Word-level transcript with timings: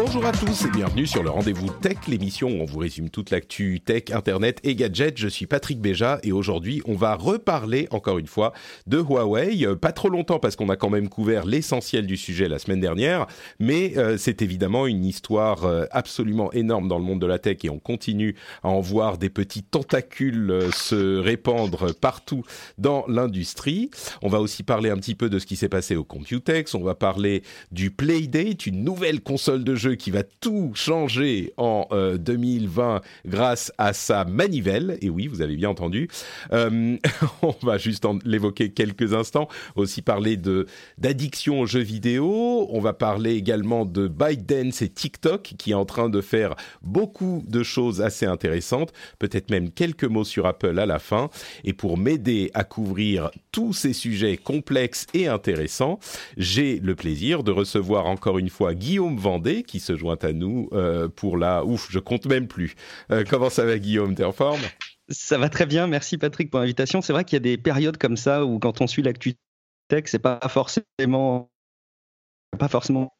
Bonjour 0.00 0.24
à 0.26 0.30
tous 0.30 0.64
et 0.64 0.70
bienvenue 0.70 1.08
sur 1.08 1.24
le 1.24 1.30
Rendez-vous 1.30 1.70
Tech, 1.80 1.96
l'émission 2.06 2.48
où 2.50 2.62
on 2.62 2.64
vous 2.66 2.78
résume 2.78 3.10
toute 3.10 3.30
l'actu 3.30 3.80
tech, 3.80 4.12
internet 4.12 4.60
et 4.62 4.76
gadgets. 4.76 5.18
Je 5.18 5.26
suis 5.26 5.48
Patrick 5.48 5.80
Béja 5.80 6.20
et 6.22 6.30
aujourd'hui 6.30 6.82
on 6.86 6.94
va 6.94 7.16
reparler 7.16 7.88
encore 7.90 8.18
une 8.18 8.28
fois 8.28 8.52
de 8.86 8.98
Huawei. 8.98 9.66
Euh, 9.66 9.74
Pas 9.74 9.90
trop 9.90 10.08
longtemps 10.08 10.38
parce 10.38 10.54
qu'on 10.54 10.68
a 10.68 10.76
quand 10.76 10.88
même 10.88 11.08
couvert 11.08 11.44
l'essentiel 11.44 12.06
du 12.06 12.16
sujet 12.16 12.46
la 12.46 12.60
semaine 12.60 12.78
dernière, 12.78 13.26
mais 13.58 13.98
euh, 13.98 14.16
c'est 14.18 14.40
évidemment 14.40 14.86
une 14.86 15.04
histoire 15.04 15.64
euh, 15.64 15.86
absolument 15.90 16.52
énorme 16.52 16.86
dans 16.86 16.98
le 16.98 17.04
monde 17.04 17.20
de 17.20 17.26
la 17.26 17.40
tech 17.40 17.56
et 17.64 17.70
on 17.70 17.80
continue 17.80 18.36
à 18.62 18.68
en 18.68 18.80
voir 18.80 19.18
des 19.18 19.30
petits 19.30 19.64
tentacules 19.64 20.68
se 20.72 21.18
répandre 21.18 21.92
partout 21.92 22.44
dans 22.78 23.04
l'industrie. 23.08 23.90
On 24.22 24.28
va 24.28 24.40
aussi 24.40 24.62
parler 24.62 24.90
un 24.90 24.96
petit 24.96 25.16
peu 25.16 25.28
de 25.28 25.40
ce 25.40 25.46
qui 25.46 25.56
s'est 25.56 25.68
passé 25.68 25.96
au 25.96 26.04
Computex, 26.04 26.76
on 26.76 26.84
va 26.84 26.94
parler 26.94 27.42
du 27.72 27.90
Playdate, 27.90 28.64
une 28.64 28.84
nouvelle 28.84 29.22
console 29.22 29.64
de 29.64 29.74
jeu 29.74 29.87
qui 29.96 30.10
va 30.10 30.22
tout 30.22 30.72
changer 30.74 31.52
en 31.56 31.86
euh, 31.92 32.18
2020 32.18 33.00
grâce 33.26 33.72
à 33.78 33.92
sa 33.92 34.24
manivelle. 34.24 34.98
Et 35.00 35.10
oui, 35.10 35.26
vous 35.26 35.42
avez 35.42 35.56
bien 35.56 35.70
entendu. 35.70 36.08
Euh, 36.52 36.96
on 37.42 37.54
va 37.62 37.78
juste 37.78 38.06
l'évoquer 38.24 38.70
quelques 38.70 39.14
instants. 39.14 39.48
Aussi 39.76 40.02
parler 40.02 40.36
de 40.36 40.66
d'addiction 40.98 41.60
aux 41.60 41.66
jeux 41.66 41.80
vidéo. 41.80 42.66
On 42.70 42.80
va 42.80 42.92
parler 42.92 43.34
également 43.34 43.84
de 43.84 44.08
ByteDance 44.08 44.82
et 44.82 44.88
TikTok 44.88 45.54
qui 45.58 45.72
est 45.72 45.74
en 45.74 45.84
train 45.84 46.08
de 46.08 46.20
faire 46.20 46.54
beaucoup 46.82 47.44
de 47.46 47.62
choses 47.62 48.00
assez 48.00 48.26
intéressantes. 48.26 48.92
Peut-être 49.18 49.50
même 49.50 49.70
quelques 49.70 50.04
mots 50.04 50.24
sur 50.24 50.46
Apple 50.46 50.78
à 50.78 50.86
la 50.86 50.98
fin. 50.98 51.30
Et 51.64 51.72
pour 51.72 51.98
m'aider 51.98 52.50
à 52.54 52.64
couvrir 52.64 53.30
tous 53.52 53.72
ces 53.72 53.92
sujets 53.92 54.36
complexes 54.36 55.06
et 55.14 55.28
intéressants, 55.28 55.98
j'ai 56.36 56.78
le 56.80 56.94
plaisir 56.94 57.42
de 57.42 57.50
recevoir 57.50 58.06
encore 58.06 58.38
une 58.38 58.50
fois 58.50 58.74
Guillaume 58.74 59.16
Vendée 59.16 59.62
qui 59.68 59.78
se 59.78 59.96
joint 59.96 60.18
à 60.22 60.32
nous 60.32 60.68
euh, 60.72 61.08
pour 61.08 61.36
la... 61.36 61.64
Ouf, 61.64 61.88
je 61.90 62.00
compte 62.00 62.26
même 62.26 62.48
plus. 62.48 62.74
Euh, 63.12 63.24
comment 63.28 63.50
ça 63.50 63.64
va 63.64 63.78
Guillaume, 63.78 64.14
t'es 64.14 64.24
en 64.24 64.32
forme? 64.32 64.60
Ça 65.08 65.38
va 65.38 65.48
très 65.48 65.66
bien, 65.66 65.86
merci 65.86 66.18
Patrick 66.18 66.50
pour 66.50 66.60
l'invitation. 66.60 67.00
C'est 67.00 67.12
vrai 67.12 67.24
qu'il 67.24 67.36
y 67.36 67.38
a 67.38 67.40
des 67.40 67.56
périodes 67.56 67.96
comme 67.96 68.16
ça 68.16 68.44
où 68.44 68.58
quand 68.58 68.80
on 68.80 68.86
suit 68.86 69.02
l'actu 69.02 69.34
tech, 69.88 70.04
c'est 70.06 70.18
pas 70.18 70.40
forcément 70.48 71.50
pas 72.58 72.68
forcément 72.68 73.12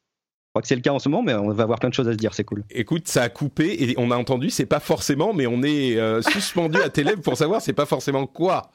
je 0.49 0.53
crois 0.53 0.63
que 0.63 0.69
c'est 0.69 0.77
le 0.77 0.81
cas 0.81 0.93
en 0.93 0.99
ce 0.99 1.11
moment, 1.11 1.23
mais 1.23 1.35
on 1.35 1.51
va 1.53 1.65
avoir 1.65 1.79
plein 1.79 1.91
de 1.91 1.95
choses 1.95 2.09
à 2.09 2.13
se 2.13 2.17
dire, 2.17 2.33
c'est 2.33 2.45
cool. 2.45 2.65
Écoute, 2.71 3.07
ça 3.07 3.23
a 3.23 3.29
coupé 3.29 3.77
et 3.83 3.95
on 3.99 4.11
a 4.11 4.17
entendu, 4.17 4.49
c'est 4.49 4.65
pas 4.65 4.81
forcément, 4.81 5.35
mais 5.35 5.47
on 5.47 5.63
est 5.63 5.99
euh, 5.99 6.23
suspendu 6.23 6.81
à 6.81 6.89
tes 6.89 7.05
lèvres 7.05 7.21
pour 7.21 7.37
savoir 7.37 7.61
c'est 7.61 7.75
pas 7.75 7.85
forcément 7.85 8.27
quoi. 8.27 8.71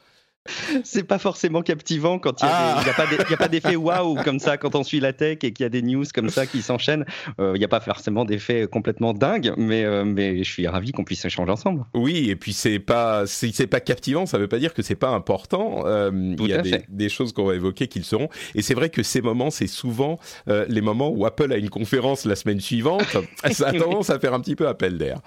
C'est 0.83 1.03
pas 1.03 1.19
forcément 1.19 1.61
captivant 1.61 2.19
quand 2.19 2.41
il 2.41 2.45
n'y 2.45 2.51
a, 2.51 2.55
Ah. 2.77 2.83
a 3.31 3.37
pas 3.37 3.47
d'effet 3.47 3.75
waouh 3.75 4.15
comme 4.23 4.39
ça 4.39 4.57
quand 4.57 4.75
on 4.75 4.83
suit 4.83 4.99
la 4.99 5.13
tech 5.13 5.37
et 5.43 5.53
qu'il 5.53 5.63
y 5.63 5.65
a 5.65 5.69
des 5.69 5.81
news 5.81 6.03
comme 6.13 6.29
ça 6.29 6.45
qui 6.45 6.61
s'enchaînent. 6.61 7.05
Euh, 7.39 7.53
Il 7.55 7.59
n'y 7.59 7.65
a 7.65 7.69
pas 7.69 7.79
forcément 7.79 8.25
d'effet 8.25 8.67
complètement 8.69 9.13
dingue, 9.13 9.53
mais, 9.57 9.83
euh, 9.85 10.03
mais 10.03 10.43
je 10.43 10.51
suis 10.51 10.67
ravi 10.67 10.91
qu'on 10.91 11.03
puisse 11.03 11.23
échanger 11.23 11.51
ensemble. 11.51 11.85
Oui, 11.93 12.29
et 12.29 12.35
puis 12.35 12.53
c'est 12.53 12.79
pas 12.79 13.25
si 13.25 13.53
c'est 13.53 13.67
pas 13.67 13.79
captivant, 13.79 14.25
ça 14.25 14.37
veut 14.37 14.47
pas 14.47 14.59
dire 14.59 14.73
que 14.73 14.81
c'est 14.81 14.95
pas 14.95 15.09
important. 15.09 15.83
Euh, 15.85 16.11
il 16.39 16.47
y 16.47 16.53
a 16.53 16.61
des, 16.61 16.83
des 16.89 17.09
choses 17.09 17.31
qu'on 17.33 17.45
va 17.45 17.55
évoquer 17.55 17.87
qui 17.87 17.99
le 17.99 18.05
seront. 18.05 18.29
Et 18.55 18.61
c'est 18.61 18.73
vrai 18.73 18.89
que 18.89 19.03
ces 19.03 19.21
moments, 19.21 19.49
c'est 19.49 19.67
souvent 19.67 20.19
euh, 20.49 20.65
les 20.67 20.81
moments 20.81 21.09
où 21.09 21.25
Apple 21.25 21.51
a 21.53 21.57
une 21.57 21.69
conférence 21.69 22.25
la 22.25 22.35
semaine 22.35 22.59
suivante. 22.59 23.17
ça 23.51 23.67
a 23.69 23.73
tendance 23.73 24.09
à 24.09 24.19
faire 24.19 24.33
un 24.33 24.39
petit 24.41 24.55
peu 24.55 24.67
appel 24.67 24.97
d'air. 24.97 25.19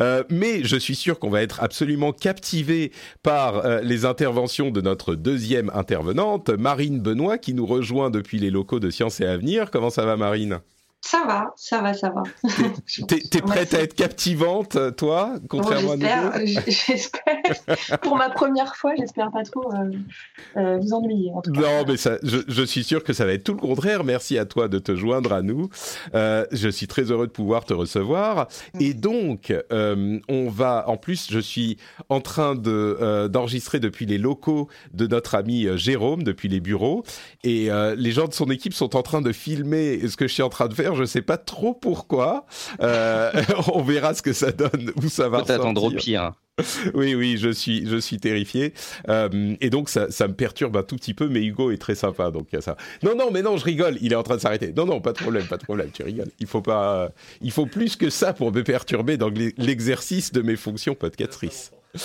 Euh, 0.00 0.24
mais 0.30 0.64
je 0.64 0.76
suis 0.76 0.94
sûr 0.96 1.18
qu'on 1.18 1.30
va 1.30 1.42
être 1.42 1.62
absolument 1.62 2.12
captivé 2.12 2.90
par 3.22 3.64
euh, 3.64 3.80
les 3.82 4.04
interventions 4.04 4.63
de 4.70 4.80
notre 4.80 5.14
deuxième 5.14 5.70
intervenante, 5.74 6.50
Marine 6.50 7.00
Benoît, 7.00 7.38
qui 7.38 7.54
nous 7.54 7.66
rejoint 7.66 8.10
depuis 8.10 8.38
les 8.38 8.50
locaux 8.50 8.80
de 8.80 8.90
Sciences 8.90 9.20
et 9.20 9.26
Avenir. 9.26 9.70
Comment 9.70 9.90
ça 9.90 10.04
va, 10.04 10.16
Marine? 10.16 10.60
Ça 11.06 11.22
va, 11.26 11.52
ça 11.56 11.82
va, 11.82 11.92
ça 11.92 12.08
va. 12.08 12.22
T'es 13.06 13.42
prête 13.42 13.74
à 13.74 13.80
être 13.80 13.94
captivante, 13.94 14.78
toi, 14.96 15.34
contrairement 15.50 15.92
à 15.92 15.96
nous 15.96 16.46
J'espère. 16.66 18.00
Pour 18.00 18.16
ma 18.16 18.30
première 18.30 18.74
fois, 18.74 18.94
j'espère 18.96 19.30
pas 19.30 19.42
trop 19.42 19.70
euh, 19.74 19.90
euh, 20.56 20.78
vous 20.78 20.94
ennuyer. 20.94 21.30
En 21.34 21.42
tout 21.42 21.52
cas. 21.52 21.60
Non, 21.60 21.84
mais 21.86 21.98
ça, 21.98 22.16
je, 22.22 22.38
je 22.48 22.62
suis 22.62 22.84
sûr 22.84 23.04
que 23.04 23.12
ça 23.12 23.26
va 23.26 23.34
être 23.34 23.44
tout 23.44 23.52
le 23.52 23.60
contraire. 23.60 24.02
Merci 24.02 24.38
à 24.38 24.46
toi 24.46 24.66
de 24.68 24.78
te 24.78 24.96
joindre 24.96 25.34
à 25.34 25.42
nous. 25.42 25.68
Euh, 26.14 26.46
je 26.52 26.70
suis 26.70 26.86
très 26.86 27.02
heureux 27.10 27.26
de 27.26 27.32
pouvoir 27.32 27.66
te 27.66 27.74
recevoir. 27.74 28.48
Et 28.80 28.94
donc, 28.94 29.52
on 29.70 30.48
va. 30.48 30.88
En 30.88 30.96
plus, 30.96 31.28
je 31.30 31.38
suis 31.38 31.76
en 32.08 32.22
train 32.22 32.54
de 32.54 33.28
d'enregistrer 33.28 33.78
depuis 33.78 34.06
les 34.06 34.16
locaux 34.16 34.68
de 34.94 35.06
notre 35.06 35.34
ami 35.34 35.66
Jérôme, 35.76 36.22
depuis 36.22 36.48
les 36.48 36.60
bureaux, 36.60 37.04
et 37.42 37.68
les 37.96 38.12
gens 38.12 38.26
de 38.26 38.32
son 38.32 38.46
équipe 38.46 38.72
sont 38.72 38.96
en 38.96 39.02
train 39.02 39.20
de 39.20 39.32
filmer 39.32 40.08
ce 40.08 40.16
que 40.16 40.26
je 40.26 40.32
suis 40.32 40.42
en 40.42 40.48
train 40.48 40.68
de 40.68 40.74
faire. 40.74 40.93
Je 40.96 41.04
sais 41.04 41.22
pas 41.22 41.36
trop 41.38 41.74
pourquoi. 41.74 42.46
Euh, 42.80 43.30
on 43.72 43.82
verra 43.82 44.14
ce 44.14 44.22
que 44.22 44.32
ça 44.32 44.52
donne, 44.52 44.92
où 44.96 45.08
ça 45.08 45.28
va. 45.28 45.38
Faut 45.40 45.44
t'attendre 45.46 45.82
au 45.84 45.90
pire. 45.90 46.32
Oui, 46.94 47.16
oui, 47.16 47.36
je 47.36 47.48
suis, 47.50 47.84
je 47.84 47.96
suis 47.96 48.18
terrifié. 48.18 48.74
Euh, 49.08 49.56
et 49.60 49.70
donc, 49.70 49.88
ça, 49.88 50.08
ça 50.12 50.28
me 50.28 50.34
perturbe 50.34 50.76
un 50.76 50.84
tout 50.84 50.94
petit 50.94 51.12
peu, 51.12 51.28
mais 51.28 51.42
Hugo 51.42 51.72
est 51.72 51.78
très 51.78 51.96
sympa, 51.96 52.30
donc 52.30 52.46
il 52.52 52.54
y 52.54 52.58
a 52.58 52.62
ça. 52.62 52.76
Non, 53.02 53.16
non, 53.16 53.30
mais 53.32 53.42
non, 53.42 53.56
je 53.56 53.64
rigole, 53.64 53.98
il 54.00 54.12
est 54.12 54.16
en 54.16 54.22
train 54.22 54.36
de 54.36 54.40
s'arrêter. 54.40 54.72
Non, 54.76 54.86
non, 54.86 55.00
pas 55.00 55.12
de 55.12 55.18
problème, 55.18 55.46
pas 55.48 55.56
de 55.56 55.64
problème, 55.64 55.90
tu 55.92 56.04
rigoles. 56.04 56.30
Il 56.38 56.46
faut 56.46 56.60
pas, 56.62 57.08
il 57.42 57.50
faut 57.50 57.66
plus 57.66 57.96
que 57.96 58.08
ça 58.08 58.32
pour 58.32 58.52
me 58.52 58.62
perturber 58.62 59.16
dans 59.16 59.30
l'e- 59.30 59.52
l'exercice 59.58 60.30
de 60.30 60.42
mes 60.42 60.54
fonctions 60.54 60.94
podcatrices. 60.94 61.72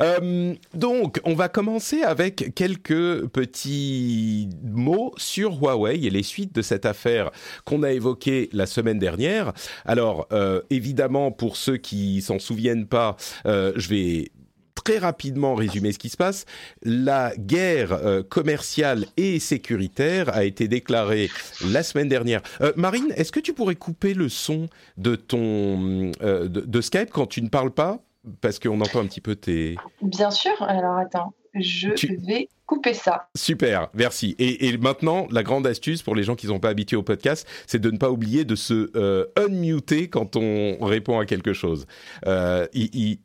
Euh, 0.00 0.54
donc, 0.74 1.18
on 1.24 1.34
va 1.34 1.48
commencer 1.48 2.02
avec 2.02 2.54
quelques 2.54 3.26
petits 3.28 4.48
mots 4.62 5.12
sur 5.16 5.54
Huawei 5.54 6.04
et 6.04 6.10
les 6.10 6.22
suites 6.22 6.54
de 6.54 6.62
cette 6.62 6.86
affaire 6.86 7.30
qu'on 7.64 7.82
a 7.82 7.90
évoquée 7.90 8.48
la 8.52 8.66
semaine 8.66 9.00
dernière. 9.00 9.52
Alors, 9.84 10.28
euh, 10.30 10.60
évidemment, 10.70 11.32
pour 11.32 11.56
ceux 11.56 11.78
qui 11.78 12.22
s'en 12.22 12.38
souviennent 12.38 12.86
pas, 12.86 13.16
euh, 13.46 13.72
je 13.74 13.88
vais 13.88 14.30
très 14.74 14.98
rapidement 14.98 15.56
résumer 15.56 15.90
ce 15.90 15.98
qui 15.98 16.10
se 16.10 16.16
passe. 16.16 16.44
La 16.84 17.32
guerre 17.36 17.98
commerciale 18.28 19.06
et 19.16 19.40
sécuritaire 19.40 20.32
a 20.32 20.44
été 20.44 20.68
déclarée 20.68 21.28
la 21.66 21.82
semaine 21.82 22.08
dernière. 22.08 22.42
Marine, 22.76 23.12
est-ce 23.16 23.32
que 23.32 23.40
tu 23.40 23.52
pourrais 23.52 23.74
couper 23.74 24.14
le 24.14 24.28
son 24.28 24.68
de 24.96 25.16
ton 25.16 26.12
de 26.20 26.80
Skype 26.80 27.10
quand 27.10 27.26
tu 27.26 27.42
ne 27.42 27.48
parles 27.48 27.72
pas? 27.72 28.00
Parce 28.40 28.58
qu'on 28.58 28.80
entend 28.80 29.00
un 29.00 29.06
petit 29.06 29.20
peu 29.20 29.34
tes. 29.36 29.76
Bien 30.02 30.30
sûr. 30.30 30.60
Alors 30.62 30.96
attends, 30.96 31.32
je 31.54 31.90
Tu- 31.90 32.16
vais 32.26 32.48
couper 32.66 32.92
ça. 32.92 33.30
Super, 33.34 33.88
merci. 33.94 34.36
Et, 34.38 34.68
et 34.68 34.76
maintenant, 34.76 35.26
la 35.30 35.42
grande 35.42 35.66
astuce 35.66 36.02
pour 36.02 36.14
les 36.14 36.22
gens 36.22 36.36
qui 36.36 36.46
ne 36.46 36.52
sont 36.52 36.60
pas 36.60 36.68
habitués 36.68 36.98
au 36.98 37.02
podcast, 37.02 37.48
c'est 37.66 37.78
de 37.78 37.90
ne 37.90 37.96
pas 37.96 38.10
oublier 38.10 38.44
de 38.44 38.54
se 38.56 38.90
euh, 38.94 39.24
unmuter 39.36 40.08
quand 40.10 40.36
on 40.36 40.76
répond 40.84 41.18
à 41.18 41.24
quelque 41.24 41.54
chose. 41.54 41.86
Euh, 42.26 42.66
je 42.74 43.16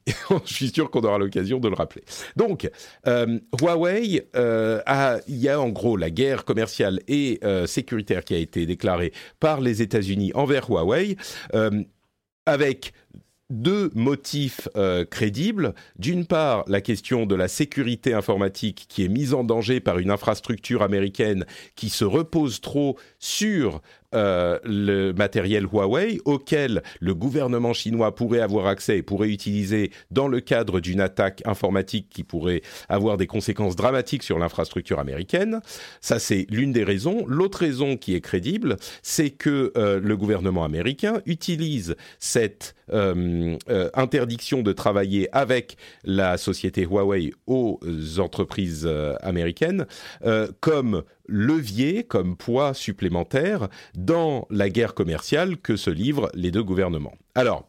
suis 0.46 0.70
sûr 0.70 0.90
qu'on 0.90 1.02
aura 1.02 1.18
l'occasion 1.18 1.60
de 1.60 1.68
le 1.68 1.76
rappeler. 1.76 2.06
Donc, 2.38 2.70
euh, 3.06 3.38
Huawei, 3.62 4.30
euh, 4.38 4.82
il 5.28 5.36
y 5.36 5.50
a 5.50 5.60
en 5.60 5.68
gros 5.70 5.98
la 5.98 6.10
guerre 6.10 6.46
commerciale 6.46 7.02
et 7.10 7.42
sécuritaire 7.66 8.24
qui 8.24 8.36
a 8.36 8.38
été 8.38 8.66
déclarée 8.66 9.12
par 9.42 9.60
les 9.60 9.82
États-Unis 9.82 10.32
envers 10.36 10.70
Huawei, 10.70 11.18
avec 12.46 12.94
deux 13.54 13.92
motifs 13.94 14.68
euh, 14.76 15.06
crédibles. 15.06 15.74
D'une 15.98 16.26
part, 16.26 16.64
la 16.68 16.82
question 16.82 17.26
de 17.26 17.36
la 17.36 17.48
sécurité 17.48 18.14
informatique 18.14 18.86
qui 18.90 19.06
est 19.06 19.10
mise 19.10 19.34
en 19.34 19.44
danger 19.44 19.80
par 19.80 20.00
une 20.00 20.12
infrastructure 20.12 20.82
américaine 20.82 21.46
qui 21.76 21.90
se 21.90 22.04
repose 22.04 22.62
trop 22.62 22.98
sur 23.20 23.82
euh, 24.14 24.60
le 24.64 25.12
matériel 25.12 25.66
Huawei 25.66 26.20
auquel 26.26 26.84
le 27.00 27.16
gouvernement 27.16 27.74
chinois 27.74 28.14
pourrait 28.14 28.42
avoir 28.42 28.68
accès 28.68 29.00
et 29.00 29.02
pourrait 29.02 29.30
utiliser 29.30 29.92
dans 30.12 30.28
le 30.28 30.40
cadre 30.40 30.80
d'une 30.80 31.02
attaque 31.02 31.42
informatique 31.46 32.10
qui 32.10 32.24
pourrait 32.24 32.62
avoir 32.90 33.18
des 33.18 33.26
conséquences 33.26 33.76
dramatiques 33.76 34.22
sur 34.22 34.38
l'infrastructure 34.38 35.00
américaine. 35.00 35.62
Ça, 36.00 36.20
c'est 36.20 36.46
l'une 36.50 36.72
des 36.72 36.84
raisons. 36.84 37.26
L'autre 37.28 37.60
raison 37.60 37.98
qui 37.98 38.14
est 38.14 38.22
crédible, 38.22 38.78
c'est 39.02 39.32
que 39.32 39.72
euh, 39.78 40.00
le 40.00 40.16
gouvernement 40.16 40.64
américain 40.64 41.22
utilise 41.26 41.96
cette 42.20 42.76
euh, 42.92 43.58
euh, 43.70 43.90
interdiction 43.94 44.62
de 44.62 44.74
travailler 44.74 45.30
avec 45.32 45.78
la 46.04 46.38
société 46.38 46.84
Huawei 46.84 47.32
aux 47.48 47.80
entreprises 48.18 48.86
euh, 48.86 49.16
américaines 49.22 49.86
comme 50.60 51.04
levier, 51.28 52.04
comme 52.04 52.36
poids 52.36 52.74
supplémentaire 52.74 53.68
dans 53.96 54.48
la 54.50 54.70
guerre 54.70 54.94
commerciale 54.94 55.58
que 55.58 55.76
se 55.76 55.90
livrent 55.90 56.30
les 56.34 56.52
deux 56.52 56.64
gouvernements. 56.64 57.16
Alors, 57.36 57.68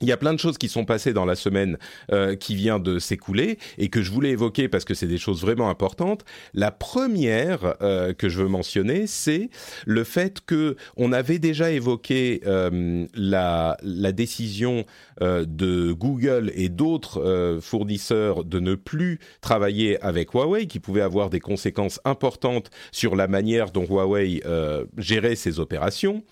il 0.00 0.08
y 0.08 0.12
a 0.12 0.16
plein 0.16 0.32
de 0.32 0.38
choses 0.38 0.58
qui 0.58 0.68
sont 0.68 0.84
passées 0.84 1.12
dans 1.12 1.24
la 1.24 1.34
semaine 1.34 1.78
euh, 2.12 2.36
qui 2.36 2.54
vient 2.54 2.78
de 2.78 2.98
s'écouler 2.98 3.58
et 3.78 3.88
que 3.88 4.02
je 4.02 4.10
voulais 4.10 4.30
évoquer 4.30 4.68
parce 4.68 4.84
que 4.84 4.94
c'est 4.94 5.06
des 5.06 5.18
choses 5.18 5.40
vraiment 5.40 5.70
importantes. 5.70 6.24
La 6.54 6.70
première 6.70 7.74
euh, 7.82 8.12
que 8.12 8.28
je 8.28 8.42
veux 8.42 8.48
mentionner, 8.48 9.06
c'est 9.06 9.50
le 9.86 10.04
fait 10.04 10.40
que 10.44 10.76
on 10.96 11.12
avait 11.12 11.38
déjà 11.38 11.70
évoqué 11.70 12.40
euh, 12.46 13.06
la, 13.14 13.76
la 13.82 14.12
décision 14.12 14.84
euh, 15.22 15.44
de 15.46 15.92
Google 15.92 16.52
et 16.54 16.68
d'autres 16.68 17.20
euh, 17.20 17.60
fournisseurs 17.60 18.44
de 18.44 18.60
ne 18.60 18.74
plus 18.74 19.18
travailler 19.40 20.00
avec 20.02 20.32
Huawei, 20.32 20.66
qui 20.66 20.80
pouvait 20.80 21.00
avoir 21.00 21.30
des 21.30 21.40
conséquences 21.40 22.00
importantes 22.04 22.70
sur 22.92 23.16
la 23.16 23.26
manière 23.26 23.70
dont 23.70 23.84
Huawei 23.84 24.42
euh, 24.46 24.84
gérait 24.96 25.36
ses 25.36 25.58
opérations. 25.60 26.22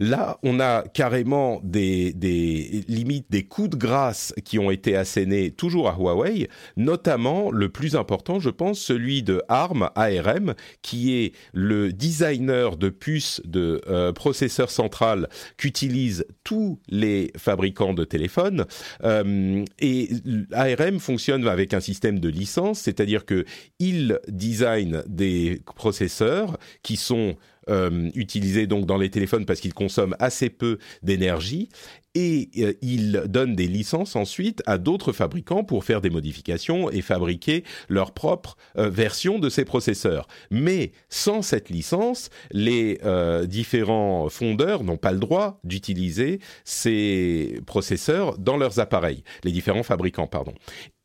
Là, 0.00 0.38
on 0.42 0.60
a 0.60 0.82
carrément 0.82 1.60
des, 1.62 2.14
des 2.14 2.84
limites, 2.88 3.26
des 3.30 3.44
coups 3.44 3.68
de 3.68 3.76
grâce 3.76 4.32
qui 4.46 4.58
ont 4.58 4.70
été 4.70 4.96
assénés 4.96 5.50
toujours 5.50 5.90
à 5.90 5.96
Huawei, 5.98 6.48
notamment 6.78 7.50
le 7.50 7.68
plus 7.68 7.96
important, 7.96 8.40
je 8.40 8.48
pense, 8.48 8.80
celui 8.80 9.22
de 9.22 9.42
ARM, 9.48 9.90
ARM, 9.96 10.54
qui 10.80 11.16
est 11.16 11.32
le 11.52 11.92
designer 11.92 12.78
de 12.78 12.88
puces 12.88 13.42
de 13.44 13.82
euh, 13.88 14.12
processeurs 14.14 14.70
central 14.70 15.28
qu'utilisent 15.58 16.24
tous 16.44 16.80
les 16.88 17.30
fabricants 17.36 17.92
de 17.92 18.04
téléphones. 18.04 18.64
Euh, 19.04 19.64
et 19.80 20.08
ARM 20.52 20.98
fonctionne 20.98 21.46
avec 21.46 21.74
un 21.74 21.80
système 21.80 22.20
de 22.20 22.28
licence, 22.30 22.80
c'est-à-dire 22.80 23.26
que 23.26 23.44
il 23.78 24.18
design 24.28 25.02
des 25.06 25.60
processeurs 25.76 26.58
qui 26.82 26.96
sont 26.96 27.36
euh, 27.70 28.10
utilisés 28.14 28.66
donc 28.66 28.86
dans 28.86 28.98
les 28.98 29.10
téléphones 29.10 29.46
parce 29.46 29.60
qu'ils 29.60 29.74
consomment 29.74 30.16
assez 30.18 30.50
peu 30.50 30.78
d'énergie 31.02 31.68
et 32.14 32.50
euh, 32.58 32.72
ils 32.82 33.22
donnent 33.26 33.54
des 33.54 33.68
licences 33.68 34.16
ensuite 34.16 34.62
à 34.66 34.78
d'autres 34.78 35.12
fabricants 35.12 35.64
pour 35.64 35.84
faire 35.84 36.00
des 36.00 36.10
modifications 36.10 36.90
et 36.90 37.02
fabriquer 37.02 37.64
leur 37.88 38.12
propre 38.12 38.56
euh, 38.76 38.90
version 38.90 39.38
de 39.38 39.48
ces 39.48 39.64
processeurs. 39.64 40.26
Mais 40.50 40.92
sans 41.08 41.42
cette 41.42 41.70
licence, 41.70 42.30
les 42.50 42.98
euh, 43.04 43.46
différents 43.46 44.28
fondeurs 44.28 44.82
n'ont 44.82 44.96
pas 44.96 45.12
le 45.12 45.18
droit 45.18 45.60
d'utiliser 45.62 46.40
ces 46.64 47.60
processeurs 47.66 48.38
dans 48.38 48.56
leurs 48.56 48.80
appareils, 48.80 49.22
les 49.44 49.52
différents 49.52 49.82
fabricants, 49.84 50.26
pardon. 50.26 50.54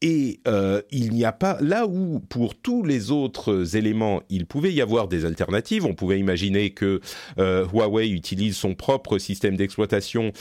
Et 0.01 0.41
euh, 0.47 0.81
il 0.91 1.11
n'y 1.13 1.25
a 1.25 1.31
pas 1.31 1.57
là 1.61 1.87
où 1.87 2.19
pour 2.19 2.55
tous 2.55 2.83
les 2.83 3.11
autres 3.11 3.75
éléments 3.75 4.21
il 4.29 4.45
pouvait 4.45 4.73
y 4.73 4.81
avoir 4.81 5.07
des 5.07 5.25
alternatives. 5.25 5.85
On 5.85 5.95
pouvait 5.95 6.19
imaginer 6.19 6.71
que 6.71 6.99
Huawei 7.37 8.09
utilise 8.09 8.57
son 8.57 8.75
propre 8.75 9.17
système 9.17 9.55
d'exploitation 9.55 10.31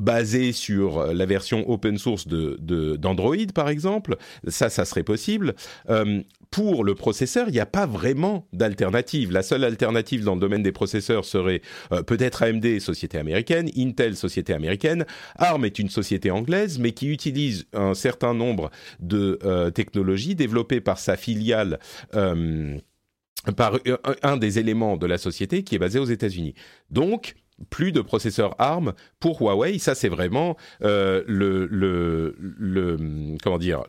basé 0.00 0.52
sur 0.52 1.12
la 1.12 1.26
version 1.26 1.68
open 1.70 1.98
source 1.98 2.26
de 2.26 2.56
d'Android 2.96 3.36
par 3.54 3.68
exemple. 3.68 4.16
Ça, 4.48 4.68
ça 4.70 4.84
serait 4.84 5.04
possible. 5.04 5.54
Euh, 5.88 6.22
pour 6.50 6.82
le 6.84 6.94
processeur, 6.94 7.48
il 7.48 7.52
n'y 7.52 7.60
a 7.60 7.66
pas 7.66 7.86
vraiment 7.86 8.48
d'alternative. 8.52 9.30
La 9.30 9.42
seule 9.42 9.62
alternative 9.62 10.24
dans 10.24 10.34
le 10.34 10.40
domaine 10.40 10.62
des 10.62 10.72
processeurs 10.72 11.24
serait 11.24 11.62
euh, 11.92 12.02
peut-être 12.02 12.42
AMD, 12.42 12.80
société 12.80 13.18
américaine, 13.18 13.70
Intel, 13.76 14.16
société 14.16 14.52
américaine. 14.52 15.06
ARM 15.36 15.64
est 15.64 15.78
une 15.78 15.88
société 15.88 16.30
anglaise, 16.30 16.78
mais 16.78 16.92
qui 16.92 17.08
utilise 17.08 17.66
un 17.72 17.94
certain 17.94 18.34
nombre 18.34 18.70
de 18.98 19.38
euh, 19.44 19.70
technologies 19.70 20.34
développées 20.34 20.80
par 20.80 20.98
sa 20.98 21.16
filiale. 21.16 21.78
Euh, 22.14 22.76
par 23.56 23.78
un 24.22 24.36
des 24.36 24.58
éléments 24.58 24.98
de 24.98 25.06
la 25.06 25.16
société 25.16 25.62
qui 25.62 25.74
est 25.74 25.78
basé 25.78 25.98
aux 25.98 26.04
États-Unis. 26.04 26.54
Donc, 26.90 27.36
plus 27.68 27.92
de 27.92 28.00
processeurs 28.00 28.54
ARM 28.58 28.94
pour 29.18 29.40
Huawei. 29.40 29.78
Ça, 29.78 29.94
c'est 29.94 30.08
vraiment 30.08 30.56
euh, 30.82 31.22
le, 31.26 32.34
comment 33.42 33.58
dire 33.58 33.84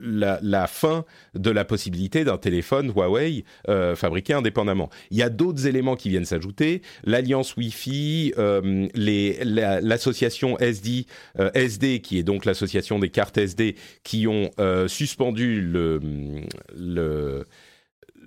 la, 0.00 0.66
fin 0.66 1.04
de 1.34 1.50
la 1.50 1.64
possibilité 1.64 2.24
d'un 2.24 2.36
téléphone 2.36 2.92
Huawei 2.94 3.44
euh, 3.68 3.94
fabriqué 3.94 4.32
indépendamment. 4.34 4.90
Il 5.12 5.16
y 5.16 5.22
a 5.22 5.30
d'autres 5.30 5.66
éléments 5.66 5.94
qui 5.94 6.08
viennent 6.08 6.24
s'ajouter, 6.24 6.82
l'alliance 7.04 7.56
Wi-Fi, 7.56 8.34
euh, 8.36 8.88
l'association 8.94 10.56
la, 10.58 10.66
SD, 10.66 11.06
SD 11.54 12.00
qui 12.00 12.18
est 12.18 12.24
donc 12.24 12.44
l'association 12.44 12.98
des 12.98 13.10
cartes 13.10 13.38
SD 13.38 13.76
qui 14.02 14.26
ont 14.26 14.50
suspendu 14.88 15.62
le, 15.62 16.00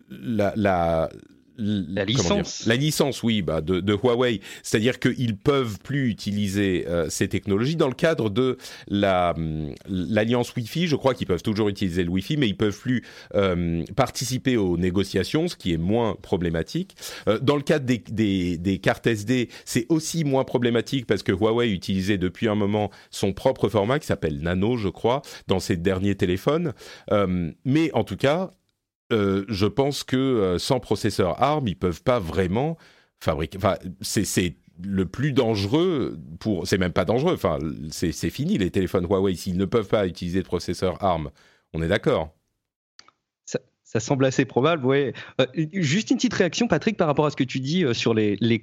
la 0.09 1.09
la 1.57 2.05
licence. 2.05 2.65
La 2.65 2.75
licence, 2.75 3.23
oui, 3.23 3.41
bah, 3.41 3.61
de, 3.61 3.79
de 3.79 3.93
Huawei. 3.93 4.41
C'est-à-dire 4.63 4.99
qu'ils 4.99 5.37
peuvent 5.37 5.79
plus 5.79 6.09
utiliser 6.09 6.85
euh, 6.87 7.09
ces 7.09 7.27
technologies 7.27 7.75
dans 7.75 7.87
le 7.87 7.93
cadre 7.93 8.29
de 8.29 8.57
la 8.87 9.33
hum, 9.35 9.73
l'alliance 9.87 10.53
Wi-Fi. 10.55 10.87
Je 10.87 10.95
crois 10.95 11.13
qu'ils 11.13 11.27
peuvent 11.27 11.43
toujours 11.43 11.69
utiliser 11.69 12.03
le 12.03 12.09
Wi-Fi, 12.09 12.37
mais 12.37 12.47
ils 12.47 12.57
peuvent 12.57 12.77
plus 12.77 13.03
euh, 13.35 13.83
participer 13.95 14.57
aux 14.57 14.77
négociations, 14.77 15.47
ce 15.47 15.55
qui 15.55 15.73
est 15.73 15.77
moins 15.77 16.15
problématique. 16.21 16.95
Euh, 17.27 17.39
dans 17.39 17.55
le 17.55 17.61
cadre 17.61 17.85
des, 17.85 18.03
des, 18.09 18.57
des 18.57 18.77
cartes 18.79 19.07
SD, 19.07 19.49
c'est 19.65 19.85
aussi 19.89 20.23
moins 20.23 20.43
problématique 20.43 21.05
parce 21.05 21.23
que 21.23 21.31
Huawei 21.31 21.71
utilisait 21.71 22.17
depuis 22.17 22.47
un 22.47 22.55
moment 22.55 22.91
son 23.09 23.33
propre 23.33 23.69
format 23.69 23.99
qui 23.99 24.07
s'appelle 24.07 24.41
Nano, 24.41 24.77
je 24.77 24.89
crois, 24.89 25.21
dans 25.47 25.59
ses 25.59 25.77
derniers 25.77 26.15
téléphones. 26.15 26.73
Euh, 27.11 27.51
mais 27.63 27.91
en 27.93 28.03
tout 28.03 28.17
cas, 28.17 28.51
euh, 29.13 29.45
je 29.47 29.65
pense 29.65 30.03
que 30.03 30.15
euh, 30.15 30.59
sans 30.59 30.79
processeur 30.79 31.41
ARM, 31.41 31.67
ils 31.67 31.77
peuvent 31.77 32.03
pas 32.03 32.19
vraiment 32.19 32.77
fabriquer. 33.19 33.57
Enfin, 33.57 33.77
c'est 34.01 34.57
le 34.83 35.05
plus 35.05 35.31
dangereux 35.31 36.19
pour. 36.39 36.67
C'est 36.67 36.77
même 36.77 36.93
pas 36.93 37.05
dangereux. 37.05 37.37
C'est 37.91 38.29
fini 38.29 38.57
les 38.57 38.71
téléphones 38.71 39.05
Huawei 39.05 39.35
s'ils 39.35 39.57
ne 39.57 39.65
peuvent 39.65 39.87
pas 39.87 40.07
utiliser 40.07 40.41
de 40.41 40.47
processeur 40.47 41.03
ARM. 41.03 41.29
On 41.73 41.81
est 41.81 41.87
d'accord. 41.87 42.34
Ça 43.95 44.01
semble 44.01 44.25
assez 44.25 44.43
probable, 44.43 44.85
ouais. 44.85 45.13
Euh, 45.39 45.45
juste 45.71 46.11
une 46.11 46.17
petite 46.17 46.33
réaction, 46.33 46.67
Patrick, 46.67 46.97
par 46.97 47.07
rapport 47.07 47.27
à 47.27 47.29
ce 47.29 47.37
que 47.37 47.45
tu 47.45 47.61
dis 47.61 47.85
euh, 47.85 47.93
sur 47.93 48.13
les, 48.13 48.35
les, 48.41 48.59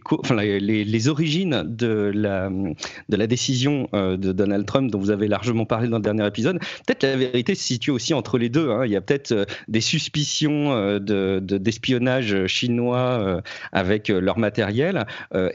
les, 0.84 1.08
origines 1.08 1.62
de 1.64 2.12
la, 2.14 2.50
de 2.50 3.16
la 3.16 3.26
décision 3.26 3.88
euh, 3.94 4.18
de 4.18 4.32
Donald 4.32 4.66
Trump 4.66 4.90
dont 4.90 4.98
vous 4.98 5.10
avez 5.10 5.28
largement 5.28 5.64
parlé 5.64 5.88
dans 5.88 5.96
le 5.96 6.02
dernier 6.02 6.26
épisode. 6.26 6.58
Peut-être 6.86 7.04
la 7.04 7.16
vérité 7.16 7.54
se 7.54 7.64
situe 7.64 7.90
aussi 7.90 8.12
entre 8.12 8.36
les 8.36 8.50
deux. 8.50 8.68
Hein. 8.68 8.84
Il 8.84 8.92
y 8.92 8.96
a 8.96 9.00
peut-être 9.00 9.46
des 9.68 9.80
suspicions 9.80 10.74
euh, 10.74 10.98
de, 10.98 11.40
d'espionnage 11.40 12.46
chinois 12.46 13.40
avec 13.72 14.08
leur 14.08 14.36
matériel 14.36 15.06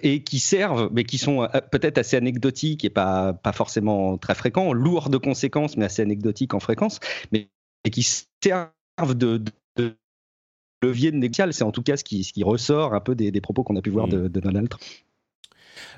et 0.01 0.23
qui 0.23 0.39
servent, 0.39 0.89
mais 0.91 1.03
qui 1.03 1.19
sont 1.19 1.47
peut-être 1.69 1.99
assez 1.99 2.17
anecdotiques 2.17 2.83
et 2.83 2.89
pas, 2.89 3.33
pas 3.33 3.51
forcément 3.51 4.17
très 4.17 4.33
fréquents, 4.33 4.73
lourds 4.73 5.11
de 5.11 5.17
conséquences, 5.17 5.77
mais 5.77 5.85
assez 5.85 6.01
anecdotiques 6.01 6.55
en 6.55 6.59
fréquence, 6.59 6.99
mais 7.31 7.49
et 7.83 7.91
qui 7.91 8.01
servent 8.01 9.13
de, 9.15 9.37
de 9.37 9.51
de 9.51 9.51
levier 10.81 11.11
de 11.11 11.17
négocial. 11.17 11.53
C'est 11.53 11.63
en 11.63 11.71
tout 11.71 11.83
cas 11.83 11.97
ce 11.97 12.03
qui, 12.03 12.23
ce 12.23 12.33
qui 12.33 12.43
ressort 12.43 12.93
un 12.93 12.99
peu 12.99 13.15
des, 13.15 13.31
des 13.31 13.41
propos 13.41 13.63
qu'on 13.63 13.75
a 13.75 13.81
pu 13.81 13.89
voir 13.89 14.07
de, 14.07 14.27
de 14.27 14.39
Donald 14.39 14.69
Trump. 14.69 14.83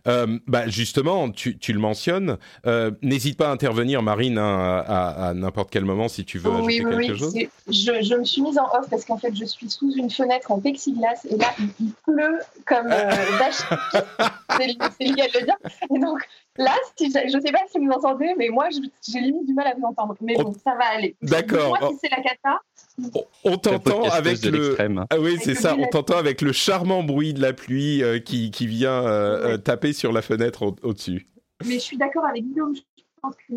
Euh, 0.08 0.40
bah 0.48 0.68
justement, 0.68 1.30
tu, 1.32 1.58
tu 1.58 1.74
le 1.74 1.80
mentionnes. 1.80 2.38
Euh, 2.66 2.92
N'hésite 3.02 3.38
pas 3.38 3.50
à 3.50 3.52
intervenir, 3.52 4.02
Marine, 4.02 4.38
à, 4.38 4.80
à, 4.80 5.30
à 5.30 5.34
n'importe 5.34 5.72
quel 5.72 5.86
moment 5.86 6.08
si 6.08 6.26
tu 6.26 6.38
veux 6.38 6.50
oh, 6.50 6.58
ajouter 6.58 6.86
oui, 6.86 6.96
quelque 6.96 7.12
oui, 7.12 7.18
chose. 7.18 7.36
Je, 7.68 8.04
je, 8.04 8.16
me 8.16 8.24
suis 8.24 8.42
mise 8.42 8.58
en 8.58 8.66
off 8.78 8.90
parce 8.90 9.06
qu'en 9.06 9.18
fait, 9.18 9.34
je 9.36 9.46
suis 9.46 9.70
sous 9.70 9.92
une 9.96 10.10
fenêtre 10.10 10.52
en 10.52 10.60
plexiglas 10.60 11.26
et 11.30 11.38
là, 11.38 11.54
il, 11.60 11.70
il 11.80 11.94
pleut 12.06 12.40
comme 12.66 12.88
euh, 12.92 13.12
C'est 14.58 15.04
légal 15.04 15.30
de 15.34 15.40
le 15.40 15.46
dire. 15.46 15.58
Et 15.96 16.00
donc, 16.00 16.20
Là, 16.60 16.76
si, 16.98 17.10
je 17.10 17.38
ne 17.38 17.42
sais 17.42 17.54
pas 17.54 17.60
si 17.72 17.78
vous 17.80 17.86
m'entendez, 17.86 18.34
mais 18.38 18.50
moi, 18.50 18.68
j'ai 18.70 19.20
limite 19.22 19.46
du 19.48 19.54
mal 19.54 19.68
à 19.68 19.76
vous 19.76 19.86
entendre. 19.86 20.16
Mais 20.20 20.36
bon, 20.36 20.54
ça 20.62 20.76
va 20.76 20.88
aller. 20.94 21.16
D'accord. 21.22 21.70
Moi, 21.80 21.92
si 21.92 22.00
c'est 22.02 22.10
la 22.10 22.22
cata. 22.22 22.60
On, 23.44 23.58
t'entend 23.58 24.04
avec 24.04 24.44
le. 24.44 24.76
Ah 25.10 25.20
oui, 25.20 25.38
c'est 25.42 25.56
ça. 25.56 25.76
On 25.78 25.88
t'entend 25.88 26.18
avec 26.18 26.42
le 26.42 26.52
charmant 26.52 27.04
bruit 27.04 27.34
de 27.34 27.42
la 27.42 27.54
pluie 27.54 28.04
euh, 28.04 28.20
qui, 28.20 28.52
qui 28.52 28.68
vient 28.68 29.06
euh, 29.06 29.52
ouais. 29.52 29.58
taper 29.58 29.94
sur 29.94 30.12
la 30.12 30.22
fenêtre 30.22 30.74
au-dessus. 30.84 31.28
mais 31.66 31.76
je 31.76 31.80
suis 31.80 31.98
d'accord 31.98 32.26
avec 32.26 32.44
Guillaume. 32.44 32.76
Je 32.76 32.82
pense 33.22 33.36
que 33.36 33.54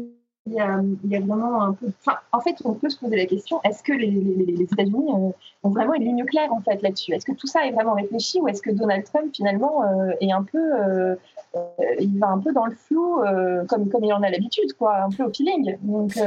il 0.47 0.55
y, 0.55 0.61
a, 0.61 0.81
il 1.05 1.11
y 1.11 1.17
a 1.17 1.21
vraiment 1.21 1.63
un 1.63 1.73
peu. 1.73 1.87
Enfin, 2.05 2.19
en 2.33 2.41
fait, 2.41 2.57
on 2.65 2.75
peut 2.75 2.89
se 2.89 2.99
poser 2.99 3.17
la 3.17 3.27
question 3.27 3.61
est-ce 3.63 3.83
que 3.83 3.93
les, 3.93 4.11
les, 4.11 4.45
les 4.45 4.65
États-Unis 4.65 5.07
euh, 5.15 5.31
vraiment 5.71 5.95
une 5.95 6.05
ligne 6.05 6.25
claire 6.25 6.53
en 6.53 6.61
fait 6.61 6.83
là-dessus 6.83 7.13
Est-ce 7.13 7.25
que 7.25 7.33
tout 7.33 7.47
ça 7.47 7.67
est 7.67 7.71
vraiment 7.71 7.95
réfléchi 7.95 8.41
ou 8.41 8.49
est-ce 8.49 8.63
que 8.63 8.71
Donald 8.71 9.05
Trump 9.05 9.33
finalement 9.35 9.83
euh, 9.85 10.13
est 10.21 10.33
un 10.33 10.43
peu, 10.43 10.59
euh, 10.59 11.15
euh, 11.55 11.61
il 12.01 12.19
va 12.19 12.29
un 12.29 12.39
peu 12.39 12.53
dans 12.53 12.67
le 12.67 12.75
flou 12.75 13.21
comme 13.69 13.89
comme 13.89 14.05
il 14.05 14.13
en 14.13 14.23
a 14.23 14.31
l'habitude, 14.31 14.73
quoi, 14.79 15.05
un 15.05 15.11
peu 15.11 15.25
au 15.25 15.33
feeling. 15.33 15.77
Donc, 15.83 16.19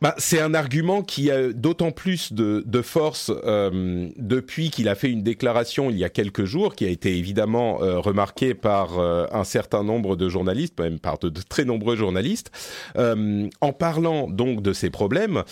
Bah, 0.00 0.14
c'est 0.18 0.40
un 0.40 0.54
argument 0.54 1.02
qui 1.02 1.30
a 1.30 1.52
d'autant 1.52 1.90
plus 1.90 2.32
de, 2.32 2.62
de 2.66 2.82
force 2.82 3.30
depuis 3.30 4.70
qu'il 4.70 4.88
a 4.88 4.94
fait 4.94 5.10
une 5.10 5.22
déclaration 5.22 5.90
il 5.90 5.98
y 5.98 6.04
a 6.04 6.08
quelques 6.08 6.44
jours, 6.44 6.74
qui 6.74 6.84
a 6.84 6.88
été 6.88 7.16
évidemment 7.16 7.76
remarquée 7.76 8.54
par 8.54 8.98
un 8.98 9.44
certain 9.44 9.84
nombre 9.84 10.16
de 10.16 10.28
journalistes, 10.28 10.78
même 10.80 10.98
par 10.98 11.18
de, 11.18 11.30
très 11.48 11.64
nombreux 11.64 11.96
journalistes, 11.96 12.50
en 12.96 13.72
parlant 13.72 14.28
donc 14.28 14.62
de 14.62 14.72
ces 14.72 14.90
problèmes. 14.90 15.42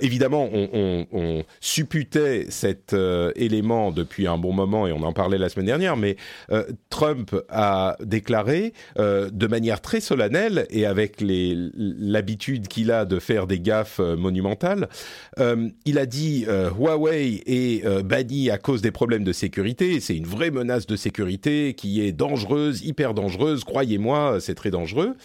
Évidemment, 0.00 0.48
on 0.52 1.42
supputait 1.60 2.46
cet 2.54 2.94
euh, 2.94 3.32
élément 3.36 3.90
depuis 3.90 4.26
un 4.26 4.38
bon 4.38 4.52
moment 4.52 4.86
et 4.86 4.92
on 4.92 5.02
en 5.02 5.12
parlait 5.12 5.38
la 5.38 5.48
semaine 5.48 5.66
dernière, 5.66 5.96
mais 5.96 6.16
euh, 6.50 6.64
Trump 6.88 7.34
a 7.50 7.96
déclaré 8.02 8.72
euh, 8.98 9.28
de 9.30 9.46
manière 9.46 9.80
très 9.80 10.00
solennelle 10.00 10.66
et 10.70 10.86
avec 10.86 11.16
l'habitude 11.20 12.68
qu'il 12.68 12.90
a 12.90 13.04
de 13.04 13.18
faire 13.18 13.46
des 13.46 13.60
gaffes 13.60 13.98
monumentales, 13.98 14.88
il 15.84 15.98
a 15.98 16.06
dit 16.06 16.46
Huawei 16.46 17.42
est 17.46 18.02
banni 18.04 18.50
à 18.50 18.58
cause 18.58 18.82
des 18.82 18.90
problèmes 18.90 19.24
de 19.24 19.32
sécurité. 19.32 20.00
C'est 20.00 20.16
une 20.16 20.26
vraie 20.26 20.50
menace 20.50 20.86
de 20.86 20.96
sécurité 20.96 21.74
qui 21.74 22.00
est 22.00 22.12
dangereuse, 22.12 22.82
hyper 22.82 23.14
dangereuse. 23.14 23.64
Croyez-moi, 23.64 24.38
c'est 24.40 24.54
très 24.54 24.70
dangereux. 24.70 25.16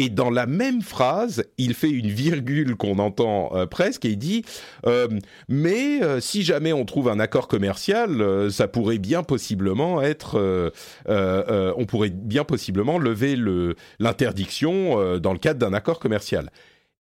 Et 0.00 0.08
dans 0.08 0.30
la 0.30 0.46
même 0.46 0.80
phrase, 0.80 1.44
il 1.58 1.74
fait 1.74 1.90
une 1.90 2.08
virgule 2.08 2.74
qu'on 2.74 2.98
entend 2.98 3.50
euh, 3.54 3.66
presque 3.66 4.06
et 4.06 4.12
il 4.12 4.16
dit 4.16 4.46
euh, 4.86 5.08
mais 5.46 6.02
euh, 6.02 6.20
si 6.20 6.42
jamais 6.42 6.72
on 6.72 6.86
trouve 6.86 7.10
un 7.10 7.20
accord 7.20 7.48
commercial, 7.48 8.50
ça 8.50 8.66
pourrait 8.66 8.96
bien 8.96 9.22
possiblement 9.22 10.00
être, 10.00 10.72
on 11.06 11.84
pourrait 11.84 12.08
bien 12.08 12.44
possiblement 12.44 12.96
lever 12.96 13.36
le 13.36 13.76
l'interdiction 13.98 15.18
dans 15.18 15.34
le 15.34 15.38
cadre 15.38 15.58
d'un 15.60 15.74
accord 15.74 15.98
commercial. 15.98 16.50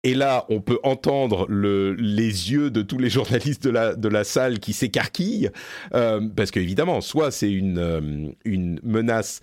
Et 0.02 0.14
là, 0.14 0.44
on 0.48 0.60
peut 0.60 0.78
entendre 0.82 1.46
le, 1.48 1.92
les 1.92 2.50
yeux 2.52 2.70
de 2.70 2.82
tous 2.82 2.98
les 2.98 3.10
journalistes 3.10 3.64
de 3.64 4.08
la, 4.08 4.24
salle 4.24 4.58
qui 4.58 4.72
s'écarquillent, 4.72 5.50
parce 5.90 6.50
qu'évidemment, 6.50 7.00
soit 7.00 7.30
c'est 7.30 7.50
une, 7.50 8.34
menace 8.82 9.40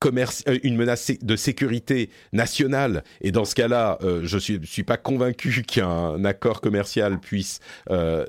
commerci- 0.00 0.44
euh, 0.48 0.58
une 0.62 0.76
menace 0.76 1.12
de 1.20 1.36
sécurité 1.36 2.10
nationale. 2.32 3.04
Et 3.20 3.32
dans 3.32 3.44
ce 3.44 3.54
cas-là, 3.54 3.98
euh, 4.02 4.20
je 4.24 4.38
suis, 4.38 4.60
suis 4.64 4.84
pas 4.84 4.96
convaincu 4.96 5.62
qu'un 5.66 6.24
accord 6.24 6.60
commercial 6.60 7.18
puisse, 7.20 7.60
euh, 7.90 8.26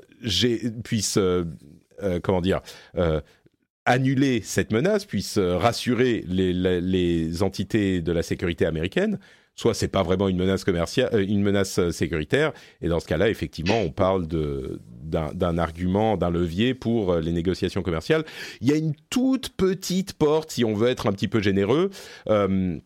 puisse 0.84 1.18
comment 2.22 2.40
dire, 2.40 2.60
annuler 3.84 4.40
cette 4.42 4.72
menace, 4.72 5.04
puisse 5.04 5.36
rassurer 5.38 6.24
les, 6.28 6.52
les 6.52 7.42
entités 7.42 8.00
de 8.00 8.12
la 8.12 8.22
sécurité 8.22 8.66
américaine. 8.66 9.18
Soit 9.58 9.74
c'est 9.74 9.88
pas 9.88 10.04
vraiment 10.04 10.28
une 10.28 10.36
menace 10.36 10.62
commerciale, 10.62 11.10
euh, 11.12 11.26
une 11.26 11.42
menace 11.42 11.80
euh, 11.80 11.90
sécuritaire, 11.90 12.52
et 12.80 12.86
dans 12.86 13.00
ce 13.00 13.06
cas-là, 13.08 13.28
effectivement, 13.28 13.80
on 13.80 13.90
parle 13.90 14.28
de 14.28 14.80
d'un 15.02 15.56
argument, 15.56 16.16
d'un 16.16 16.30
levier 16.30 16.74
pour 16.74 17.12
euh, 17.12 17.20
les 17.20 17.32
négociations 17.32 17.82
commerciales. 17.82 18.24
Il 18.60 18.68
y 18.68 18.72
a 18.72 18.76
une 18.76 18.94
toute 19.10 19.48
petite 19.48 20.12
porte, 20.12 20.52
si 20.52 20.64
on 20.64 20.74
veut 20.74 20.88
être 20.88 21.08
un 21.08 21.12
petit 21.12 21.26
peu 21.26 21.40
généreux. 21.40 21.90
il 22.28 22.80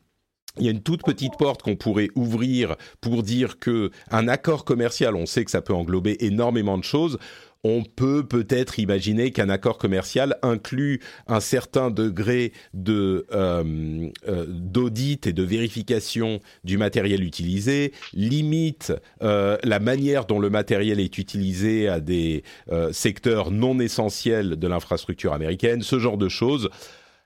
y 0.59 0.69
a 0.69 0.71
une 0.71 0.83
toute 0.83 1.03
petite 1.03 1.37
porte 1.37 1.63
qu'on 1.63 1.77
pourrait 1.77 2.09
ouvrir 2.15 2.77
pour 3.03 3.23
dire 3.23 3.59
que 3.59 3.91
un 4.11 4.29
accord 4.29 4.65
commercial, 4.65 5.15
on 5.15 5.27
sait 5.27 5.45
que 5.45 5.51
ça 5.51 5.61
peut 5.61 5.75
englober 5.75 6.25
énormément 6.25 6.79
de 6.79 6.85
choses. 6.85 7.19
On 7.65 7.85
peut 7.85 8.27
peut-être 8.27 8.81
imaginer 8.81 9.31
qu'un 9.31 9.49
accord 9.49 9.79
commercial 9.79 10.37
inclut 10.43 11.01
un 11.29 11.39
certain 11.39 11.93
degré 11.93 12.53
de 12.75 13.25
euh, 13.33 14.11
euh, 14.27 14.47
d'audit 14.49 15.29
et 15.29 15.33
de 15.33 15.45
vérification 15.45 16.41
du 16.65 16.77
matériel 16.77 17.23
utilisé, 17.23 17.93
limite 18.15 18.93
euh, 19.23 19.59
la 19.63 19.79
manière 19.79 20.25
dont 20.25 20.41
le 20.41 20.51
matériel 20.51 20.99
est 20.99 21.19
utilisé 21.19 21.87
à 21.87 22.01
des 22.01 22.43
secteurs 22.91 23.53
non 23.53 23.79
essentiels 23.79 24.57
de 24.57 24.67
l'infrastructure 24.67 25.33
américaine, 25.33 25.83
ce 25.83 26.01
genre 26.01 26.19
de 26.19 26.29
choses. 26.29 26.69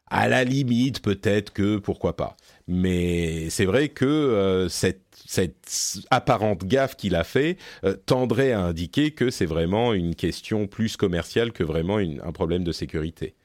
À 0.09 0.29
la 0.29 0.45
limite, 0.45 1.01
peut-être 1.01 1.53
que 1.53 1.79
pourquoi 1.79 2.15
pas. 2.15 2.37
Mais 2.69 3.49
c'est 3.51 3.65
vrai 3.65 3.89
que 3.91 4.05
euh, 4.05 4.69
cette, 4.69 5.03
cette 5.27 6.03
apparente 6.11 6.65
gaffe 6.65 6.97
qu'il 6.97 7.15
a 7.15 7.23
fait 7.25 7.59
euh, 7.85 7.95
tendrait 7.97 8.53
à 8.53 8.61
indiquer 8.61 9.13
que 9.13 9.31
c'est 9.31 9.47
vraiment 9.47 9.93
une 9.95 10.15
question 10.17 10.67
plus 10.67 10.97
commerciale 10.97 11.53
que 11.53 11.63
vraiment 11.65 11.99
une- 12.01 12.21
un 12.23 12.33
problème 12.33 12.65
de 12.65 12.73
sécurité. 12.73 13.37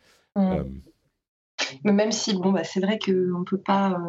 hum. 0.49 0.81
Mais 1.83 1.91
même 1.93 2.11
si, 2.11 2.33
bon, 2.33 2.51
bah, 2.51 2.63
c'est 2.63 2.79
vrai 2.79 2.99
qu'on 2.99 3.11
ne 3.39 3.43
peut 3.43 3.57
pas, 3.57 3.99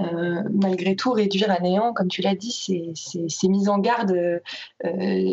euh, 0.00 0.04
euh, 0.04 0.42
malgré 0.52 0.94
tout, 0.96 1.10
réduire 1.12 1.50
à 1.50 1.58
néant, 1.60 1.92
comme 1.94 2.08
tu 2.08 2.20
l'as 2.22 2.34
dit, 2.34 2.52
ces, 2.52 2.92
ces- 2.94 3.28
ces 3.28 3.48
mises 3.48 3.68
en 3.68 3.78
garde 3.78 4.12
euh, 4.12 4.40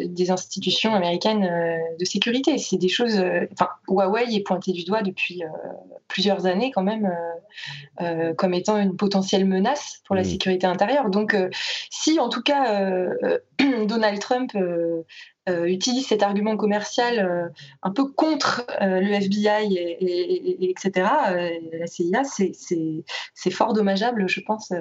des 0.07 0.31
institutions 0.31 0.93
américaines 0.93 1.49
de 1.99 2.05
sécurité. 2.05 2.57
C'est 2.57 2.77
des 2.77 2.87
choses. 2.89 3.21
Enfin, 3.51 3.67
Huawei 3.87 4.33
est 4.35 4.41
pointé 4.45 4.71
du 4.71 4.83
doigt 4.85 5.01
depuis 5.01 5.43
plusieurs 6.07 6.45
années, 6.45 6.71
quand 6.71 6.83
même, 6.83 7.11
comme 8.37 8.53
étant 8.53 8.77
une 8.77 8.95
potentielle 8.95 9.45
menace 9.45 10.01
pour 10.05 10.15
la 10.15 10.21
Mm. 10.21 10.25
sécurité 10.25 10.67
intérieure. 10.67 11.09
Donc, 11.09 11.35
si, 11.89 12.19
en 12.19 12.29
tout 12.29 12.41
cas, 12.41 13.09
Donald 13.85 14.19
Trump. 14.19 14.51
Euh, 15.50 15.65
utilise 15.65 16.07
cet 16.07 16.23
argument 16.23 16.55
commercial 16.57 17.19
euh, 17.19 17.47
un 17.81 17.91
peu 17.91 18.05
contre 18.12 18.65
euh, 18.81 19.00
le 19.01 19.12
FBI, 19.13 19.75
et, 19.75 19.97
et- 20.03 20.63
et- 20.65 20.69
etc., 20.69 21.05
la 21.73 21.88
CIA, 21.88 22.23
c'est- 22.23 23.51
fort 23.51 23.73
dommageable, 23.73 24.27
je 24.29 24.39
pense, 24.41 24.71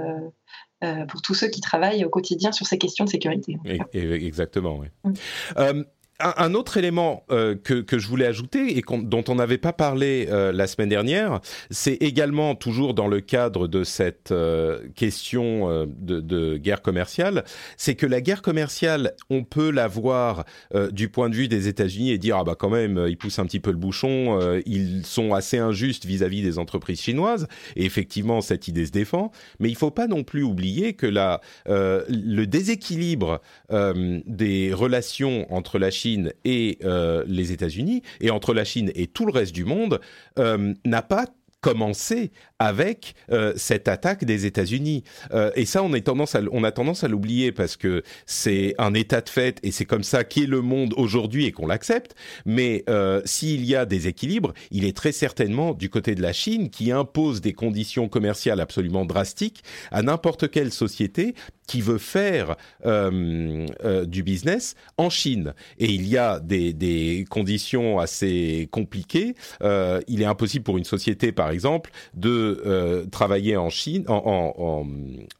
pour 1.09 1.23
tous 1.23 1.35
ceux 1.35 1.49
qui 1.49 1.61
travaillent 1.61 2.04
au 2.04 2.11
quotidien 2.11 2.52
sur 2.52 2.66
ces 2.66 2.78
questions 2.78 3.04
de 3.04 3.11
sécurité. 3.11 3.57
Exactement, 3.92 4.78
oui. 4.78 4.88
Mm. 5.04 5.83
Un, 6.23 6.55
autre 6.55 6.76
élément 6.76 7.25
euh, 7.33 7.57
que, 7.57 7.99
je 7.99 8.07
voulais 8.07 8.26
ajouter 8.26 8.79
et 8.79 8.83
dont 9.02 9.25
on 9.29 9.35
n'avait 9.35 9.59
pas 9.59 9.73
parlé 9.73 10.29
euh, 10.31 10.52
la 10.52 10.67
semaine 10.67 10.88
dernière, 10.88 11.41
c'est 11.71 11.95
également 11.95 12.55
toujours 12.55 12.95
dans 12.95 13.09
le 13.09 13.21
cadre 13.21 13.67
de 13.67 13.83
cette 13.83 14.31
euh, 14.31 14.81
question 14.95 15.87
de, 15.87 16.57
guerre 16.59 16.83
commerciale, 16.83 17.45
c'est 17.76 17.95
que 17.95 18.07
la 18.07 18.21
guerre 18.21 18.43
commerciale, 18.43 19.14
on 19.31 19.43
peut 19.43 19.71
la 19.71 19.88
voir 19.88 20.45
du 20.91 21.09
point 21.09 21.29
de 21.29 21.35
vue 21.35 21.49
des 21.49 21.69
États-Unis 21.69 22.11
et 22.11 22.19
dire 22.19 22.37
ah 22.38 22.45
bah 22.45 22.55
quand 22.59 22.71
même 22.71 23.05
ils 23.09 23.17
poussent 23.17 23.38
un 23.38 23.47
petit 23.47 23.61
peu 23.61 23.71
le 23.71 23.76
bouchon, 23.76 24.38
ils 24.67 25.05
sont 25.05 25.35
assez 25.35 25.59
injustes 25.59 26.05
vis-à-vis 26.05 26.43
des 26.43 26.59
entreprises 26.59 27.00
chinoises 27.00 27.47
et 27.76 27.85
effectivement 27.85 28.41
cette 28.41 28.69
idée 28.69 28.87
se 28.87 28.93
défend, 28.93 29.33
mais 29.59 29.69
il 29.69 29.76
faut 29.76 29.91
pas 29.91 30.07
non 30.07 30.23
plus 30.25 30.43
oublier 30.43 30.95
que 30.95 31.07
la, 31.07 31.41
le 31.67 32.45
déséquilibre 32.45 33.41
des 33.71 34.73
relations 34.73 35.52
entre 35.52 35.79
la 35.79 35.91
Chine 35.91 36.12
et 36.45 36.78
euh, 36.85 37.25
les 37.26 37.52
États-Unis, 37.52 38.02
et 38.21 38.31
entre 38.31 38.54
la 38.54 38.64
Chine 38.64 38.90
et 38.95 39.07
tout 39.07 39.26
le 39.26 39.33
reste 39.33 39.54
du 39.54 39.64
monde, 39.64 40.00
euh, 40.38 40.75
n'a 40.85 41.02
pas 41.02 41.26
commencé 41.62 42.33
avec 42.59 43.14
euh, 43.31 43.54
cette 43.57 43.88
attaque 43.88 44.25
des 44.25 44.47
États-Unis. 44.47 45.04
Et 45.54 45.64
ça, 45.64 45.83
on 45.83 45.92
a 45.95 46.00
tendance 46.00 47.04
à 47.04 47.09
l'oublier 47.09 47.52
parce 47.52 47.76
que 47.76 48.02
c'est 48.26 48.75
un 48.78 48.95
état 48.95 49.21
de 49.21 49.28
fait 49.28 49.59
et 49.62 49.71
c'est 49.71 49.85
comme 49.85 50.02
ça 50.02 50.25
qu'est 50.25 50.47
le 50.47 50.61
monde 50.61 50.92
aujourd'hui 50.97 51.47
et 51.47 51.52
qu'on 51.52 51.66
l'accepte. 51.66 52.14
Mais 52.45 52.85
euh, 52.90 53.23
s'il 53.25 53.64
y 53.64 53.76
a 53.76 53.87
des 53.87 54.09
équilibres, 54.09 54.52
il 54.71 54.85
est 54.85 54.97
très 54.97 55.12
certainement 55.12 55.73
du 55.73 55.88
côté 55.88 56.14
de 56.14 56.23
la 56.23 56.33
Chine 56.33 56.69
qui 56.69 56.90
impose 56.90 57.40
des 57.40 57.52
conditions 57.52 58.09
commerciales 58.09 58.61
absolument 58.61 59.04
drastiques 59.04 59.62
à 59.92 60.02
n'importe 60.02 60.50
quelle 60.50 60.73
société 60.73 61.35
qui 61.66 61.81
veut 61.81 61.99
faire 61.99 62.57
euh, 62.85 63.66
euh, 63.85 64.04
du 64.04 64.23
business 64.23 64.75
en 64.97 65.11
Chine. 65.11 65.54
Et 65.78 65.87
il 65.87 66.07
y 66.07 66.16
a 66.16 66.40
des, 66.40 66.73
des 66.73 67.25
conditions 67.31 67.99
assez 67.99 68.69
compliquées. 68.71 69.35
Euh, 69.62 70.00
il 70.09 70.23
est 70.23 70.26
impossible 70.26 70.64
pour 70.64 70.78
une 70.78 70.85
société, 70.85 71.33
par 71.33 71.50
exemple, 71.50 71.90
de 72.14 72.62
euh, 72.66 73.07
travailler 73.07 73.57
en 73.57 73.71
Chine, 73.71 74.04
en, 74.09 74.85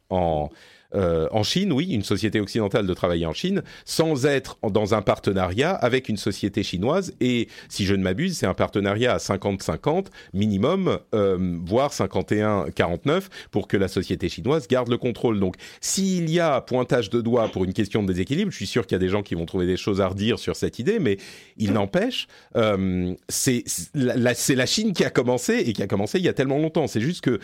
en, 0.09 0.15
en, 0.15 0.49
euh, 0.95 1.27
en 1.31 1.43
Chine, 1.43 1.71
oui, 1.71 1.87
une 1.91 2.03
société 2.03 2.39
occidentale 2.39 2.87
de 2.87 2.93
travailler 2.93 3.25
en 3.25 3.33
Chine, 3.33 3.63
sans 3.85 4.25
être 4.25 4.57
dans 4.69 4.93
un 4.93 5.01
partenariat 5.01 5.71
avec 5.71 6.09
une 6.09 6.17
société 6.17 6.63
chinoise. 6.63 7.13
Et 7.21 7.47
si 7.69 7.85
je 7.85 7.95
ne 7.95 8.03
m'abuse, 8.03 8.37
c'est 8.37 8.45
un 8.45 8.53
partenariat 8.53 9.13
à 9.13 9.17
50-50 9.17 10.07
minimum, 10.33 10.99
euh, 11.13 11.57
voire 11.65 11.91
51-49 11.91 13.23
pour 13.51 13.67
que 13.67 13.77
la 13.77 13.87
société 13.87 14.29
chinoise 14.29 14.67
garde 14.67 14.89
le 14.89 14.97
contrôle. 14.97 15.39
Donc, 15.39 15.55
s'il 15.81 16.29
y 16.29 16.39
a 16.39 16.61
pointage 16.61 17.09
de 17.09 17.21
doigt 17.21 17.49
pour 17.49 17.63
une 17.63 17.73
question 17.73 18.03
de 18.03 18.07
déséquilibre, 18.07 18.51
je 18.51 18.57
suis 18.57 18.67
sûr 18.67 18.85
qu'il 18.85 18.95
y 18.95 18.97
a 18.97 18.99
des 18.99 19.09
gens 19.09 19.23
qui 19.23 19.35
vont 19.35 19.45
trouver 19.45 19.65
des 19.65 19.77
choses 19.77 20.01
à 20.01 20.07
redire 20.07 20.39
sur 20.39 20.55
cette 20.55 20.79
idée, 20.79 20.99
mais 20.99 21.17
il 21.57 21.73
n'empêche, 21.73 22.27
euh, 22.55 23.13
c'est 23.29 23.63
la, 23.93 24.33
Chine 24.65 24.93
qui 24.93 25.03
a 25.03 25.09
commencé 25.09 25.55
et 25.57 25.73
qui 25.73 25.83
a 25.83 25.87
commencé 25.87 26.17
il 26.17 26.25
y 26.25 26.29
a 26.29 26.33
tellement 26.33 26.57
longtemps. 26.57 26.87
C'est 26.87 27.01
juste 27.01 27.21
que 27.21 27.39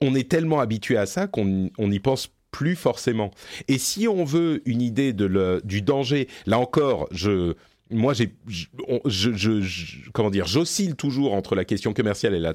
on 0.00 0.14
est 0.14 0.28
tellement 0.28 0.60
habitué 0.60 0.96
à 0.96 1.06
ça 1.06 1.26
qu'on 1.26 1.70
on 1.78 1.88
n'y 1.88 1.98
pense 1.98 2.30
plus 2.50 2.76
forcément. 2.76 3.30
Et 3.68 3.78
si 3.78 4.08
on 4.08 4.24
veut 4.24 4.62
une 4.64 4.82
idée 4.82 5.12
de 5.12 5.24
le, 5.24 5.60
du 5.64 5.82
danger, 5.82 6.28
là 6.46 6.58
encore, 6.58 7.08
je 7.10 7.54
moi, 7.90 8.14
j'ai, 8.14 8.34
je, 8.46 9.30
je, 9.34 10.10
comment 10.12 10.30
dire, 10.30 10.46
j'oscille 10.46 10.94
toujours 10.94 11.34
entre 11.34 11.54
la 11.54 11.64
question 11.64 11.92
commerciale 11.92 12.34
et 12.34 12.40
la 12.40 12.54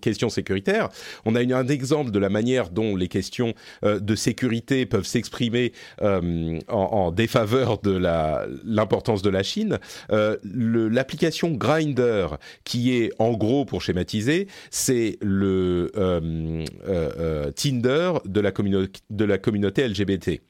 question 0.00 0.28
sécuritaire. 0.28 0.88
On 1.24 1.34
a 1.34 1.42
une, 1.42 1.52
un 1.52 1.66
exemple 1.68 2.10
de 2.10 2.18
la 2.18 2.28
manière 2.28 2.70
dont 2.70 2.96
les 2.96 3.08
questions 3.08 3.54
euh, 3.84 4.00
de 4.00 4.14
sécurité 4.14 4.86
peuvent 4.86 5.06
s'exprimer 5.06 5.72
euh, 6.02 6.58
en, 6.68 6.78
en, 6.78 7.10
défaveur 7.10 7.78
de 7.78 7.90
la, 7.90 8.46
l'importance 8.64 9.22
de 9.22 9.30
la 9.30 9.42
Chine. 9.42 9.78
Euh, 10.12 10.36
l'application 10.44 11.52
Grinder, 11.52 12.28
qui 12.64 12.94
est 12.94 13.10
en 13.18 13.32
gros, 13.32 13.64
pour 13.64 13.82
schématiser, 13.82 14.48
c'est 14.70 15.18
le 15.20 15.90
euh, 15.96 16.64
euh, 16.88 17.50
Tinder 17.52 18.12
de 18.24 18.40
la, 18.40 18.52
de 18.52 19.24
la 19.24 19.38
communauté 19.38 19.88
LGBT. 19.88 20.40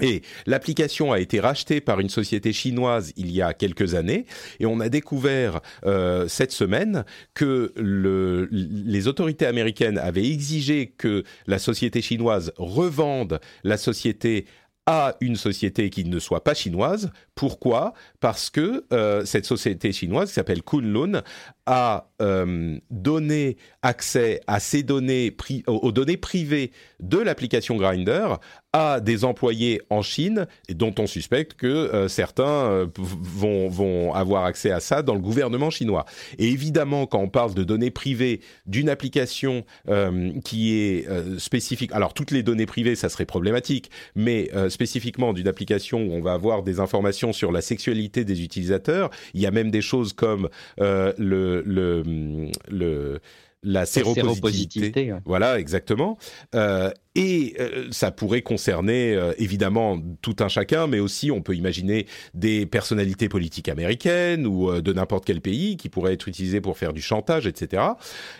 Et 0.00 0.22
l'application 0.46 1.12
a 1.12 1.20
été 1.20 1.40
rachetée 1.40 1.80
par 1.80 2.00
une 2.00 2.08
société 2.08 2.52
chinoise 2.52 3.12
il 3.16 3.30
y 3.30 3.42
a 3.42 3.54
quelques 3.54 3.94
années, 3.94 4.26
et 4.58 4.66
on 4.66 4.80
a 4.80 4.88
découvert 4.88 5.60
euh, 5.86 6.28
cette 6.28 6.52
semaine 6.52 7.04
que 7.34 7.72
le, 7.76 8.48
les 8.50 9.08
autorités 9.08 9.46
américaines 9.46 9.98
avaient 9.98 10.28
exigé 10.28 10.86
que 10.96 11.24
la 11.46 11.58
société 11.58 12.02
chinoise 12.02 12.52
revende 12.56 13.40
la 13.64 13.76
société 13.76 14.46
à 14.86 15.14
une 15.20 15.36
société 15.36 15.90
qui 15.90 16.04
ne 16.04 16.18
soit 16.18 16.42
pas 16.42 16.54
chinoise. 16.54 17.12
Pourquoi? 17.34 17.92
Parce 18.18 18.50
que 18.50 18.84
euh, 18.92 19.24
cette 19.24 19.44
société 19.44 19.92
chinoise 19.92 20.30
qui 20.30 20.34
s'appelle 20.34 20.62
Kunlun 20.62 21.22
a 21.66 22.10
euh, 22.20 22.76
donné 22.90 23.56
accès 23.82 24.40
à 24.46 24.58
données 24.82 25.36
aux 25.66 25.92
données 25.92 26.16
privées 26.16 26.72
de 26.98 27.18
l'application 27.18 27.76
Grinder 27.76 28.34
à 28.72 29.00
des 29.00 29.24
employés 29.24 29.80
en 29.90 30.02
Chine 30.02 30.46
et 30.68 30.74
dont 30.74 30.94
on 30.98 31.06
suspecte 31.06 31.54
que 31.54 31.66
euh, 31.66 32.08
certains 32.08 32.44
euh, 32.44 32.86
vont, 32.96 33.68
vont 33.68 34.14
avoir 34.14 34.44
accès 34.44 34.70
à 34.70 34.80
ça 34.80 35.02
dans 35.02 35.14
le 35.14 35.20
gouvernement 35.20 35.70
chinois. 35.70 36.04
Et 36.38 36.48
évidemment, 36.48 37.06
quand 37.06 37.18
on 37.18 37.28
parle 37.28 37.54
de 37.54 37.64
données 37.64 37.90
privées 37.90 38.40
d'une 38.66 38.88
application 38.88 39.64
euh, 39.88 40.30
qui 40.44 40.74
est 40.74 41.08
spécifique, 41.38 41.90
alors 41.92 42.14
toutes 42.14 42.30
les 42.30 42.42
données 42.42 42.66
privées, 42.66 42.94
ça 42.94 43.08
serait 43.08 43.26
problématique, 43.26 43.90
mais 44.14 44.50
spécifiquement 44.68 45.32
d'une 45.32 45.48
application 45.48 46.02
où 46.02 46.12
on 46.12 46.20
va 46.20 46.32
avoir 46.32 46.62
des 46.62 46.80
informations 46.80 47.32
sur 47.32 47.52
la 47.52 47.60
sexualité 47.60 48.24
des 48.24 48.42
utilisateurs, 48.42 49.10
il 49.34 49.40
y 49.40 49.46
a 49.46 49.50
même 49.50 49.70
des 49.70 49.82
choses 49.82 50.12
comme 50.12 50.48
le, 50.78 51.14
le, 51.16 52.50
le 52.68 53.20
la 53.62 53.86
séropositivité. 53.86 55.12
Voilà, 55.24 55.58
exactement. 55.58 56.18
Euh, 56.54 56.90
et 57.14 57.56
euh, 57.60 57.88
ça 57.90 58.10
pourrait 58.10 58.42
concerner 58.42 59.14
euh, 59.14 59.32
évidemment 59.36 60.00
tout 60.22 60.36
un 60.40 60.48
chacun, 60.48 60.86
mais 60.86 61.00
aussi 61.00 61.30
on 61.30 61.42
peut 61.42 61.54
imaginer 61.54 62.06
des 62.32 62.64
personnalités 62.66 63.28
politiques 63.28 63.68
américaines 63.68 64.46
ou 64.46 64.80
de 64.80 64.92
n'importe 64.92 65.24
quel 65.24 65.40
pays 65.40 65.76
qui 65.76 65.88
pourraient 65.88 66.14
être 66.14 66.28
utilisées 66.28 66.60
pour 66.60 66.78
faire 66.78 66.92
du 66.92 67.02
chantage, 67.02 67.46
etc. 67.46 67.82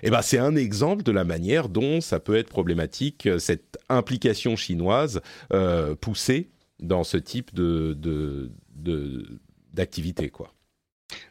Et 0.02 0.08
eh 0.08 0.10
ben 0.10 0.22
c'est 0.22 0.38
un 0.38 0.56
exemple 0.56 1.02
de 1.02 1.12
la 1.12 1.24
manière 1.24 1.68
dont 1.68 2.00
ça 2.00 2.20
peut 2.20 2.36
être 2.36 2.48
problématique 2.48 3.28
cette 3.38 3.78
implication 3.88 4.56
chinoise 4.56 5.20
poussée 6.00 6.50
dans 6.80 7.04
ce 7.04 7.16
type 7.16 7.54
de 7.54 8.50
d'activité, 9.72 10.26
de, 10.26 10.30
quoi. 10.30 10.52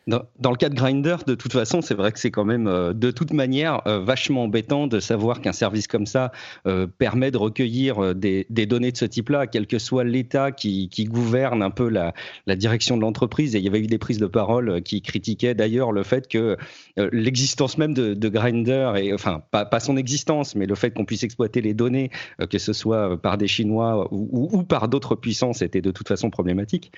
Dans, 0.08 0.50
le 0.50 0.58
cas 0.58 0.70
de 0.70 0.76
Grinder, 0.76 1.18
de 1.28 1.36
toute 1.36 1.54
façon, 1.54 1.82
c'est 1.82 1.94
vrai 1.94 2.12
que 2.12 2.20
c'est 2.20 2.32
quand 2.32 2.46
même 2.46 2.68
euh, 2.68 2.94
de 2.94 3.12
toute 3.12 3.32
manière 3.32 3.88
euh, 3.88 4.00
vachement 4.00 4.46
embêtant 4.46 4.88
de 4.88 5.00
savoir 5.00 5.40
qu'un 5.40 5.52
service 5.52 5.88
comme 5.88 6.08
ça 6.08 6.32
euh, 6.66 6.88
permet 6.88 7.30
de 7.30 7.38
recueillir 7.38 8.16
des, 8.16 8.46
données 8.50 8.92
de 8.92 8.98
ce 8.98 9.06
type-là, 9.06 9.46
quel 9.46 9.68
que 9.68 9.78
soit 9.78 10.04
l'État 10.04 10.52
qui, 10.52 10.90
gouverne 11.10 11.62
un 11.62 11.70
peu 11.70 11.90
la, 11.90 12.14
direction 12.56 12.98
de 12.98 13.02
l'entreprise. 13.02 13.56
Et 13.56 13.60
il 13.60 13.66
y 13.66 13.68
avait 13.68 13.82
eu 13.82 13.88
des 13.88 14.00
prises 14.00 14.18
de 14.18 14.26
parole 14.26 14.82
qui 14.82 15.02
critiquaient 15.02 15.54
d'ailleurs 15.54 15.92
le 15.92 16.04
fait 16.04 16.28
que 16.28 16.58
l'existence 16.98 17.78
même 17.78 17.94
de, 17.94 18.14
de 18.14 18.30
Grinder, 18.30 18.94
et, 18.98 19.14
enfin 19.14 19.44
pas, 19.52 19.80
son 19.80 19.96
existence, 19.96 20.56
mais 20.56 20.66
le 20.66 20.76
fait 20.76 20.92
qu'on 20.92 21.06
puisse 21.06 21.24
exploiter 21.24 21.62
les 21.62 21.74
données, 21.74 22.10
que 22.50 22.58
ce 22.58 22.74
soit 22.74 23.22
par 23.22 23.38
des 23.38 23.48
Chinois 23.48 24.08
ou, 24.12 24.64
par 24.64 24.88
d'autres 24.88 25.16
puissances, 25.16 25.62
était 25.62 25.82
de 25.82 25.92
toute 25.92 26.08
façon 26.08 26.30
problématique. 26.30 26.92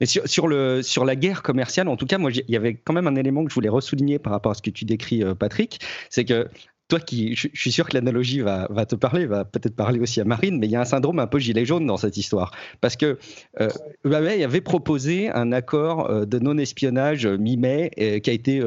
Mais 0.00 0.06
sur, 0.06 0.48
la 0.48 1.16
guerre 1.16 1.42
commerciale, 1.42 1.88
en 1.88 1.96
tout 1.96 2.06
cas, 2.06 2.18
moi, 2.22 2.30
il 2.30 2.44
y 2.48 2.56
avait 2.56 2.74
quand 2.74 2.94
même 2.94 3.06
un 3.06 3.16
élément 3.16 3.44
que 3.44 3.50
je 3.50 3.54
voulais 3.54 3.68
ressouligner 3.68 4.18
par 4.18 4.32
rapport 4.32 4.52
à 4.52 4.54
ce 4.54 4.62
que 4.62 4.70
tu 4.70 4.84
décris, 4.84 5.22
euh, 5.22 5.34
Patrick, 5.34 5.80
c'est 6.08 6.24
que 6.24 6.48
toi 6.92 7.00
qui, 7.00 7.34
je, 7.34 7.48
suis 7.54 7.72
sûr 7.72 7.88
que 7.88 7.94
l'analogie 7.94 8.40
va, 8.40 8.66
te 8.86 8.94
parler, 8.96 9.24
va 9.24 9.46
peut-être 9.46 9.74
parler 9.74 9.98
aussi 9.98 10.20
à 10.20 10.24
Marine, 10.24 10.58
mais 10.58 10.66
il 10.66 10.72
y 10.72 10.76
a 10.76 10.80
un 10.82 10.84
syndrome 10.84 11.20
un 11.20 11.26
peu 11.26 11.38
gilet 11.38 11.64
jaune 11.64 11.86
dans 11.86 11.96
cette 11.96 12.18
histoire. 12.18 12.52
Parce 12.82 12.96
que 12.96 13.16
euh, 13.62 13.70
Huawei 14.04 14.44
avait 14.44 14.60
proposé 14.60 15.30
un 15.30 15.52
accord 15.52 16.10
euh, 16.10 16.26
de 16.26 16.38
non-espionnage 16.38 17.24
euh, 17.24 17.38
mi-mai 17.38 18.20
qui 18.22 18.28
a 18.28 18.32
été 18.34 18.60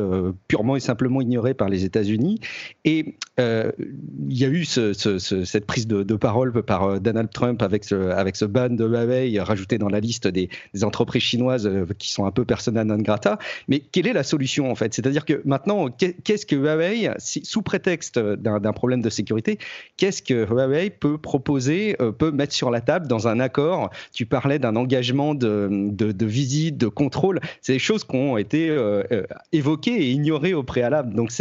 purement 0.48 0.76
et 0.76 0.80
simplement 0.80 1.22
ignoré 1.22 1.54
par 1.54 1.70
les 1.70 1.86
États-Unis. 1.86 2.40
Et 2.84 3.16
il 3.38 4.38
y 4.38 4.46
a 4.46 4.48
eu 4.48 4.66
ce, 4.66 4.94
cette 4.94 5.66
prise 5.66 5.86
de, 5.86 6.16
parole 6.16 6.64
par 6.64 7.00
Donald 7.00 7.30
Trump 7.32 7.62
avec 7.62 7.84
ce, 7.84 8.46
ban 8.46 8.70
de 8.70 8.86
Huawei 8.86 9.40
rajouté 9.40 9.78
dans 9.78 9.90
la 9.90 10.00
liste 10.00 10.28
des 10.28 10.50
entreprises 10.82 11.22
chinoises 11.22 11.70
qui 12.00 12.12
sont 12.12 12.26
un 12.26 12.32
peu 12.32 12.46
persona 12.46 12.84
non 12.84 12.98
grata. 12.98 13.38
Mais 13.68 13.80
quelle 13.80 14.08
est 14.08 14.14
la 14.14 14.24
solution 14.24 14.72
en 14.72 14.76
fait? 14.76 14.94
C'est-à-dire 14.94 15.26
que 15.26 15.42
maintenant, 15.46 15.90
qu'est-ce 15.90 16.46
que 16.46 16.56
Huawei, 16.56 17.12
sous 17.20 17.62
prétexte 17.62 18.15
d'un 18.18 18.74
problème 18.74 19.02
de 19.02 19.10
sécurité, 19.10 19.58
qu'est-ce 19.98 20.22
que 20.22 20.46
Huawei 20.46 20.90
peut 20.90 21.18
proposer, 21.18 21.96
euh, 22.02 22.12
peut 22.12 22.32
mettre 22.32 22.54
sur 22.54 22.72
la 22.72 22.82
table 22.82 23.08
dans 23.08 23.28
un 23.28 23.40
accord? 23.40 23.90
Tu 24.14 24.26
parlais 24.26 24.60
d'un 24.60 24.76
engagement 24.76 25.36
de, 25.36 25.70
de, 25.72 26.26
visite, 26.26 26.78
de 26.78 26.88
contrôle. 26.88 27.40
C'est 27.62 27.74
des 27.74 27.80
choses 27.80 28.04
qui 28.04 28.16
ont 28.16 28.38
été 28.38 28.70
euh, 28.70 29.04
euh, 29.12 29.24
évoquées 29.52 29.96
et 29.96 30.12
ignorées 30.12 30.54
au 30.54 30.64
préalable. 30.64 31.14
Donc 31.14 31.32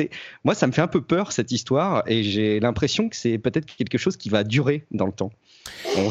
moi, 0.44 0.54
ça 0.54 0.66
me 0.66 0.72
fait 0.72 0.82
un 0.82 0.88
peu 0.88 1.00
peur 1.00 1.32
cette 1.32 1.52
histoire 1.52 2.02
et 2.06 2.22
j'ai 2.22 2.60
l'impression 2.60 3.08
que 3.08 3.16
c'est 3.16 3.38
peut-être 3.38 3.66
quelque 3.66 3.98
chose 3.98 4.16
qui 4.16 4.28
va 4.28 4.44
durer 4.44 4.84
dans 4.90 5.06
le 5.06 5.12
temps. 5.12 5.30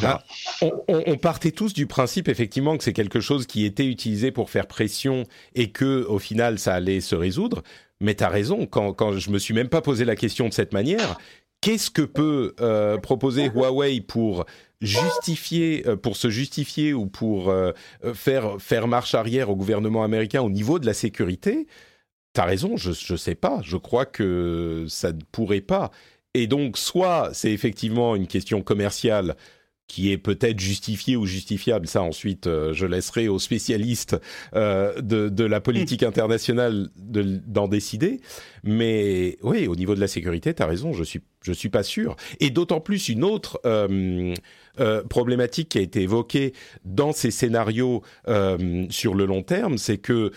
Ah, 0.04 0.23
on, 0.62 0.71
on, 0.88 1.17
partait 1.17 1.52
tous 1.52 1.73
du 1.73 1.86
principe 1.86 2.28
effectivement 2.28 2.76
que 2.76 2.84
c'est 2.84 2.93
quelque 2.93 3.19
chose 3.19 3.45
qui 3.45 3.65
était 3.65 3.86
utilisé 3.86 4.32
pour 4.32 4.49
faire 4.49 4.65
pression 4.65 5.23
et 5.54 5.69
que 5.69 6.06
au 6.08 6.17
final 6.17 6.58
ça 6.58 6.73
allait 6.73 7.02
se 7.02 7.15
résoudre. 7.15 7.63
Mais 8.04 8.16
tu 8.16 8.24
as 8.26 8.30
raison, 8.30 8.66
quand, 8.66 8.92
quand 8.92 9.13
je 9.13 9.32
me 9.32 9.39
suis 9.39 9.54
même 9.54 9.70
pas 9.70 9.82
posé 9.82 10.04
la 10.04 10.18
question 10.18 10.50
de 10.50 10.54
cette 10.54 10.74
manière, 10.74 11.18
qu'est-ce 11.62 11.89
que 11.89 12.02
peut 12.02 12.54
euh, 12.60 12.98
proposer 12.98 13.46
Huawei 13.46 14.02
pour 14.02 14.46
justifier, 14.82 15.88
euh, 15.88 15.96
pour 15.96 16.18
se 16.18 16.30
justifier 16.30 16.94
ou 16.94 17.06
pour 17.06 17.50
euh, 17.50 17.72
faire, 18.13 18.58
faire 18.60 18.89
marche 18.89 19.16
arrière 19.16 19.50
au 19.50 19.56
gouvernement 19.56 20.04
américain 20.04 20.42
au 20.42 20.50
niveau 20.50 20.80
de 20.80 20.86
la 20.86 20.94
sécurité? 20.94 21.66
T'as 22.34 22.44
raison, 22.44 22.76
je 22.76 22.89
ne 22.89 23.18
sais 23.18 23.36
pas. 23.36 23.62
Je 23.63 23.78
crois 23.78 24.06
que 24.06 24.86
ça 24.89 25.13
ne 25.13 25.22
pourrait 25.32 25.62
pas. 25.62 25.89
Et 26.34 26.48
donc, 26.48 26.78
soit 26.78 27.30
c'est 27.32 27.54
effectivement 27.54 28.18
une 28.18 28.28
question 28.28 28.62
commerciale 28.62 29.38
qui 29.94 30.12
est 30.12 30.18
peut-être 30.18 30.60
justifié 30.60 31.16
ou 31.16 31.28
justifiable, 31.28 31.86
ça 31.86 32.02
ensuite 32.02 32.48
euh, 32.48 32.74
je 32.74 32.88
laisserai 32.88 33.28
aux 33.28 33.38
spécialistes 33.38 34.20
euh, 34.56 35.00
de, 35.00 35.30
de, 35.30 35.44
la 35.44 35.62
politique 35.62 36.02
internationale 36.12 36.90
d'en 36.96 37.68
décider. 37.68 38.20
Mais 38.64 39.38
oui, 39.44 39.68
au 39.68 39.76
niveau 39.76 39.94
de 39.94 40.00
la 40.00 40.08
sécurité, 40.08 40.52
tu 40.56 40.64
as 40.64 40.66
raison, 40.66 40.94
je 40.94 41.04
suis 41.04 41.22
je 41.44 41.52
suis 41.52 41.70
pas 41.70 41.84
sûr. 41.84 42.16
Et 42.40 42.50
d'autant 42.50 42.80
plus 42.80 43.08
une 43.08 43.24
autre 43.24 43.62
euh, 43.66 44.34
problématique 45.10 45.70
qui 45.70 45.78
a 45.78 45.82
été 45.82 46.02
évoquée 46.02 46.54
dans 46.86 47.12
ces 47.12 47.30
scénarios 47.30 48.02
sur 48.90 49.14
le 49.14 49.26
long 49.26 49.44
terme, 49.44 49.78
c'est 49.78 50.00
que 50.00 50.32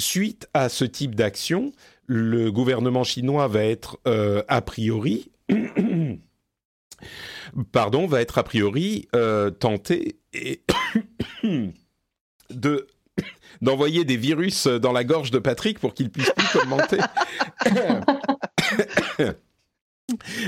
suite 0.00 0.48
à 0.54 0.70
ce 0.70 0.86
type 0.86 1.16
d'action, 1.16 1.72
le 2.06 2.50
gouvernement 2.50 3.04
chinois 3.04 3.48
va 3.48 3.64
être 3.64 3.98
a 4.06 4.62
priori 4.62 5.32
pardon, 7.72 8.06
va 8.06 8.20
être 8.20 8.38
a 8.38 8.42
priori 8.42 9.08
euh, 9.14 9.50
tenté 9.50 10.18
de 12.50 12.86
d'envoyer 13.62 14.04
des 14.04 14.16
virus 14.16 14.66
dans 14.66 14.92
la 14.92 15.04
gorge 15.04 15.30
de 15.30 15.38
Patrick 15.38 15.78
pour 15.78 15.94
qu'il 15.94 16.10
puisse 16.10 16.30
plus 16.30 16.60
commenter. 16.60 16.98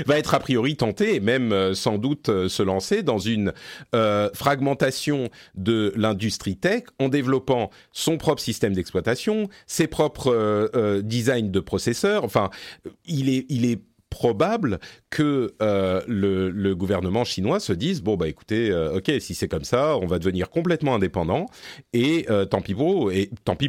va 0.05 0.17
être 0.17 0.33
a 0.33 0.39
priori 0.39 0.75
tenté 0.75 1.15
et 1.15 1.21
même 1.21 1.53
euh, 1.53 1.73
sans 1.73 1.97
doute 1.97 2.27
euh, 2.27 2.49
se 2.49 2.63
lancer 2.63 3.01
dans 3.01 3.19
une 3.19 3.53
fragmentation 4.33 5.29
de 5.55 5.93
l'industrie 5.95 6.57
tech 6.57 6.83
en 6.99 7.07
développant 7.07 7.69
son 7.91 8.17
propre 8.17 8.41
système 8.41 8.73
d'exploitation, 8.73 9.47
ses 9.67 9.87
propres 9.87 10.99
designs 11.01 11.51
de 11.51 11.59
processeurs. 11.59 12.23
Enfin, 12.23 12.49
il 13.05 13.29
est, 13.29 13.45
il 13.49 13.65
est 13.65 13.81
probable 14.13 14.79
que 15.09 15.55
euh, 15.63 16.01
le, 16.07 16.75
gouvernement 16.75 17.23
chinois 17.23 17.59
se 17.59 17.73
dise 17.73 18.03
bon 18.03 18.15
bah 18.15 18.27
écoutez 18.27 18.69
euh, 18.69 18.97
ok 18.97 19.11
si 19.19 19.33
c'est 19.33 19.47
comme 19.47 19.63
ça 19.63 19.97
on 19.97 20.05
va 20.05 20.19
devenir 20.19 20.51
complètement 20.51 20.93
indépendant 20.93 21.47
et 21.93 22.27
euh, 22.29 22.45
tant 22.45 22.61
pis 22.61 22.75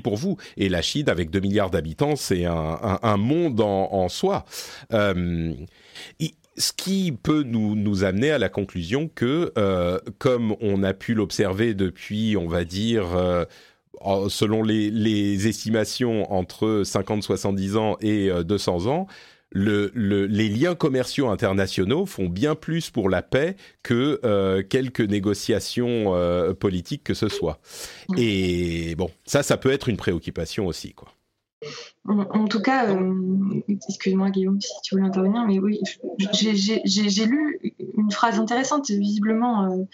pour 0.00 0.16
vous. 0.16 0.36
Et 0.58 0.68
la 0.68 0.82
Chine 0.82 1.08
avec 1.08 1.30
2 1.30 1.40
milliards 1.40 1.70
d'habitants 1.70 2.14
c'est 2.14 2.44
un, 2.44 3.16
monde 3.16 3.60
en, 3.62 4.08
soi. 4.10 4.44
Ce 4.90 6.72
qui 6.76 7.10
peut 7.10 7.42
nous, 7.42 8.04
amener 8.04 8.30
à 8.30 8.38
la 8.38 8.50
conclusion 8.50 9.08
que, 9.12 9.52
comme 10.18 10.56
on 10.60 10.82
a 10.82 10.92
pu 10.92 11.14
l'observer 11.14 11.74
depuis, 11.74 12.36
on 12.36 12.48
va 12.48 12.64
dire, 12.64 13.06
selon 14.28 14.62
les, 14.62 15.48
estimations, 15.48 16.30
entre 16.32 16.82
50-70 16.84 17.76
ans 17.76 17.96
et 18.00 18.30
200 18.44 18.86
ans, 18.86 19.06
le, 19.50 19.90
le, 19.94 20.26
les 20.26 20.48
liens 20.48 20.74
commerciaux 20.74 21.28
internationaux 21.28 22.06
font 22.06 22.28
bien 22.28 22.54
plus 22.54 22.90
pour 22.90 23.08
la 23.08 23.22
paix 23.22 23.56
que 23.82 24.20
euh, 24.24 24.62
quelques 24.62 25.00
négociations 25.00 26.14
euh, 26.14 26.54
politiques 26.54 27.04
que 27.04 27.14
ce 27.14 27.28
soit. 27.28 27.60
Et 28.16 28.94
bon, 28.96 29.10
ça, 29.24 29.42
ça 29.42 29.56
peut 29.56 29.70
être 29.70 29.88
une 29.88 29.96
préoccupation 29.96 30.66
aussi, 30.66 30.92
quoi. 30.92 31.08
En, 32.06 32.46
tout 32.46 32.60
cas, 32.60 32.94
euh, 32.94 33.62
excuse-moi 33.88 34.28
Guillaume 34.28 34.60
si 34.60 34.70
tu 34.82 34.94
voulais 34.94 35.06
intervenir, 35.06 35.46
mais 35.46 35.58
oui, 35.58 35.80
j'ai 36.34 37.24
lu 37.24 37.58
une 37.96 38.10
phrase 38.10 38.38
intéressante, 38.38 38.90
visiblement 38.90 39.86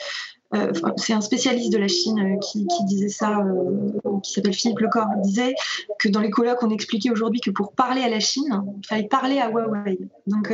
euh, 0.54 0.72
c'est 0.96 1.12
un 1.12 1.20
spécialiste 1.20 1.72
de 1.72 1.78
la 1.78 1.86
Chine 1.86 2.18
euh, 2.18 2.38
qui, 2.38 2.66
disait 2.84 3.08
ça, 3.08 3.38
euh, 3.38 4.18
qui 4.22 4.32
s'appelle 4.32 4.52
Philippe 4.52 4.80
Lecor, 4.80 5.06
disait 5.22 5.54
que 5.98 6.08
dans 6.08 6.20
les 6.20 6.30
colloques, 6.30 6.62
on 6.62 6.70
expliquait 6.70 7.10
aujourd'hui 7.10 7.40
que 7.40 7.50
pour 7.50 7.72
parler 7.72 8.02
à 8.02 8.08
la 8.08 8.20
Chine, 8.20 8.62
il 8.82 8.86
fallait 8.86 9.08
parler 9.08 9.38
à 9.38 9.48
Huawei. 9.48 9.98
Donc, 10.26 10.52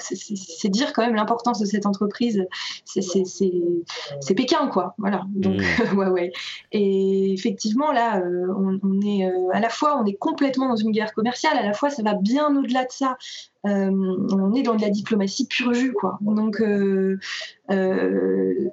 c'est 0.00 0.68
dire 0.68 0.92
quand 0.92 1.02
même 1.02 1.14
l'importance 1.14 1.58
de 1.58 1.66
cette 1.66 1.86
entreprise. 1.86 2.44
C'est 2.84 4.34
Pékin, 4.34 4.68
quoi. 4.68 4.94
Voilà. 4.98 5.24
Donc, 5.34 5.60
mmh. 5.60 5.84
Huawei. 5.92 6.32
Et 6.70 7.32
effectivement, 7.32 7.92
là, 7.92 8.22
on, 8.56 9.00
est 9.00 9.28
à 9.52 9.60
la 9.60 9.68
fois, 9.68 10.00
on 10.00 10.06
est 10.06 10.14
complètement 10.14 10.68
dans 10.68 10.76
une 10.76 10.92
guerre 10.92 11.14
commerciale, 11.14 11.56
à 11.58 11.64
la 11.64 11.72
fois, 11.72 11.90
ça 11.90 12.02
va 12.02 12.14
bien 12.14 12.56
au-delà 12.56 12.84
de 12.84 12.92
ça. 12.92 13.16
on 13.64 14.54
est 14.54 14.62
dans 14.62 14.76
de 14.76 14.82
la 14.82 14.90
diplomatie 14.90 15.46
pure 15.46 15.74
jus, 15.74 15.92
quoi. 15.92 16.18
Donc, 16.20 16.62
euh, 17.72 18.70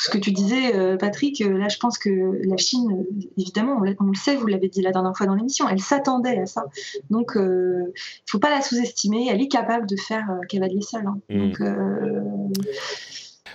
ce 0.00 0.10
que 0.10 0.18
tu 0.18 0.30
disais, 0.32 0.74
euh, 0.74 0.96
Patrick, 0.96 1.40
euh, 1.40 1.58
là, 1.58 1.68
je 1.68 1.78
pense 1.78 1.98
que 1.98 2.40
la 2.44 2.56
Chine, 2.56 2.88
euh, 2.92 3.26
évidemment, 3.36 3.80
on, 3.98 4.04
le 4.06 4.14
sait, 4.14 4.36
vous 4.36 4.46
l'avez 4.46 4.68
dit 4.68 4.82
la 4.82 4.92
dernière 4.92 5.16
fois 5.16 5.26
dans 5.26 5.34
l'émission, 5.34 5.68
elle 5.68 5.80
s'attendait 5.80 6.38
à 6.38 6.46
ça. 6.46 6.66
Donc, 7.10 7.32
il 7.34 7.40
ne 7.40 7.92
faut 8.26 8.38
pas 8.38 8.50
la 8.50 8.62
sous-estimer. 8.62 9.28
Elle 9.30 9.42
est 9.42 9.48
capable 9.48 9.86
de 9.86 9.96
faire 9.96 10.26
cavalier 10.48 10.82
seul. 10.82 11.06
Hein. 11.06 11.18
Mm. 11.28 11.50
Donc, 11.50 11.60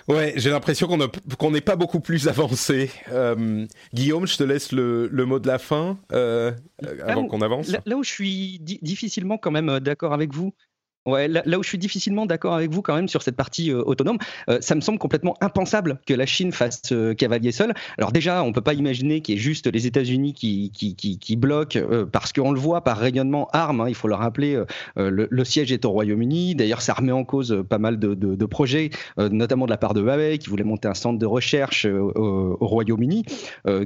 Ouais, 0.06 0.34
j'ai 0.36 0.50
l'impression 0.50 0.86
qu'on 1.38 1.50
n'est 1.50 1.62
pas 1.62 1.76
beaucoup 1.76 2.00
plus 2.00 2.28
avancé. 2.28 2.90
Guillaume, 3.94 4.26
je 4.26 4.36
te 4.36 4.42
laisse 4.42 4.70
le, 4.72 5.08
mot 5.24 5.38
de 5.38 5.46
la 5.46 5.58
fin 5.58 5.98
avant 6.10 7.26
qu'on 7.26 7.40
avance. 7.40 7.74
Là, 7.86 7.96
où 7.96 8.02
je 8.02 8.10
suis 8.10 8.58
difficilement 8.60 9.38
quand 9.38 9.50
même 9.50 9.80
d'accord 9.80 10.12
avec 10.12 10.34
vous, 10.34 10.52
Ouais, 11.06 11.28
là, 11.28 11.58
où 11.58 11.62
je 11.62 11.68
suis 11.68 11.76
difficilement 11.76 12.24
d'accord 12.24 12.54
avec 12.54 12.70
vous 12.70 12.80
quand 12.80 12.94
même 12.94 13.08
sur 13.08 13.20
cette 13.20 13.36
partie 13.36 13.70
euh, 13.70 13.82
autonome, 13.84 14.16
euh, 14.48 14.56
ça 14.62 14.74
me 14.74 14.80
semble 14.80 14.98
complètement 14.98 15.36
impensable 15.42 15.98
que 16.06 16.14
la 16.14 16.24
Chine 16.24 16.50
fasse 16.50 16.80
euh, 16.92 17.12
cavalier 17.12 17.52
seul. 17.52 17.74
Alors 17.98 18.10
déjà, 18.10 18.42
on 18.42 18.52
peut 18.52 18.62
pas 18.62 18.72
imaginer 18.72 19.20
qu'il 19.20 19.34
y 19.34 19.38
ait 19.38 19.40
juste 19.40 19.66
les 19.66 19.86
États-Unis 19.86 20.32
qui, 20.32 20.70
qui, 20.72 20.96
qui, 20.96 21.18
qui 21.18 21.36
bloquent, 21.36 21.78
parce 22.10 22.32
qu'on 22.32 22.52
le 22.52 22.58
voit 22.58 22.84
par 22.84 22.96
rayonnement 22.96 23.48
armes. 23.52 23.82
Hein, 23.82 23.88
il 23.88 23.94
faut 23.94 24.08
le 24.08 24.14
rappeler, 24.14 24.62
le, 24.96 25.44
siège 25.44 25.72
est 25.72 25.84
au 25.84 25.90
Royaume-Uni. 25.90 26.54
D'ailleurs, 26.54 26.80
ça 26.80 26.94
remet 26.94 27.12
en 27.12 27.24
cause 27.24 27.62
pas 27.68 27.78
mal 27.78 27.98
de, 27.98 28.14
de, 28.14 28.46
projets, 28.46 28.88
notamment 29.18 29.66
de 29.66 29.70
la 29.70 29.76
part 29.76 29.92
de 29.92 30.00
Huawei, 30.00 30.38
qui 30.38 30.48
voulait 30.48 30.64
monter 30.64 30.88
un 30.88 30.94
centre 30.94 31.18
de 31.18 31.26
recherche 31.26 31.84
au, 31.84 32.56
Royaume-Uni, 32.60 33.24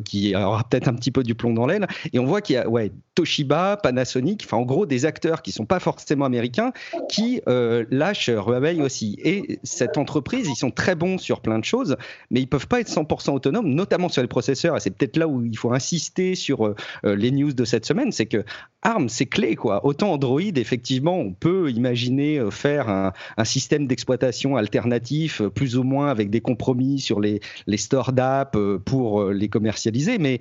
qui 0.04 0.36
aura 0.36 0.62
peut-être 0.62 0.86
un 0.86 0.94
petit 0.94 1.10
peu 1.10 1.24
du 1.24 1.34
plomb 1.34 1.52
dans 1.52 1.66
l'aile. 1.66 1.88
Et 2.12 2.20
on 2.20 2.26
voit 2.26 2.40
qu'il 2.40 2.54
y 2.54 2.58
a 2.58 2.68
ouais, 2.68 2.92
Toshiba, 3.16 3.76
Panasonic, 3.76 4.44
enfin 4.44 4.58
en 4.58 4.62
gros 4.62 4.86
des 4.86 5.04
acteurs 5.04 5.42
qui 5.42 5.50
sont 5.50 5.66
pas 5.66 5.80
forcément 5.80 6.24
américains 6.24 6.72
qui 7.08 7.40
euh, 7.48 7.84
Huawei 7.90 8.80
aussi. 8.80 9.18
Et 9.24 9.58
cette 9.62 9.98
entreprise, 9.98 10.48
ils 10.48 10.56
sont 10.56 10.70
très 10.70 10.94
bons 10.94 11.18
sur 11.18 11.40
plein 11.40 11.58
de 11.58 11.64
choses, 11.64 11.96
mais 12.30 12.40
ils 12.40 12.46
peuvent 12.46 12.68
pas 12.68 12.80
être 12.80 12.88
100% 12.88 13.30
autonomes, 13.30 13.68
notamment 13.68 14.08
sur 14.08 14.22
les 14.22 14.28
processeurs. 14.28 14.76
Et 14.76 14.80
c'est 14.80 14.90
peut-être 14.90 15.16
là 15.16 15.26
où 15.26 15.44
il 15.44 15.56
faut 15.56 15.72
insister 15.72 16.34
sur 16.34 16.66
euh, 16.66 16.74
les 17.04 17.30
news 17.30 17.52
de 17.52 17.64
cette 17.64 17.86
semaine, 17.86 18.12
c'est 18.12 18.26
que 18.26 18.44
ARM, 18.82 19.08
c'est 19.08 19.26
clé, 19.26 19.56
quoi. 19.56 19.84
Autant 19.84 20.12
Android, 20.12 20.40
effectivement, 20.40 21.18
on 21.18 21.32
peut 21.32 21.70
imaginer 21.70 22.38
euh, 22.38 22.50
faire 22.50 22.88
un, 22.88 23.12
système 23.44 23.86
d'exploitation 23.86 24.56
alternatif, 24.56 25.42
plus 25.54 25.76
ou 25.76 25.82
moins 25.82 26.08
avec 26.08 26.28
des 26.28 26.40
compromis 26.40 27.00
sur 27.00 27.18
les, 27.18 27.40
les 27.66 27.76
stores 27.78 28.12
d'app 28.12 28.56
pour 28.84 29.30
les 29.30 29.48
commercialiser, 29.48 30.18
mais 30.18 30.38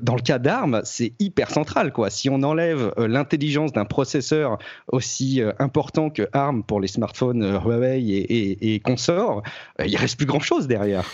dans 0.00 0.14
le 0.14 0.22
cas 0.22 0.38
d'ARM, 0.38 0.80
c'est 0.84 1.12
hyper 1.18 1.50
central, 1.50 1.92
quoi. 1.92 2.10
Si 2.10 2.30
on 2.30 2.42
enlève 2.42 2.92
l'intelligence 2.96 3.72
d'un 3.72 3.84
processeur 3.84 4.58
aussi 4.88 5.42
important 5.58 6.10
que 6.10 6.28
ARM 6.32 6.64
pour 6.64 6.80
les 6.80 6.88
smartphones 6.88 7.60
Huawei 7.64 8.00
et, 8.00 8.74
et, 8.74 8.80
consorts, 8.80 9.42
il 9.84 9.96
reste 9.96 10.16
plus 10.16 10.26
grand-chose 10.26 10.66
derrière. 10.66 11.04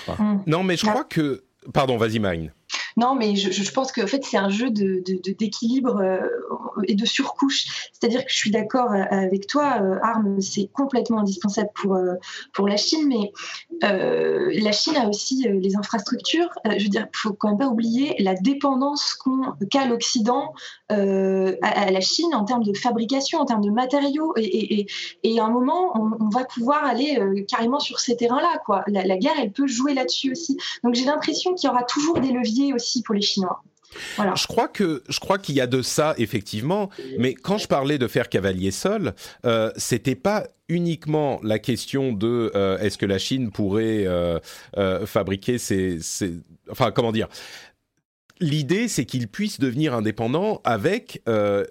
Non, 0.46 0.62
mais 0.62 0.76
je 0.76 0.86
crois 0.86 1.04
que... 1.04 1.42
Pardon, 1.74 1.96
vas-y, 1.96 2.18
Marine. 2.18 2.52
Non, 2.96 3.14
mais 3.14 3.36
je, 3.36 3.72
pense 3.72 3.92
qu'en 3.92 4.06
fait, 4.06 4.24
c'est 4.24 4.36
un 4.36 4.48
jeu 4.48 4.70
d'équilibre 4.70 5.98
de, 5.98 6.04
euh, 6.04 6.82
et 6.86 6.94
de 6.94 7.04
surcouche. 7.04 7.90
C'est-à-dire 7.92 8.24
que 8.24 8.30
je 8.30 8.36
suis 8.36 8.50
d'accord 8.50 8.92
euh, 8.92 9.04
avec 9.10 9.46
toi, 9.46 9.78
euh, 9.80 9.98
ARM, 10.02 10.40
c'est 10.40 10.68
complètement 10.72 11.20
indispensable 11.20 11.70
pour, 11.74 11.98
pour 12.52 12.68
la 12.68 12.76
Chine, 12.76 13.08
mais 13.08 13.32
la 13.82 14.72
Chine 14.72 14.96
a 14.96 15.08
aussi 15.08 15.46
les 15.48 15.76
infrastructures. 15.76 16.50
je 16.64 16.82
veux 16.82 16.88
dire, 16.88 17.06
il 17.12 17.16
faut 17.16 17.32
quand 17.32 17.50
même 17.50 17.58
pas 17.58 17.68
oublier 17.68 18.14
la 18.18 18.34
dépendance 18.34 19.16
qu'a 19.70 19.86
l'Occident 19.86 20.52
à, 20.90 21.90
la 21.90 22.00
Chine 22.00 22.34
en 22.34 22.44
termes 22.44 22.64
de 22.64 22.76
fabrication, 22.76 23.38
en 23.40 23.44
termes 23.44 23.64
de 23.64 23.70
matériaux. 23.70 24.34
Et, 24.36 24.86
à 25.38 25.44
un 25.44 25.50
moment, 25.50 25.92
on, 25.94 26.28
va 26.28 26.44
pouvoir 26.44 26.84
aller 26.84 27.18
carrément 27.48 27.80
sur 27.80 28.00
ces 28.00 28.16
terrains-là. 28.16 28.60
La, 28.88 29.16
guerre, 29.16 29.34
elle 29.40 29.52
peut 29.52 29.66
jouer 29.66 29.94
là-dessus 29.94 30.32
aussi. 30.32 30.58
Donc 30.84 30.94
j'ai 30.94 31.04
l'impression 31.04 31.54
qu'il 31.54 31.68
y 31.68 31.70
aura 31.70 31.84
toujours 31.84 32.20
des 32.20 32.32
leviers 32.32 32.72
aussi 32.72 33.02
pour 33.02 33.14
les 33.14 33.22
Chinois. 33.22 33.62
Je 34.36 34.46
crois 34.46 34.68
que 34.68 35.02
je 35.08 35.18
crois 35.18 35.38
qu'il 35.38 35.54
y 35.54 35.60
a 35.60 35.66
de 35.66 35.82
ça 35.82 36.14
effectivement, 36.18 36.90
mais 37.18 37.34
quand 37.34 37.58
je 37.58 37.66
parlais 37.66 37.98
de 37.98 38.06
faire 38.06 38.28
cavalier 38.28 38.70
seul, 38.70 39.14
euh, 39.44 39.70
c'était 39.76 40.14
pas 40.14 40.46
uniquement 40.68 41.40
la 41.42 41.58
question 41.58 42.12
de 42.12 42.52
euh, 42.54 42.78
est-ce 42.78 42.96
que 42.96 43.06
la 43.06 43.18
Chine 43.18 43.50
pourrait 43.50 44.04
euh, 44.06 44.38
euh 44.76 45.06
fabriquer 45.06 45.58
ses, 45.58 45.98
enfin 46.70 46.92
comment 46.92 47.12
dire. 47.12 47.28
L'idée, 48.40 48.88
c'est 48.88 49.04
qu'il 49.04 49.28
puisse 49.28 49.60
devenir 49.60 49.94
indépendant 49.94 50.60
avec 50.64 51.22
euh, 51.28 51.64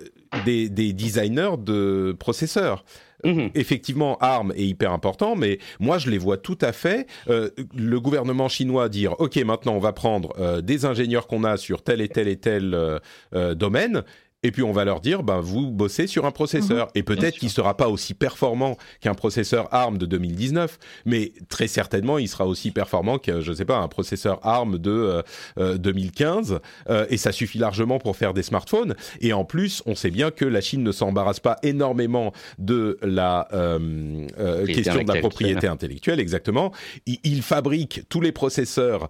des, 0.46 0.70
des, 0.70 0.94
designers 0.94 1.58
de 1.58 2.16
processeurs. 2.18 2.84
Mhm. 3.24 3.52
Effectivement, 3.56 4.18
ARM 4.20 4.54
est 4.56 4.66
hyper 4.66 4.92
important, 4.92 5.36
mais 5.36 5.60
moi 5.80 5.98
je 5.98 6.10
les 6.10 6.18
vois 6.18 6.38
tout 6.38 6.58
à 6.62 6.72
fait. 6.72 7.08
Euh, 7.30 7.50
le 7.76 8.00
gouvernement 8.00 8.48
chinois 8.48 8.90
dire 8.90 9.16
ok 9.20 9.38
maintenant 9.38 9.74
on 9.74 9.80
va 9.80 9.94
prendre 9.94 10.34
euh, 10.40 10.62
des 10.62 10.86
ingénieurs 10.86 11.28
qu'on 11.28 11.44
a 11.44 11.58
sur 11.58 11.84
tel 11.84 12.02
et 12.02 12.08
tel 12.08 12.28
et 12.28 12.38
tel 12.38 12.74
euh, 12.74 13.56
domaine 13.56 14.04
et 14.44 14.52
puis 14.52 14.64
on 14.64 14.72
va 14.72 14.86
leur 14.86 15.02
dire, 15.02 15.24
ben 15.24 15.42
vous 15.42 15.70
bossez 15.70 16.08
sur 16.08 16.26
un 16.26 16.32
processeur, 16.32 16.86
mhm. 16.88 16.92
et 16.96 17.04
peut-être 17.04 17.38
qu'il 17.38 17.50
sera 17.50 17.76
pas 17.76 17.90
aussi 17.90 18.14
performant 18.14 18.78
qu'un 19.02 19.14
processeur 19.14 19.68
ARM 19.74 19.98
de 19.98 20.06
2019, 20.06 20.80
mais 21.06 21.34
très 21.50 21.68
certainement 21.68 22.18
il 22.18 22.28
sera 22.28 22.46
aussi 22.46 22.72
performant 22.72 23.18
que 23.18 23.42
je 23.42 23.52
sais 23.52 23.66
pas 23.66 23.78
un 23.78 23.88
processeur 23.88 24.40
ARM 24.46 24.78
de 24.78 25.24
2015, 25.58 26.54
euh, 26.54 26.60
euh, 26.90 27.06
et 27.10 27.18
ça 27.18 27.32
suffit 27.32 27.58
largement 27.58 28.00
pour 28.00 28.16
faire 28.16 28.34
des 28.34 28.44
smartphones. 28.44 28.96
Et 29.22 29.34
en 29.34 29.44
plus, 29.44 29.84
on 29.86 29.96
sait 29.96 30.12
bien 30.12 30.32
que 30.32 30.46
la 30.46 30.62
Chine 30.62 30.84
ne 30.84 30.92
s'embarrasse 30.92 31.40
pas 31.40 31.58
énormément 31.64 32.32
de 32.58 32.98
la 33.02 33.48
euh, 33.54 34.26
question 34.68 35.04
de 35.04 35.14
la 35.14 35.20
propriété 35.20 35.68
intellectuelle, 35.68 36.20
exactement. 36.20 36.72
Il, 37.06 37.18
il, 37.24 37.42
fabrique 37.42 38.04
tous 38.10 38.22
les 38.22 38.32
processeurs 38.32 39.10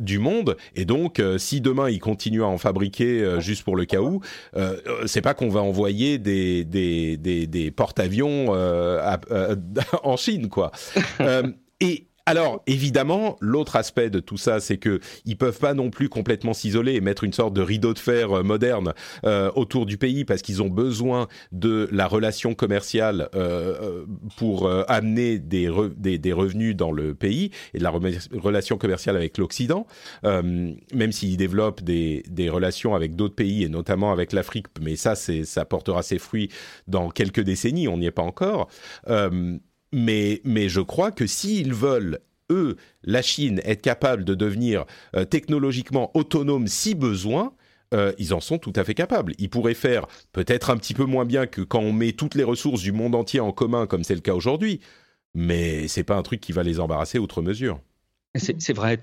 du 0.00 0.18
monde, 0.18 0.56
et 0.74 0.84
donc 0.84 1.22
si 1.36 1.60
demain 1.60 1.88
il 1.90 2.00
continue 2.00 2.42
à 2.42 2.46
en 2.46 2.58
fabriquer 2.58 3.36
juste 3.40 3.62
pour 3.62 3.76
le 3.76 3.84
cas 3.84 4.00
où 4.00 4.20
euh, 4.58 5.06
c'est 5.06 5.22
pas 5.22 5.34
qu'on 5.34 5.48
va 5.48 5.60
envoyer 5.60 6.18
des 6.18 7.72
porte-avions 7.76 8.54
euh, 8.54 9.16
euh, 9.30 9.56
en 10.02 10.16
Chine 10.16 10.48
quoi. 10.48 10.72
Alors, 12.28 12.62
évidemment, 12.66 13.38
l'autre 13.40 13.76
aspect 13.76 14.10
de 14.10 14.20
tout 14.20 14.36
ça, 14.36 14.60
c'est 14.60 14.76
que 14.76 15.00
ils 15.24 15.38
peuvent 15.38 15.58
pas 15.58 15.72
non 15.72 15.88
plus 15.88 16.10
complètement 16.10 16.52
s'isoler 16.52 16.92
et 16.94 17.00
mettre 17.00 17.24
une 17.24 17.32
sorte 17.32 17.54
de 17.54 17.62
rideau 17.62 17.94
de 17.94 17.98
fer 17.98 18.30
euh, 18.32 18.42
moderne 18.42 18.92
euh, 19.24 19.50
autour 19.54 19.86
du 19.86 19.96
pays 19.96 20.26
parce 20.26 20.42
qu'ils 20.42 20.62
ont 20.62 20.68
besoin 20.68 21.26
de 21.52 21.88
la 21.90 22.06
relation 22.06 22.52
commerciale 22.52 23.30
euh, 23.34 24.04
pour 24.36 24.68
amener 24.88 25.38
des, 25.38 25.70
des, 25.96 26.32
revenus 26.34 26.76
dans 26.76 26.92
le 26.92 27.14
pays 27.14 27.50
et 27.72 27.78
de 27.78 27.82
la 27.82 27.90
relation 27.90 28.76
commerciale 28.76 29.16
avec 29.16 29.38
l'Occident, 29.38 29.86
même 30.22 31.12
s'ils 31.12 31.38
développent 31.38 31.82
des, 31.82 32.22
des 32.28 32.50
relations 32.50 32.94
avec 32.94 33.16
d'autres 33.16 33.34
pays 33.34 33.64
et 33.64 33.70
notamment 33.70 34.12
avec 34.12 34.32
l'Afrique. 34.32 34.66
Mais 34.82 34.96
ça, 34.96 35.14
ça 35.14 35.64
portera 35.64 36.02
ses 36.02 36.18
fruits 36.18 36.50
dans 36.88 37.08
quelques 37.08 37.40
décennies. 37.40 37.88
On 37.88 37.96
n'y 37.96 38.06
est 38.06 38.10
pas 38.10 38.22
encore. 38.22 38.68
Mais, 39.92 40.40
mais 40.44 40.68
je 40.68 40.80
crois 40.80 41.10
que 41.10 41.26
s'ils 41.26 41.72
veulent 41.72 42.20
eux, 42.50 42.76
la 43.04 43.22
Chine, 43.22 43.60
être 43.64 43.82
capable 43.82 44.24
de 44.24 44.34
devenir 44.34 44.84
euh, 45.16 45.24
technologiquement 45.24 46.10
autonome 46.14 46.66
si 46.66 46.94
besoin, 46.94 47.52
ils 48.18 48.34
en 48.34 48.40
sont 48.40 48.58
tout 48.58 48.74
à 48.76 48.84
fait 48.84 48.92
capables. 48.92 49.32
Ils 49.38 49.48
pourraient 49.48 49.72
faire 49.72 50.06
peut-être 50.32 50.68
un 50.68 50.76
petit 50.76 50.92
peu 50.92 51.04
moins 51.04 51.24
bien 51.24 51.46
que 51.46 51.62
quand 51.62 51.80
on 51.80 51.94
met 51.94 52.12
toutes 52.12 52.34
les 52.34 52.44
ressources 52.44 52.82
du 52.82 52.92
monde 52.92 53.14
entier 53.14 53.40
en 53.40 53.50
commun, 53.50 53.86
comme 53.86 54.04
c'est 54.04 54.14
le 54.14 54.20
cas 54.20 54.34
aujourd'hui, 54.34 54.80
mais 55.34 55.88
c'est 55.88 56.04
pas 56.04 56.16
un 56.16 56.22
truc 56.22 56.40
qui 56.40 56.52
va 56.52 56.62
les 56.62 56.80
embarrasser 56.80 57.18
outre 57.18 57.40
mesure. 57.40 57.80
C'est 58.38 58.72
vrai. 58.72 58.98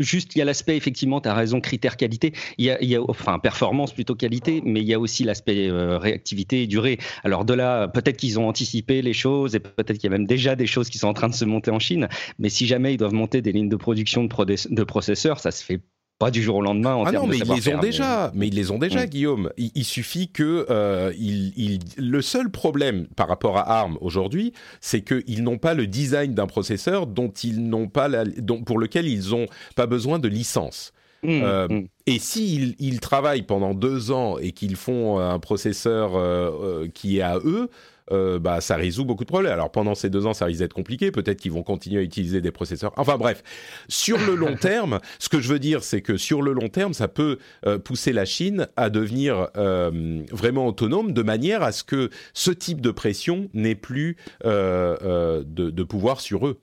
juste, 0.00 0.34
il 0.34 0.38
y 0.38 0.42
a 0.42 0.44
l'aspect, 0.44 0.76
effectivement, 0.76 1.20
tu 1.20 1.28
as 1.28 1.34
raison, 1.34 1.60
critère 1.60 1.96
qualité. 1.96 2.32
Il 2.58 2.64
y, 2.64 2.96
a, 2.96 3.02
enfin, 3.08 3.38
performance 3.38 3.92
plutôt 3.92 4.14
qualité, 4.14 4.62
mais 4.64 4.80
il 4.80 4.86
y 4.86 4.94
a 4.94 5.00
aussi 5.00 5.24
l'aspect 5.24 5.68
euh, 5.68 5.98
réactivité 5.98 6.62
et 6.62 6.66
durée. 6.66 6.98
Alors, 7.22 7.44
de 7.44 7.54
là, 7.54 7.88
peut-être 7.88 8.16
qu'ils 8.16 8.38
ont 8.38 8.48
anticipé 8.48 9.02
les 9.02 9.12
choses 9.12 9.54
et 9.54 9.60
peut-être 9.60 9.98
qu'il 9.98 10.04
y 10.10 10.12
a 10.14 10.16
même 10.16 10.26
déjà 10.26 10.56
des 10.56 10.66
choses 10.66 10.88
qui 10.88 10.98
sont 10.98 11.08
en 11.08 11.14
train 11.14 11.28
de 11.28 11.34
se 11.34 11.44
monter 11.44 11.70
en 11.70 11.78
Chine. 11.78 12.08
Mais 12.38 12.48
si 12.48 12.66
jamais 12.66 12.94
ils 12.94 12.98
doivent 12.98 13.14
monter 13.14 13.42
des 13.42 13.52
lignes 13.52 13.68
de 13.68 13.76
production 13.76 14.24
de, 14.24 14.74
de 14.74 14.84
processeurs, 14.84 15.40
ça 15.40 15.50
se 15.50 15.64
fait 15.64 15.80
pas 16.18 16.30
du 16.30 16.42
jour 16.42 16.56
au 16.56 16.62
lendemain. 16.62 16.94
En 16.94 17.04
ah 17.04 17.12
non, 17.12 17.26
mais 17.26 17.38
ils 17.38 17.52
les 17.52 17.74
ont 17.74 17.80
déjà. 17.80 18.30
Mais 18.34 18.48
ils 18.48 18.54
les 18.54 18.70
ont 18.70 18.78
déjà, 18.78 19.06
Guillaume. 19.06 19.50
Il, 19.56 19.84
suffit 19.84 20.28
que 20.28 20.66
euh, 20.70 21.12
il, 21.18 21.80
le 21.96 22.22
seul 22.22 22.50
problème 22.50 23.06
par 23.16 23.28
rapport 23.28 23.58
à 23.58 23.80
ARM 23.80 23.98
aujourd'hui, 24.00 24.52
c'est 24.80 25.02
qu'ils 25.02 25.42
n'ont 25.42 25.58
pas 25.58 25.74
le 25.74 25.86
design 25.86 26.34
d'un 26.34 26.46
processeur 26.46 27.06
dont 27.06 27.30
ils 27.30 27.68
n'ont 27.68 27.88
pas 27.88 28.08
la, 28.08 28.24
dont, 28.24 28.62
pour 28.62 28.78
lequel 28.78 29.06
ils 29.06 29.30
n'ont 29.30 29.46
pas 29.74 29.86
besoin 29.86 30.18
de 30.18 30.28
licence. 30.28 30.92
Mmh, 31.24 31.28
euh, 31.42 31.68
mmh. 31.68 31.86
Et 32.06 32.18
s'ils 32.18 32.76
ils 32.78 33.00
travaillent 33.00 33.42
pendant 33.42 33.74
deux 33.74 34.12
ans 34.12 34.38
et 34.38 34.52
qu'ils 34.52 34.76
font 34.76 35.18
un 35.18 35.38
processeur 35.38 36.12
euh, 36.16 36.86
qui 36.92 37.18
est 37.18 37.22
à 37.22 37.38
eux, 37.38 37.70
euh, 38.12 38.38
bah, 38.38 38.60
ça 38.60 38.76
résout 38.76 39.04
beaucoup 39.04 39.24
de 39.24 39.28
problèmes. 39.28 39.52
Alors 39.52 39.70
pendant 39.70 39.94
ces 39.94 40.10
deux 40.10 40.26
ans, 40.26 40.34
ça 40.34 40.44
risque 40.44 40.60
d'être 40.60 40.74
compliqué. 40.74 41.10
Peut-être 41.10 41.38
qu'ils 41.38 41.52
vont 41.52 41.62
continuer 41.62 42.00
à 42.00 42.02
utiliser 42.02 42.40
des 42.40 42.50
processeurs. 42.50 42.92
Enfin 42.96 43.16
bref, 43.16 43.42
sur 43.88 44.18
le 44.18 44.34
long 44.34 44.56
terme, 44.60 45.00
ce 45.18 45.28
que 45.28 45.40
je 45.40 45.48
veux 45.48 45.58
dire, 45.58 45.82
c'est 45.82 46.02
que 46.02 46.16
sur 46.16 46.42
le 46.42 46.52
long 46.52 46.68
terme, 46.68 46.92
ça 46.92 47.08
peut 47.08 47.38
euh, 47.66 47.78
pousser 47.78 48.12
la 48.12 48.24
Chine 48.24 48.68
à 48.76 48.90
devenir 48.90 49.48
euh, 49.56 50.22
vraiment 50.32 50.66
autonome 50.66 51.12
de 51.12 51.22
manière 51.22 51.62
à 51.62 51.72
ce 51.72 51.84
que 51.84 52.10
ce 52.34 52.50
type 52.50 52.80
de 52.80 52.90
pression 52.90 53.48
n'ait 53.54 53.74
plus 53.74 54.16
de, 54.44 55.44
de 55.44 55.82
pouvoir 55.82 56.20
sur 56.20 56.46
eux. 56.46 56.60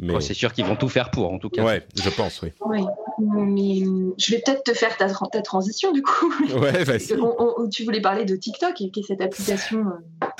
Mais... 0.00 0.20
c'est 0.20 0.34
sûr 0.34 0.52
qu'ils 0.52 0.64
vont 0.64 0.76
tout 0.76 0.88
faire 0.88 1.10
pour, 1.10 1.32
en 1.32 1.38
tout 1.38 1.50
cas. 1.50 1.64
Ouais, 1.64 1.86
je 1.94 2.10
pense, 2.10 2.42
oui. 2.42 2.50
Mais 3.20 3.78
je 4.18 4.32
vais 4.32 4.42
peut-être 4.44 4.64
te 4.64 4.74
faire 4.74 4.96
ta, 4.96 5.08
ta, 5.08 5.42
transition, 5.42 5.92
du 5.92 6.02
coup. 6.02 6.32
Ouais, 6.56 6.82
vas-y. 6.82 7.16
tu 7.70 7.84
voulais 7.84 8.00
parler 8.00 8.24
de 8.24 8.34
TikTok, 8.34 8.74
qui 8.74 8.90
est 8.96 9.02
cette 9.02 9.20
application. 9.20 9.84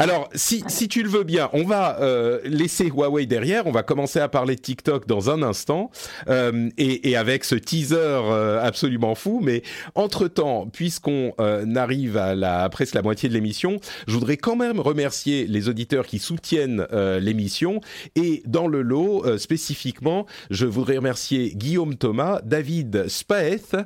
Euh, 0.01 0.03
Alors, 0.03 0.29
si, 0.35 0.65
si 0.69 0.89
tu 0.89 1.03
le 1.03 1.09
veux 1.09 1.25
bien, 1.25 1.51
on 1.53 1.65
va 1.65 2.01
euh, 2.01 2.41
laisser 2.45 2.87
Huawei 2.89 3.27
derrière. 3.27 3.67
On 3.67 3.73
va 3.73 3.83
commencer 3.83 4.19
à 4.19 4.29
parler 4.29 4.57
de 4.57 4.61
TikTok 4.61 5.07
dans 5.07 5.31
un 5.31 5.43
instant. 5.43 5.91
Euh, 6.29 6.69
et, 6.79 7.11
et, 7.11 7.17
avec 7.17 7.45
ce 7.45 7.55
teaser 7.55 7.97
euh, 7.97 8.63
absolument 8.63 9.15
fou. 9.15 9.41
Mais 9.43 9.63
entre-temps, 9.95 10.69
puisqu'on 10.73 11.33
euh, 11.41 11.75
arrive 11.77 12.17
à 12.17 12.35
la, 12.35 12.69
presque 12.69 12.95
la 12.95 13.03
moitié 13.03 13.29
de 13.29 13.35
l'émission, 13.35 13.79
je 14.07 14.15
voudrais 14.15 14.37
quand 14.37 14.57
même 14.57 14.81
remercier 14.81 15.47
les 15.47 15.69
auditeurs 15.69 16.07
qui 16.07 16.19
soutiennent 16.19 16.87
l'émission. 17.21 17.81
Et 18.17 18.43
dans 18.47 18.67
le 18.67 18.83
lot, 18.83 19.39
spécifiquement, 19.39 20.27
je 20.51 20.67
voudrais 20.67 20.97
remercier 20.97 21.53
Guillaume 21.55 21.97
Thomas, 21.97 22.41
David 22.45 23.09
Spaeth, 23.09 23.77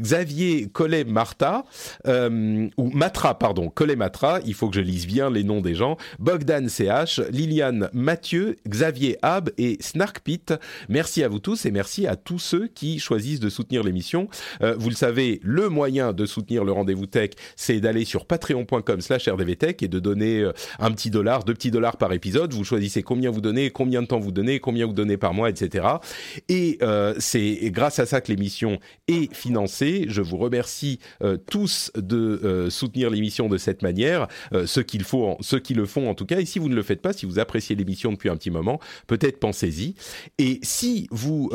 Xavier 0.00 0.68
Collet-Marta, 0.72 1.64
euh, 2.06 2.68
ou 2.76 2.90
Matra, 2.90 3.38
pardon, 3.38 3.70
Collet-Matra, 3.70 4.40
il 4.44 4.54
faut 4.54 4.68
que 4.68 4.76
je 4.76 4.80
lise 4.80 5.06
bien 5.06 5.30
les 5.30 5.44
noms 5.44 5.55
des 5.60 5.74
gens, 5.74 5.96
Bogdan 6.18 6.68
CH, 6.68 7.20
Liliane 7.30 7.90
Mathieu, 7.92 8.56
Xavier 8.68 9.18
Hab 9.22 9.50
et 9.58 9.76
Snarkpit. 9.80 10.46
Merci 10.88 11.22
à 11.22 11.28
vous 11.28 11.38
tous 11.38 11.66
et 11.66 11.70
merci 11.70 12.06
à 12.06 12.16
tous 12.16 12.38
ceux 12.38 12.68
qui 12.68 12.98
choisissent 12.98 13.40
de 13.40 13.48
soutenir 13.48 13.82
l'émission. 13.82 14.28
Euh, 14.62 14.74
vous 14.78 14.88
le 14.88 14.94
savez, 14.94 15.40
le 15.42 15.68
moyen 15.68 16.12
de 16.12 16.26
soutenir 16.26 16.64
le 16.64 16.72
rendez-vous 16.72 17.06
tech, 17.06 17.30
c'est 17.56 17.80
d'aller 17.80 18.04
sur 18.04 18.26
patreon.com 18.26 19.00
slash 19.00 19.28
rdvtech 19.28 19.82
et 19.82 19.88
de 19.88 19.98
donner 19.98 20.40
euh, 20.40 20.52
un 20.78 20.90
petit 20.92 21.10
dollar, 21.10 21.44
deux 21.44 21.54
petits 21.54 21.70
dollars 21.70 21.96
par 21.96 22.12
épisode. 22.12 22.52
Vous 22.52 22.64
choisissez 22.64 23.02
combien 23.02 23.30
vous 23.30 23.40
donnez, 23.40 23.70
combien 23.70 24.02
de 24.02 24.06
temps 24.06 24.20
vous 24.20 24.32
donnez, 24.32 24.60
combien 24.60 24.86
vous 24.86 24.92
donnez 24.92 25.16
par 25.16 25.34
mois, 25.34 25.50
etc. 25.50 25.86
Et 26.48 26.78
c'est 27.18 27.70
grâce 27.70 27.98
à 27.98 28.06
ça 28.06 28.20
que 28.20 28.30
l'émission 28.30 28.78
est 29.08 29.34
financée 29.34 29.66
je 30.08 30.22
vous 30.22 30.36
remercie 30.36 30.98
euh, 31.22 31.36
tous 31.36 31.90
de 31.94 32.40
euh, 32.44 32.70
soutenir 32.70 33.10
l'émission 33.10 33.48
de 33.48 33.58
cette 33.58 33.82
manière, 33.82 34.28
euh, 34.52 34.66
ceux, 34.66 34.82
qu'il 34.82 35.04
faut, 35.04 35.36
ceux 35.46 35.60
qui 35.60 35.74
le 35.74 35.86
font 35.86 36.10
en 36.10 36.14
tout 36.14 36.26
cas. 36.26 36.40
Et 36.40 36.44
si 36.44 36.58
vous 36.58 36.68
ne 36.68 36.74
le 36.74 36.82
faites 36.82 37.00
pas, 37.00 37.12
si 37.12 37.24
vous 37.24 37.38
appréciez 37.38 37.76
l'émission 37.76 38.12
depuis 38.12 38.28
un 38.28 38.36
petit 38.36 38.50
moment, 38.50 38.80
peut-être 39.06 39.38
pensez-y. 39.38 39.94
Et 40.38 40.58
si 40.62 41.06
vous 41.10 41.50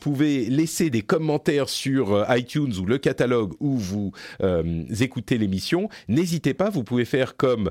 pouvez 0.00 0.46
laisser 0.46 0.90
des 0.90 1.02
commentaires 1.02 1.68
sur 1.68 2.24
iTunes 2.30 2.72
ou 2.80 2.86
le 2.86 2.98
catalogue 2.98 3.52
où 3.60 3.76
vous 3.76 4.12
écoutez 5.00 5.38
l'émission, 5.38 5.88
n'hésitez 6.08 6.54
pas, 6.54 6.70
vous 6.70 6.84
pouvez 6.84 7.04
faire 7.04 7.36
comme 7.36 7.70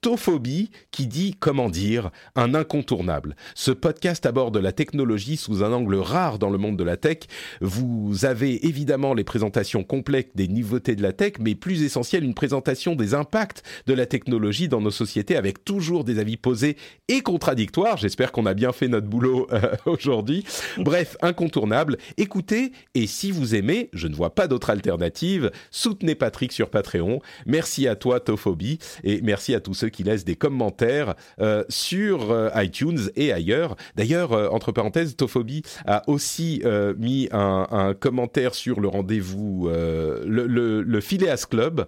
Tophobie 0.00 0.70
qui 0.90 1.06
dit, 1.06 1.36
comment 1.38 1.68
dire, 1.68 2.10
un 2.34 2.54
incontournable. 2.54 3.36
Ce 3.54 3.70
podcast 3.70 4.26
aborde 4.26 4.56
la 4.56 4.72
technologie 4.72 5.36
sous 5.36 5.62
un 5.62 5.72
angle 5.72 5.96
rare 5.96 6.38
dans 6.38 6.50
le 6.50 6.58
monde 6.58 6.78
de 6.78 6.84
la 6.84 6.96
tech. 6.96 7.18
Vous 7.60 8.24
avez 8.24 8.66
évidemment 8.66 9.14
les 9.14 9.24
présentations 9.24 9.42
présentation 9.42 9.82
complète 9.82 10.30
des 10.36 10.46
nouveautés 10.46 10.94
de 10.94 11.02
la 11.02 11.12
tech, 11.12 11.32
mais 11.40 11.56
plus 11.56 11.82
essentiel, 11.82 12.22
une 12.22 12.32
présentation 12.32 12.94
des 12.94 13.12
impacts 13.12 13.64
de 13.86 13.92
la 13.92 14.06
technologie 14.06 14.68
dans 14.68 14.80
nos 14.80 14.90
sociétés 14.90 15.01
avec 15.36 15.64
toujours 15.64 16.04
des 16.04 16.18
avis 16.18 16.36
posés 16.36 16.76
et 17.08 17.20
contradictoires. 17.20 17.96
J'espère 17.96 18.32
qu'on 18.32 18.46
a 18.46 18.54
bien 18.54 18.72
fait 18.72 18.88
notre 18.88 19.06
boulot 19.06 19.46
euh, 19.52 19.60
aujourd'hui. 19.86 20.44
Bref, 20.78 21.16
incontournable. 21.22 21.98
Écoutez, 22.16 22.72
et 22.94 23.06
si 23.06 23.30
vous 23.30 23.54
aimez, 23.54 23.90
je 23.92 24.08
ne 24.08 24.14
vois 24.14 24.34
pas 24.34 24.48
d'autre 24.48 24.70
alternative, 24.70 25.50
soutenez 25.70 26.14
Patrick 26.14 26.52
sur 26.52 26.70
Patreon. 26.70 27.20
Merci 27.46 27.88
à 27.88 27.96
toi, 27.96 28.20
Tophobie, 28.20 28.78
et 29.04 29.20
merci 29.22 29.54
à 29.54 29.60
tous 29.60 29.74
ceux 29.74 29.88
qui 29.88 30.02
laissent 30.02 30.24
des 30.24 30.36
commentaires 30.36 31.14
euh, 31.40 31.64
sur 31.68 32.30
euh, 32.30 32.48
iTunes 32.56 33.10
et 33.16 33.32
ailleurs. 33.32 33.76
D'ailleurs, 33.96 34.32
entre 34.52 34.72
parenthèses, 34.72 35.16
Tophobie 35.16 35.62
a 35.86 36.02
aussi 36.08 36.62
mis 36.98 37.28
un, 37.32 37.94
commentaire 37.98 38.54
sur 38.54 38.80
le 38.80 38.88
rendez-vous 38.88 39.68
euh, 39.68 40.22
le, 40.26 40.82
le, 40.82 41.00
Phileas 41.00 41.46
Club 41.48 41.86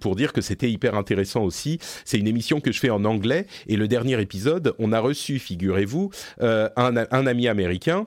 pour 0.00 0.16
dire 0.16 0.32
que 0.32 0.40
c'était 0.40 0.70
hyper 0.70 0.94
intéressant 0.94 1.42
aussi. 1.42 1.77
C'est 2.04 2.18
une 2.18 2.28
émission 2.28 2.60
que 2.60 2.72
je 2.72 2.80
fais 2.80 2.90
en 2.90 3.04
anglais 3.04 3.46
et 3.66 3.76
le 3.76 3.88
dernier 3.88 4.20
épisode, 4.20 4.74
on 4.78 4.92
a 4.92 5.00
reçu, 5.00 5.38
figurez-vous, 5.38 6.10
euh, 6.40 6.68
un, 6.76 6.94
un 7.10 7.26
ami 7.26 7.48
américain 7.48 8.06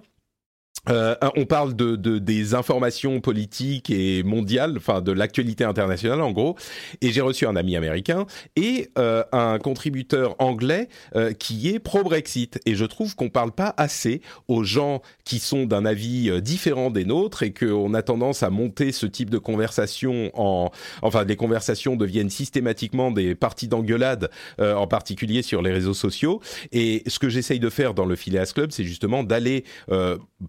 euh, 0.90 1.16
on 1.36 1.46
parle 1.46 1.76
de, 1.76 1.96
des 1.96 2.56
informations 2.56 3.22
politiques 3.22 3.90
et 3.90 4.24
mondiales, 4.24 4.74
enfin 4.78 5.02
de 5.02 5.12
l'actualité 5.12 5.64
internationale 5.64 6.22
en 6.22 6.32
gros. 6.32 6.56
Et 7.02 7.12
j'ai 7.12 7.22
reçu 7.22 7.46
un 7.46 7.56
ami 7.56 7.76
américain 7.76 8.26
et 8.56 8.90
euh, 8.98 9.24
un 9.32 9.60
contributeur 9.60 10.36
anglais 10.40 10.90
euh, 11.16 11.34
qui 11.34 11.70
est 11.70 11.80
pro-Brexit. 11.80 12.60
Et 12.66 12.76
je 12.76 12.86
trouve 12.86 13.16
qu'on 13.16 13.30
parle 13.30 13.52
pas 13.52 13.74
assez 13.78 14.22
aux 14.48 14.64
gens 14.64 15.02
qui 15.24 15.40
sont 15.40 15.66
d'un 15.66 15.86
avis 15.86 16.42
différent 16.42 16.90
des 16.90 17.06
nôtres 17.06 17.44
et 17.44 17.54
qu'on 17.54 17.94
a 17.94 18.02
tendance 18.02 18.44
à 18.44 18.50
monter 18.50 18.92
ce 18.92 19.06
type 19.06 19.30
de 19.30 19.38
conversation 19.38 20.32
en, 20.34 20.72
enfin 21.02 21.24
les 21.24 21.36
conversations 21.36 21.96
deviennent 21.96 22.30
systématiquement 22.30 23.12
des 23.12 23.36
parties 23.36 23.68
d'engueulade, 23.68 24.30
en 24.60 24.88
particulier 24.88 25.42
sur 25.42 25.62
les 25.62 25.72
réseaux 25.72 25.94
sociaux. 25.94 26.42
Et 26.72 27.04
ce 27.08 27.20
que 27.20 27.30
j'essaye 27.30 27.60
de 27.60 27.70
faire 27.70 27.94
dans 27.94 28.06
le 28.06 28.16
Phileas 28.16 28.52
Club, 28.54 28.72
c'est 28.72 28.84
justement 28.84 29.24
d'aller 29.24 29.64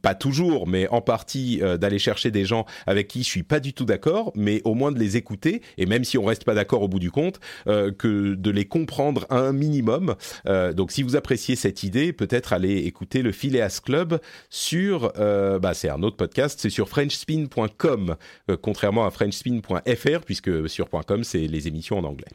pas 0.02 0.14
toujours, 0.22 0.68
mais 0.68 0.86
en 0.88 1.00
partie 1.00 1.58
euh, 1.62 1.76
d'aller 1.76 1.98
chercher 1.98 2.30
des 2.30 2.44
gens 2.44 2.64
avec 2.86 3.08
qui 3.08 3.24
je 3.24 3.28
suis 3.28 3.42
pas 3.42 3.58
du 3.58 3.74
tout 3.74 3.84
d'accord, 3.84 4.30
mais 4.36 4.62
au 4.62 4.74
moins 4.74 4.92
de 4.92 4.98
les 5.00 5.16
écouter 5.16 5.62
et 5.78 5.84
même 5.84 6.04
si 6.04 6.16
on 6.16 6.24
reste 6.24 6.44
pas 6.44 6.54
d'accord 6.54 6.82
au 6.82 6.88
bout 6.88 7.00
du 7.00 7.10
compte, 7.10 7.40
euh, 7.66 7.90
que 7.90 8.34
de 8.34 8.50
les 8.52 8.64
comprendre 8.64 9.26
un 9.30 9.52
minimum. 9.52 10.14
Euh, 10.46 10.72
donc 10.72 10.92
si 10.92 11.02
vous 11.02 11.16
appréciez 11.16 11.56
cette 11.56 11.82
idée, 11.82 12.12
peut-être 12.12 12.52
aller 12.52 12.76
écouter 12.76 13.22
le 13.22 13.32
Phileas 13.32 13.80
Club 13.84 14.20
sur, 14.48 15.12
bah 15.16 15.74
c'est 15.74 15.88
un 15.88 16.04
autre 16.04 16.16
podcast, 16.16 16.60
c'est 16.62 16.70
sur 16.70 16.88
FrenchSpin.com, 16.88 18.16
contrairement 18.60 19.04
à 19.04 19.10
FrenchSpin.fr 19.10 20.20
puisque 20.24 20.68
sur 20.68 20.88
.com 20.88 21.24
c'est 21.24 21.48
les 21.48 21.66
émissions 21.66 21.98
en 21.98 22.04
anglais. 22.04 22.28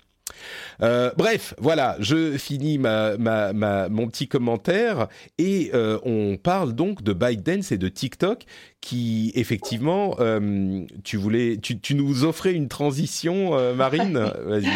Euh, 0.82 1.12
bref, 1.18 1.54
voilà, 1.58 1.96
je 2.00 2.38
finis 2.38 2.78
mon 2.78 4.08
petit 4.08 4.28
commentaire 4.28 5.08
et 5.38 5.72
euh, 5.74 6.00
on 6.04 6.38
parle 6.38 6.74
donc 6.74 7.04
de 7.04 7.14
ByteDance 7.14 7.72
et 7.72 7.78
de 7.78 7.90
TikTok 7.90 8.44
qui, 8.82 9.32
effectivement, 9.36 10.16
euh, 10.20 10.86
tu 11.04 11.18
voulais, 11.18 11.58
tu, 11.62 11.80
tu, 11.80 11.96
nous 11.96 12.24
offrais 12.24 12.54
une 12.54 12.68
transition, 12.68 13.74
Marine. 13.74 14.32
Vas-y. 14.46 14.68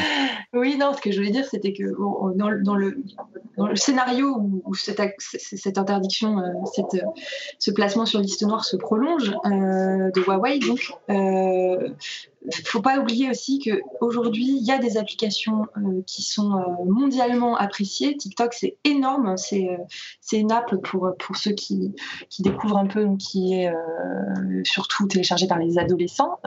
Oui, 0.54 0.76
non, 0.78 0.92
ce 0.94 1.02
que 1.02 1.12
je 1.12 1.18
voulais 1.18 1.32
dire, 1.32 1.46
c'était 1.46 1.72
que 1.72 1.84
dans, 2.36 2.36
dans, 2.36 2.76
le, 2.76 2.98
dans, 3.58 3.68
le, 3.68 3.76
scénario 3.76 4.36
où, 4.66 4.76
cette, 4.76 5.02
cette, 5.20 5.78
interdiction, 5.78 6.42
cette, 6.74 7.02
ce 7.58 7.72
placement 7.72 8.06
sur 8.06 8.20
liste 8.20 8.44
noire 8.44 8.66
se 8.66 8.76
prolonge 8.76 9.32
de 9.46 10.20
Huawei, 10.20 10.60
donc, 10.60 10.94
faut 12.66 12.82
pas 12.82 13.00
oublier 13.00 13.30
aussi 13.30 13.60
qu'aujourd'hui, 13.60 14.58
il 14.60 14.66
y 14.66 14.72
a 14.72 14.80
des 14.80 14.98
applications 14.98 15.68
qui 16.08 16.24
sont 16.24 16.62
mondialement 16.86 17.56
appréciées. 17.56 18.18
TikTok, 18.18 18.54
c'est 18.54 18.78
énorme. 18.84 19.36
C'est 19.38 19.70
une 20.34 20.52
app 20.52 20.76
pour, 20.84 21.12
pour 21.20 21.36
ceux 21.38 21.52
qui, 21.52 21.94
qui 22.30 22.42
découvrent 22.42 22.78
un 22.78 22.88
peu, 22.88 23.08
qui 23.18 23.54
est 23.54 23.72
surtout 24.64 25.08
téléchargée 25.08 25.48
par 25.48 25.60
les 25.60 25.78
adolescents. 25.78 26.40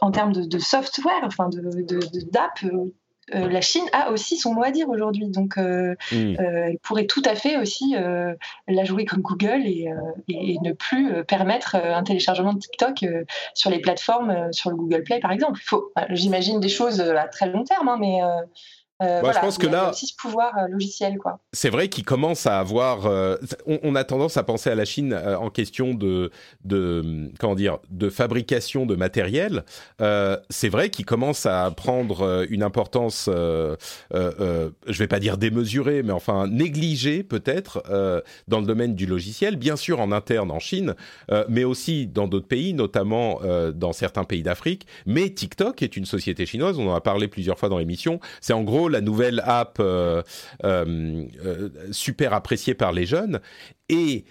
en 0.00 0.10
termes 0.10 0.32
de, 0.32 0.58
software, 0.58 1.20
enfin 1.22 1.48
d'app, 1.48 2.64
de, 2.64 2.92
euh, 3.34 3.48
la 3.48 3.60
Chine 3.60 3.84
a 3.92 4.10
aussi 4.10 4.36
son 4.36 4.54
mot 4.54 4.62
à 4.62 4.70
dire 4.70 4.88
aujourd'hui. 4.88 5.28
Donc, 5.28 5.58
euh, 5.58 5.94
euh, 6.12 6.34
elle 6.38 6.78
pourrait 6.82 7.06
tout 7.06 7.22
à 7.24 7.34
fait 7.34 7.56
aussi 7.58 7.94
la 8.68 8.84
jouer 8.84 9.04
comme 9.04 9.20
Google 9.20 9.66
et, 9.66 9.88
ne 10.28 10.72
plus 10.72 11.24
permettre 11.24 11.76
un 11.76 12.02
téléchargement 12.02 12.52
de 12.52 12.58
TikTok 12.58 13.04
sur 13.54 13.70
les 13.70 13.80
plateformes, 13.80 14.52
sur 14.52 14.70
le 14.70 14.76
Google 14.76 15.02
Play 15.02 15.20
par 15.20 15.32
exemple. 15.32 15.60
J'imagine 16.10 16.60
des 16.60 16.68
choses 16.68 17.00
à 17.00 17.28
très 17.28 17.50
long 17.50 17.64
terme, 17.64 17.88
hein, 17.88 17.98
mais 18.00 18.20
euh, 19.00 19.32
je 19.32 19.38
pense 19.38 19.58
que 19.58 19.66
là, 19.66 19.90
aussi 19.90 20.08
ce 20.08 20.16
pouvoir 20.16 20.56
euh, 20.58 20.66
logiciel, 20.68 21.18
quoi. 21.18 21.38
C'est 21.52 21.70
vrai 21.70 21.88
qu'il 21.88 22.04
commence 22.04 22.46
à 22.46 22.58
avoir. 22.58 23.06
Euh, 23.06 23.36
on, 23.66 23.94
a 23.94 24.02
tendance 24.02 24.36
à 24.36 24.42
penser 24.42 24.70
à 24.70 24.74
la 24.74 24.84
Chine 24.84 25.14
en 25.14 25.50
question 25.50 25.94
de, 25.94 26.30
de 26.64 27.30
comment 27.38 27.54
dire, 27.54 27.78
de 27.90 28.10
fabrication 28.10 28.86
de 28.86 28.96
matériel. 28.96 29.64
c'est 30.50 30.68
vrai 30.68 30.90
qu'il 30.90 31.04
commence 31.04 31.46
à 31.46 31.70
prendre 31.70 32.46
une 32.50 32.62
importance, 32.62 33.28
je 33.28 33.76
vais 34.88 35.06
pas 35.06 35.20
dire 35.20 35.38
démesurée, 35.38 36.02
mais 36.02 36.12
enfin 36.12 36.46
négligée 36.48 37.22
peut-être 37.22 37.82
dans 38.48 38.60
le 38.60 38.66
domaine 38.66 38.94
du 38.94 39.06
logiciel. 39.06 39.56
Bien 39.56 39.76
sûr 39.76 40.00
en 40.00 40.12
interne 40.12 40.50
en 40.50 40.58
Chine, 40.58 40.94
mais 41.48 41.64
aussi 41.64 42.06
dans 42.06 42.26
d'autres 42.26 42.48
pays, 42.48 42.74
notamment 42.74 43.40
dans 43.74 43.92
certains 43.92 44.24
pays 44.24 44.42
d'Afrique. 44.42 44.86
Mais 45.06 45.30
TikTok 45.30 45.82
est 45.82 45.96
une 45.96 46.06
société 46.06 46.46
chinoise. 46.46 46.78
On 46.78 46.88
en 46.88 46.94
a 46.94 47.00
parlé 47.00 47.28
plusieurs 47.28 47.58
fois 47.58 47.68
dans 47.68 47.78
l'émission. 47.78 48.20
C'est 48.40 48.52
en 48.52 48.62
gros 48.62 48.87
la 48.88 49.00
nouvelle 49.00 49.42
app 49.44 49.78
euh, 49.80 50.22
euh, 50.64 51.24
euh, 51.44 51.68
super 51.92 52.32
appréciée 52.32 52.74
par 52.74 52.92
les 52.92 53.06
jeunes. 53.06 53.40
Et 53.88 54.24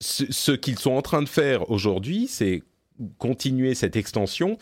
ce, 0.00 0.52
qu'ils 0.52 0.78
sont 0.78 0.92
en 0.92 1.02
train 1.02 1.22
de 1.22 1.28
faire 1.28 1.70
aujourd'hui, 1.70 2.26
c'est 2.28 2.62
continuer 3.18 3.74
cette 3.74 3.96
extension. 3.96 4.58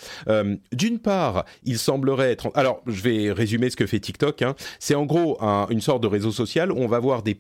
D'une 0.73 0.99
part, 1.01 1.45
il 1.65 1.79
semblerait 1.79 2.31
être... 2.31 2.53
Alors, 2.55 2.83
je 2.87 3.03
vais 3.03 3.33
résumer 3.33 3.71
ce 3.71 3.77
que 3.77 3.87
fait 3.87 3.99
TikTok. 3.99 4.43
Hein. 4.43 4.55
C'est 4.79 4.95
en 4.95 5.07
gros 5.07 5.41
une 5.71 5.81
sorte 5.81 6.03
de 6.03 6.07
réseau 6.07 6.31
social 6.31 6.71
où 6.71 6.77
on 6.77 6.87
va 6.87 7.01
voir 7.01 7.23
des 7.23 7.37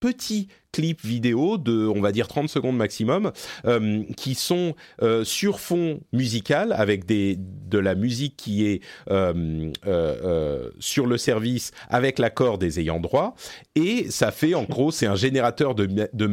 petits 0.00 0.48
clips 0.74 1.04
vidéo 1.04 1.56
de, 1.56 1.86
on 1.86 2.00
va 2.00 2.10
dire, 2.10 2.26
30 2.26 2.48
secondes 2.48 2.76
maximum, 2.76 3.30
euh, 3.64 4.02
qui 4.16 4.34
sont 4.34 4.74
euh, 5.02 5.22
sur 5.22 5.60
fond 5.60 6.00
musical, 6.12 6.74
avec 6.76 7.06
des, 7.06 7.38
de 7.38 7.78
la 7.78 7.94
musique 7.94 8.36
qui 8.36 8.66
est 8.66 8.80
euh, 9.08 10.70
sur 10.80 11.06
le 11.06 11.16
service 11.16 11.70
avec 11.88 12.18
l'accord 12.18 12.58
des 12.58 12.80
ayants 12.80 12.98
droit. 12.98 13.36
Et 13.76 14.10
ça 14.10 14.32
fait, 14.32 14.54
en 14.54 14.64
gros, 14.64 14.90
c'est 14.90 15.06
un 15.06 15.14
générateur 15.14 15.76
de, 15.76 15.86
de 15.86 16.30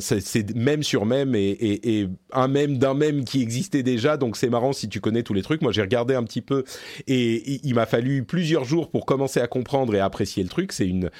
c'est 0.00 0.56
même 0.56 0.82
sur 0.82 1.06
mème 1.06 1.36
et, 1.36 1.50
et, 1.60 2.08
un 2.32 2.48
mème 2.48 2.78
d'un 2.78 2.94
mème 2.94 3.24
qui 3.24 3.40
existait 3.40 3.84
déjà. 3.84 4.16
Donc 4.16 4.36
c'est 4.36 4.48
marrant 4.48 4.72
si 4.72 4.88
tu 4.88 5.00
connais 5.00 5.22
tous 5.22 5.34
les 5.34 5.42
trucs. 5.42 5.62
Moi, 5.62 5.70
j'ai 5.70 5.82
regardé 5.82 6.14
un 6.14 6.24
petit 6.24 6.40
peu 6.40 6.64
et, 7.06 7.60
il 7.62 7.74
m'a 7.74 7.86
fallu 7.86 8.24
plusieurs 8.24 8.64
jours 8.64 8.90
pour 8.90 9.06
commencer 9.06 9.40
à 9.40 9.46
comprendre 9.46 9.94
et 9.94 10.00
à 10.00 10.06
apprécier 10.06 10.42
le 10.42 10.48
truc. 10.48 10.72
C'est 10.72 10.88
une, 10.88 11.10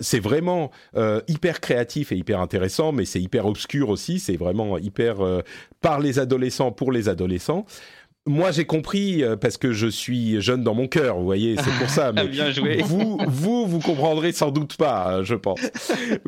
c'est 0.00 0.20
vraiment 0.20 0.70
hyper 1.28 1.49
créatif 1.58 2.12
et 2.12 2.16
hyper 2.16 2.40
intéressant, 2.40 2.92
mais 2.92 3.04
c'est 3.04 3.20
hyper 3.20 3.46
obscur 3.46 3.88
aussi. 3.88 4.20
C'est 4.20 4.36
vraiment 4.36 4.78
hyper 4.78 5.20
euh, 5.20 5.40
par 5.80 5.98
les 5.98 6.20
adolescents 6.20 6.70
pour 6.70 6.92
les 6.92 7.08
adolescents. 7.08 7.66
Moi, 8.26 8.52
j'ai 8.52 8.66
compris 8.66 9.24
euh, 9.24 9.34
parce 9.34 9.56
que 9.56 9.72
je 9.72 9.88
suis 9.88 10.40
jeune 10.40 10.62
dans 10.62 10.74
mon 10.74 10.86
cœur, 10.86 11.18
vous 11.18 11.24
voyez, 11.24 11.56
c'est 11.56 11.78
pour 11.78 11.88
ça. 11.88 12.12
Mais 12.14 12.28
Bien 12.28 12.52
joué. 12.52 12.82
Vous, 12.84 13.18
vous, 13.26 13.66
vous 13.66 13.80
comprendrez 13.80 14.30
sans 14.30 14.52
doute 14.52 14.76
pas, 14.76 15.14
euh, 15.16 15.24
je 15.24 15.34
pense. 15.34 15.60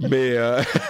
mais, 0.01 0.35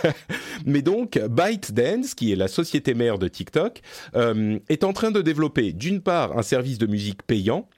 mais 0.65 0.81
donc, 0.81 1.21
ByteDance, 1.29 2.15
qui 2.15 2.33
est 2.33 2.37
la 2.37 2.49
société 2.49 2.95
mère 2.95 3.19
de 3.19 3.29
TikTok, 3.29 3.83
est 4.15 4.85
en 4.85 4.93
train 4.95 5.11
de 5.11 5.21
développer, 5.21 5.73
d'une 5.73 6.01
part, 6.01 6.39
un 6.39 6.43
service 6.43 6.79
de 6.79 6.87
musique 6.87 7.25
payant 7.25 7.69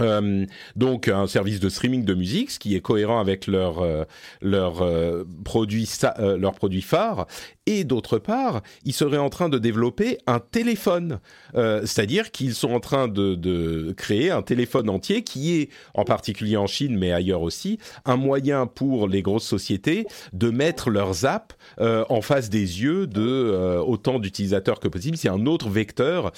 euh, 0.00 0.44
donc 0.76 1.08
un 1.08 1.26
service 1.26 1.60
de 1.60 1.68
streaming 1.68 2.04
de 2.04 2.14
musique, 2.14 2.50
ce 2.50 2.58
qui 2.58 2.74
est 2.74 2.80
cohérent 2.80 3.20
avec 3.20 3.46
leur 3.46 3.80
euh, 3.80 4.04
leur 4.40 4.82
euh, 4.82 5.24
produit 5.44 5.88
leur 6.18 6.54
produit 6.54 6.82
phare. 6.82 7.26
Et 7.66 7.84
d'autre 7.84 8.18
part, 8.18 8.62
ils 8.84 8.92
seraient 8.92 9.18
en 9.18 9.30
train 9.30 9.48
de 9.48 9.58
développer 9.58 10.18
un 10.26 10.38
téléphone, 10.38 11.20
c'est-à-dire 11.54 12.30
qu'ils 12.30 12.54
sont 12.54 12.72
en 12.72 12.80
train 12.80 13.08
de, 13.08 13.34
de, 13.34 13.94
créer 13.96 14.30
un 14.30 14.42
téléphone 14.42 14.90
entier 14.90 15.22
qui 15.22 15.56
est, 15.58 15.70
en 15.94 16.04
particulier 16.04 16.56
en 16.56 16.66
Chine, 16.66 16.96
mais 16.98 17.12
ailleurs 17.12 17.42
aussi, 17.42 17.78
un 18.04 18.16
moyen 18.16 18.66
pour 18.66 19.08
les 19.08 19.22
grosses 19.22 19.46
sociétés 19.46 20.06
de 20.32 20.50
mettre 20.50 20.90
leurs 20.90 21.24
apps 21.24 21.54
en 21.78 22.20
face 22.20 22.50
des 22.50 22.82
yeux 22.82 23.06
de 23.06 23.78
autant 23.86 24.18
d'utilisateurs 24.18 24.80
que 24.80 24.88
possible. 24.88 25.16
C'est 25.16 25.28
un 25.28 25.46
autre 25.46 25.68
vecteur 25.70 26.32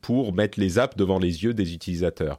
pour 0.00 0.34
mettre 0.34 0.58
les 0.58 0.78
apps 0.78 0.96
devant 0.96 1.18
les 1.18 1.44
yeux 1.44 1.54
des 1.54 1.74
utilisateurs 1.74 2.38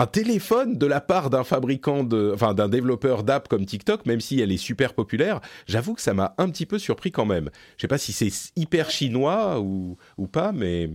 un 0.00 0.06
téléphone 0.06 0.78
de 0.78 0.86
la 0.86 1.02
part 1.02 1.28
d'un 1.28 1.44
fabricant 1.44 2.08
enfin 2.32 2.54
d'un 2.54 2.70
développeur 2.70 3.22
d'app 3.22 3.48
comme 3.48 3.66
TikTok, 3.66 4.06
même 4.06 4.20
si 4.20 4.40
elle 4.40 4.50
est 4.50 4.56
super 4.56 4.94
populaire, 4.94 5.40
j'avoue 5.66 5.92
que 5.92 6.00
ça 6.00 6.14
m'a 6.14 6.34
un 6.38 6.48
petit 6.48 6.64
peu 6.64 6.78
surpris 6.78 7.12
quand 7.12 7.26
même. 7.26 7.50
Je 7.76 7.82
sais 7.82 7.88
pas 7.88 7.98
si 7.98 8.14
c'est 8.14 8.30
hyper 8.56 8.90
chinois 8.90 9.60
ou, 9.60 9.98
pas, 10.32 10.52
mais, 10.52 10.88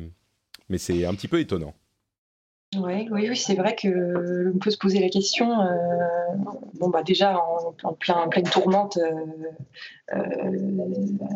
c'est 0.78 1.06
un 1.06 1.14
petit 1.14 1.28
peu 1.28 1.40
étonnant. 1.40 1.76
oui, 2.78 3.08
oui, 3.12 3.38
c'est 3.38 3.54
vrai 3.54 3.76
que 3.76 4.52
on 4.56 4.58
peut 4.58 4.72
se 4.72 4.78
poser 4.80 5.00
la 5.00 5.10
question. 5.10 5.62
Euh, 5.62 5.76
bon, 6.74 6.90
bah 6.90 7.04
déjà 7.04 7.38
en, 7.38 7.94
plein, 7.94 8.28
pleine 8.28 8.50
tourmente, 8.50 8.98
euh, 8.98 9.04
euh, 9.04 9.50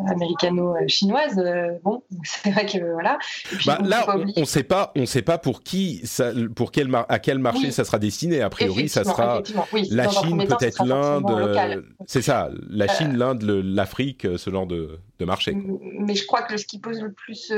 américano-chinoise. 0.07 1.37
Euh, 1.39 1.77
bon, 1.83 2.03
c'est 2.23 2.51
vrai 2.51 2.65
que 2.65 2.91
voilà. 2.93 3.17
Bah, 3.65 3.79
là, 3.83 4.05
on 4.35 4.41
ne 4.41 4.45
sait 4.45 4.63
pas, 4.63 4.91
on 4.95 5.05
sait 5.05 5.21
pas 5.21 5.37
pour 5.37 5.63
qui, 5.63 6.01
ça, 6.03 6.31
pour 6.55 6.71
quel 6.71 6.89
à 7.07 7.19
quel 7.19 7.39
marché 7.39 7.71
ça 7.71 7.83
sera 7.83 7.99
destiné. 7.99 8.41
A 8.41 8.49
priori, 8.49 8.89
ça 8.89 9.03
sera 9.03 9.41
la 9.89 10.09
Chine, 10.09 10.45
peut-être 10.47 10.85
l'Inde. 10.85 11.85
C'est 12.05 12.21
ça, 12.21 12.49
la 12.69 12.85
euh, 12.85 12.87
Chine, 12.97 13.17
l'Inde, 13.17 13.43
l'Afrique, 13.43 14.27
ce 14.37 14.49
genre 14.49 14.67
de, 14.67 14.99
de, 15.19 15.25
marché. 15.25 15.55
Mais 15.99 16.15
je 16.15 16.25
crois 16.25 16.43
que 16.43 16.57
ce 16.57 16.65
qui 16.65 16.79
pose 16.79 17.01
le 17.01 17.11
plus 17.11 17.51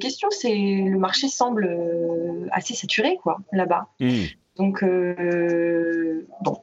question, 0.00 0.28
c'est 0.30 0.54
le 0.54 0.98
marché 0.98 1.28
semble 1.28 1.68
assez 2.52 2.74
saturé, 2.74 3.16
quoi, 3.22 3.38
là-bas. 3.52 3.86
Hmm. 4.00 4.24
Donc, 4.56 4.84
bon. 6.42 6.58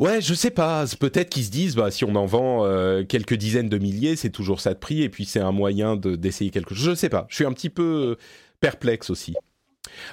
Ouais, 0.00 0.22
je 0.22 0.32
sais 0.32 0.50
pas. 0.50 0.86
Peut-être 0.98 1.28
qu'ils 1.28 1.44
se 1.44 1.50
disent, 1.50 1.76
bah, 1.76 1.90
si 1.90 2.04
on 2.06 2.14
en 2.16 2.24
vend 2.24 2.64
euh, 2.64 3.04
quelques 3.04 3.34
dizaines 3.34 3.68
de 3.68 3.76
milliers, 3.76 4.16
c'est 4.16 4.30
toujours 4.30 4.60
ça 4.60 4.72
de 4.72 4.78
prix, 4.78 5.02
et 5.02 5.10
puis 5.10 5.26
c'est 5.26 5.40
un 5.40 5.52
moyen 5.52 5.94
d'essayer 5.96 6.50
quelque 6.50 6.74
chose. 6.74 6.84
Je 6.84 6.94
sais 6.94 7.10
pas. 7.10 7.26
Je 7.28 7.34
suis 7.34 7.44
un 7.44 7.52
petit 7.52 7.68
peu 7.68 8.16
perplexe 8.60 9.10
aussi. 9.10 9.34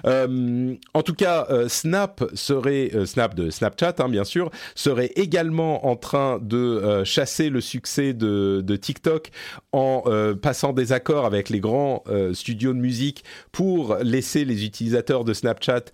Euh, 0.05 0.75
en 0.93 1.01
tout 1.01 1.13
cas, 1.13 1.47
euh, 1.49 1.67
Snap 1.67 2.23
serait 2.33 2.91
euh, 2.93 3.05
Snap 3.05 3.35
de 3.35 3.49
Snapchat, 3.49 3.95
hein, 3.99 4.09
bien 4.09 4.23
sûr, 4.23 4.51
serait 4.75 5.11
également 5.15 5.87
en 5.87 5.95
train 5.95 6.39
de 6.41 7.03
chasser 7.03 7.49
le 7.49 7.61
succès 7.61 8.13
de, 8.13 8.63
TikTok 8.79 9.29
en 9.71 10.03
passant 10.41 10.73
des 10.73 10.91
accords 10.91 11.25
avec 11.25 11.49
les 11.49 11.59
grands 11.59 12.03
studios 12.33 12.73
de 12.73 12.79
musique 12.79 13.23
pour 13.51 13.95
laisser 13.97 14.45
les 14.45 14.65
utilisateurs 14.65 15.23
de 15.23 15.33
Snapchat 15.33 15.85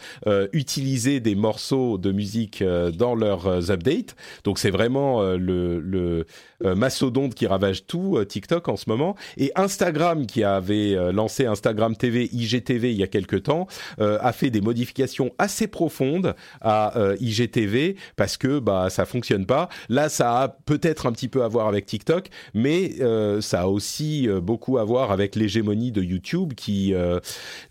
utiliser 0.51 1.19
des 1.19 1.35
morceaux 1.35 1.97
de 1.97 2.11
musique 2.11 2.63
dans 2.63 3.15
leurs 3.15 3.71
updates. 3.71 4.15
Donc 4.43 4.59
c'est 4.59 4.71
vraiment 4.71 5.23
le 5.23 6.25
mastodonte 6.63 7.35
qui 7.35 7.47
ravage 7.47 7.85
tout 7.85 8.23
TikTok 8.25 8.67
en 8.69 8.77
ce 8.77 8.89
moment. 8.89 9.15
Et 9.37 9.51
Instagram 9.55 10.25
qui 10.25 10.43
avait 10.43 10.95
lancé 11.11 11.45
Instagram 11.45 11.95
TV, 11.95 12.29
IGTV 12.31 12.91
il 12.91 12.97
y 12.97 13.03
a 13.03 13.07
quelques 13.07 13.43
temps 13.43 13.67
euh, 13.99 14.17
a 14.21 14.31
fait 14.31 14.49
des 14.49 14.61
modifications 14.61 15.31
assez 15.37 15.67
profondes 15.67 16.35
à 16.61 16.97
euh, 16.97 17.15
IGTV 17.19 17.95
parce 18.15 18.37
que 18.37 18.59
bah 18.59 18.89
ça 18.89 19.05
fonctionne 19.05 19.45
pas. 19.45 19.69
Là, 19.89 20.09
ça 20.09 20.41
a 20.41 20.47
peut-être 20.47 21.05
un 21.05 21.11
petit 21.11 21.27
peu 21.27 21.43
à 21.43 21.47
voir 21.47 21.67
avec 21.67 21.85
TikTok, 21.85 22.29
mais 22.53 22.93
euh, 23.01 23.41
ça 23.41 23.61
a 23.61 23.67
aussi 23.67 24.27
beaucoup 24.41 24.77
à 24.77 24.83
voir 24.83 25.11
avec 25.11 25.35
l'hégémonie 25.35 25.91
de 25.91 26.01
YouTube 26.01 26.53
qui 26.53 26.93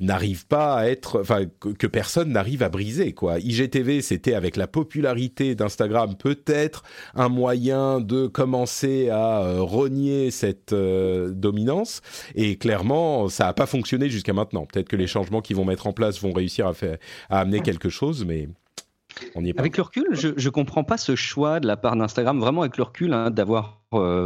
n'arrive 0.00 0.46
pas 0.46 0.74
à 0.74 0.86
être, 0.86 1.20
enfin 1.20 1.44
que, 1.60 1.86
personne 1.86 2.32
n'arrive 2.32 2.62
à 2.62 2.68
briser 2.68 3.12
quoi. 3.12 3.38
IGTV, 3.38 4.02
c'était 4.02 4.34
avec 4.34 4.56
la 4.56 4.66
popularité 4.66 5.54
d'Instagram 5.54 6.16
peut-être 6.16 6.82
un 7.14 7.28
moyen 7.28 8.00
de 8.00 8.26
commencer 8.26 8.81
à 8.84 9.60
renier 9.60 10.30
cette 10.30 10.74
dominance 10.74 12.00
et 12.34 12.56
clairement 12.56 13.28
ça 13.28 13.44
n'a 13.44 13.52
pas 13.52 13.66
fonctionné 13.66 14.08
jusqu'à 14.08 14.32
maintenant. 14.32 14.66
Peut-être 14.66 14.88
que 14.88 14.96
les 14.96 15.06
changements 15.06 15.40
qui 15.40 15.54
vont 15.54 15.64
mettre 15.64 15.86
en 15.86 15.92
place 15.92 16.20
vont 16.20 16.32
réussir 16.32 16.66
à, 16.66 16.74
faire, 16.74 16.98
à 17.30 17.40
amener 17.40 17.60
quelque 17.60 17.88
chose, 17.88 18.24
mais 18.24 18.48
on 19.34 19.44
y 19.44 19.50
est 19.50 19.54
pas. 19.54 19.60
Avec 19.60 19.76
le 19.76 19.82
recul, 19.82 20.06
je 20.12 20.28
ne 20.28 20.50
comprends 20.50 20.84
pas 20.84 20.96
ce 20.96 21.16
choix 21.16 21.60
de 21.60 21.66
la 21.66 21.76
part 21.76 21.96
d'Instagram, 21.96 22.38
vraiment 22.40 22.62
avec 22.62 22.76
le 22.76 22.84
recul, 22.84 23.12
hein, 23.12 23.30
d'avoir 23.30 23.66
euh, 23.66 23.81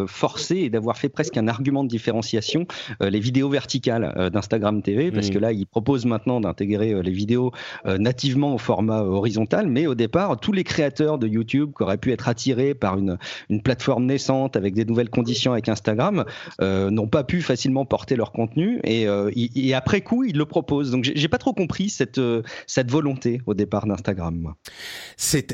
forcé 0.07 0.57
et 0.57 0.71
d'avoir 0.71 0.97
fait 0.97 1.09
presque 1.09 1.37
un 1.37 1.49
argument 1.49 1.85
de 1.85 1.89
différenciation 1.89 2.67
euh, 3.03 3.11
les 3.11 3.21
vidéos 3.21 3.49
verticales 3.49 4.13
euh, 4.17 4.31
d'Instagram 4.31 4.83
TV, 4.83 5.11
parce 5.11 5.31
que 5.31 5.39
là, 5.39 5.53
ils 5.53 5.67
proposent 5.67 6.07
maintenant 6.07 6.41
d'intégrer 6.41 7.03
les 7.03 7.11
vidéos 7.11 7.53
nativement 7.85 8.55
au 8.55 8.59
format 8.59 9.03
horizontal, 9.03 9.67
mais 9.69 9.87
au 9.87 9.95
départ, 9.95 10.39
tous 10.39 10.53
les 10.53 10.65
créateurs 10.65 11.19
de 11.19 11.27
YouTube 11.27 11.71
qui 11.77 11.83
auraient 11.83 11.99
pu 11.99 12.13
être 12.13 12.29
attirés 12.29 12.75
par 12.75 12.99
une, 12.99 13.19
une 13.49 13.63
plateforme 13.63 14.07
naissante 14.07 14.57
avec 14.57 14.75
des 14.75 14.85
nouvelles 14.85 15.11
conditions 15.11 15.53
avec 15.53 15.69
Instagram 15.69 16.25
n'ont 16.61 17.09
pas 17.09 17.25
pu 17.25 17.43
facilement 17.43 17.85
porter 17.85 18.17
leur 18.17 18.33
contenu 18.33 18.81
et, 18.85 19.07
et, 19.35 19.75
après 19.75 20.01
coup, 20.01 20.25
ils 20.25 20.37
le 20.37 20.45
proposent. 20.45 20.91
Donc, 20.91 21.11
j'ai 21.15 21.29
pas 21.29 21.39
trop 21.39 21.53
compris 21.53 21.89
cette, 21.89 22.21
cette 22.67 22.91
volonté 22.91 23.41
au 23.47 23.55
départ 23.55 23.87
d'Instagram. 23.87 24.55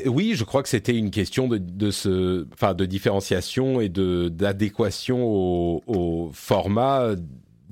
Oui, 0.05 0.33
je 0.35 0.43
crois 0.43 0.63
que 0.63 0.69
c'était 0.69 0.95
une 0.95 1.11
question 1.11 1.47
de, 1.47 1.57
de, 1.57 1.91
ce, 1.91 2.45
enfin, 2.53 2.73
de 2.73 2.85
différenciation 2.85 3.81
et 3.81 3.89
de 3.89 4.02
d'adéquation 4.31 5.23
au, 5.23 6.31
format 6.33 7.15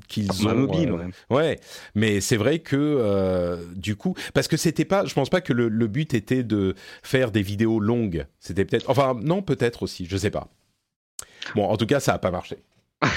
qu'ils 0.08 0.48
ont 0.48 0.56
mobile 0.56 0.92
euh, 0.92 1.36
ouais. 1.36 1.60
mais 1.96 2.20
c'est 2.20 2.36
vrai 2.36 2.60
que 2.60 2.76
euh, 2.76 3.58
du 3.76 3.96
coup 3.96 4.14
parce 4.34 4.48
que 4.50 4.58
c'était 4.58 4.84
pas 4.84 5.06
je 5.06 5.14
pense 5.14 5.30
pas 5.30 5.40
que 5.40 5.54
le, 5.54 5.88
but 5.88 6.14
était 6.14 6.44
de 6.44 6.76
faire 7.02 7.32
des 7.32 7.42
vidéos 7.42 7.80
longues. 7.80 8.26
C'était 8.40 8.66
peut-être 8.66 8.90
enfin 8.90 9.18
non 9.22 9.42
peut-être 9.42 9.84
aussi 9.84 10.06
je 10.06 10.18
sais 10.18 10.32
pas. 10.32 10.48
Bon 11.56 11.66
en 11.66 11.78
tout 11.78 11.86
cas 11.86 12.00
ça 12.00 12.14
a 12.14 12.20
pas 12.20 12.32
marché. 12.32 12.58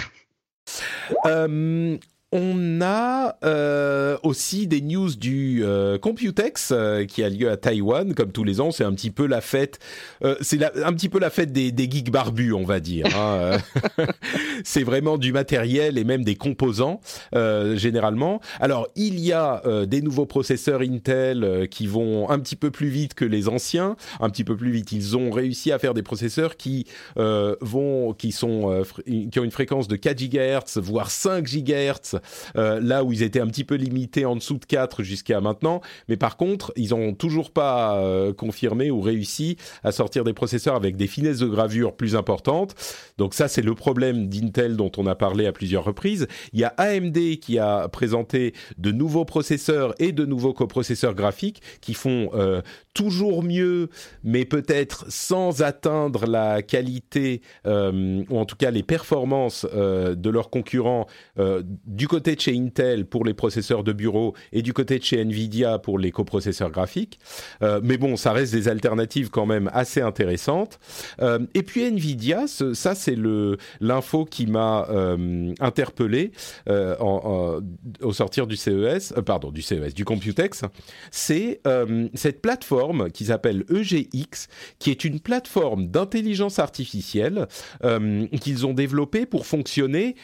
Euh, 1.27 1.99
on 2.37 2.81
a 2.81 3.37
euh, 3.45 4.19
aussi 4.25 4.67
des 4.67 4.81
news 4.81 5.15
du 5.15 5.63
euh, 5.63 5.99
Computex 5.99 6.73
euh, 6.73 7.05
qui 7.05 7.23
a 7.23 7.29
lieu 7.29 7.49
à 7.49 7.57
Taïwan, 7.57 8.13
comme 8.13 8.33
tous 8.33 8.43
les 8.43 8.61
ans. 8.61 8.73
C'est 8.73 8.83
un 8.83 8.93
petit 8.93 9.13
peu 9.13 9.27
la 9.27 9.41
fête. 9.41 9.79
c'est 10.41 10.61
un 10.85 10.93
petit 10.93 11.09
peu 11.09 11.21
la 11.21 11.31
fête 11.31 11.53
des, 11.53 11.71
des 11.71 11.89
geeks 11.89 12.11
barbus, 12.11 12.53
on 12.53 12.65
va 12.65 12.81
dire. 12.81 13.07
Hein. 13.17 13.59
c'est 14.65 14.83
vraiment 14.83 15.17
du 15.17 15.33
matériel 15.33 15.97
et 15.97 16.03
même 16.03 16.25
des 16.25 16.35
composants 16.35 17.01
généralement. 17.33 18.41
Alors 18.59 18.89
il 18.97 19.21
y 19.21 19.33
a 19.33 19.63
des 19.87 20.03
nouveaux 20.03 20.27
processeurs 20.27 20.81
Intel 20.81 21.69
qui 21.71 21.87
vont 21.87 22.29
un 22.31 22.41
petit 22.41 22.57
peu 22.57 22.73
plus 22.73 22.89
vite 22.89 23.15
que 23.15 23.25
les 23.25 23.49
anciens, 23.49 23.97
un 24.19 24.31
petit 24.31 24.45
peu 24.45 24.57
plus 24.57 24.73
vite. 24.73 24.91
Ils 24.91 25.17
ont 25.17 25.31
réussi 25.31 25.71
à 25.71 25.79
faire 25.79 25.95
des 25.95 26.03
processeurs 26.03 26.57
qui 26.57 26.87
vont, 27.17 28.13
qui 28.13 28.33
sont, 28.33 28.85
qui 29.07 29.39
ont 29.39 29.45
une 29.45 29.51
fréquence 29.53 29.87
de 29.87 29.95
4 29.95 30.19
GHz 30.19 30.79
voire 30.79 31.11
5 31.11 31.45
GHz 31.45 32.15
euh, 32.15 32.21
là 32.55 33.05
où 33.05 33.13
ils 33.13 33.23
étaient 33.23 33.41
un 33.41 33.47
petit 33.47 33.65
peu 33.65 33.75
limités 33.75 34.25
en 34.25 34.37
dessous 34.37 34.59
de 34.59 34.65
4 34.65 35.03
jusqu'à 35.03 35.41
maintenant. 35.41 35.81
Mais 36.09 36.17
par 36.17 36.37
contre, 36.37 36.73
ils 36.77 36.91
n'ont 36.91 37.15
toujours 37.15 37.51
pas 37.51 37.99
euh, 37.99 38.33
confirmé 38.33 38.91
ou 38.91 39.01
réussi 39.01 39.57
à 39.83 39.93
sortir 39.93 40.25
des 40.25 40.33
processeurs 40.33 40.75
avec 40.75 40.97
des 40.97 41.07
finesses 41.07 41.39
de 41.39 41.47
gravure 41.47 41.97
plus 41.97 42.17
importantes. 42.17 42.75
Donc 43.19 43.35
ça, 43.35 43.49
c'est 43.49 43.63
le 43.63 43.75
problème 43.75 44.29
d'Intel 44.29 44.77
dont 44.77 44.93
on 44.97 45.07
a 45.07 45.15
parlé 45.15 45.47
à 45.47 45.53
plusieurs 45.53 45.85
reprises. 45.85 46.27
Il 46.53 46.61
y 46.61 46.65
a 46.65 46.75
AMD 46.79 47.39
qui 47.41 47.59
a 47.59 47.89
présenté 47.89 48.55
de 48.79 48.93
nouveaux 48.93 49.25
processeurs 49.25 49.95
et 49.99 50.13
de 50.13 50.25
nouveaux 50.25 50.53
coprocesseurs 50.53 51.15
graphiques 51.15 51.63
qui 51.81 51.95
font 51.95 52.31
euh, 52.35 52.63
toujours 52.95 53.43
mieux, 53.43 53.89
mais 54.23 54.45
peut-être 54.45 55.07
sans 55.09 55.63
atteindre 55.63 56.27
la 56.27 56.63
qualité 56.63 57.43
ou 57.65 58.39
en 58.39 58.45
tout 58.45 58.57
cas 58.57 58.71
les 58.71 58.83
performances 58.83 59.67
de 59.67 60.31
leurs 60.31 60.51
concurrents 60.51 61.07
du 61.87 62.09
côté 62.15 62.37
de 62.37 62.41
chez 62.41 62.57
Intel 62.57 63.07
pour 63.07 63.25
les 63.25 63.35
processeurs 63.35 63.83
de 63.83 63.93
bureau 63.93 64.35
et 64.53 64.63
du 64.63 64.73
côté 64.73 65.01
de 65.01 65.03
chez 65.03 65.21
Nvidia 65.21 65.81
pour 65.81 65.99
les 65.99 66.13
coprocesseurs 66.13 66.71
graphiques. 66.71 67.19
Euh, 67.61 67.81
mais 67.83 67.97
bon, 67.97 68.17
ça 68.17 68.31
reste 68.31 68.53
des 68.53 68.69
alternatives 68.69 69.31
quand 69.31 69.47
même 69.47 69.69
assez 69.75 70.01
intéressantes. 70.01 70.79
Euh, 71.21 71.41
et 71.55 71.65
puis 71.65 71.83
Nvidia, 71.83 72.45
ça 72.47 72.95
c'est 72.95 73.17
l'info 73.81 74.27
qui 74.27 74.47
m'a 74.47 74.87
euh, 74.91 75.53
interpellé 75.59 76.31
au 76.69 78.13
sortir 78.13 78.47
du 78.47 78.57
CES, 78.57 79.13
pardon 79.27 79.51
du 79.51 79.61
CES, 79.63 79.93
du 79.93 80.05
Computex. 80.05 80.63
C'est 81.11 81.61
cette 82.15 82.43
plateforme 82.43 83.11
qui 83.11 83.25
s'appelle 83.25 83.65
EGX, 83.71 84.47
qui 84.79 84.93
est 84.93 85.05
une 85.05 85.19
plateforme 85.19 85.89
d'intelligence 85.89 86.61
artificielle 86.61 87.49
qu'ils 88.41 88.67
ont 88.67 88.75
développée 88.75 89.27
pour 89.27 89.47
fonctionner 89.47 90.15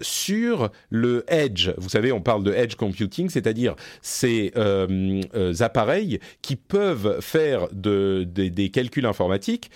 sur 0.00 0.70
le 0.90 1.24
edge. 1.32 1.70
Vous 1.78 1.88
savez, 1.88 2.12
on 2.12 2.20
parle 2.20 2.44
de 2.44 2.52
edge 2.52 2.76
computing, 2.76 3.28
c'est-à-dire 3.28 3.74
ces 4.02 4.52
euh, 4.56 5.20
euh, 5.34 5.54
appareils 5.60 6.20
qui 6.42 6.56
peuvent 6.56 7.20
faire 7.20 7.68
des 7.72 8.70
calculs 8.72 9.06
informatiques 9.06 9.70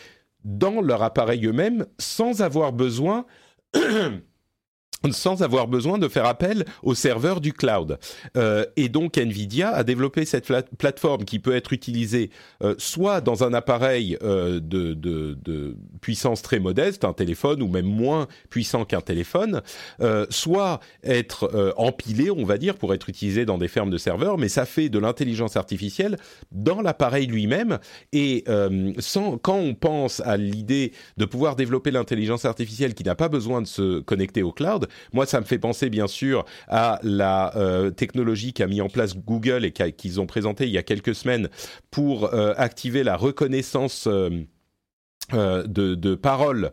dans 0.45 0.81
leur 0.81 1.03
appareil 1.03 1.45
eux-mêmes 1.47 1.87
sans 1.99 2.43
avoir 2.43 2.73
besoin 2.73 3.27
sans 5.11 5.43
avoir 5.43 5.69
besoin 5.69 5.99
de 5.99 6.09
faire 6.09 6.27
appel 6.27 6.65
au 6.83 6.95
serveur 6.95 7.41
du 7.41 7.53
cloud. 7.53 7.99
Euh, 8.37 8.65
et 8.77 8.89
donc 8.89 9.19
Nvidia 9.19 9.71
a 9.71 9.85
développé 9.85 10.25
cette 10.25 10.51
plateforme 10.79 11.25
qui 11.25 11.39
peut 11.39 11.55
être 11.55 11.73
utilisée 11.73 12.31
euh, 12.63 12.75
soit 12.79 13.21
dans 13.21 13.45
un 13.45 13.55
appareil 13.55 14.17
euh, 14.23 14.61
de, 14.61 14.95
de, 14.95 15.37
de, 15.45 15.77
puissance 16.01 16.43
très 16.43 16.59
modeste, 16.59 17.05
un 17.05 17.13
téléphone 17.13 17.63
ou 17.63 17.69
même 17.69 17.87
moins 17.87 18.27
puissant 18.51 18.85
qu'un 18.85 19.01
téléphone, 19.01 19.63
euh, 20.01 20.27
soit 20.31 20.81
être 21.03 21.51
euh, 21.55 21.73
empilé, 21.77 22.31
on 22.31 22.45
va 22.45 22.59
dire, 22.59 22.77
pour 22.77 22.95
être 22.95 23.09
utilisé 23.09 23.45
dans 23.45 23.59
des 23.59 23.69
fermes 23.69 23.91
de 23.91 23.99
serveurs, 23.99 24.39
mais 24.39 24.49
ça 24.49 24.67
fait 24.67 24.89
de 24.89 24.99
l'intelligence 24.99 25.57
artificielle 25.57 26.17
dans 26.53 26.81
l'appareil 26.81 27.27
lui-même. 27.27 27.79
Et 28.13 28.45
euh, 28.49 28.93
sans, 28.99 29.39
quand 29.39 29.57
on 29.57 29.75
pense 29.75 30.21
à 30.21 30.37
l'idée 30.37 30.93
de 31.17 31.25
pouvoir 31.25 31.57
développer 31.57 31.91
l'intelligence 31.91 32.45
artificielle 32.45 32.95
qui 32.95 33.05
n'a 33.05 33.15
pas 33.15 33.29
besoin 33.29 33.63
de 33.63 33.67
se 33.67 34.01
connecter 34.01 34.43
au 34.43 34.53
cloud, 34.53 34.86
moi, 35.13 35.27
ça 35.27 35.41
me 35.41 35.45
fait 35.45 35.59
penser 35.59 35.91
bien 35.91 36.07
sûr 36.07 36.45
à 36.69 36.99
la 37.03 37.57
euh, 37.57 37.91
technologie 37.91 38.53
qu'a 38.53 38.67
mis 38.67 38.81
en 38.81 38.89
place 38.89 39.17
Google 39.17 39.65
et 39.65 39.73
qu'ils 39.73 40.21
ont 40.21 40.27
présenté 40.27 40.67
il 40.67 40.73
y 40.73 40.79
a 40.79 40.83
quelques 40.83 41.15
semaines 41.15 41.49
pour 41.91 42.33
euh, 42.35 42.55
activer 42.57 43.05
la 43.05 43.17
reconnaissance 43.17 44.07
euh, 44.07 44.45
de, 45.33 45.95
de 45.95 46.15
paroles 46.15 46.73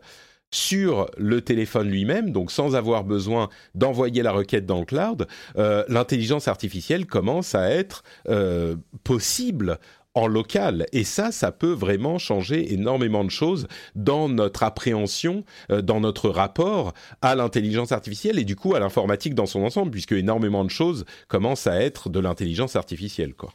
sur 0.50 1.10
le 1.16 1.40
téléphone 1.40 1.88
lui-même, 1.88 2.30
donc 2.30 2.52
sans 2.52 2.76
avoir 2.76 3.02
besoin 3.02 3.48
d'envoyer 3.74 4.22
la 4.22 4.30
requête 4.30 4.66
dans 4.66 4.78
le 4.78 4.84
cloud, 4.84 5.26
l'intelligence 5.56 6.46
artificielle 6.46 7.06
commence 7.06 7.56
à 7.56 7.68
être 7.68 8.04
possible 9.02 9.80
en 10.14 10.26
local. 10.26 10.86
Et 10.92 11.04
ça, 11.04 11.32
ça 11.32 11.52
peut 11.52 11.72
vraiment 11.72 12.18
changer 12.18 12.72
énormément 12.72 13.24
de 13.24 13.30
choses 13.30 13.66
dans 13.94 14.28
notre 14.28 14.62
appréhension, 14.62 15.44
euh, 15.70 15.82
dans 15.82 16.00
notre 16.00 16.28
rapport 16.28 16.94
à 17.20 17.34
l'intelligence 17.34 17.92
artificielle 17.92 18.38
et 18.38 18.44
du 18.44 18.56
coup 18.56 18.74
à 18.74 18.80
l'informatique 18.80 19.34
dans 19.34 19.46
son 19.46 19.62
ensemble, 19.62 19.90
puisque 19.90 20.12
énormément 20.12 20.64
de 20.64 20.70
choses 20.70 21.04
commencent 21.28 21.66
à 21.66 21.80
être 21.80 22.08
de 22.08 22.20
l'intelligence 22.20 22.76
artificielle. 22.76 23.34
Quoi. 23.34 23.52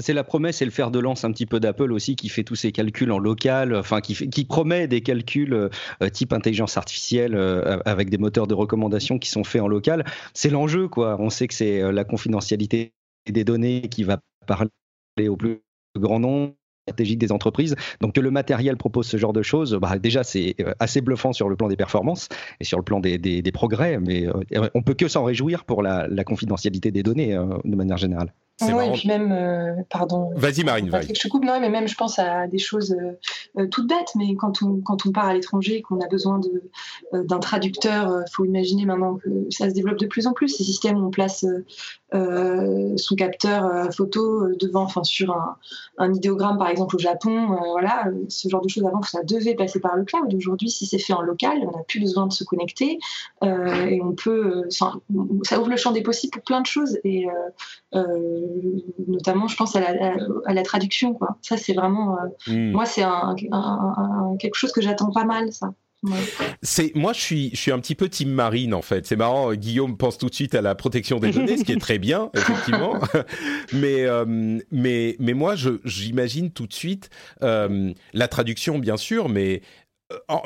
C'est 0.00 0.14
la 0.14 0.24
promesse 0.24 0.62
et 0.62 0.64
le 0.64 0.70
fer 0.70 0.90
de 0.90 0.98
lance 0.98 1.24
un 1.24 1.32
petit 1.32 1.46
peu 1.46 1.60
d'Apple 1.60 1.92
aussi 1.92 2.16
qui 2.16 2.28
fait 2.28 2.44
tous 2.44 2.54
ces 2.54 2.72
calculs 2.72 3.10
en 3.12 3.18
local, 3.18 3.74
enfin 3.74 4.00
qui, 4.00 4.44
promet 4.44 4.88
des 4.88 5.00
calculs 5.02 5.52
euh, 5.52 6.08
type 6.12 6.32
intelligence 6.32 6.76
artificielle 6.76 7.34
euh, 7.34 7.78
avec 7.84 8.08
des 8.08 8.18
moteurs 8.18 8.46
de 8.46 8.54
recommandation 8.54 9.18
qui 9.18 9.28
sont 9.28 9.44
faits 9.44 9.62
en 9.62 9.68
local. 9.68 10.04
C'est 10.32 10.50
l'enjeu 10.50 10.88
quoi. 10.88 11.16
On 11.20 11.28
sait 11.28 11.48
que 11.48 11.54
c'est 11.54 11.92
la 11.92 12.04
confidentialité 12.04 12.92
des 13.28 13.44
données 13.44 13.82
qui 13.90 14.04
va 14.04 14.20
parler 14.46 14.70
au 15.18 15.36
plus 15.36 15.62
grand 15.96 16.20
nombre 16.20 16.54
stratégique 16.86 17.18
des 17.18 17.32
entreprises. 17.32 17.76
Donc 18.00 18.14
que 18.14 18.20
le 18.20 18.30
matériel 18.30 18.76
propose 18.76 19.06
ce 19.06 19.16
genre 19.16 19.32
de 19.32 19.42
choses, 19.42 19.74
bah, 19.80 19.98
déjà 19.98 20.22
c'est 20.24 20.54
euh, 20.60 20.72
assez 20.78 21.00
bluffant 21.00 21.32
sur 21.32 21.48
le 21.48 21.56
plan 21.56 21.68
des 21.68 21.76
performances 21.76 22.28
et 22.58 22.64
sur 22.64 22.78
le 22.78 22.84
plan 22.84 23.00
des, 23.00 23.18
des, 23.18 23.52
progrès, 23.52 23.98
mais 23.98 24.26
euh, 24.26 24.68
on 24.74 24.82
peut 24.82 24.94
que 24.94 25.08
s'en 25.08 25.24
réjouir 25.24 25.64
pour 25.64 25.82
la, 25.82 26.08
confidentialité 26.24 26.90
des 26.90 27.02
données 27.02 27.34
euh, 27.34 27.46
de 27.64 27.76
manière 27.76 27.96
générale. 27.96 28.32
Oui, 28.62 28.86
et 28.86 28.92
puis 28.92 29.08
même, 29.08 29.84
pardon. 29.88 30.30
Vas-y 30.36 30.64
Marine, 30.64 30.90
vas 30.90 31.00
Je 31.02 31.28
coupe, 31.28 31.44
non, 31.44 31.60
mais 31.60 31.70
même 31.70 31.88
je 31.88 31.94
pense 31.94 32.18
à 32.18 32.46
des 32.46 32.58
choses 32.58 32.96
toutes 33.70 33.88
bêtes, 33.88 34.12
mais 34.16 34.34
quand 34.36 34.62
on, 34.62 34.80
quand 34.80 35.06
on 35.06 35.12
part 35.12 35.26
à 35.26 35.34
l'étranger, 35.34 35.82
qu'on 35.82 36.00
a 36.00 36.08
besoin 36.08 36.40
d'un 37.12 37.38
traducteur, 37.38 38.22
il 38.26 38.30
faut 38.30 38.44
imaginer 38.44 38.84
maintenant 38.84 39.16
que 39.16 39.28
ça 39.50 39.68
se 39.68 39.74
développe 39.74 39.98
de 39.98 40.06
plus 40.06 40.26
en 40.26 40.32
plus, 40.32 40.48
ces 40.48 40.64
systèmes 40.64 40.98
où 40.98 41.06
on 41.06 41.10
place 41.10 41.44
euh, 42.12 42.96
son 42.96 43.14
capteur 43.14 43.64
euh, 43.64 43.88
photo 43.90 44.42
euh, 44.42 44.56
devant, 44.58 44.82
enfin 44.82 45.04
sur 45.04 45.32
un, 45.32 45.56
un, 45.98 46.12
idéogramme 46.12 46.58
par 46.58 46.68
exemple 46.68 46.96
au 46.96 46.98
Japon, 46.98 47.56
voilà, 47.70 48.06
ce 48.28 48.48
genre 48.48 48.62
de 48.62 48.68
choses 48.68 48.84
avant 48.84 49.00
ça 49.02 49.22
devait 49.22 49.54
passer 49.54 49.78
par 49.78 49.94
le 49.96 50.04
cloud. 50.04 50.34
Aujourd'hui, 50.34 50.70
si 50.70 50.86
c'est 50.86 50.98
fait 50.98 51.12
en 51.12 51.22
local, 51.22 51.58
on 51.62 51.76
n'a 51.76 51.84
plus 51.84 52.00
besoin 52.00 52.26
de 52.26 52.32
se 52.32 52.42
connecter 52.42 52.98
et 53.42 54.00
on 54.02 54.12
peut, 54.12 54.64
ça 54.70 54.92
ouvre 55.20 55.68
le 55.68 55.76
champ 55.76 55.92
des 55.92 56.02
possibles 56.02 56.32
pour 56.32 56.42
plein 56.42 56.60
de 56.60 56.66
choses 56.66 56.98
et 57.04 57.26
notamment, 59.06 59.48
je 59.48 59.56
pense 59.56 59.76
à 59.76 59.80
la, 59.80 60.14
à, 60.46 60.54
la 60.54 60.62
traduction, 60.62 61.14
quoi. 61.14 61.38
Ça, 61.42 61.56
c'est 61.56 61.72
vraiment, 61.72 62.16
hmm. 62.46 62.72
moi, 62.72 62.86
c'est 62.86 63.02
un, 63.02 63.34
un, 63.52 64.36
quelque 64.38 64.56
chose 64.56 64.72
que 64.72 64.80
j'attends 64.80 65.10
pas 65.10 65.24
mal, 65.24 65.52
ça. 65.52 65.72
C'est 66.62 66.94
moi 66.94 67.12
je 67.12 67.20
suis 67.20 67.50
je 67.50 67.56
suis 67.56 67.72
un 67.72 67.78
petit 67.78 67.94
peu 67.94 68.08
team 68.08 68.30
marine 68.30 68.72
en 68.72 68.80
fait. 68.80 69.06
C'est 69.06 69.16
marrant. 69.16 69.52
Guillaume 69.52 69.98
pense 69.98 70.16
tout 70.16 70.30
de 70.30 70.34
suite 70.34 70.54
à 70.54 70.62
la 70.62 70.74
protection 70.74 71.18
des 71.18 71.30
données, 71.30 71.58
ce 71.58 71.64
qui 71.64 71.72
est 71.72 71.80
très 71.80 71.98
bien 71.98 72.30
effectivement. 72.34 72.98
mais 73.74 74.06
euh, 74.06 74.58
mais 74.70 75.16
mais 75.18 75.34
moi 75.34 75.56
je 75.56 75.70
j'imagine 75.84 76.50
tout 76.50 76.66
de 76.66 76.72
suite 76.72 77.10
euh, 77.42 77.92
la 78.14 78.28
traduction 78.28 78.78
bien 78.78 78.96
sûr, 78.96 79.28
mais 79.28 79.60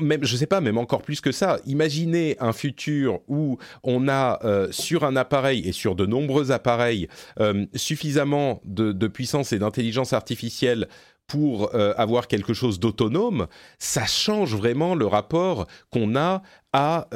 même, 0.00 0.24
je 0.24 0.36
sais 0.36 0.46
pas, 0.46 0.60
même 0.60 0.78
encore 0.78 1.02
plus 1.02 1.20
que 1.20 1.32
ça. 1.32 1.58
Imaginez 1.66 2.36
un 2.40 2.52
futur 2.52 3.20
où 3.28 3.58
on 3.82 4.08
a 4.08 4.38
euh, 4.44 4.70
sur 4.70 5.04
un 5.04 5.16
appareil 5.16 5.66
et 5.66 5.72
sur 5.72 5.94
de 5.94 6.06
nombreux 6.06 6.50
appareils 6.50 7.08
euh, 7.40 7.66
suffisamment 7.74 8.60
de, 8.64 8.92
de, 8.92 9.06
puissance 9.06 9.52
et 9.52 9.58
d'intelligence 9.58 10.12
artificielle 10.12 10.88
pour 11.26 11.74
euh, 11.74 11.94
avoir 11.96 12.28
quelque 12.28 12.52
chose 12.52 12.78
d'autonome. 12.78 13.46
Ça 13.78 14.04
change 14.06 14.54
vraiment 14.54 14.94
le 14.94 15.06
rapport 15.06 15.66
qu'on 15.90 16.16
a 16.16 16.42
à. 16.72 17.08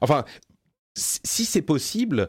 enfin, 0.00 0.24
si 0.94 1.44
c'est 1.44 1.62
possible, 1.62 2.28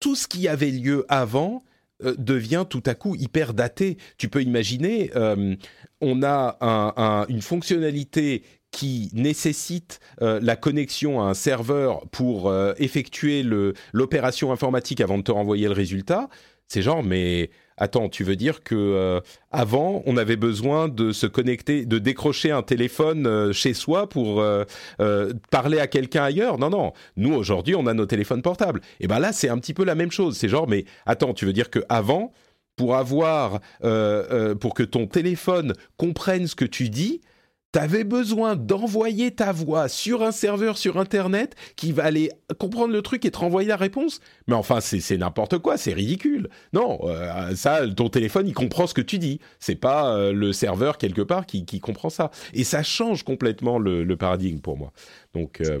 tout 0.00 0.16
ce 0.16 0.26
qui 0.26 0.48
avait 0.48 0.70
lieu 0.70 1.04
avant 1.08 1.62
devient 2.00 2.64
tout 2.68 2.82
à 2.86 2.94
coup 2.94 3.16
hyper 3.16 3.54
daté. 3.54 3.96
Tu 4.18 4.28
peux 4.28 4.42
imaginer, 4.42 5.10
on 6.00 6.22
a 6.22 7.26
une 7.28 7.42
fonctionnalité 7.42 8.42
qui 8.70 9.10
nécessite 9.12 10.00
euh, 10.22 10.40
la 10.42 10.56
connexion 10.56 11.20
à 11.20 11.24
un 11.24 11.34
serveur 11.34 12.06
pour 12.10 12.48
euh, 12.48 12.74
effectuer 12.78 13.42
l'opération 13.92 14.52
informatique 14.52 15.00
avant 15.00 15.18
de 15.18 15.22
te 15.22 15.32
renvoyer 15.32 15.66
le 15.66 15.72
résultat, 15.72 16.28
c'est 16.66 16.82
genre 16.82 17.02
mais 17.02 17.50
attends, 17.78 18.10
tu 18.10 18.24
veux 18.24 18.36
dire 18.36 18.62
que 18.62 18.74
euh, 18.74 19.20
avant 19.50 20.02
on 20.04 20.18
avait 20.18 20.36
besoin 20.36 20.88
de 20.88 21.12
se 21.12 21.26
connecter, 21.26 21.86
de 21.86 21.98
décrocher 21.98 22.50
un 22.50 22.62
téléphone 22.62 23.52
chez 23.52 23.72
soi 23.72 24.08
pour 24.08 24.44
parler 25.50 25.80
à 25.80 25.86
quelqu'un 25.86 26.24
ailleurs? 26.24 26.58
Non 26.58 26.68
non, 26.68 26.92
nous 27.16 27.32
aujourd'hui 27.32 27.74
on 27.74 27.86
a 27.86 27.94
nos 27.94 28.06
téléphones 28.06 28.42
portables. 28.42 28.82
Et 29.00 29.06
ben 29.06 29.18
là 29.18 29.32
c'est 29.32 29.48
un 29.48 29.58
petit 29.58 29.74
peu 29.74 29.84
la 29.84 29.94
même 29.94 30.10
chose. 30.10 30.36
C'est 30.36 30.48
genre 30.48 30.68
mais 30.68 30.84
attends, 31.06 31.32
tu 31.32 31.46
veux 31.46 31.54
dire 31.54 31.70
que 31.70 31.80
avant 31.88 32.32
pour 32.76 32.96
avoir 32.96 33.60
pour 33.80 34.74
que 34.74 34.82
ton 34.82 35.06
téléphone 35.06 35.72
comprenne 35.96 36.46
ce 36.46 36.54
que 36.54 36.66
tu 36.66 36.90
dis, 36.90 37.22
T'avais 37.70 38.04
besoin 38.04 38.56
d'envoyer 38.56 39.30
ta 39.30 39.52
voix 39.52 39.88
sur 39.88 40.22
un 40.22 40.32
serveur 40.32 40.78
sur 40.78 40.96
Internet 40.96 41.54
qui 41.76 41.92
va 41.92 42.04
aller 42.04 42.30
comprendre 42.58 42.94
le 42.94 43.02
truc 43.02 43.26
et 43.26 43.30
te 43.30 43.36
renvoyer 43.36 43.68
la 43.68 43.76
réponse? 43.76 44.20
Mais 44.46 44.54
enfin, 44.54 44.80
c'est 44.80 45.18
n'importe 45.18 45.58
quoi, 45.58 45.76
c'est 45.76 45.92
ridicule. 45.92 46.48
Non, 46.72 46.98
euh, 47.02 47.54
ça, 47.54 47.86
ton 47.86 48.08
téléphone, 48.08 48.48
il 48.48 48.54
comprend 48.54 48.86
ce 48.86 48.94
que 48.94 49.02
tu 49.02 49.18
dis. 49.18 49.38
C'est 49.60 49.74
pas 49.74 50.16
euh, 50.16 50.32
le 50.32 50.54
serveur 50.54 50.96
quelque 50.96 51.20
part 51.20 51.44
qui, 51.44 51.80
comprend 51.80 52.08
ça. 52.08 52.30
Et 52.54 52.64
ça 52.64 52.82
change 52.82 53.22
complètement 53.22 53.78
le, 53.78 54.02
le 54.02 54.16
paradigme 54.16 54.60
pour 54.60 54.78
moi. 54.78 54.92
Donc. 55.34 55.60
Euh... 55.60 55.80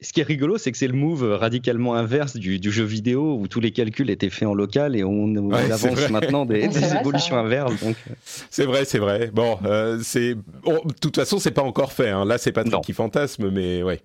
ce 0.00 0.12
qui 0.12 0.20
est 0.20 0.24
rigolo, 0.24 0.58
c'est 0.58 0.72
que 0.72 0.78
c'est 0.78 0.86
le 0.86 0.94
move 0.94 1.22
radicalement 1.22 1.94
inverse 1.94 2.36
du, 2.36 2.58
du, 2.58 2.70
jeu 2.70 2.84
vidéo 2.84 3.36
où 3.38 3.46
tous 3.46 3.60
les 3.60 3.72
calculs 3.72 4.08
étaient 4.10 4.30
faits 4.30 4.48
en 4.48 4.54
local 4.54 4.96
et 4.96 5.04
on, 5.04 5.24
on 5.24 5.52
avance 5.52 6.10
maintenant 6.10 6.46
des, 6.46 6.68
des 6.68 6.94
évolutions 6.94 7.36
inverses. 7.36 7.74
Euh. 7.82 7.92
C'est 8.48 8.64
vrai, 8.64 8.84
c'est 8.84 8.98
vrai. 8.98 9.30
Bon, 9.32 9.58
euh, 9.64 10.00
c'est 10.02 10.34
de 10.34 10.92
toute 11.00 11.16
façon, 11.16 11.38
c'est 11.38 11.50
pas 11.50 11.62
encore 11.62 11.92
fait. 11.92 12.08
Hein. 12.08 12.24
Là, 12.24 12.38
c'est 12.38 12.52
pas 12.52 12.64
de 12.64 12.70
qui 12.80 12.92
fantasme, 12.92 13.50
mais 13.50 13.82
ouais. 13.82 14.00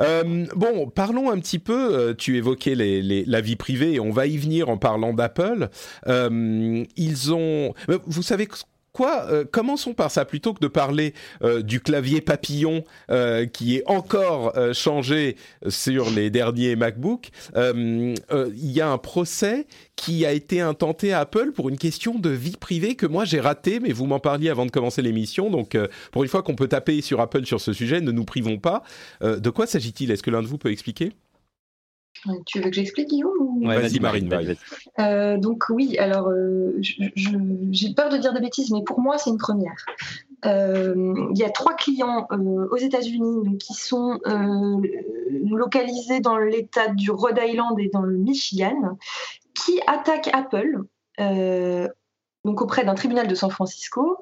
Euh, 0.00 0.46
bon, 0.54 0.88
parlons 0.88 1.30
un 1.30 1.38
petit 1.38 1.58
peu. 1.58 1.94
Euh, 1.94 2.14
tu 2.14 2.36
évoquais 2.36 2.74
les, 2.74 3.02
les, 3.02 3.24
la 3.24 3.40
vie 3.40 3.56
privée 3.56 3.94
et 3.94 4.00
on 4.00 4.10
va 4.10 4.26
y 4.26 4.36
venir 4.36 4.68
en 4.68 4.78
parlant 4.78 5.12
d'Apple. 5.12 5.68
Euh, 6.06 6.84
ils 6.96 7.32
ont, 7.32 7.74
vous 8.06 8.22
savez 8.22 8.48
quoi 8.92 9.26
euh, 9.30 9.44
Commençons 9.50 9.94
par 9.94 10.10
ça 10.10 10.24
plutôt 10.24 10.54
que 10.54 10.60
de 10.60 10.68
parler 10.68 11.14
euh, 11.42 11.62
du 11.62 11.80
clavier 11.80 12.20
papillon 12.20 12.84
euh, 13.10 13.46
qui 13.46 13.76
est 13.76 13.82
encore 13.86 14.54
changé 14.72 15.36
sur 15.68 16.10
les 16.10 16.30
derniers 16.30 16.76
MacBook. 16.76 17.30
Il 17.56 18.14
y 18.60 18.80
a 18.80 18.90
un 18.90 18.98
procès 18.98 19.66
qui 19.96 20.24
a 20.24 20.32
été 20.32 20.60
intenté 20.60 21.12
à 21.12 21.20
Apple 21.20 21.52
pour 21.52 21.68
une 21.68 21.78
question 21.78 22.18
de 22.18 22.30
vie 22.30 22.56
privée 22.56 22.94
que 22.94 23.06
moi 23.06 23.24
j'ai 23.24 23.40
raté, 23.40 23.80
mais 23.80 23.92
vous 23.92 24.06
m'en 24.06 24.20
parliez 24.20 24.48
avant 24.48 24.66
de 24.66 24.70
commencer 24.70 25.02
l'émission. 25.02 25.50
Donc 25.50 25.76
pour 26.12 26.22
une 26.22 26.28
fois 26.28 26.42
qu'on 26.42 26.54
peut 26.54 26.68
taper 26.68 27.00
sur 27.00 27.20
Apple 27.20 27.44
sur 27.46 27.60
ce 27.60 27.72
sujet, 27.72 28.00
ne 28.00 28.12
nous 28.12 28.24
privons 28.24 28.58
pas. 28.58 28.82
de 29.22 29.50
quoi 29.50 29.66
s'agit-il? 29.66 30.10
Est-ce 30.10 30.22
que 30.22 30.30
l'un 30.30 30.42
de 30.42 30.48
vous 30.48 30.58
peut 30.58 30.70
expliquer? 30.70 31.12
Tu 32.46 32.60
veux 32.60 32.70
que 32.70 32.76
j'explique, 32.76 33.08
Guillaume 33.08 33.64
Vas-y, 33.64 34.00
Marine. 34.00 34.30
Euh, 34.98 35.38
donc 35.38 35.64
oui, 35.70 35.96
alors 35.98 36.28
euh, 36.28 36.76
j'ai 36.80 37.94
peur 37.94 38.10
de 38.10 38.18
dire 38.18 38.32
des 38.32 38.40
bêtises, 38.40 38.70
mais 38.70 38.82
pour 38.84 39.00
moi, 39.00 39.18
c'est 39.18 39.30
une 39.30 39.38
première. 39.38 39.84
Euh, 40.44 41.14
il 41.32 41.38
y 41.38 41.44
a 41.44 41.50
trois 41.50 41.74
clients 41.74 42.26
aux 42.30 42.76
États-Unis 42.76 43.58
qui 43.58 43.74
sont 43.74 44.20
localisés 45.50 46.20
dans 46.20 46.36
l'État 46.36 46.88
du 46.88 47.10
Rhode 47.10 47.38
Island 47.42 47.78
et 47.78 47.90
dans 47.92 48.02
le 48.02 48.16
Michigan, 48.16 48.98
qui 49.54 49.80
attaquent 49.86 50.30
Apple. 50.32 50.82
donc 52.44 52.62
auprès 52.62 52.84
d'un 52.84 52.94
tribunal 52.94 53.28
de 53.28 53.34
San 53.34 53.50
Francisco, 53.50 54.18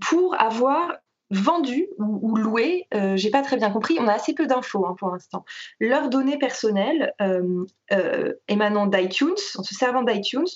pour 0.00 0.40
avoir 0.40 0.92
vendu 1.32 1.88
ou, 1.98 2.36
loué, 2.36 2.86
euh, 2.94 3.16
j'ai 3.16 3.30
pas 3.30 3.40
très 3.40 3.56
bien 3.56 3.70
compris, 3.70 3.96
on 3.98 4.06
a 4.06 4.12
assez 4.12 4.34
peu 4.34 4.46
d'infos 4.46 4.86
hein, 4.86 4.94
pour 4.98 5.10
l'instant. 5.10 5.44
Leurs 5.80 6.10
données 6.10 6.36
personnelles 6.38 7.14
euh, 7.22 7.64
euh, 7.92 8.34
émanant 8.48 8.86
d'iTunes, 8.86 9.30
en 9.56 9.62
se 9.62 9.74
servant 9.74 10.02
d'iTunes, 10.02 10.46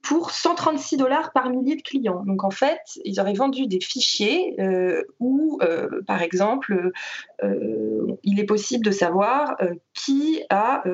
pour 0.00 0.30
136 0.30 0.96
dollars 0.96 1.32
par 1.32 1.50
millier 1.50 1.76
de 1.76 1.82
clients. 1.82 2.24
Donc 2.26 2.42
en 2.42 2.50
fait, 2.50 2.80
ils 3.04 3.20
auraient 3.20 3.34
vendu 3.34 3.66
des 3.66 3.80
fichiers 3.80 4.54
où, 5.18 5.58
par 6.06 6.20
exemple, 6.20 6.90
il 7.42 8.38
est 8.38 8.44
possible 8.44 8.84
de 8.84 8.90
savoir 8.90 9.56
qui 9.94 10.42
a 10.50 10.84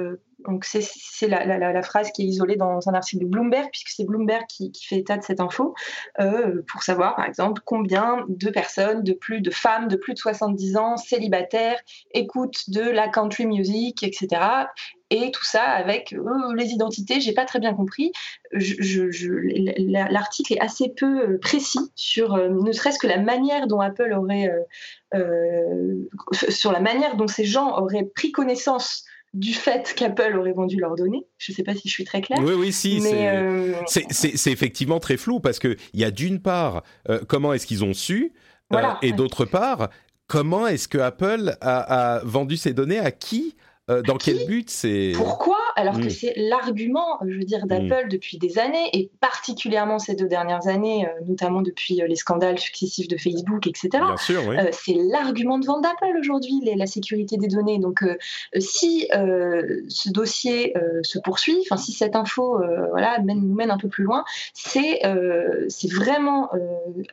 donc 0.47 0.64
c'est 0.64 1.28
la, 1.28 1.82
phrase 1.82 2.11
qui 2.12 2.22
est 2.22 2.26
isolée 2.26 2.57
dans 2.57 2.88
un 2.88 2.95
article 2.95 3.24
de 3.24 3.28
Bloomberg, 3.28 3.68
puisque 3.70 3.88
c'est 3.88 4.05
Bloomberg 4.05 4.45
qui, 4.49 4.72
fait 4.82 4.99
état 4.99 5.16
de 5.16 5.22
cette 5.22 5.41
info, 5.41 5.74
euh, 6.20 6.62
pour 6.70 6.82
savoir 6.82 7.16
par 7.16 7.26
exemple 7.26 7.62
combien 7.64 8.24
de 8.28 8.51
personnes, 8.51 9.03
de 9.03 9.12
plus 9.12 9.41
de 9.41 9.51
femmes 9.51 9.88
de 9.88 9.97
plus 9.97 10.14
de 10.14 10.18
70 10.18 10.76
ans, 10.76 10.97
célibataires, 10.97 11.78
écoutent 12.12 12.68
de 12.68 12.82
la 12.82 13.09
country 13.09 13.47
music, 13.47 14.03
etc. 14.03 14.43
Et 15.11 15.32
tout 15.32 15.45
ça 15.45 15.64
avec 15.64 16.12
euh, 16.12 16.55
les 16.55 16.68
identités, 16.68 17.20
j'ai 17.20 17.32
pas 17.32 17.45
très 17.45 17.59
bien 17.59 17.74
compris. 17.74 18.12
L'article 18.53 20.55
est 20.55 20.61
assez 20.61 20.88
peu 20.88 21.20
euh, 21.20 21.38
précis 21.38 21.91
sur 21.95 22.36
ne 22.36 22.72
serait-ce 22.72 22.99
que 22.99 23.07
la 23.07 23.18
manière 23.18 23.66
dont 23.66 23.80
Apple 23.80 24.12
aurait, 24.12 24.51
sur 26.32 26.72
la 26.72 26.80
manière 26.80 27.16
dont 27.16 27.26
ces 27.26 27.45
gens 27.45 27.78
auraient 27.78 28.09
pris 28.14 28.32
connaissance 28.32 29.05
du 29.33 29.55
fait 29.55 29.95
qu'Apple 29.95 30.37
aurait 30.37 30.53
vendu 30.53 30.76
leurs 30.76 30.97
données. 30.97 31.26
Je 31.39 31.53
ne 31.53 31.57
sais 31.57 31.62
pas 31.62 31.74
si 31.74 31.89
je 31.89 31.93
suis 31.93 32.05
très 32.05 32.20
claire. 32.20 32.41
Oui, 32.43 32.55
oui, 32.55 32.72
si. 32.72 33.01
Euh, 33.05 33.74
c'est 33.87 34.51
effectivement 34.51 34.99
très 34.99 35.16
flou 35.16 35.41
parce 35.41 35.59
qu'il 35.59 35.76
y 35.95 36.05
a 36.05 36.11
d'une 36.11 36.41
part, 36.41 36.83
euh, 37.09 37.20
comment 37.28 37.53
est-ce 37.53 37.66
qu'ils 37.66 37.85
ont 37.85 37.95
su 37.95 38.33
euh, 38.72 38.83
Et 39.03 39.12
d'autre 39.12 39.45
part, 39.45 39.91
comment 40.26 40.66
est-ce 40.66 40.89
que 40.89 40.99
Apple 40.99 41.57
a, 41.61 42.20
vendu 42.24 42.57
ces 42.57 42.72
données 42.72 42.99
à 42.99 43.11
qui 43.11 43.57
dans 43.89 44.18
quel 44.18 44.47
but 44.47 44.70
c'est 44.70 45.12
Pourquoi? 45.16 45.60
Alors 45.77 46.01
que 46.01 46.09
c'est 46.09 46.33
l'argument, 46.37 47.18
je 47.27 47.39
veux 47.39 47.45
dire, 47.45 47.66
d'Apple 47.66 48.09
depuis 48.11 48.39
des 48.39 48.59
années, 48.59 48.89
et 48.93 49.11
particulièrement 49.21 49.99
ces 49.99 50.14
deux 50.14 50.29
dernières 50.29 50.66
années, 50.68 51.07
notamment 51.27 51.62
depuis 51.62 52.03
les 52.07 52.16
scandales 52.16 52.59
successifs 52.59 53.09
de 53.09 53.16
Facebook, 53.16 53.66
etc. 53.66 54.05
Oui. 54.31 54.57
c'est 54.73 54.95
l'argument 54.95 55.59
de 55.59 55.66
vente 55.66 55.83
d'Apple 55.83 56.16
aujourd'hui, 56.18 56.61
la 56.77 56.87
sécurité 56.87 57.37
des 57.37 57.49
données. 57.49 57.79
Donc, 57.79 58.05
si 58.59 59.09
ce 59.11 60.11
dossier 60.11 60.75
se 61.03 61.18
poursuit, 61.18 61.59
enfin, 61.62 61.77
si 61.77 61.93
cette 61.93 62.16
info 62.16 62.61
voilà, 62.91 63.18
nous 63.21 63.55
mène 63.55 63.71
un 63.71 63.79
peu 63.79 63.89
plus 63.89 64.05
loin, 64.05 64.25
c'est 64.55 65.01
c'est 65.68 65.93
vraiment 65.93 66.51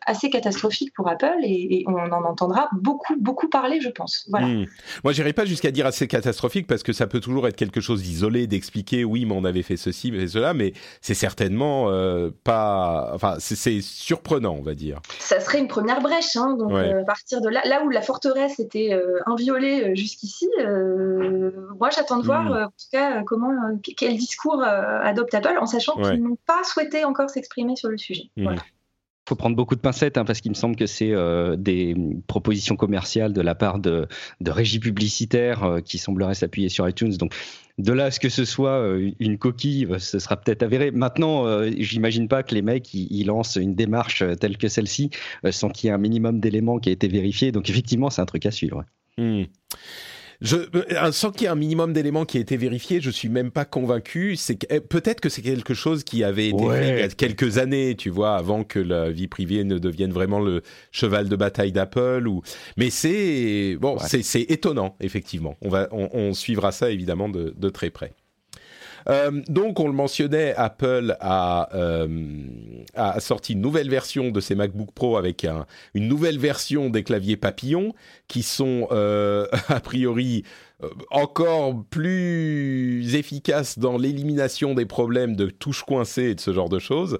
assez 0.05 0.29
catastrophique 0.29 0.93
pour 0.93 1.07
Apple 1.09 1.37
et, 1.43 1.83
on 1.87 1.93
en 1.95 2.23
entendra 2.23 2.69
beaucoup, 2.73 3.15
beaucoup 3.19 3.47
parler, 3.49 3.79
je 3.81 3.89
pense. 3.89 4.25
Voilà. 4.29 4.47
Hmm. 4.47 4.65
Moi, 5.03 5.13
j'irai 5.13 5.33
pas 5.33 5.45
jusqu'à 5.45 5.71
dire 5.71 5.85
assez 5.85 6.07
catastrophique 6.07 6.67
parce 6.67 6.83
que 6.83 6.93
ça 6.93 7.07
peut 7.07 7.19
toujours 7.19 7.47
être 7.47 7.55
quelque 7.55 7.81
chose 7.81 8.01
d'isolé, 8.01 8.46
d'expliquer 8.47 9.03
oui, 9.03 9.25
mais 9.25 9.33
on 9.35 9.45
avait 9.45 9.63
fait 9.63 9.77
ceci, 9.77 10.09
et 10.13 10.27
cela, 10.27 10.53
mais 10.53 10.73
c'est 11.01 11.13
certainement 11.13 11.89
euh, 11.89 12.29
pas. 12.43 13.11
Enfin, 13.13 13.35
c'est 13.39 13.81
surprenant, 13.81 14.55
on 14.57 14.61
va 14.61 14.73
dire. 14.73 14.99
Ça 15.19 15.39
serait 15.39 15.59
une 15.59 15.67
première 15.67 16.01
brèche, 16.01 16.35
hein, 16.35 16.55
donc 16.57 16.71
euh, 16.71 17.01
à 17.01 17.05
partir 17.05 17.41
de 17.41 17.49
là, 17.49 17.61
là 17.65 17.83
où 17.83 17.89
la 17.89 18.01
forteresse 18.01 18.59
était 18.59 18.93
euh, 18.93 19.19
inviolée 19.25 19.95
jusqu'ici, 19.95 20.47
moi 21.79 21.89
j'attends 21.89 22.19
de 22.19 22.25
voir 22.25 22.43
hmm. 22.43 22.63
en 22.63 22.67
tout 22.67 22.89
cas 22.91 23.23
comment, 23.23 23.51
quel 23.97 24.17
discours 24.17 24.63
adopte 24.63 25.33
Apple 25.33 25.57
en 25.59 25.65
sachant 25.65 25.95
qu'ils 25.95 26.23
n'ont 26.23 26.37
pas 26.45 26.63
souhaité 26.63 27.05
encore 27.05 27.29
s'exprimer 27.29 27.75
sur 27.75 27.89
le 27.89 27.97
sujet. 27.97 28.23
Hmm. 28.35 28.43
Voilà 28.43 28.61
faut 29.27 29.35
prendre 29.35 29.55
beaucoup 29.55 29.75
de 29.75 29.81
pincettes 29.81 30.17
hein, 30.17 30.23
parce 30.23 30.39
qu'il 30.39 30.51
me 30.51 30.55
semble 30.55 30.75
que 30.75 30.85
c'est 30.85 31.11
euh, 31.11 31.57
des 31.57 31.95
propositions 32.27 32.77
commerciales 32.77 33.33
de 33.33 33.41
la 33.41 33.55
part 33.55 33.79
de, 33.79 34.07
de 34.39 34.51
régies 34.51 34.79
publicitaires 34.79 35.63
euh, 35.63 35.81
qui 35.81 35.97
sembleraient 35.97 36.33
s'appuyer 36.33 36.69
sur 36.69 36.87
iTunes. 36.87 37.11
Donc 37.17 37.33
de 37.77 37.91
là 37.91 38.05
à 38.05 38.11
ce 38.11 38.21
que 38.21 38.29
ce 38.29 38.45
soit 38.45 38.79
euh, 38.79 39.11
une 39.19 39.37
coquille, 39.37 39.87
ce 39.99 40.19
sera 40.19 40.37
peut-être 40.37 40.63
avéré. 40.63 40.91
Maintenant, 40.91 41.45
j'imagine 41.77 42.27
pas 42.29 42.41
que 42.43 42.55
les 42.55 42.61
mecs 42.61 42.93
ils, 42.93 43.25
lancent 43.25 43.57
une 43.57 43.75
démarche 43.75 44.23
telle 44.39 44.57
que 44.57 44.69
celle-ci 44.69 45.09
sans 45.51 45.69
qu'il 45.69 45.87
y 45.87 45.91
ait 45.91 45.93
un 45.93 45.97
minimum 45.97 46.39
d'éléments 46.39 46.79
qui 46.79 46.89
aient 46.89 46.93
été 46.93 47.09
vérifiés. 47.09 47.51
Donc 47.51 47.69
effectivement, 47.69 48.09
c'est 48.09 48.21
un 48.21 48.25
truc 48.25 48.45
à 48.45 48.51
suivre. 48.51 48.85
Hmm. 49.17 49.43
Je, 50.41 50.57
euh, 50.75 51.11
sans 51.11 51.31
qu'il 51.31 51.43
y 51.43 51.45
ait 51.45 51.49
un 51.49 51.55
minimum 51.55 51.93
d'éléments 51.93 52.25
qui 52.25 52.37
aient 52.37 52.41
été 52.41 52.57
vérifiés, 52.57 53.01
je 53.01 53.09
suis 53.09 53.29
même 53.29 53.51
pas 53.51 53.65
convaincu. 53.65 54.35
C'est 54.35 54.57
eh, 54.69 54.79
peut-être 54.79 55.19
que 55.19 55.29
c'est 55.29 55.41
quelque 55.41 55.73
chose 55.73 56.03
qui 56.03 56.23
avait 56.23 56.49
été 56.49 56.69
fait 56.69 56.89
il 56.89 56.99
y 56.99 57.01
a 57.01 57.07
quelques 57.09 57.57
années, 57.57 57.95
tu 57.95 58.09
vois, 58.09 58.35
avant 58.35 58.63
que 58.63 58.79
la 58.79 59.09
vie 59.09 59.27
privée 59.27 59.63
ne 59.63 59.77
devienne 59.77 60.11
vraiment 60.11 60.39
le 60.39 60.61
cheval 60.91 61.27
de 61.27 61.35
bataille 61.35 61.71
d'Apple. 61.71 62.27
Ou 62.27 62.41
mais 62.77 62.89
c'est 62.89 63.77
bon, 63.79 63.97
c'est 63.99 64.41
étonnant 64.41 64.95
effectivement. 64.99 65.55
On 65.61 65.69
va, 65.69 65.87
on, 65.91 66.33
suivra 66.33 66.71
ça 66.71 66.91
évidemment 66.91 67.29
de, 67.29 67.53
de 67.57 67.69
très 67.69 67.89
près. 67.89 68.13
Euh, 69.09 69.41
donc, 69.47 69.79
on 69.79 69.87
le 69.87 69.93
mentionnait, 69.93 70.53
Apple 70.55 71.15
a, 71.19 71.69
euh, 71.75 72.07
a, 72.95 73.19
sorti 73.19 73.53
une 73.53 73.61
nouvelle 73.61 73.89
version 73.89 74.31
de 74.31 74.39
ses 74.39 74.55
MacBook 74.55 74.91
Pro 74.93 75.17
avec 75.17 75.45
un, 75.45 75.65
une 75.93 76.07
nouvelle 76.07 76.37
version 76.37 76.89
des 76.89 77.03
claviers 77.03 77.37
papillons 77.37 77.93
qui 78.27 78.43
sont 78.43 78.87
euh, 78.91 79.47
a 79.69 79.79
priori 79.79 80.43
encore 81.09 81.83
plus 81.89 83.15
efficaces 83.15 83.79
dans 83.79 83.97
l'élimination 83.97 84.75
des 84.75 84.85
problèmes 84.85 85.35
de 85.35 85.47
touches 85.47 85.81
coincées 85.81 86.25
et 86.25 86.35
de 86.35 86.39
ce 86.39 86.53
genre 86.53 86.69
de 86.69 86.77
choses. 86.77 87.17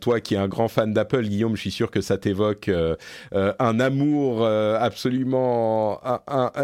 Toi 0.00 0.20
qui 0.20 0.34
es 0.34 0.36
un 0.36 0.48
grand 0.48 0.66
fan 0.66 0.92
d'Apple, 0.92 1.22
Guillaume, 1.22 1.54
je 1.54 1.60
suis 1.60 1.70
sûr 1.70 1.92
que 1.92 2.00
ça 2.00 2.18
t'évoque 2.18 2.68
un 3.30 3.80
amour 3.80 4.44
absolument 4.44 6.00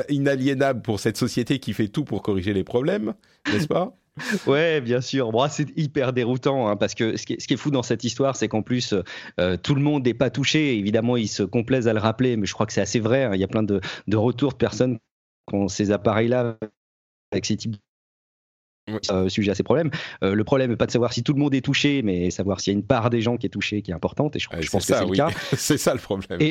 inaliénable 0.09 0.83
pour 0.83 0.99
cette 0.99 1.19
société 1.19 1.61
qui 1.61 1.73
fait 1.73 1.87
tout 1.87 2.03
pour 2.03 2.21
corriger 2.21 2.53
les 2.53 2.65
problèmes, 2.65 3.15
n'est-ce 3.53 3.69
pas? 3.69 3.95
Ouais, 4.47 4.81
bien 4.81 5.01
sûr. 5.01 5.33
Bon, 5.33 5.47
c'est 5.49 5.77
hyper 5.77 6.13
déroutant 6.13 6.69
hein, 6.69 6.77
parce 6.77 6.95
que 6.95 7.17
ce 7.17 7.27
qui, 7.27 7.35
est, 7.35 7.57
fou 7.57 7.71
dans 7.71 7.83
cette 7.83 8.05
histoire, 8.05 8.37
c'est 8.37 8.49
qu'en 8.49 8.63
plus, 8.63 8.95
euh, 9.41 9.57
tout 9.57 9.75
le 9.75 9.83
monde 9.83 10.05
n'est 10.05 10.15
pas 10.15 10.31
touché. 10.31 10.79
Évidemment, 10.79 11.17
ils 11.17 11.29
se 11.29 11.43
complaisent 11.43 11.89
à 11.89 11.93
le 11.93 11.99
rappeler, 11.99 12.37
mais 12.37 12.47
je 12.47 12.55
crois 12.55 12.67
que 12.67 12.73
c'est 12.73 12.81
assez 12.81 13.01
vrai. 13.01 13.25
Hein. 13.25 13.35
Il 13.35 13.41
y 13.41 13.45
a 13.45 13.49
plein 13.49 13.63
de, 13.63 13.81
de 14.07 14.17
retours 14.17 14.53
de 14.53 14.57
personnes 14.57 14.99
qui 15.49 15.55
ont 15.55 15.69
ces 15.69 15.91
appareils-là 15.91 16.57
avec 17.33 17.45
ces 17.45 17.57
types 17.57 17.77
euh, 19.11 19.31
sujet 19.31 19.51
à 19.51 19.55
ces 19.55 19.63
problèmes. 19.63 19.91
Euh, 20.23 20.35
le 20.35 20.45
problème 20.45 20.69
n'est 20.69 20.77
pas 20.77 20.85
de 20.85 20.91
savoir 20.91 21.15
si 21.15 21.23
tout 21.23 21.33
le 21.33 21.39
monde 21.39 21.55
est 21.55 21.63
touché, 21.63 22.03
mais 22.03 22.31
savoir 22.31 22.61
s'il 22.61 22.75
y 22.75 22.77
a 22.77 22.79
une 22.79 22.85
part 22.85 23.09
des 23.09 23.23
gens 23.23 23.39
qui 23.39 23.47
est 23.47 23.51
touchée 23.51 23.81
qui 23.81 23.93
est 23.93 23.95
importante. 23.95 24.37
Et 24.37 24.39
je, 24.39 24.49
pense 24.49 24.85
que 24.87 24.95
c'est 24.95 25.07
le 25.07 25.13
cas. 25.13 25.31
c'est 25.57 25.79
ça 25.79 25.95
le 25.95 26.01
problème. 26.01 26.39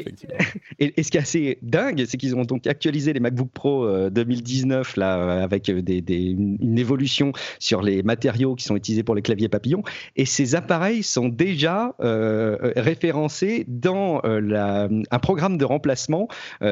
Et, 0.80 0.94
et, 0.98 1.04
ce 1.04 1.12
qui 1.12 1.18
est 1.18 1.22
assez 1.22 1.60
dingue, 1.62 2.04
c'est 2.08 2.18
qu'ils 2.18 2.36
ont 2.36 2.44
donc 2.44 2.66
actualisé 2.66 3.14
les 3.14 3.20
MacBook 3.20 3.52
Pro 3.52 4.10
2019 4.10 4.98
euh, 4.98 5.00
là 5.00 5.44
avec 5.44 5.70
des, 5.70 6.02
une 6.18 6.80
évolution 6.80 7.32
sur 7.60 7.82
les 7.82 8.02
matériaux 8.02 8.56
qui 8.56 8.66
sont 8.66 8.76
utilisés 8.76 9.04
pour 9.04 9.14
les 9.14 9.22
claviers 9.22 9.50
papillons. 9.50 9.84
Et 10.16 10.26
ces 10.26 10.56
appareils 10.56 11.04
sont 11.04 11.30
déjà 11.30 11.96
référencés 12.00 13.66
dans 13.68 14.22
la, 14.24 14.90
un 15.12 15.20
programme 15.20 15.58
de 15.58 15.66
remplacement 15.66 16.28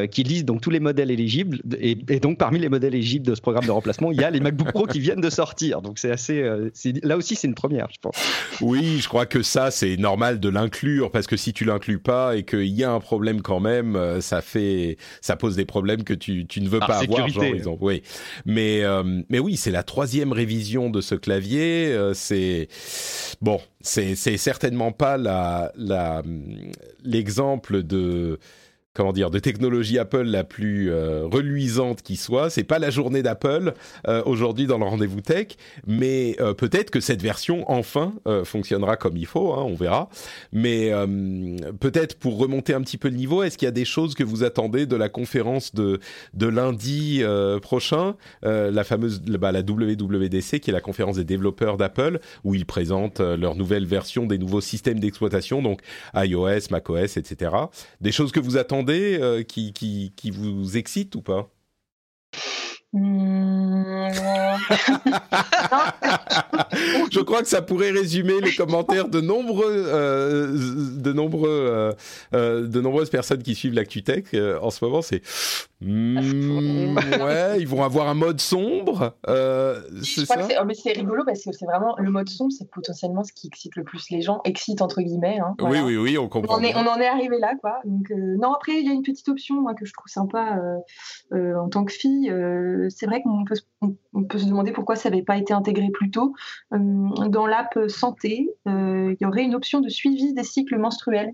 qui 0.09 0.23
liste 0.23 0.45
donc 0.45 0.61
tous 0.61 0.71
les 0.71 0.79
modèles 0.79 1.11
éligibles. 1.11 1.61
Et, 1.79 1.97
et 2.09 2.19
donc 2.19 2.37
parmi 2.39 2.59
les 2.59 2.69
modèles 2.69 2.95
éligibles 2.95 3.27
de 3.27 3.35
ce 3.35 3.41
programme 3.41 3.65
de 3.65 3.71
remplacement, 3.71 4.11
il 4.11 4.19
y 4.19 4.23
a 4.23 4.31
les 4.31 4.39
MacBook 4.39 4.71
Pro 4.71 4.87
qui 4.87 4.99
viennent 4.99 5.21
de 5.21 5.29
sortir 5.29 5.50
donc 5.81 5.99
c'est 5.99 6.11
assez. 6.11 6.41
Euh, 6.41 6.69
là 7.03 7.17
aussi, 7.17 7.35
c'est 7.35 7.47
une 7.47 7.55
première, 7.55 7.87
je 7.91 7.99
pense. 8.01 8.15
Oui, 8.61 8.99
je 8.99 9.07
crois 9.07 9.25
que 9.25 9.41
ça, 9.41 9.71
c'est 9.71 9.97
normal 9.97 10.39
de 10.39 10.49
l'inclure 10.49 11.11
parce 11.11 11.27
que 11.27 11.37
si 11.37 11.53
tu 11.53 11.65
l'inclus 11.65 11.99
pas 11.99 12.35
et 12.35 12.43
qu'il 12.43 12.67
y 12.67 12.83
a 12.83 12.91
un 12.91 12.99
problème 12.99 13.41
quand 13.41 13.59
même, 13.59 13.95
euh, 13.95 14.21
ça 14.21 14.41
fait, 14.41 14.97
ça 15.21 15.35
pose 15.35 15.55
des 15.55 15.65
problèmes 15.65 16.03
que 16.03 16.13
tu, 16.13 16.45
tu 16.45 16.61
ne 16.61 16.69
veux 16.69 16.79
pas 16.79 16.99
avoir. 16.99 17.27
Genre, 17.27 17.43
exemple. 17.43 17.79
Oui, 17.81 18.03
mais 18.45 18.83
euh, 18.83 19.21
mais 19.29 19.39
oui, 19.39 19.57
c'est 19.57 19.71
la 19.71 19.83
troisième 19.83 20.31
révision 20.31 20.89
de 20.89 21.01
ce 21.01 21.15
clavier. 21.15 21.95
c'est 22.13 22.67
bon, 23.41 23.59
c'est 23.81 24.15
certainement 24.15 24.91
pas 24.91 25.17
la 25.17 25.71
la 25.75 26.23
l'exemple 27.03 27.83
de 27.83 28.39
comment 28.93 29.13
dire 29.13 29.31
de 29.31 29.39
technologie 29.39 29.99
Apple 29.99 30.23
la 30.23 30.43
plus 30.43 30.91
euh, 30.91 31.25
reluisante 31.25 32.01
qui 32.01 32.17
soit. 32.17 32.49
C'est 32.49 32.63
pas 32.63 32.79
la 32.79 32.89
journée 32.89 33.23
d'Apple 33.23 33.73
euh, 34.07 34.21
aujourd'hui 34.25 34.67
dans 34.67 34.77
le 34.77 34.85
rendez-vous 34.85 35.21
tech, 35.21 35.47
mais 35.87 36.35
euh, 36.41 36.53
peut-être 36.53 36.91
que 36.91 36.99
cette 36.99 37.21
version 37.21 37.63
enfin 37.71 38.13
fonctionnera 38.43 38.97
comme 38.97 39.17
il 39.17 39.25
faut. 39.25 39.53
Hein, 39.53 39.63
on 39.63 39.75
verra. 39.75 40.09
Mais 40.51 40.91
peut-être 41.79 42.17
pour 42.19 42.37
remonter 42.37 42.73
un 42.73 42.81
petit 42.81 42.97
peu 42.97 43.09
le 43.09 43.15
niveau, 43.15 43.43
est-ce 43.43 43.57
qu'il 43.57 43.65
y 43.65 43.69
a 43.69 43.73
des 43.73 43.85
choses 43.85 44.13
que 44.13 44.23
vous 44.23 44.43
attendez 44.43 44.85
de 44.85 44.95
la 44.95 45.09
conférence 45.09 45.73
de 45.73 45.99
de 46.33 46.47
lundi 46.47 47.23
prochain, 47.61 48.15
la 48.43 48.83
fameuse 48.83 49.21
bah, 49.21 49.51
la 49.51 49.61
WWDC 49.61 50.59
qui 50.59 50.69
est 50.69 50.73
la 50.73 50.81
conférence 50.81 51.15
des 51.17 51.23
développeurs 51.23 51.77
d'Apple 51.77 52.19
où 52.43 52.55
ils 52.55 52.65
présentent 52.65 53.19
leur 53.19 53.55
nouvelle 53.55 53.85
version 53.85 54.25
des 54.25 54.37
nouveaux 54.37 54.61
systèmes 54.61 54.99
d'exploitation, 54.99 55.61
donc 55.61 55.81
iOS, 56.15 56.69
macOS, 56.71 57.17
etc. 57.17 57.51
Des 58.01 58.11
choses 58.11 58.31
que 58.31 58.39
vous 58.39 58.57
attendez 58.57 58.80
euh, 58.89 59.43
qui, 59.43 60.11
vous 60.31 60.77
excite 60.77 61.15
ou 61.15 61.21
pas? 61.21 61.49
Je 62.93 62.99
crois 67.21 67.41
que 67.41 67.47
ça 67.47 67.61
pourrait 67.61 67.91
résumer 67.91 68.41
les 68.41 68.53
commentaires 68.53 69.07
de 69.07 69.21
nombreux, 69.21 69.85
euh, 69.87 70.97
de 70.97 71.13
nombreux, 71.13 71.49
euh, 71.49 71.93
euh, 72.33 72.67
de 72.67 72.81
nombreuses 72.81 73.09
personnes 73.09 73.43
qui 73.43 73.55
suivent 73.55 73.75
l'ActuTech 73.75 74.35
en 74.61 74.69
ce 74.71 74.83
moment. 74.83 75.01
C'est 75.01 75.21
hmm, 75.79 76.97
ouais, 76.97 77.61
ils 77.61 77.67
vont 77.67 77.83
avoir 77.83 78.09
un 78.09 78.13
mode 78.13 78.41
sombre. 78.41 79.15
c'est 80.03 80.25
ça. 80.25 80.45
Oh, 80.59 80.65
mais 80.65 80.73
c'est 80.73 80.91
rigolo 80.91 81.23
parce 81.25 81.45
que 81.45 81.53
c'est 81.53 81.65
vraiment 81.65 81.95
le 81.97 82.11
mode 82.11 82.27
sombre, 82.27 82.51
c'est 82.51 82.69
potentiellement 82.69 83.23
ce 83.23 83.31
qui 83.31 83.47
excite 83.47 83.77
le 83.77 83.85
plus 83.85 84.09
les 84.09 84.21
gens, 84.21 84.41
excite 84.43 84.81
entre 84.81 85.01
guillemets. 85.01 85.39
Hein, 85.39 85.55
oui, 85.61 85.79
oui, 85.79 85.95
oui, 85.95 86.17
on 86.17 86.27
comprend. 86.27 86.55
On, 86.55 86.57
en 86.59 86.63
est, 86.63 86.75
on 86.75 86.85
en 86.85 86.99
est 86.99 87.07
arrivé 87.07 87.39
là, 87.39 87.53
quoi. 87.61 87.79
Donc 87.85 88.11
non, 88.37 88.51
après 88.53 88.73
il 88.73 88.85
y 88.85 88.89
a 88.89 88.93
une 88.93 89.03
petite 89.03 89.29
option 89.29 89.63
que 89.79 89.85
je 89.85 89.93
trouve 89.93 90.11
sympa 90.11 90.59
en 91.31 91.69
tant 91.69 91.85
que 91.85 91.93
fille 91.93 92.29
c'est 92.89 93.05
vrai 93.05 93.21
qu'on 93.21 93.43
peut, 93.45 93.55
on 94.13 94.23
peut, 94.23 94.37
se 94.37 94.45
demander 94.45 94.71
pourquoi 94.71 94.95
ça 94.95 95.09
n'avait 95.09 95.23
pas 95.23 95.37
été 95.37 95.53
intégré 95.53 95.89
plus 95.89 96.11
tôt. 96.11 96.33
Euh, 96.73 96.77
dans 97.27 97.47
l'app 97.47 97.77
santé, 97.87 98.49
euh, 98.67 99.15
il 99.19 99.23
y 99.23 99.25
aurait 99.25 99.43
une 99.43 99.55
option 99.55 99.81
de 99.81 99.89
suivi 99.89 100.33
des 100.33 100.43
cycles 100.43 100.77
menstruels. 100.77 101.33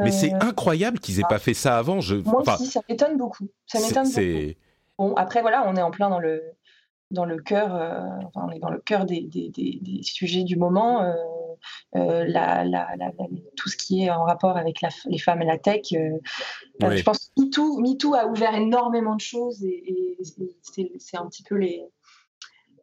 Mais 0.00 0.10
c'est 0.10 0.32
euh, 0.32 0.38
incroyable 0.40 0.98
qu'ils 0.98 1.20
aient 1.20 1.28
pas 1.28 1.38
fait 1.38 1.54
ça 1.54 1.78
avant. 1.78 2.00
Je... 2.00 2.16
Moi 2.16 2.42
aussi, 2.46 2.66
ça 2.66 2.80
m'étonne 2.88 3.16
beaucoup. 3.16 3.48
Ça 3.66 3.80
m'étonne 3.80 4.08
beaucoup. 4.08 4.58
Bon, 4.98 5.14
après 5.14 5.42
voilà, 5.42 5.64
on 5.68 5.76
est 5.76 5.82
en 5.82 5.90
plein 5.90 6.10
dans 6.10 6.18
le 6.18 6.42
dans 7.10 7.24
le 7.24 7.38
cœur, 7.38 7.72
enfin, 8.26 8.46
on 8.46 8.50
est 8.50 8.58
dans 8.58 8.68
le 8.68 8.80
cœur 8.80 9.06
des, 9.06 9.22
des, 9.22 9.48
des, 9.50 10.02
sujets 10.02 10.42
du 10.44 10.56
moment. 10.56 11.10
La, 11.92 12.64
la, 12.64 12.88
tout 13.56 13.68
ce 13.68 13.76
qui 13.76 14.04
est 14.04 14.10
en 14.10 14.24
rapport 14.24 14.56
avec 14.56 14.80
les 15.06 15.18
femmes 15.18 15.42
et 15.42 15.46
la 15.46 15.58
tech. 15.58 15.88
Je 15.92 17.02
pense 17.02 17.32
que 17.36 17.42
MeToo, 17.42 17.78
MeToo 17.80 18.14
a 18.14 18.26
ouvert 18.26 18.54
énormément 18.54 19.16
de 19.16 19.20
choses 19.20 19.62
et, 19.64 20.16
c'est 20.98 21.16
un 21.16 21.26
petit 21.26 21.42
peu 21.42 21.56
les, 21.56 21.84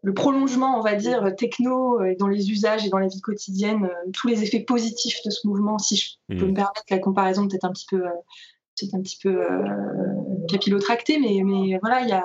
le 0.05 0.13
prolongement, 0.13 0.77
on 0.77 0.81
va 0.81 0.93
dire, 0.93 1.35
techno 1.35 1.99
euh, 1.99 2.15
dans 2.19 2.27
les 2.27 2.51
usages 2.51 2.85
et 2.85 2.89
dans 2.89 2.99
la 2.99 3.07
vie 3.07 3.21
quotidienne, 3.21 3.85
euh, 3.85 4.11
tous 4.13 4.27
les 4.27 4.43
effets 4.43 4.59
positifs 4.59 5.19
de 5.25 5.31
ce 5.31 5.47
mouvement, 5.47 5.79
si 5.79 5.95
je 5.95 6.11
peux 6.27 6.45
mm. 6.45 6.49
me 6.49 6.53
permettre 6.53 6.83
la 6.91 6.99
comparaison 6.99 7.47
peut-être 7.47 7.65
un 7.65 7.71
petit 7.71 7.87
peu, 7.89 8.05
euh, 8.05 8.93
un 8.93 9.01
petit 9.01 9.17
peu 9.17 9.43
capillotractée, 10.47 11.17
mais, 11.17 11.41
mais 11.43 11.79
voilà, 11.81 12.01
il 12.01 12.09
y 12.09 12.11
a, 12.11 12.23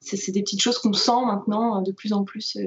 c'est 0.00 0.32
des 0.32 0.42
petites 0.42 0.60
choses 0.60 0.78
qu'on 0.78 0.92
sent 0.92 1.24
maintenant 1.24 1.80
de 1.80 1.92
plus 1.92 2.12
en 2.12 2.24
plus, 2.24 2.58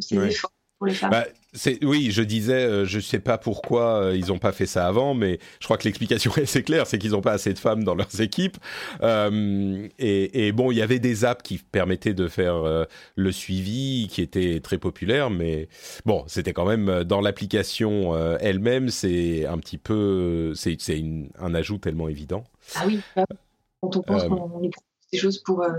ces 0.00 0.18
Ouais. 0.18 0.28
efforts 0.28 0.52
pour 0.78 0.86
les 0.86 0.94
femmes. 0.94 1.10
Bah, 1.10 1.26
c'est, 1.54 1.82
oui, 1.84 2.10
je 2.10 2.22
disais, 2.22 2.52
euh, 2.62 2.84
je 2.84 3.00
sais 3.00 3.18
pas 3.20 3.38
pourquoi 3.38 4.02
euh, 4.02 4.16
ils 4.16 4.26
n'ont 4.26 4.38
pas 4.38 4.52
fait 4.52 4.66
ça 4.66 4.86
avant, 4.86 5.14
mais 5.14 5.38
je 5.60 5.64
crois 5.66 5.76
que 5.78 5.84
l'explication 5.84 6.30
est 6.36 6.42
assez 6.42 6.62
claire, 6.62 6.86
c'est 6.86 6.98
qu'ils 6.98 7.12
n'ont 7.12 7.20
pas 7.22 7.32
assez 7.32 7.52
de 7.54 7.58
femmes 7.58 7.84
dans 7.84 7.94
leurs 7.94 8.20
équipes. 8.20 8.58
Euh, 9.02 9.88
et, 9.98 10.46
et 10.46 10.52
bon, 10.52 10.70
il 10.70 10.78
y 10.78 10.82
avait 10.82 10.98
des 10.98 11.24
apps 11.24 11.42
qui 11.42 11.58
permettaient 11.58 12.14
de 12.14 12.28
faire 12.28 12.86
le 13.16 13.32
suivi, 13.32 14.08
qui 14.10 14.22
étaient 14.22 14.60
très 14.60 14.78
populaires, 14.78 15.30
mais 15.30 15.68
bon, 16.04 16.24
c'était 16.26 16.52
quand 16.52 16.66
même 16.66 17.02
dans 17.04 17.20
l'application 17.20 18.14
elle-même, 18.38 18.90
c'est 18.90 19.46
un 19.46 19.58
petit 19.58 19.78
peu, 19.78 20.52
c'est, 20.54 20.76
c'est 20.80 20.98
une- 20.98 21.30
un 21.40 21.54
ajout 21.54 21.78
tellement 21.78 22.08
évident. 22.08 22.44
Ah 22.76 22.84
oui, 22.86 23.00
quand 23.80 23.96
on 23.96 24.02
pense 24.02 24.24
qu'on 24.24 24.62
est 24.62 24.70
des 25.12 25.18
choses 25.18 25.38
pour, 25.38 25.62
euh, 25.62 25.70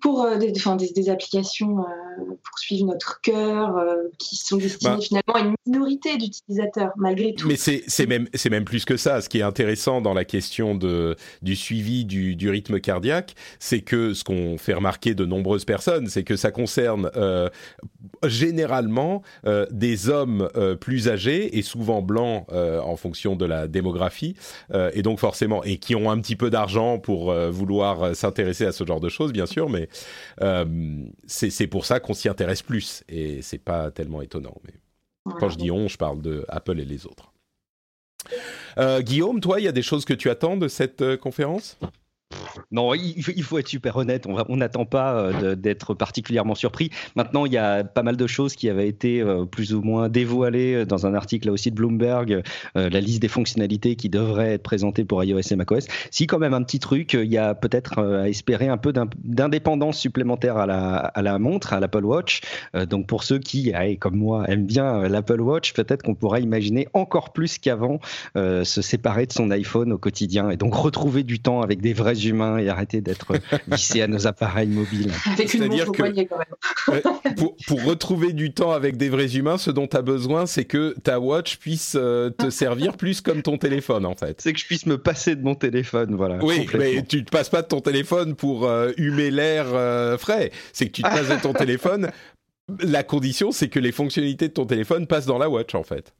pour 0.00 0.22
euh, 0.22 0.36
des, 0.36 0.52
enfin, 0.56 0.76
des, 0.76 0.90
des 0.90 1.08
applications 1.08 1.80
euh, 1.80 1.84
pour 2.42 2.58
suivre 2.58 2.86
notre 2.86 3.20
cœur, 3.20 3.84
qui 4.18 4.36
sont 4.36 4.56
destinées 4.56 4.96
Bah. 4.96 5.00
finalement 5.00 5.34
à 5.34 5.40
une 5.40 5.54
minorité 5.66 6.16
d'utilisateurs, 6.16 6.92
malgré 6.96 7.34
tout. 7.34 7.48
Mais 7.48 7.56
c'est 7.56 8.06
même 8.06 8.28
c'est 8.34 8.50
même 8.50 8.64
plus 8.64 8.84
que 8.84 8.96
ça. 8.96 9.20
Ce 9.20 9.28
qui 9.28 9.38
est 9.38 9.42
intéressant 9.42 10.00
dans 10.00 10.14
la 10.14 10.24
question 10.24 10.74
de 10.74 11.16
du 11.42 11.56
suivi 11.56 12.04
du, 12.04 12.36
du 12.36 12.50
rythme 12.50 12.80
cardiaque, 12.80 13.34
c'est 13.58 13.80
que 13.80 14.14
ce 14.14 14.24
qu'on 14.24 14.58
fait 14.58 14.74
remarquer 14.74 15.14
de 15.14 15.24
nombreuses 15.24 15.64
personnes, 15.64 16.06
c'est 16.08 16.24
que 16.24 16.36
ça 16.36 16.50
concerne 16.50 17.10
euh, 17.16 17.48
généralement 18.26 19.22
euh, 19.46 19.66
des 19.70 20.08
hommes 20.08 20.48
euh, 20.56 20.74
plus 20.74 21.08
âgés 21.08 21.58
et 21.58 21.62
souvent 21.62 22.02
blancs 22.02 22.46
euh, 22.52 22.80
en 22.80 22.96
fonction 22.96 23.36
de 23.36 23.44
la 23.44 23.68
démographie 23.68 24.36
et 24.92 25.02
donc 25.02 25.18
forcément 25.18 25.62
et 25.64 25.78
qui 25.78 25.94
ont 25.94 26.10
un 26.10 26.20
petit 26.20 26.36
peu 26.36 26.50
d'argent 26.50 26.98
pour 26.98 27.32
vouloir 27.32 28.14
s'intéresser 28.14 28.66
à 28.66 28.72
ce 28.72 28.84
genre 28.84 29.00
de 29.00 29.08
choses, 29.08 29.32
bien 29.32 29.46
sûr. 29.46 29.68
Mais 29.68 29.88
c'est 31.26 31.66
pour 31.66 31.86
ça 31.86 32.00
qu'on 32.00 32.14
s'y 32.14 32.28
intéresse 32.28 32.62
plus 32.62 33.04
et 33.08 33.42
c'est 33.42 33.58
pas 33.58 33.90
tellement 33.90 34.22
étonnant. 34.22 34.56
Mais 34.64 34.74
quand 35.38 35.48
je 35.48 35.56
dis 35.56 35.70
on, 35.70 35.88
je 35.88 35.96
parle 35.96 36.22
de 36.22 36.44
Apple 36.48 36.80
et 36.80 36.84
les 36.84 37.06
autres. 37.06 37.32
Guillaume, 39.02 39.40
toi, 39.40 39.60
il 39.60 39.64
y 39.64 39.68
a 39.68 39.72
des 39.72 39.82
choses 39.82 40.04
que 40.04 40.14
tu 40.14 40.30
attends 40.30 40.56
de 40.56 40.68
cette 40.68 41.16
conférence? 41.16 41.78
Non, 42.70 42.94
il 42.94 43.22
faut, 43.22 43.58
être 43.58 43.68
super 43.68 43.96
honnête. 43.96 44.26
On 44.48 44.56
n'attend 44.56 44.84
pas 44.84 45.14
euh, 45.14 45.54
d'être 45.54 45.94
particulièrement 45.94 46.54
surpris. 46.54 46.90
Maintenant, 47.16 47.46
il 47.46 47.52
y 47.52 47.58
a 47.58 47.84
pas 47.84 48.02
mal 48.02 48.16
de 48.16 48.26
choses 48.26 48.54
qui 48.54 48.68
avaient 48.68 48.88
été 48.88 49.20
euh, 49.20 49.44
plus 49.44 49.74
ou 49.74 49.82
moins 49.82 50.08
dévoilées 50.08 50.74
euh, 50.74 50.86
dans 50.86 51.06
un 51.06 51.14
article 51.14 51.48
là 51.48 51.52
aussi 51.52 51.70
de 51.70 51.76
Bloomberg. 51.76 52.42
la 52.74 53.00
liste 53.00 53.22
des 53.22 53.28
fonctionnalités 53.28 53.96
qui 53.96 54.08
devraient 54.08 54.54
être 54.54 54.62
présentées 54.62 55.04
pour 55.04 55.22
iOS 55.22 55.40
et 55.50 55.56
macOS. 55.56 55.86
Si 56.10 56.26
quand 56.26 56.38
même 56.38 56.54
un 56.54 56.62
petit 56.62 56.78
truc, 56.78 57.14
il 57.14 57.30
y 57.32 57.38
a 57.38 57.54
peut-être 57.54 57.98
à 57.98 58.28
espérer 58.28 58.68
un 58.68 58.76
peu 58.76 58.92
d'indépendance 58.92 59.98
supplémentaire 59.98 60.56
à 60.56 60.66
la, 60.66 61.38
montre, 61.38 61.72
à 61.72 61.80
l'Apple 61.80 62.04
Watch. 62.04 62.40
Donc 62.88 63.06
pour 63.06 63.22
ceux 63.24 63.38
qui, 63.38 63.72
allez, 63.72 63.96
comme 63.96 64.16
moi, 64.16 64.44
aiment 64.48 64.66
bien 64.66 65.08
l'Apple 65.08 65.40
Watch, 65.40 65.72
peut-être 65.74 66.02
qu'on 66.02 66.14
pourra 66.14 66.40
imaginer 66.40 66.88
encore 66.94 67.32
plus 67.32 67.58
qu'avant 67.58 68.00
se 68.34 68.82
séparer 68.82 69.26
de 69.26 69.32
son 69.32 69.50
iPhone 69.50 69.92
au 69.92 69.98
quotidien 69.98 70.50
et 70.50 70.56
donc 70.56 70.74
retrouver 70.74 71.22
du 71.22 71.40
temps 71.40 71.60
avec 71.62 71.80
des 71.80 71.92
vrais 71.92 72.13
humains 72.14 72.58
et 72.58 72.68
arrêter 72.68 73.00
d'être 73.00 73.32
vissé 73.68 74.02
à 74.02 74.06
nos 74.06 74.26
appareils 74.26 74.68
mobiles. 74.68 75.10
Avec 75.26 75.52
une 75.54 75.60
C'est-à-dire 75.60 75.86
montre 75.86 75.88
au 75.88 75.92
que- 75.92 75.98
poignet 75.98 76.26
quand 76.26 76.38
même. 76.38 76.46
Euh, 77.24 77.32
pour, 77.36 77.56
pour 77.66 77.84
retrouver 77.84 78.32
du 78.32 78.52
temps 78.52 78.72
avec 78.72 78.96
des 78.96 79.08
vrais 79.08 79.36
humains, 79.36 79.58
ce 79.58 79.70
dont 79.70 79.86
tu 79.86 79.96
as 79.96 80.02
besoin, 80.02 80.46
c'est 80.46 80.64
que 80.64 80.94
ta 81.02 81.20
watch 81.20 81.56
puisse 81.58 81.96
euh, 81.98 82.30
te 82.30 82.50
servir 82.50 82.96
plus 82.96 83.20
comme 83.20 83.42
ton 83.42 83.58
téléphone, 83.58 84.04
en 84.06 84.14
fait. 84.14 84.40
C'est 84.40 84.52
que 84.52 84.58
je 84.58 84.66
puisse 84.66 84.86
me 84.86 84.98
passer 84.98 85.36
de 85.36 85.42
mon 85.42 85.54
téléphone, 85.54 86.14
voilà. 86.14 86.38
Oui, 86.44 86.66
mais 86.78 87.02
tu 87.04 87.24
te 87.24 87.30
passes 87.30 87.48
pas 87.50 87.62
de 87.62 87.68
ton 87.68 87.80
téléphone 87.80 88.34
pour 88.34 88.66
euh, 88.66 88.92
humer 88.96 89.30
l'air 89.30 89.66
euh, 89.72 90.18
frais. 90.18 90.50
C'est 90.72 90.86
que 90.86 90.92
tu 90.92 91.02
te 91.02 91.08
passes 91.08 91.28
de 91.28 91.40
ton 91.42 91.52
téléphone. 91.54 92.10
La 92.80 93.02
condition, 93.02 93.52
c'est 93.52 93.68
que 93.68 93.78
les 93.78 93.92
fonctionnalités 93.92 94.48
de 94.48 94.52
ton 94.54 94.64
téléphone 94.64 95.06
passent 95.06 95.26
dans 95.26 95.38
la 95.38 95.50
watch, 95.50 95.74
en 95.74 95.82
fait. 95.82 96.14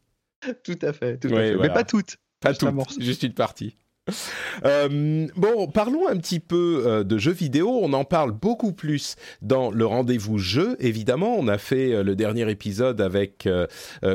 tout 0.62 0.78
à 0.82 0.92
fait, 0.92 1.16
tout 1.18 1.28
à 1.28 1.30
Ouais, 1.30 1.36
fait. 1.49 1.55
voilà. 1.55 1.68
mais 1.68 1.74
pas 1.74 1.84
toutes. 1.84 2.16
Pas 2.40 2.53
toutes, 2.53 3.01
juste 3.01 3.22
une 3.22 3.32
partie. 3.32 3.74
Euh, 4.65 5.27
bon, 5.37 5.67
parlons 5.67 6.09
un 6.09 6.17
petit 6.17 6.39
peu 6.39 6.85
euh, 6.87 7.03
de 7.03 7.19
jeux 7.19 7.33
vidéo. 7.33 7.81
On 7.83 7.93
en 7.93 8.05
parle 8.05 8.31
beaucoup 8.31 8.73
plus 8.73 9.17
dans 9.43 9.71
le 9.71 9.85
rendez-vous 9.85 10.39
jeu. 10.39 10.77
Évidemment, 10.79 11.35
on 11.37 11.49
a 11.49 11.59
fait 11.59 11.93
euh, 11.93 12.03
le 12.05 12.15
dernier 12.15 12.49
épisode 12.49 13.01
avec 13.01 13.49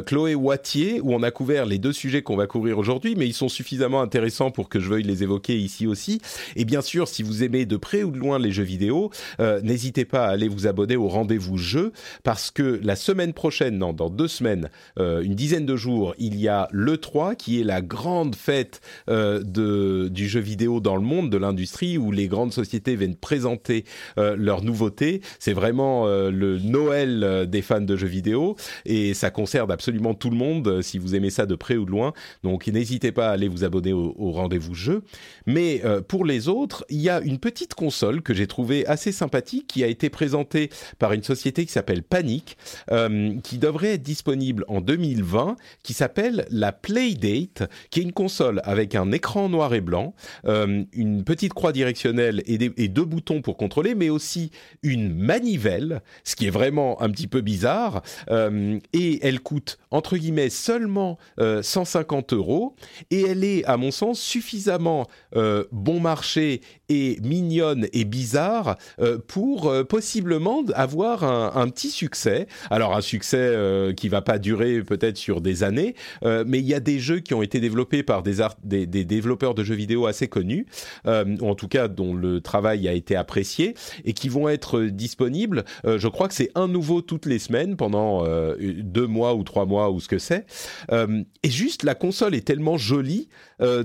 Chloé 0.05 0.33
Wattier 0.33 1.01
où 1.01 1.13
on 1.13 1.21
a 1.23 1.29
couvert 1.29 1.65
les 1.65 1.77
deux 1.77 1.91
sujets 1.91 2.21
qu'on 2.21 2.37
va 2.37 2.47
couvrir 2.47 2.79
aujourd'hui, 2.79 3.15
mais 3.15 3.27
ils 3.27 3.33
sont 3.33 3.49
suffisamment 3.49 4.01
intéressants 4.01 4.49
pour 4.49 4.69
que 4.69 4.79
je 4.79 4.89
veuille 4.89 5.03
les 5.03 5.23
évoquer 5.23 5.59
ici 5.59 5.85
aussi. 5.85 6.21
Et 6.55 6.63
bien 6.63 6.81
sûr, 6.81 7.07
si 7.07 7.21
vous 7.21 7.43
aimez 7.43 7.65
de 7.65 7.77
près 7.77 8.03
ou 8.03 8.11
de 8.11 8.17
loin 8.17 8.39
les 8.39 8.51
jeux 8.51 8.63
vidéo, 8.63 9.11
n'hésitez 9.39 10.05
pas 10.05 10.25
à 10.25 10.29
aller 10.29 10.47
vous 10.47 10.67
abonner 10.67 10.95
au 10.95 11.09
rendez-vous 11.09 11.57
jeu 11.57 11.91
parce 12.23 12.49
que 12.49 12.79
la 12.81 12.95
semaine 12.95 13.33
prochaine, 13.33 13.77
non, 13.77 13.93
dans 13.93 14.09
deux 14.09 14.29
semaines, 14.29 14.69
une 14.97 15.35
dizaine 15.35 15.65
de 15.65 15.75
jours, 15.75 16.15
il 16.17 16.39
y 16.39 16.47
a 16.47 16.69
le 16.71 16.97
3 16.97 17.35
qui 17.35 17.59
est 17.59 17.65
la 17.65 17.81
grande 17.81 18.35
fête 18.35 18.81
euh, 19.09 19.43
de, 19.79 20.07
du 20.07 20.27
jeu 20.27 20.39
vidéo 20.39 20.79
dans 20.79 20.95
le 20.95 21.01
monde, 21.01 21.29
de 21.29 21.37
l'industrie, 21.37 21.97
où 21.97 22.11
les 22.11 22.27
grandes 22.27 22.53
sociétés 22.53 22.95
viennent 22.95 23.15
présenter 23.15 23.85
euh, 24.17 24.35
leurs 24.37 24.63
nouveautés. 24.63 25.21
C'est 25.39 25.53
vraiment 25.53 26.07
euh, 26.07 26.31
le 26.31 26.57
Noël 26.59 27.23
euh, 27.23 27.45
des 27.45 27.61
fans 27.61 27.81
de 27.81 27.95
jeux 27.95 28.07
vidéo 28.07 28.55
et 28.85 29.13
ça 29.13 29.31
concerne 29.31 29.71
absolument 29.71 30.13
tout 30.13 30.29
le 30.29 30.35
monde 30.35 30.67
euh, 30.67 30.81
si 30.81 30.97
vous 30.97 31.15
aimez 31.15 31.29
ça 31.29 31.45
de 31.45 31.55
près 31.55 31.77
ou 31.77 31.85
de 31.85 31.91
loin. 31.91 32.13
Donc 32.43 32.67
n'hésitez 32.67 33.11
pas 33.11 33.29
à 33.29 33.31
aller 33.31 33.47
vous 33.47 33.63
abonner 33.63 33.93
au, 33.93 34.15
au 34.17 34.31
rendez-vous 34.31 34.73
jeu. 34.73 35.03
Mais 35.45 35.81
euh, 35.85 36.01
pour 36.01 36.25
les 36.25 36.47
autres, 36.47 36.85
il 36.89 37.01
y 37.01 37.09
a 37.09 37.21
une 37.21 37.39
petite 37.39 37.73
console 37.73 38.21
que 38.21 38.33
j'ai 38.33 38.47
trouvée 38.47 38.85
assez 38.87 39.11
sympathique 39.11 39.67
qui 39.67 39.83
a 39.83 39.87
été 39.87 40.09
présentée 40.09 40.69
par 40.97 41.13
une 41.13 41.23
société 41.23 41.65
qui 41.65 41.71
s'appelle 41.71 42.03
Panic, 42.03 42.57
euh, 42.91 43.33
qui 43.43 43.57
devrait 43.57 43.93
être 43.93 44.03
disponible 44.03 44.65
en 44.67 44.81
2020, 44.81 45.55
qui 45.83 45.93
s'appelle 45.93 46.45
la 46.49 46.71
Playdate, 46.71 47.69
qui 47.89 47.99
est 47.99 48.03
une 48.03 48.13
console 48.13 48.61
avec 48.63 48.95
un 48.95 49.11
écran 49.11 49.49
noir 49.49 49.68
et 49.73 49.81
blanc, 49.81 50.13
euh, 50.45 50.83
une 50.93 51.23
petite 51.23 51.53
croix 51.53 51.71
directionnelle 51.71 52.43
et, 52.45 52.87
deux 52.89 53.05
boutons 53.05 53.41
pour 53.41 53.57
contrôler, 53.57 53.95
mais 53.95 54.09
aussi 54.09 54.51
une 54.83 55.13
manivelle, 55.13 56.01
ce 56.23 56.35
qui 56.35 56.47
est 56.47 56.51
vraiment 56.51 57.01
un 57.01 57.09
petit 57.09 57.27
peu 57.27 57.41
bizarre. 57.41 58.01
euh, 58.31 58.79
et 58.93 59.19
elle 59.25 59.39
coûte 59.39 59.77
entre 59.91 60.17
guillemets 60.17 60.49
seulement 60.49 61.17
euh, 61.39 61.61
150 61.61 62.33
euros 62.33 62.75
et 63.11 63.21
elle 63.21 63.43
est, 63.43 63.63
à 63.65 63.77
mon 63.77 63.91
sens, 63.91 64.19
suffisamment 64.19 65.07
euh, 65.35 65.65
bon 65.71 65.99
marché 65.99 66.61
et 66.89 67.17
mignonne 67.23 67.87
et 67.93 68.03
bizarre 68.03 68.77
euh, 68.99 69.17
pour 69.25 69.67
euh, 69.67 69.83
possiblement 69.83 70.63
avoir 70.73 71.23
un, 71.23 71.69
petit 71.69 71.89
succès. 71.89 72.47
Alors 72.69 72.95
un 72.95 73.01
succès 73.01 73.37
euh, 73.37 73.93
qui 73.93 74.09
va 74.09 74.21
pas 74.21 74.39
durer 74.39 74.81
peut-être 74.81 75.17
sur 75.17 75.41
des 75.41 75.63
années, 75.63 75.95
mais 76.23 76.59
il 76.59 76.65
y 76.65 76.73
a 76.73 76.79
des 76.79 76.99
jeux 76.99 77.19
qui 77.19 77.33
ont 77.33 77.41
été 77.41 77.59
développés 77.59 78.03
par 78.03 78.23
des, 78.23 78.41
art- 78.41 78.57
des, 78.63 78.87
des 78.87 79.05
développeurs 79.05 79.53
de 79.53 79.63
jeux 79.63 79.75
vidéo 79.75 80.07
assez 80.07 80.27
connus, 80.27 80.65
ou 81.05 81.47
en 81.49 81.55
tout 81.55 81.67
cas 81.67 81.87
dont 81.87 82.13
le 82.13 82.41
travail 82.41 82.87
a 82.87 82.93
été 82.93 83.15
apprécié, 83.15 83.75
et 84.05 84.13
qui 84.13 84.29
vont 84.29 84.49
être 84.49 84.81
disponibles. 84.81 85.65
Je 85.85 86.07
crois 86.07 86.27
que 86.27 86.33
c'est 86.33 86.51
un 86.55 86.67
nouveau 86.67 87.01
toutes 87.01 87.25
les 87.25 87.39
semaines 87.39 87.75
pendant 87.75 88.23
deux 88.57 89.07
mois 89.07 89.35
ou 89.35 89.43
trois 89.43 89.65
mois 89.65 89.91
ou 89.91 89.99
ce 89.99 90.07
que 90.07 90.17
c'est. 90.17 90.45
Et 90.91 91.49
juste 91.49 91.83
la 91.83 91.95
console 91.95 92.35
est 92.35 92.45
tellement 92.45 92.77
jolie, 92.77 93.29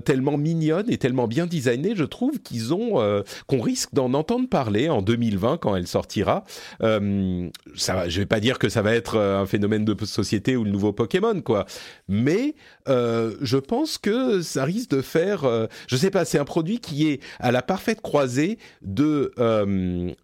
tellement 0.04 0.38
mignonne 0.38 0.90
et 0.90 0.98
tellement 0.98 1.28
bien 1.28 1.46
designée, 1.46 1.94
je 1.94 2.04
trouve 2.04 2.40
qu'ils 2.40 2.72
ont 2.72 2.93
euh, 3.00 3.22
qu'on 3.46 3.60
risque 3.60 3.92
d'en 3.92 4.12
entendre 4.14 4.48
parler 4.48 4.88
en 4.88 5.02
2020 5.02 5.58
quand 5.58 5.76
elle 5.76 5.86
sortira. 5.86 6.44
Euh, 6.82 7.48
ça, 7.74 8.08
je 8.08 8.20
vais 8.20 8.26
pas 8.26 8.40
dire 8.40 8.58
que 8.58 8.68
ça 8.68 8.82
va 8.82 8.94
être 8.94 9.16
euh, 9.16 9.40
un 9.40 9.46
phénomène 9.46 9.84
de 9.84 10.04
société 10.04 10.56
ou 10.56 10.64
le 10.64 10.70
nouveau 10.70 10.92
Pokémon 10.92 11.40
quoi, 11.40 11.66
mais 12.08 12.54
euh, 12.88 13.36
je 13.40 13.56
pense 13.56 13.98
que 13.98 14.42
ça 14.42 14.64
risque 14.64 14.90
de 14.90 15.02
faire, 15.02 15.68
je 15.88 15.96
sais 15.96 16.10
pas, 16.10 16.24
c'est 16.24 16.38
un 16.38 16.44
produit 16.44 16.80
qui 16.80 17.08
est 17.08 17.20
à 17.38 17.52
la 17.52 17.62
parfaite 17.62 18.00
croisée 18.00 18.58
de, 18.82 19.32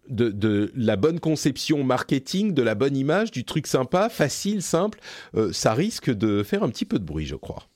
de 0.09 0.71
la 0.75 0.95
bonne 0.95 1.19
conception 1.19 1.83
marketing, 1.83 2.53
de 2.53 2.61
la 2.61 2.75
bonne 2.75 2.95
image, 2.95 3.31
du 3.31 3.43
truc 3.43 3.67
sympa, 3.67 4.09
facile, 4.09 4.61
simple. 4.61 4.99
Ça 5.51 5.73
risque 5.73 6.11
de 6.11 6.43
faire 6.43 6.63
un 6.63 6.69
petit 6.69 6.85
peu 6.85 6.99
de 6.99 7.05
bruit, 7.05 7.25
je 7.25 7.35
crois. 7.35 7.70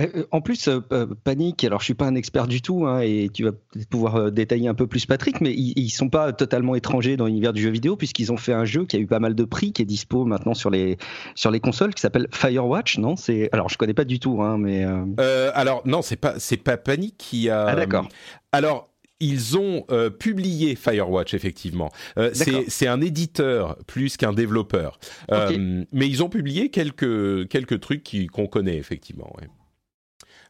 Euh, 0.00 0.06
euh, 0.14 0.24
En 0.30 0.40
plus, 0.40 0.68
euh, 0.68 0.80
euh, 0.92 1.06
Panic, 1.24 1.64
alors 1.64 1.80
je 1.80 1.86
suis 1.86 1.94
pas 1.94 2.06
un 2.06 2.14
expert 2.14 2.46
du 2.46 2.62
tout, 2.62 2.86
hein, 2.86 3.00
et 3.00 3.28
tu 3.32 3.44
vas 3.44 3.52
peut-être 3.52 3.88
pouvoir 3.88 4.30
détailler 4.30 4.68
un 4.68 4.74
peu 4.74 4.86
plus 4.86 5.06
Patrick, 5.06 5.40
mais 5.40 5.52
ils, 5.52 5.72
ils 5.76 5.90
sont 5.90 6.08
pas 6.08 6.32
totalement 6.32 6.74
étrangers 6.76 7.16
dans 7.16 7.26
l'univers 7.26 7.52
du 7.52 7.62
jeu 7.62 7.70
vidéo, 7.70 7.96
puisqu'ils 7.96 8.30
ont 8.32 8.36
fait 8.36 8.52
un 8.52 8.64
jeu 8.64 8.84
qui 8.86 8.96
a 8.96 9.00
eu 9.00 9.06
pas 9.06 9.18
mal 9.18 9.34
de 9.34 9.44
prix, 9.44 9.72
qui 9.72 9.82
est 9.82 9.86
dispo 9.86 10.24
maintenant 10.24 10.54
sur 10.54 10.70
les, 10.70 10.98
sur 11.34 11.50
les 11.50 11.60
consoles, 11.60 11.94
qui 11.94 12.00
s'appelle 12.00 12.28
Firewatch, 12.32 12.98
non? 12.98 13.16
C'est 13.16 13.48
Alors 13.52 13.68
je 13.68 13.76
connais 13.76 13.94
pas 13.94 14.04
du 14.04 14.20
tout, 14.20 14.40
hein, 14.42 14.56
mais... 14.58 14.84
euh, 14.84 15.04
Euh, 15.20 15.50
alors 15.54 15.82
non, 15.84 16.02
c'est 16.02 16.16
pas 16.16 16.34
pas 16.64 16.76
Panic 16.76 17.16
qui 17.18 17.50
a. 17.50 17.66
Ah 17.66 17.74
d'accord. 17.74 18.08
Alors. 18.52 18.88
Ils 19.20 19.58
ont 19.58 19.84
euh, 19.90 20.10
publié 20.10 20.76
Firewatch 20.76 21.34
effectivement. 21.34 21.90
Euh, 22.18 22.30
c'est 22.68 22.86
un 22.86 23.00
éditeur 23.00 23.76
plus 23.88 24.16
qu'un 24.16 24.32
développeur, 24.32 25.00
Euh, 25.32 25.82
mais 25.90 26.06
ils 26.08 26.22
ont 26.22 26.28
publié 26.28 26.68
quelques 26.70 27.48
quelques 27.48 27.80
trucs 27.80 28.04
qui- 28.04 28.28
qu'on 28.28 28.46
connaît 28.46 28.76
effectivement. 28.76 29.34
ouais. 29.40 29.48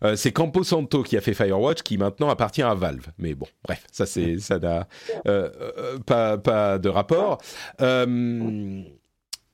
Euh, 0.05 0.16
c'est 0.16 0.32
Campo 0.32 0.62
Santo 0.62 1.03
qui 1.03 1.16
a 1.16 1.20
fait 1.20 1.34
Firewatch, 1.34 1.82
qui 1.82 1.99
maintenant 1.99 2.28
appartient 2.28 2.62
à 2.62 2.74
Valve. 2.74 3.07
Mais 3.18 3.34
bon, 3.34 3.47
bref, 3.64 3.84
ça 3.91 4.07
c'est 4.07 4.39
ça 4.39 4.59
n'a 4.59 4.86
euh, 5.26 5.51
euh, 5.78 5.99
pas 5.99 6.78
de 6.78 6.89
rapport. 6.89 7.39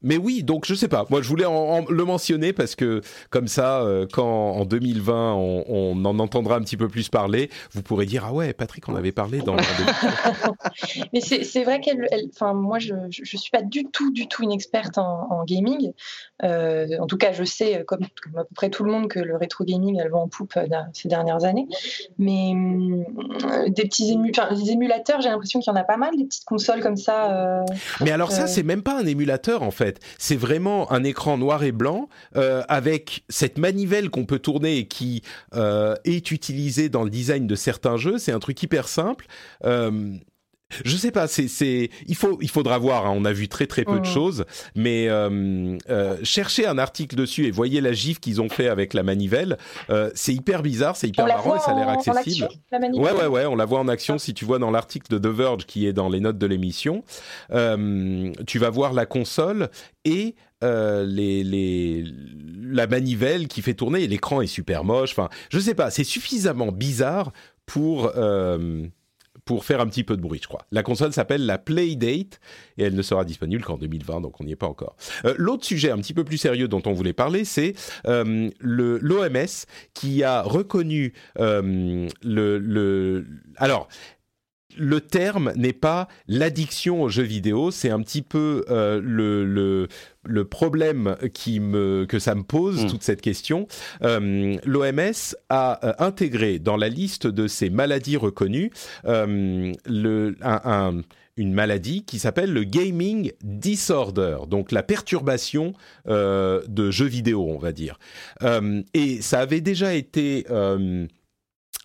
Mais 0.05 0.17
oui, 0.17 0.43
donc 0.45 0.67
je 0.67 0.75
sais 0.75 0.89
pas. 0.89 1.05
Moi, 1.11 1.23
je 1.23 1.29
voulais 1.29 1.45
en, 1.47 1.53
en- 1.55 1.85
le 1.89 2.05
mentionner 2.05 2.53
parce 2.53 2.75
que 2.77 3.01
comme 3.31 3.49
ça, 3.49 3.81
euh, 3.83 4.07
quand 4.13 4.25
en 4.53 4.65
2020 4.65 5.33
on, 5.35 5.65
on 5.69 6.05
en 6.05 6.19
entendra 6.19 6.57
un 6.57 6.61
petit 6.61 6.77
peu 6.77 6.89
plus 6.89 7.09
parler, 7.09 7.51
vous 7.73 7.83
pourrez 7.83 8.07
dire 8.07 8.25
ah 8.27 8.33
ouais, 8.33 8.53
Patrick, 8.53 8.89
on 8.89 8.95
avait 8.95 9.13
parlé 9.13 9.39
dans. 9.41 9.57
Mais 11.13 11.21
c'est 11.21 11.65
vrai 11.65 11.81
qu'elle, 11.81 12.07
elle- 12.11 12.29
enfin 12.33 12.53
moi 12.55 12.79
je, 12.79 12.95
je 13.11 13.37
suis 13.37 13.51
pas 13.51 13.63
du 13.63 13.85
tout 13.87 14.13
du 14.13 14.27
tout 14.29 14.43
une 14.43 14.53
experte 14.53 14.99
en, 14.99 15.27
en 15.31 15.45
gaming. 15.45 15.93
Euh, 16.43 16.87
en 17.01 17.07
tout 17.07 17.17
cas, 17.17 17.33
je 17.33 17.45
sais 17.45 17.85
comme, 17.87 18.01
comme 18.23 18.39
à 18.41 18.45
peu 18.45 18.55
près 18.55 18.71
tout 18.71 18.85
le 18.85 18.91
monde 18.93 19.09
que 19.09 19.19
le 19.21 19.37
rétro 19.37 19.65
gaming 19.65 19.99
elle 20.03 20.11
va 20.11 20.19
en 20.19 20.29
poupe 20.29 20.53
euh, 20.57 20.67
ces 20.93 21.09
dernières 21.09 21.45
années. 21.45 21.67
Mais 22.19 22.51
hum, 22.53 23.05
des 23.69 23.85
petits 23.85 24.13
ému, 24.13 24.33
des 24.33 24.71
émulateurs, 24.71 25.21
j'ai 25.21 25.29
l'impression 25.29 25.61
qu'il 25.61 25.73
y 25.73 25.77
en 25.77 25.81
a 25.81 25.85
pas 25.85 25.97
mal, 25.97 26.17
des 26.17 26.25
petites 26.25 26.45
consoles 26.45 26.81
comme 26.81 26.97
ça. 26.97 27.33
euh, 27.61 27.65
Mais 28.01 28.11
alors 28.11 28.31
ça, 28.33 28.43
Euh. 28.45 28.47
c'est 28.47 28.63
même 28.63 28.83
pas 28.83 28.99
un 29.01 29.07
émulateur 29.07 29.63
en 29.63 29.71
fait. 29.71 29.94
C'est 30.19 30.37
vraiment 30.37 30.91
un 30.93 31.05
écran 31.05 31.39
noir 31.39 31.65
et 31.65 31.73
blanc 31.73 32.09
euh, 32.37 32.63
avec 32.69 33.25
cette 33.29 33.59
manivelle 33.59 34.11
qu'on 34.11 34.27
peut 34.27 34.39
tourner 34.39 34.79
et 34.79 34.89
qui 34.89 35.23
euh, 35.55 35.95
est 36.05 36.31
utilisée 36.31 36.89
dans 36.89 37.05
le 37.05 37.11
design 37.11 37.47
de 37.47 37.55
certains 37.55 37.97
jeux. 37.97 38.19
C'est 38.19 38.33
un 38.33 38.41
truc 38.41 38.63
hyper 38.63 38.89
simple. 38.89 39.27
Euh, 39.65 40.17
je 40.85 40.97
sais 40.97 41.11
pas, 41.11 41.27
c'est, 41.29 41.49
c'est, 41.49 41.91
il 42.07 42.15
faut, 42.17 42.39
il 42.41 42.49
faudra 42.51 42.79
voir. 42.79 43.07
hein. 43.07 43.13
On 43.17 43.25
a 43.25 43.33
vu 43.33 43.49
très 43.49 43.67
très 43.67 43.85
peu 43.85 43.93
de 43.95 43.99
Mhm. 43.99 44.05
choses, 44.05 44.45
mais 44.75 45.09
euh, 45.09 45.77
euh, 45.91 46.17
cherchez 46.23 46.67
un 46.67 46.79
article 46.79 47.17
dessus 47.17 47.47
et 47.47 47.51
voyez 47.51 47.81
la 47.81 47.93
gif 47.93 48.21
qu'ils 48.21 48.41
ont 48.41 48.49
fait 48.49 48.69
avec 48.69 48.95
la 48.95 49.03
manivelle. 49.03 49.57
Euh, 49.91 50.11
c'est 50.15 50.35
hyper 50.35 50.63
bizarre, 50.63 50.97
c'est 50.97 51.09
hyper 51.09 51.25
on 51.25 51.29
marrant 51.29 51.57
et 51.57 51.59
ça 51.61 51.73
a 51.73 51.75
l'air 51.75 51.89
en 51.89 51.93
accessible. 51.93 52.45
action, 52.47 52.61
la 52.73 52.79
Ouais, 52.79 53.13
ouais, 53.13 53.27
ouais, 53.27 53.47
on 53.47 53.57
la 53.57 53.65
voit 53.65 53.79
en 53.81 53.89
action. 53.89 54.19
Si 54.19 54.35
tu 54.35 54.45
vois 54.45 54.59
dans 54.59 54.71
l'article 54.71 55.07
de 55.11 55.19
The 55.19 55.33
Verge 55.35 55.67
qui 55.67 55.87
est 55.87 55.93
dans 55.93 56.09
les 56.09 56.21
notes 56.21 56.39
de 56.39 56.47
l'émission, 56.47 57.05
euh, 57.53 58.33
tu 58.47 58.59
vas 58.59 58.71
voir 58.71 58.93
la 58.93 59.07
console 59.07 59.69
et 60.05 60.35
euh, 60.63 61.05
les, 61.07 61.45
les, 61.45 62.05
la 62.63 62.87
manivelle 62.87 63.49
qui 63.49 63.63
fait 63.63 63.75
tourner. 63.75 64.03
Et 64.05 64.07
l'écran 64.09 64.41
est 64.41 64.47
super 64.47 64.85
moche. 64.85 65.11
Enfin, 65.13 65.29
je 65.51 65.59
sais 65.59 65.75
pas, 65.75 65.91
c'est 65.91 66.05
suffisamment 66.05 66.73
bizarre 66.73 67.33
pour. 67.67 68.13
euh, 68.17 68.87
pour 69.45 69.65
faire 69.65 69.81
un 69.81 69.87
petit 69.87 70.05
peu 70.05 70.17
de 70.17 70.23
bruit, 70.23 70.41
je 70.43 70.49
crois. 70.49 70.67
La 70.73 70.83
console 70.83 71.13
s'appelle 71.13 71.45
la 71.45 71.59
Playdate 71.59 72.41
et 72.79 72.85
elle 72.85 72.95
ne 72.95 73.03
sera 73.03 73.25
disponible 73.25 73.63
qu'en 73.63 73.77
2020, 73.77 74.21
donc 74.21 74.41
on 74.41 74.45
n'y 74.45 74.53
est 74.53 74.57
pas 74.57 74.67
encore. 74.67 74.97
Euh, 75.25 75.35
L'autre 75.37 75.65
sujet 75.65 75.91
un 75.91 75.99
petit 75.99 76.15
peu 76.15 76.25
plus 76.25 76.39
sérieux 76.39 76.69
dont 76.69 76.83
on 76.87 76.93
voulait 76.93 77.13
parler, 77.13 77.45
c'est 77.45 77.75
euh, 78.07 78.51
l'OMS 78.61 79.67
qui 79.93 80.23
a 80.23 80.43
reconnu 80.43 81.13
euh, 81.39 82.09
le, 82.23 82.59
le... 82.59 83.27
Alors, 83.57 83.89
le 84.77 85.01
terme 85.01 85.53
n'est 85.57 85.73
pas 85.73 86.09
l'addiction 86.29 87.03
aux 87.03 87.09
jeux 87.09 87.23
vidéo, 87.23 87.71
c'est 87.71 87.91
un 87.91 88.01
petit 88.01 88.23
peu 88.23 88.65
euh, 88.71 89.01
le, 89.03 89.45
le, 89.45 89.89
le 90.25 90.45
problème 90.45 91.17
qui 91.33 91.61
me, 91.61 92.07
que 92.09 92.19
ça 92.19 92.35
me 92.35 92.43
pose, 92.43 92.85
Mm. 92.85 92.89
toute 92.89 93.03
cette 93.03 93.21
question. 93.23 93.67
Euh, 94.03 94.57
L'OMS 94.65 95.37
a 95.49 95.87
euh, 95.87 95.93
intégré 95.99 96.59
dans 96.59 96.77
la 96.77 96.89
liste 96.89 97.27
de 97.27 97.47
ces 97.47 97.71
maladies 97.71 98.17
reconnues 98.17 98.71
le, 99.05 100.37
un, 100.43 100.61
un- 100.65 101.01
une 101.37 101.53
maladie 101.53 102.05
qui 102.05 102.21
s'appelle 102.21 102.53
le 102.53 102.63
gaming 102.63 103.33
disorder, 103.43 104.37
donc 104.49 104.71
la 104.71 104.85
perturbation 104.85 105.73
de 106.07 106.91
jeux 106.93 107.07
vidéo, 107.07 107.45
on 107.51 107.59
va 107.59 107.73
dire. 107.73 107.99
Et 108.95 109.21
ça 109.21 109.41
avait 109.41 109.61
déjà 109.61 109.95
été 109.95 110.47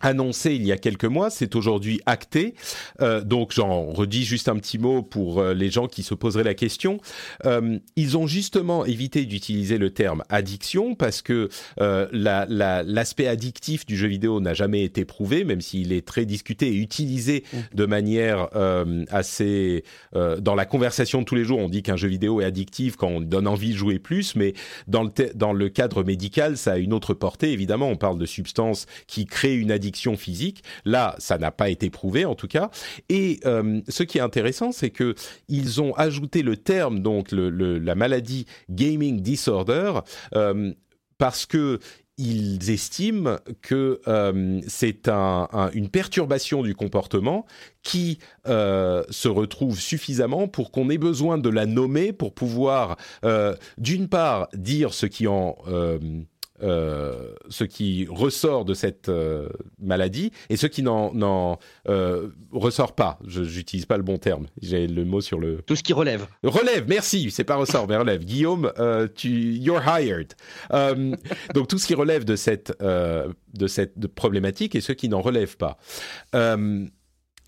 annoncé 0.00 0.54
il 0.54 0.64
y 0.66 0.72
a 0.72 0.76
quelques 0.78 1.04
mois, 1.04 1.30
c'est 1.30 1.54
aujourd'hui 1.56 2.00
acté. 2.06 2.54
Euh, 3.00 3.20
donc 3.22 3.52
j'en 3.52 3.86
redis 3.90 4.24
juste 4.24 4.48
un 4.48 4.56
petit 4.56 4.78
mot 4.78 5.02
pour 5.02 5.40
euh, 5.40 5.54
les 5.54 5.70
gens 5.70 5.86
qui 5.86 6.02
se 6.02 6.14
poseraient 6.14 6.44
la 6.44 6.54
question. 6.54 7.00
Euh, 7.44 7.78
ils 7.96 8.16
ont 8.16 8.26
justement 8.26 8.84
évité 8.84 9.24
d'utiliser 9.26 9.78
le 9.78 9.90
terme 9.90 10.22
addiction 10.28 10.94
parce 10.94 11.22
que 11.22 11.48
euh, 11.80 12.06
la- 12.12 12.46
la- 12.48 12.82
l'aspect 12.82 13.26
addictif 13.26 13.84
du 13.86 13.96
jeu 13.96 14.08
vidéo 14.08 14.40
n'a 14.40 14.54
jamais 14.54 14.82
été 14.84 15.04
prouvé, 15.04 15.44
même 15.44 15.60
s'il 15.60 15.92
est 15.92 16.06
très 16.06 16.24
discuté 16.24 16.68
et 16.68 16.76
utilisé 16.76 17.44
de 17.74 17.86
manière 17.86 18.48
euh, 18.56 19.04
assez... 19.10 19.84
euh, 20.16 20.40
dans 20.40 20.54
la 20.54 20.64
conversation 20.64 21.20
de 21.20 21.24
tous 21.24 21.34
les 21.34 21.44
jours, 21.44 21.58
on 21.58 21.68
dit 21.68 21.82
qu'un 21.82 21.96
jeu 21.96 22.08
vidéo 22.08 22.40
est 22.40 22.44
addictif 22.44 22.96
quand 22.96 23.08
on 23.08 23.20
donne 23.20 23.46
envie 23.46 23.72
de 23.72 23.76
jouer 23.76 23.98
plus, 23.98 24.36
mais 24.36 24.54
dans 24.88 25.02
le, 25.02 25.10
dans 25.34 25.52
le 25.52 25.68
cadre 25.68 26.04
médical, 26.04 26.56
ça 26.56 26.72
a 26.72 26.76
une 26.78 26.92
autre 26.92 27.14
portée. 27.14 27.52
Évidemment, 27.52 27.88
on 27.88 27.96
parle 27.96 28.18
de 28.18 28.26
substances 28.26 28.86
qui 29.06 29.26
créent 29.26 29.56
une 29.56 29.70
addiction 29.70 29.89
physique. 30.16 30.62
Là, 30.84 31.14
ça 31.18 31.38
n'a 31.38 31.50
pas 31.50 31.68
été 31.70 31.90
prouvé 31.90 32.24
en 32.24 32.34
tout 32.34 32.48
cas. 32.48 32.70
Et 33.08 33.40
euh, 33.46 33.80
ce 33.88 34.02
qui 34.02 34.18
est 34.18 34.22
intéressant, 34.22 34.72
c'est 34.72 34.90
que 34.90 35.14
ils 35.48 35.80
ont 35.80 35.94
ajouté 35.94 36.42
le 36.42 36.56
terme, 36.56 37.00
donc 37.00 37.28
la 37.32 37.94
maladie 37.94 38.46
gaming 38.70 39.20
disorder, 39.20 39.92
euh, 40.34 40.72
parce 41.18 41.46
que 41.46 41.78
ils 42.22 42.70
estiment 42.70 43.36
que 43.62 44.00
euh, 44.06 44.60
c'est 44.68 45.08
un- 45.08 45.48
un- 45.52 45.70
une 45.72 45.88
perturbation 45.88 46.62
du 46.62 46.74
comportement 46.74 47.46
qui 47.82 48.18
se 48.46 49.28
retrouve 49.28 49.80
suffisamment 49.80 50.46
pour 50.48 50.70
qu'on 50.70 50.90
ait 50.90 50.98
besoin 50.98 51.38
de 51.38 51.48
la 51.48 51.64
nommer 51.64 52.12
pour 52.12 52.34
pouvoir, 52.34 52.96
d'une 53.78 54.08
part, 54.08 54.48
dire 54.52 54.92
ce 54.92 55.06
qui 55.06 55.26
en 55.26 55.56
euh, 56.62 57.34
ce 57.48 57.64
qui 57.64 58.06
ressort 58.08 58.64
de 58.64 58.74
cette 58.74 59.08
euh, 59.08 59.48
maladie 59.80 60.30
et 60.48 60.56
ce 60.56 60.66
qui 60.66 60.82
n'en 60.82 61.58
euh, 61.88 62.28
ressort 62.52 62.94
pas. 62.94 63.18
Je 63.26 63.44
j'utilise 63.44 63.86
pas 63.86 63.96
le 63.96 64.02
bon 64.02 64.18
terme. 64.18 64.46
J'ai 64.60 64.86
le 64.86 65.04
mot 65.04 65.20
sur 65.20 65.38
le 65.38 65.62
Tout 65.66 65.76
ce 65.76 65.82
qui 65.82 65.92
relève. 65.92 66.26
relève. 66.42 66.84
Merci, 66.88 67.30
c'est 67.30 67.44
pas 67.44 67.56
ressort, 67.56 67.88
mais 67.88 67.96
relève. 67.96 68.24
Guillaume, 68.24 68.72
euh, 68.78 69.08
tu 69.14 69.30
you're 69.30 69.82
hired. 69.82 70.34
Donc 71.54 71.68
tout 71.68 71.78
ce 71.78 71.86
qui 71.86 71.94
relève 71.94 72.24
de 72.24 72.36
cette 72.36 72.72
de 72.80 73.66
cette 73.66 74.06
problématique 74.08 74.74
et 74.74 74.80
ce 74.80 74.92
qui 74.92 75.08
n'en 75.08 75.20
relève 75.20 75.56
pas. 75.56 75.78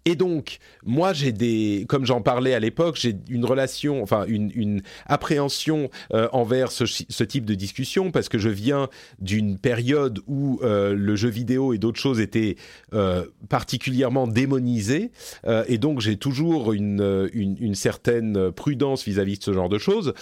Et 0.05 0.17
donc, 0.17 0.59
moi, 0.85 1.13
j'ai 1.13 1.31
des, 1.31 1.87
comme 1.89 2.05
j'en 2.05 2.23
parlais 2.23 2.55
à 2.55 2.61
l'époque, 2.61 2.97
j'ai 3.01 3.15
une 3.29 3.45
relation, 3.45 4.03
enfin 4.03 4.25
une, 4.27 4.51
une 4.55 4.83
appréhension 5.07 5.91
euh, 6.13 6.29
envers 6.33 6.73
ce, 6.73 6.87
ce 6.87 7.25
type 7.25 7.45
de 7.45 7.55
discussion 7.55 8.11
parce 8.11 8.29
que 8.29 8.39
je 8.39 8.49
viens 8.49 8.89
d'une 9.21 9.59
période 9.59 10.19
où 10.27 10.59
euh, 10.63 10.95
le 10.95 11.15
jeu 11.15 11.29
vidéo 11.29 11.73
et 11.73 11.79
d'autres 11.79 12.01
choses 12.01 12.19
étaient 12.21 12.57
euh, 12.95 13.27
particulièrement 13.49 14.27
démonisés, 14.27 15.13
euh, 15.47 15.65
et 15.69 15.79
donc 15.79 16.01
j'ai 16.01 16.17
toujours 16.17 16.73
une, 16.73 17.01
euh, 17.01 17.29
une, 17.33 17.57
une 17.61 17.75
certaine 17.75 18.51
prudence 18.51 19.05
vis-à-vis 19.05 19.39
de 19.39 19.45
ce 19.45 19.53
genre 19.53 19.69
de 19.69 19.79
choses. 19.79 20.15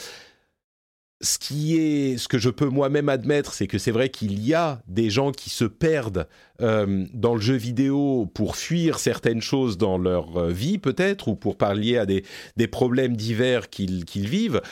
Ce 1.23 1.39
qui 1.39 1.77
est, 1.77 2.17
ce 2.17 2.29
que 2.29 2.39
je 2.39 2.49
peux 2.49 2.69
moi-même 2.69 3.11
admettre, 3.11 3.53
c'est 3.53 3.67
que 3.67 3.77
c'est 3.77 3.91
vrai 3.91 4.09
qu'il 4.09 4.43
y 4.43 4.55
a 4.55 4.81
des 4.89 5.11
gens 5.11 5.33
qui 5.33 5.51
se 5.51 5.67
perdent 5.67 6.27
euh, 6.63 7.05
dans 7.13 7.35
le 7.35 7.43
jeu 7.43 7.57
vidéo 7.57 8.25
pour 8.33 8.57
fuir 8.57 8.99
certaines 8.99 9.43
choses 9.43 9.77
dans 9.77 9.99
leur 9.99 10.39
euh, 10.39 10.51
vie 10.51 10.79
peut-être 10.79 11.29
ou 11.29 11.35
pour 11.35 11.59
pallier 11.59 11.99
à 11.99 12.07
des, 12.07 12.25
des 12.57 12.67
problèmes 12.69 13.17
divers 13.17 13.69
qu'ils 13.69 14.07
qu'ils 14.07 14.31
vivent. 14.31 14.63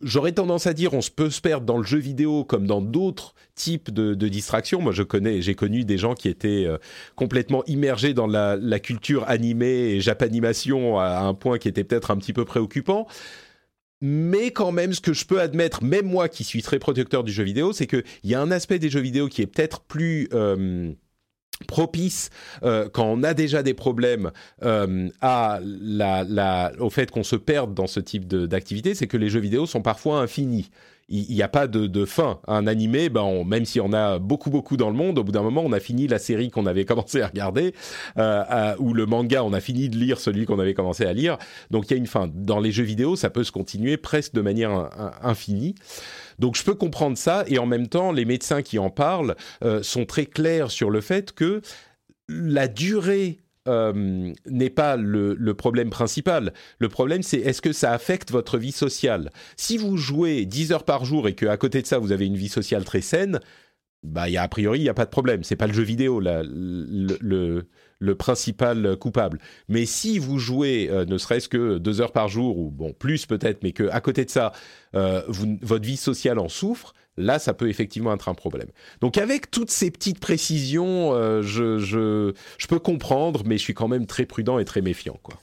J'aurais 0.00 0.32
tendance 0.32 0.66
à 0.66 0.72
dire 0.72 0.94
on 0.94 1.00
peut 1.14 1.28
se 1.28 1.42
perdre 1.42 1.66
dans 1.66 1.76
le 1.76 1.84
jeu 1.84 1.98
vidéo 1.98 2.42
comme 2.42 2.66
dans 2.66 2.80
d'autres 2.80 3.34
types 3.54 3.90
de, 3.90 4.14
de 4.14 4.28
distractions. 4.28 4.80
Moi, 4.80 4.92
je 4.92 5.02
connais, 5.02 5.42
j'ai 5.42 5.54
connu 5.54 5.84
des 5.84 5.98
gens 5.98 6.14
qui 6.14 6.28
étaient 6.28 6.64
euh, 6.64 6.78
complètement 7.16 7.64
immergés 7.66 8.14
dans 8.14 8.26
la, 8.26 8.56
la 8.56 8.78
culture 8.78 9.28
animée 9.28 9.90
et 9.90 10.00
japanimation 10.00 10.98
à 10.98 11.18
un 11.18 11.34
point 11.34 11.58
qui 11.58 11.68
était 11.68 11.84
peut-être 11.84 12.10
un 12.10 12.16
petit 12.16 12.32
peu 12.32 12.46
préoccupant. 12.46 13.06
Mais 14.00 14.52
quand 14.52 14.70
même, 14.70 14.92
ce 14.92 15.00
que 15.00 15.12
je 15.12 15.24
peux 15.24 15.40
admettre, 15.40 15.82
même 15.82 16.06
moi 16.06 16.28
qui 16.28 16.44
suis 16.44 16.62
très 16.62 16.78
protecteur 16.78 17.24
du 17.24 17.32
jeu 17.32 17.42
vidéo, 17.42 17.72
c'est 17.72 17.86
qu'il 17.86 18.04
y 18.24 18.34
a 18.34 18.40
un 18.40 18.50
aspect 18.50 18.78
des 18.78 18.90
jeux 18.90 19.00
vidéo 19.00 19.28
qui 19.28 19.42
est 19.42 19.46
peut-être 19.46 19.80
plus 19.80 20.28
euh, 20.32 20.92
propice 21.66 22.30
euh, 22.62 22.88
quand 22.88 23.06
on 23.06 23.24
a 23.24 23.34
déjà 23.34 23.64
des 23.64 23.74
problèmes 23.74 24.30
euh, 24.62 25.08
au 26.78 26.90
fait 26.90 27.10
qu'on 27.10 27.24
se 27.24 27.36
perde 27.36 27.74
dans 27.74 27.88
ce 27.88 27.98
type 27.98 28.28
d'activité, 28.28 28.94
c'est 28.94 29.08
que 29.08 29.16
les 29.16 29.30
jeux 29.30 29.40
vidéo 29.40 29.66
sont 29.66 29.82
parfois 29.82 30.20
infinis. 30.20 30.70
Il 31.10 31.34
n'y 31.34 31.42
a 31.42 31.48
pas 31.48 31.66
de, 31.66 32.04
fin. 32.04 32.38
Un 32.46 32.66
animé, 32.66 33.08
ben 33.08 33.42
même 33.44 33.64
si 33.64 33.80
on 33.80 33.94
a 33.94 34.18
beaucoup 34.18 34.50
beaucoup 34.50 34.76
dans 34.76 34.90
le 34.90 34.96
monde, 34.96 35.18
au 35.18 35.24
bout 35.24 35.32
d'un 35.32 35.42
moment, 35.42 35.62
on 35.64 35.72
a 35.72 35.80
fini 35.80 36.06
la 36.06 36.18
série 36.18 36.50
qu'on 36.50 36.66
avait 36.66 36.84
commencé 36.86 37.22
à 37.22 37.28
regarder, 37.28 37.72
euh, 38.18 38.44
à- 38.46 38.78
ou 38.78 38.92
le 38.92 39.06
manga, 39.06 39.42
on 39.42 39.54
a 39.54 39.60
fini 39.60 39.88
de 39.88 39.96
lire 39.96 40.20
celui 40.20 40.44
qu'on 40.44 40.58
avait 40.58 40.74
commencé 40.74 41.06
à 41.06 41.12
lire. 41.14 41.38
Donc 41.70 41.86
il 41.86 41.92
y 41.92 41.94
a 41.94 41.96
une 41.96 42.06
fin. 42.06 42.28
Dans 42.32 42.60
les 42.60 42.72
jeux 42.72 42.84
vidéo, 42.84 43.16
ça 43.16 43.30
peut 43.30 43.44
se 43.44 43.52
continuer 43.52 43.96
presque 43.96 44.34
de 44.34 44.42
manière 44.42 44.70
in- 44.70 45.12
infinie. 45.22 45.74
Donc 46.38 46.56
je 46.56 46.62
peux 46.62 46.74
comprendre 46.74 47.16
ça, 47.16 47.42
et 47.46 47.58
en 47.58 47.66
même 47.66 47.88
temps, 47.88 48.12
les 48.12 48.26
médecins 48.26 48.60
qui 48.60 48.78
en 48.78 48.90
parlent 48.90 49.34
euh, 49.64 49.82
sont 49.82 50.04
très 50.04 50.26
clairs 50.26 50.70
sur 50.70 50.90
le 50.90 51.00
fait 51.00 51.32
que 51.32 51.62
la 52.28 52.68
durée 52.68 53.38
euh, 53.68 54.32
n'est 54.46 54.70
pas 54.70 54.96
le, 54.96 55.52
problème 55.54 55.90
principal. 55.90 56.52
Le 56.78 56.88
problème, 56.88 57.22
c'est 57.22 57.38
est-ce 57.38 57.62
que 57.62 57.72
ça 57.72 57.92
affecte 57.92 58.30
votre 58.30 58.58
vie 58.58 58.72
sociale? 58.72 59.30
Si 59.56 59.76
vous 59.76 59.96
jouez 59.96 60.46
10 60.46 60.72
heures 60.72 60.84
par 60.84 61.04
jour 61.04 61.28
et 61.28 61.34
qu'à 61.34 61.56
côté 61.56 61.82
de 61.82 61.86
ça, 61.86 61.98
vous 61.98 62.12
avez 62.12 62.26
une 62.26 62.36
vie 62.36 62.48
sociale 62.48 62.84
très 62.84 63.00
saine, 63.00 63.40
bah, 64.02 64.28
y 64.28 64.36
a, 64.36 64.42
a 64.42 64.48
priori, 64.48 64.78
il 64.78 64.82
n'y 64.82 64.88
a 64.88 64.94
pas 64.94 65.04
de 65.04 65.10
problème. 65.10 65.42
C'est 65.44 65.56
pas 65.56 65.66
le 65.66 65.72
jeu 65.72 65.82
vidéo 65.82 66.20
le, 66.20 68.14
principal 68.14 68.96
coupable. 68.96 69.38
Mais 69.68 69.86
si 69.86 70.18
vous 70.18 70.38
jouez 70.38 70.88
euh, 70.90 71.04
ne 71.04 71.18
serait-ce 71.18 71.48
que 71.48 71.78
deux 71.78 72.00
heures 72.00 72.12
par 72.12 72.28
jour, 72.28 72.58
ou 72.58 72.70
bon, 72.70 72.92
plus 72.92 73.26
peut-être, 73.26 73.62
mais 73.62 73.72
qu'à 73.72 74.00
côté 74.00 74.24
de 74.24 74.30
ça, 74.30 74.52
euh, 74.94 75.22
votre 75.28 75.84
vie 75.84 75.96
sociale 75.96 76.38
en 76.38 76.48
souffre, 76.48 76.94
là, 77.18 77.38
ça 77.38 77.52
peut 77.52 77.68
effectivement 77.68 78.14
être 78.14 78.28
un 78.28 78.34
problème. 78.34 78.68
Donc, 79.00 79.18
avec 79.18 79.50
toutes 79.50 79.70
ces 79.70 79.90
petites 79.90 80.20
précisions, 80.20 81.12
euh, 81.12 81.42
je, 81.42 81.78
je, 81.78 82.32
je 82.56 82.66
peux 82.66 82.78
comprendre, 82.78 83.42
mais 83.44 83.58
je 83.58 83.62
suis 83.62 83.74
quand 83.74 83.88
même 83.88 84.06
très 84.06 84.24
prudent 84.24 84.58
et 84.58 84.64
très 84.64 84.80
méfiant, 84.80 85.18
quoi. 85.22 85.34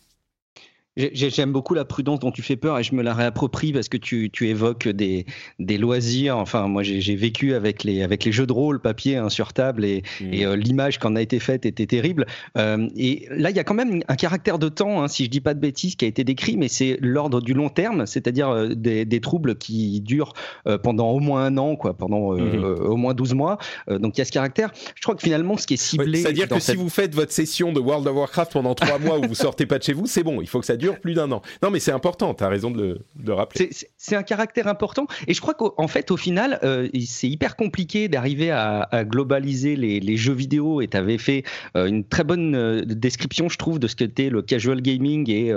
J'aime 0.97 1.51
beaucoup 1.51 1.73
la 1.73 1.83
prudence 1.83 2.19
dont 2.19 2.31
tu 2.31 2.41
fais 2.41 2.55
peur 2.55 2.79
et 2.79 2.83
je 2.83 2.95
me 2.95 3.03
la 3.03 3.13
réapproprie 3.13 3.73
parce 3.73 3.89
que 3.89 3.97
tu, 3.97 4.29
tu 4.31 4.47
évoques 4.47 4.87
des, 4.87 5.25
des 5.59 5.77
loisirs. 5.77 6.37
Enfin, 6.37 6.67
moi, 6.67 6.83
j'ai 6.83 7.15
vécu 7.15 7.53
avec 7.53 7.83
les, 7.83 8.01
avec 8.01 8.23
les 8.23 8.31
jeux 8.31 8.45
de 8.47 8.53
rôle 8.53 8.79
papier 8.79 9.17
hein, 9.17 9.29
sur 9.29 9.51
table 9.53 9.83
et, 9.83 10.03
Mmh. 10.21 10.33
et 10.33 10.45
euh, 10.45 10.55
l'image 10.55 10.99
qu'en 10.99 11.15
a 11.15 11.21
été 11.21 11.39
faite 11.39 11.65
était 11.65 11.85
terrible. 11.87 12.25
Euh, 12.57 12.87
et 12.95 13.25
là, 13.31 13.49
il 13.49 13.55
y 13.55 13.59
a 13.59 13.63
quand 13.63 13.73
même 13.73 14.01
un 14.07 14.15
caractère 14.15 14.59
de 14.59 14.69
temps, 14.69 15.01
hein, 15.03 15.07
si 15.07 15.25
je 15.25 15.29
dis 15.29 15.41
pas 15.41 15.53
de 15.53 15.59
bêtises, 15.59 15.95
qui 15.95 16.05
a 16.05 16.07
été 16.07 16.23
décrit, 16.23 16.55
mais 16.57 16.67
c'est 16.67 16.97
l'ordre 17.01 17.41
du 17.41 17.53
long 17.53 17.69
terme, 17.69 18.05
c'est-à-dire 18.05 18.49
euh, 18.49 18.69
des, 18.69 19.03
des 19.03 19.19
troubles 19.19 19.55
qui 19.55 19.99
durent 20.01 20.33
euh, 20.67 20.77
pendant 20.77 21.09
au 21.11 21.19
moins 21.19 21.43
un 21.45 21.57
an, 21.57 21.75
quoi, 21.75 21.93
pendant 21.97 22.33
euh, 22.37 22.75
au 22.77 22.95
moins 22.95 23.13
12 23.13 23.33
mois. 23.33 23.57
Donc 23.89 24.17
il 24.17 24.19
y 24.19 24.21
a 24.21 24.25
ce 24.25 24.31
caractère. 24.31 24.71
Je 24.95 25.01
crois 25.01 25.15
que 25.15 25.21
finalement, 25.23 25.57
ce 25.57 25.67
qui 25.67 25.73
est 25.73 25.77
Ouais, 25.81 26.03
ciblé. 26.05 26.19
C'est-à-dire 26.21 26.47
que 26.47 26.59
cette- 26.59 26.75
si 26.77 26.81
vous 26.81 26.89
faites 26.89 27.13
votre 27.15 27.31
session 27.31 27.73
de 27.73 27.79
World 27.79 28.07
of 28.07 28.15
Warcraft 28.15 28.53
pendant 28.53 28.75
trois 28.75 28.99
mois 28.99 29.19
où 29.19 29.27
vous 29.27 29.35
sortez 29.35 29.65
pas 29.65 29.77
de 29.79 29.83
chez 29.83 29.93
vous, 29.93 30.05
c'est 30.07 30.23
bon. 30.23 30.39
Il 30.41 30.47
faut 30.47 30.59
que 30.59 30.65
ça 30.65 30.77
dure 30.77 30.84
plus 30.93 31.13
d'un 31.13 31.31
an. 31.31 31.41
Non, 31.61 31.71
mais 31.71 31.79
c'est 31.79 31.91
important. 31.91 32.33
Tu 32.33 32.43
as 32.43 32.49
raison 32.49 32.71
de 32.71 32.81
le, 32.81 32.93
de 33.15 33.27
le 33.27 33.33
rappeler. 33.33 33.69
C'est- 33.71 34.15
un 34.15 34.23
caractère 34.23 34.67
important. 34.67 35.07
Et 35.27 35.33
je 35.33 35.41
crois 35.41 35.53
qu'en 35.53 35.87
fait, 35.87 36.09
au 36.09 36.15
final, 36.15 36.59
euh, 36.63 36.87
c'est 37.05 37.27
hyper 37.27 37.57
compliqué 37.57 38.07
d'arriver 38.07 38.49
à, 38.49 38.87
globaliser 39.03 39.75
les, 39.75 40.17
jeux 40.17 40.33
vidéo. 40.33 40.81
Et 40.81 40.87
tu 40.87 40.95
avais 40.95 41.17
fait 41.17 41.43
euh, 41.75 41.87
une 41.87 42.05
très 42.05 42.23
bonne 42.23 42.55
euh, 42.55 42.81
description, 42.85 43.49
je 43.49 43.57
trouve, 43.57 43.77
de 43.77 43.87
ce 43.87 43.95
qu'était 43.95 44.29
le 44.29 44.41
casual 44.41 44.81
gaming 44.81 45.29
et, 45.29 45.53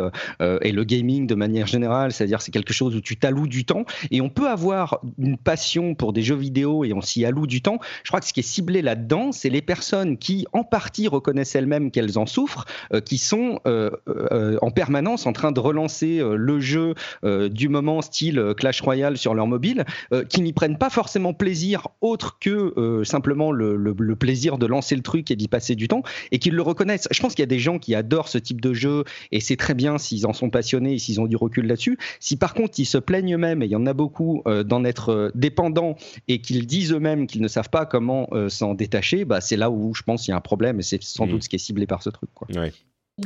et 0.62 0.72
le 0.72 0.84
gaming 0.84 1.26
de 1.26 1.34
manière 1.34 1.66
générale. 1.66 2.12
C'est-à-dire, 2.12 2.42
c'est 2.42 2.50
quelque 2.50 2.72
chose 2.72 2.96
où 2.96 3.00
tu 3.00 3.16
t'alloues 3.16 3.46
du 3.46 3.64
temps. 3.64 3.84
Et 4.10 4.20
on 4.20 4.28
peut 4.28 4.48
avoir 4.48 5.00
une 5.18 5.36
passion 5.36 5.94
pour 5.94 6.12
des 6.12 6.22
jeux 6.22 6.34
vidéo 6.34 6.84
et 6.84 6.92
on 6.92 7.00
s'y 7.00 7.24
alloue 7.24 7.46
du 7.46 7.62
temps. 7.62 7.78
Je 8.02 8.10
crois 8.10 8.20
que 8.20 8.26
ce 8.26 8.32
qui 8.32 8.40
est 8.40 8.42
ciblé 8.42 8.82
là-dedans, 8.82 9.30
c'est 9.30 9.50
les 9.50 9.62
personnes 9.62 10.18
qui, 10.18 10.46
en 10.52 10.64
partie, 10.64 11.06
reconnaissent 11.06 11.54
elles-mêmes 11.54 11.90
qu'elles 11.90 12.18
en 12.18 12.26
souffrent, 12.26 12.64
qui 13.04 13.18
sont 13.18 13.60
en 13.66 14.70
permanence 14.70 15.17
en 15.26 15.32
train 15.32 15.52
de 15.52 15.60
relancer 15.60 16.18
euh, 16.20 16.36
le 16.36 16.60
jeu 16.60 16.94
euh, 17.24 17.48
du 17.48 17.68
moment 17.68 18.02
style 18.02 18.38
euh, 18.38 18.54
Clash 18.54 18.80
Royale 18.80 19.16
sur 19.18 19.34
leur 19.34 19.46
mobile, 19.46 19.84
qui 20.28 20.40
n'y 20.42 20.52
prennent 20.52 20.78
pas 20.78 20.90
forcément 20.90 21.32
plaisir 21.34 21.88
autre 22.00 22.38
que 22.40 23.02
simplement 23.04 23.52
le, 23.52 23.76
le- 23.76 23.94
le 23.98 24.16
plaisir 24.16 24.58
de 24.58 24.66
lancer 24.66 24.96
le 24.96 25.02
truc 25.02 25.30
et 25.30 25.36
d'y 25.36 25.48
passer 25.48 25.74
du 25.74 25.88
temps, 25.88 26.02
et 26.32 26.38
qu'ils 26.38 26.54
le 26.54 26.62
reconnaissent. 26.62 27.08
Je 27.10 27.20
pense 27.20 27.34
qu'il 27.34 27.42
y 27.42 27.44
a 27.44 27.46
des 27.46 27.58
gens 27.58 27.78
qui 27.78 27.94
adorent 27.94 28.28
ce 28.28 28.38
type 28.38 28.60
de 28.60 28.72
jeu, 28.74 29.04
et 29.32 29.40
c'est 29.40 29.56
très 29.56 29.74
bien 29.74 29.98
s'ils 29.98 30.26
en 30.26 30.32
sont 30.32 30.50
passionnés 30.50 30.94
et 30.94 30.98
s'ils 30.98 31.20
ont 31.20 31.26
du 31.26 31.36
recul 31.36 31.66
là-dessus. 31.66 31.98
Si 32.20 32.36
par 32.36 32.54
contre 32.54 32.78
ils 32.78 32.84
se 32.86 32.98
plaignent 32.98 33.34
eux-mêmes, 33.34 33.62
et 33.62 33.66
il 33.66 33.70
y 33.72 33.76
en 33.76 33.86
a 33.86 33.92
beaucoup, 33.94 34.42
euh, 34.46 34.62
d'en 34.62 34.84
être 34.84 35.32
dépendants, 35.34 35.96
et 36.28 36.40
qu'ils 36.40 36.66
disent 36.66 36.92
eux-mêmes 36.92 37.26
qu'ils 37.26 37.42
ne 37.42 37.48
savent 37.48 37.70
pas 37.70 37.86
comment 37.86 38.28
euh, 38.32 38.48
s'en 38.48 38.74
détacher, 38.74 39.24
bah, 39.24 39.40
c'est 39.40 39.56
là 39.56 39.70
où 39.70 39.94
je 39.94 40.02
pense 40.02 40.22
qu'il 40.24 40.32
y 40.32 40.34
a 40.34 40.36
un 40.36 40.40
problème, 40.40 40.80
et 40.80 40.82
c'est 40.82 41.02
sans 41.02 41.26
Mhm. 41.26 41.32
doute 41.32 41.42
ce 41.44 41.48
qui 41.48 41.56
est 41.56 41.60
ciblé 41.60 41.86
par 41.86 42.02
ce 42.02 42.10
truc. 42.10 42.30
Quoi. 42.34 42.48
Ouais. 42.54 42.72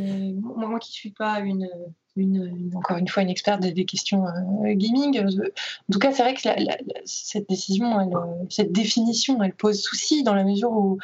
Et 0.00 0.34
moi, 0.56 0.78
qui 0.78 0.92
suis 0.92 1.10
pas 1.10 1.40
une, 1.40 1.68
une, 2.16 2.44
une- 2.46 2.76
encore 2.76 2.96
une 2.96 3.08
fois 3.08 3.22
une 3.22 3.30
experte 3.30 3.60
des, 3.60 3.72
des 3.72 3.84
questions 3.84 4.26
euh, 4.26 4.74
gaming, 4.74 5.18
euh, 5.18 5.28
en 5.88 5.92
tout 5.92 5.98
cas 5.98 6.12
c'est 6.12 6.22
vrai 6.22 6.34
que 6.34 6.46
la- 6.48 6.56
la- 6.56 6.76
la- 6.86 7.00
cette 7.04 7.48
décision, 7.48 8.00
elle, 8.00 8.16
euh, 8.16 8.44
cette 8.48 8.72
définition, 8.72 9.42
elle 9.42 9.54
pose 9.54 9.80
souci 9.82 10.22
dans 10.22 10.34
la 10.34 10.44
mesure 10.44 10.72
où, 10.72 10.98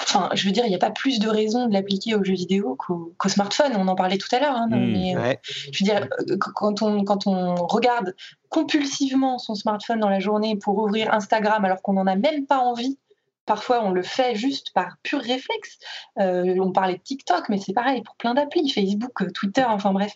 enfin, 0.00 0.28
je 0.34 0.44
veux 0.46 0.52
dire, 0.52 0.64
il 0.64 0.68
n'y 0.68 0.74
a 0.74 0.78
pas 0.78 0.90
plus 0.90 1.18
de 1.18 1.28
raison 1.28 1.66
de 1.66 1.72
l'appliquer 1.72 2.14
aux 2.14 2.22
jeux 2.24 2.34
vidéo 2.34 2.74
qu'au 2.76 3.14
qu'au 3.18 3.28
smartphone. 3.28 3.72
On 3.76 3.88
en 3.88 3.94
parlait 3.94 4.18
tout 4.18 4.34
à 4.34 4.38
l'heure, 4.40 4.56
hein, 4.56 4.68
Mm. 4.70 4.92
mais 4.92 5.16
euh, 5.16 5.20
Ouais. 5.20 5.40
je 5.72 5.84
veux 5.84 5.90
dire, 5.90 6.08
quand 6.38 6.82
on, 6.82 7.04
quand 7.04 7.26
on 7.26 7.54
regarde 7.66 8.14
compulsivement 8.50 9.38
son 9.38 9.54
smartphone 9.54 10.00
dans 10.00 10.08
la 10.10 10.20
journée 10.20 10.56
pour 10.56 10.76
ouvrir 10.78 11.12
Instagram 11.14 11.64
alors 11.64 11.80
qu'on 11.82 11.94
n'en 11.94 12.06
a 12.06 12.16
même 12.16 12.46
pas 12.46 12.58
envie, 12.58 12.98
parfois 13.46 13.84
on 13.84 13.90
le 13.90 14.02
fait 14.02 14.34
juste 14.34 14.72
par 14.72 14.96
pur 15.02 15.20
réflexe. 15.20 15.78
Euh, 16.18 16.56
on 16.60 16.72
parlait 16.72 16.96
de 16.96 17.02
TikTok, 17.02 17.48
mais 17.48 17.58
c'est 17.58 17.72
pareil 17.72 18.02
pour 18.02 18.16
plein 18.16 18.34
d'applis, 18.34 18.70
Facebook, 18.70 19.32
Twitter, 19.32 19.64
enfin 19.64 19.92
bref. 19.92 20.14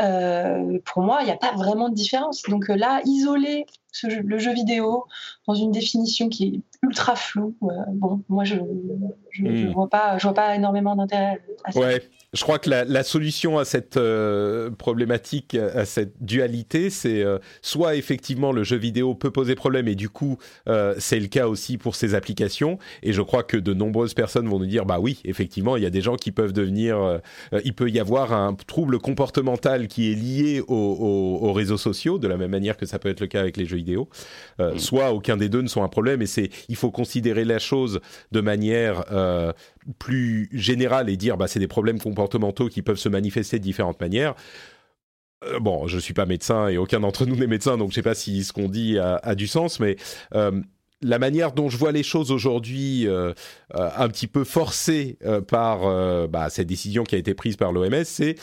Euh, 0.00 0.78
pour 0.84 1.02
moi, 1.02 1.18
il 1.22 1.26
n'y 1.26 1.30
a 1.30 1.36
pas 1.36 1.52
vraiment 1.54 1.88
de 1.88 1.94
différence. 1.94 2.42
Donc 2.48 2.68
euh, 2.70 2.76
là, 2.76 3.00
isoler 3.04 3.66
ce 3.92 4.10
jeu- 4.10 4.22
le 4.24 4.38
jeu 4.38 4.52
vidéo 4.52 5.04
dans 5.46 5.54
une 5.54 5.70
définition 5.70 6.28
qui 6.28 6.44
est 6.46 6.60
ultra 6.82 7.14
floue, 7.14 7.54
euh, 7.62 7.66
bon, 7.92 8.22
moi 8.28 8.42
je 8.44 8.56
je, 9.30 9.44
je 9.44 9.66
Mm. 9.66 9.72
vois 9.72 9.88
pas, 9.88 10.18
je 10.18 10.24
vois 10.24 10.34
pas 10.34 10.54
énormément 10.56 10.96
d'intérêt 10.96 11.40
à 11.64 11.70
ça. 11.72 11.78
Ouais, 11.80 12.02
je 12.32 12.42
crois 12.42 12.58
que 12.58 12.68
la, 12.70 12.84
la 12.84 13.02
solution 13.04 13.58
à 13.58 13.64
cette 13.64 13.96
euh, 13.96 14.70
problématique, 14.70 15.54
à 15.54 15.84
cette 15.84 16.14
dualité, 16.20 16.90
c'est 16.90 17.22
euh, 17.22 17.38
soit 17.62 17.94
effectivement 17.94 18.50
le 18.52 18.64
jeu 18.64 18.76
vidéo 18.76 19.14
peut 19.14 19.30
poser 19.30 19.54
problème 19.54 19.86
et 19.88 19.94
du 19.94 20.08
coup 20.08 20.38
euh, 20.68 20.94
c'est 20.98 21.18
le 21.20 21.26
cas 21.28 21.46
aussi 21.48 21.78
pour 21.78 21.94
ces 21.94 22.14
applications. 22.16 22.78
Et 23.04 23.12
je 23.12 23.22
crois 23.22 23.44
que 23.44 23.56
de 23.56 23.72
nombreuses 23.74 24.14
personnes 24.14 24.48
vont 24.48 24.58
nous 24.58 24.66
dire 24.66 24.86
bah 24.86 24.98
oui, 25.00 25.20
effectivement, 25.24 25.76
il 25.76 25.82
y 25.84 25.86
a 25.86 25.90
des 25.90 26.00
gens 26.00 26.16
qui 26.16 26.32
peuvent 26.32 26.52
devenir, 26.52 27.20
il 27.64 27.74
peut 27.74 27.90
y 27.90 28.00
avoir 28.00 28.32
un 28.32 28.54
trouble 28.54 28.98
comportemental 28.98 29.83
qui 29.86 30.10
est 30.10 30.14
lié 30.14 30.60
aux, 30.60 30.74
aux- 30.74 31.46
aux 31.48 31.52
réseaux 31.52 31.76
sociaux, 31.78 32.18
de 32.18 32.28
la 32.28 32.36
même 32.36 32.50
manière 32.50 32.76
que 32.76 32.86
ça 32.86 32.98
peut 32.98 33.08
être 33.08 33.20
le 33.20 33.26
cas 33.26 33.40
avec 33.40 33.56
les 33.56 33.66
jeux 33.66 33.76
vidéo. 33.76 34.08
Euh, 34.60 34.76
Soit 34.78 35.12
aucun 35.12 35.36
des 35.36 35.48
deux 35.48 35.62
ne 35.62 35.68
sont 35.68 35.82
un 35.82 35.88
problème 35.88 36.22
et 36.22 36.26
c'est, 36.26 36.50
il 36.68 36.76
faut 36.76 36.90
considérer 36.90 37.44
la 37.44 37.58
chose 37.58 38.00
de 38.32 38.40
manière 38.40 39.04
euh, 39.12 39.52
plus 39.98 40.48
générale 40.52 41.08
et 41.10 41.16
dire 41.16 41.36
bah 41.36 41.46
c'est 41.46 41.60
des 41.60 41.68
problèmes 41.68 41.98
comportementaux 42.00 42.68
qui 42.68 42.82
peuvent 42.82 42.98
se 42.98 43.08
manifester 43.08 43.58
de 43.58 43.64
différentes 43.64 44.00
manières. 44.00 44.34
Euh, 45.44 45.58
bon, 45.60 45.86
je 45.86 45.98
suis 45.98 46.14
pas 46.14 46.26
médecin 46.26 46.68
et 46.68 46.78
aucun 46.78 47.00
d'entre 47.00 47.26
nous 47.26 47.36
n'est 47.36 47.46
médecin, 47.46 47.76
donc 47.76 47.90
je 47.90 47.96
sais 47.96 48.02
pas 48.02 48.14
si 48.14 48.44
ce 48.44 48.52
qu'on 48.52 48.68
dit 48.68 48.98
a, 48.98 49.16
a 49.22 49.34
du 49.34 49.46
sens, 49.46 49.78
mais 49.80 49.96
euh, 50.34 50.60
la 51.02 51.18
manière 51.18 51.52
dont 51.52 51.68
je 51.68 51.76
vois 51.76 51.92
les 51.92 52.02
choses 52.02 52.30
aujourd'hui, 52.30 53.06
euh, 53.06 53.34
euh, 53.74 53.90
un 53.96 54.08
petit 54.08 54.26
peu 54.26 54.42
forcée 54.44 55.18
par 55.48 56.28
bah, 56.28 56.48
cette 56.48 56.66
décision 56.68 57.04
qui 57.04 57.14
a 57.14 57.18
été 57.18 57.34
prise 57.34 57.56
par 57.56 57.72
l'OMS, 57.72 58.04
c'est 58.04 58.36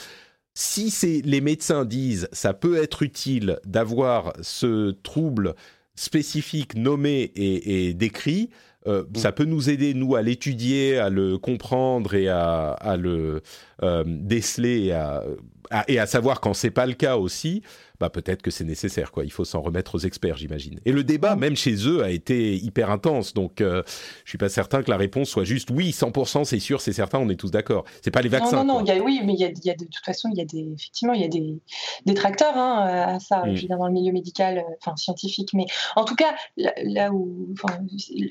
si 0.54 0.89
c'est 0.91 1.22
les 1.24 1.41
médecins 1.41 1.86
disent 1.86 2.28
ça 2.32 2.54
peut 2.54 2.78
être 2.82 3.04
utile 3.04 3.60
d'avoir 3.66 4.34
ce 4.41 4.91
trouble 4.91 5.56
spécifique 5.95 6.76
nommé 6.76 7.32
et, 7.36 7.88
et 7.89 7.93
décrit, 7.93 8.49
euh, 8.88 9.04
ça 9.16 9.32
peut 9.32 9.45
nous 9.45 9.70
aider 9.70 9.93
nous 9.93 10.16
à 10.16 10.22
l'étudier, 10.22 10.97
à 10.97 11.10
le 11.10 11.38
comprendre 11.38 12.16
et 12.16 12.28
à, 12.30 12.72
à 12.72 12.97
le 12.97 13.41
euh, 13.84 14.04
déceler 14.08 14.86
et 14.86 14.91
à, 14.93 15.24
à- 15.70 15.86
et 15.88 15.99
à 15.99 16.08
savoir 16.08 16.41
quand 16.41 16.54
c'est 16.54 16.72
pas 16.72 16.86
le 16.88 16.93
cas 16.93 17.18
aussi. 17.18 17.62
Bah 18.02 18.10
peut-être 18.10 18.41
que 18.41 18.52
c'est 18.52 18.64
nécessaire 18.66 19.12
quoi. 19.12 19.24
Il 19.24 19.32
faut 19.32 19.45
s'en 19.45 19.62
remettre 19.62 19.95
aux 19.95 19.99
experts, 19.99 20.36
j'imagine. 20.38 20.80
Et 20.86 20.91
le 20.91 21.04
débat 21.04 21.36
même 21.36 21.56
chez 21.56 21.76
eux 21.88 22.04
a 22.04 22.10
été 22.10 22.56
hyper 22.56 22.89
intense, 22.91 23.34
donc 23.34 23.62
euh, 23.62 23.84
je 24.26 24.30
suis 24.32 24.38
pas 24.38 24.49
certain 24.49 24.82
que 24.84 24.89
la 24.91 24.97
réponse 24.97 25.30
soit 25.30 25.43
juste 25.45 25.70
oui 25.72 25.91
100% 25.91 26.43
c'est 26.43 26.60
sûr 26.60 26.82
c'est 26.82 26.93
certain 26.93 27.20
on 27.20 27.30
est 27.30 27.36
tous 27.36 27.52
d'accord. 27.52 27.86
C'est 28.02 28.12
pas 28.12 28.22
les 28.22 28.30
vaccins. 28.30 28.58
Non, 28.58 28.66
non, 28.66 28.74
non, 28.80 28.86
quoi. 28.86 28.93
il 28.93 28.97
y 28.97 28.99
a, 28.99 29.04
oui, 29.04 29.22
mais 29.24 29.36
y 29.36 29.45
a, 29.45 29.49
y 29.64 29.70
a 29.70 29.76
de, 29.76 29.86
toute 29.86 30.04
façon, 30.06 30.30
il 30.34 30.38
y 30.38 30.41
a 30.41 30.45
des, 30.45 30.74
effectivement, 30.74 31.14
il 31.14 31.22
y 31.22 31.26
a 31.26 31.28
des 31.28 31.60
détracteurs 32.06 32.58
hein, 32.58 32.80
à 33.16 33.20
ça, 33.20 33.43
Mm. 33.45 33.56
je 33.56 33.62
veux 33.62 33.68
dire, 33.68 33.78
dans 33.78 33.88
le 33.88 33.93
milieu 33.93 34.12
médical, 34.12 34.58
euh, 34.60 34.62
enfin 34.82 34.95
scientifique. 34.95 35.49
Mais 35.54 35.66
en 35.95 36.04
tout 36.06 36.16
cas, 36.16 36.34
là, 36.58 36.74
là 36.84 37.12
où 37.14 37.54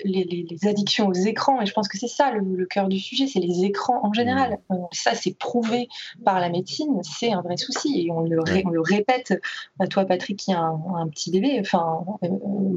les, 0.05 0.25
les- 0.25 0.47
les 0.51 0.69
addictions 0.69 1.07
aux 1.09 1.13
écrans, 1.15 1.61
et 1.61 1.67
je 1.67 1.73
pense 1.73 1.89
que 1.89 1.99
c'est 1.99 2.09
ça 2.09 2.33
le, 2.33 2.41
le 2.57 2.67
cœur 2.67 2.89
du 2.89 2.99
sujet, 2.99 3.27
c'est 3.27 3.41
les 3.41 3.65
écrans 3.65 4.01
en 4.05 4.13
général. 4.13 4.59
Euh, 4.71 4.75
Ça, 4.93 5.15
c'est 5.15 5.37
prouvé 5.37 5.89
par 6.25 6.41
la 6.41 6.49
médecine, 6.49 7.01
c'est 7.03 7.31
un 7.33 7.43
vrai 7.43 7.57
souci. 7.57 8.07
Et 8.07 8.11
on 8.11 8.21
le, 8.21 8.41
ré- 8.41 8.51
Ouais. 8.51 8.63
on 8.67 8.71
le 8.71 8.81
répète 8.81 9.41
à 9.79 9.87
toi, 9.87 10.05
Patrick, 10.05 10.39
qui 10.39 10.53
a 10.53 10.61
un, 10.61 10.81
un 10.97 11.09
petit 11.09 11.31
bébé, 11.31 11.59
enfin, 11.61 12.05
euh, 12.23 12.29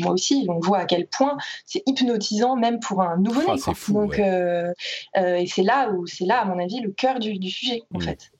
moi 0.02 0.12
aussi, 0.14 0.46
on 0.50 0.60
voit 0.60 0.80
à 0.80 0.86
quel 0.86 1.08
point 1.08 1.38
c'est 1.66 1.84
hypnotisant, 1.86 2.56
même 2.56 2.80
pour 2.80 3.02
un 3.02 3.18
nouveau-né. 3.18 3.48
Ah, 3.52 3.56
c'est 3.58 3.64
quoi. 3.66 3.74
fou, 3.76 3.94
Donc, 3.94 4.12
ouais. 4.12 4.24
euh, 4.28 4.74
euh, 5.18 5.36
et 5.36 5.48
c'est 5.48 5.64
là 5.64 5.92
où, 5.92 6.06
c'est 6.08 6.26
là, 6.26 6.42
à 6.42 6.46
mon 6.46 6.60
avis, 6.60 6.80
le 6.82 6.92
cœur 6.92 7.20
du, 7.20 7.40
du 7.40 7.50
sujet, 7.50 7.84
en 7.94 8.00
Mm. 8.00 8.02
fait. 8.02 8.32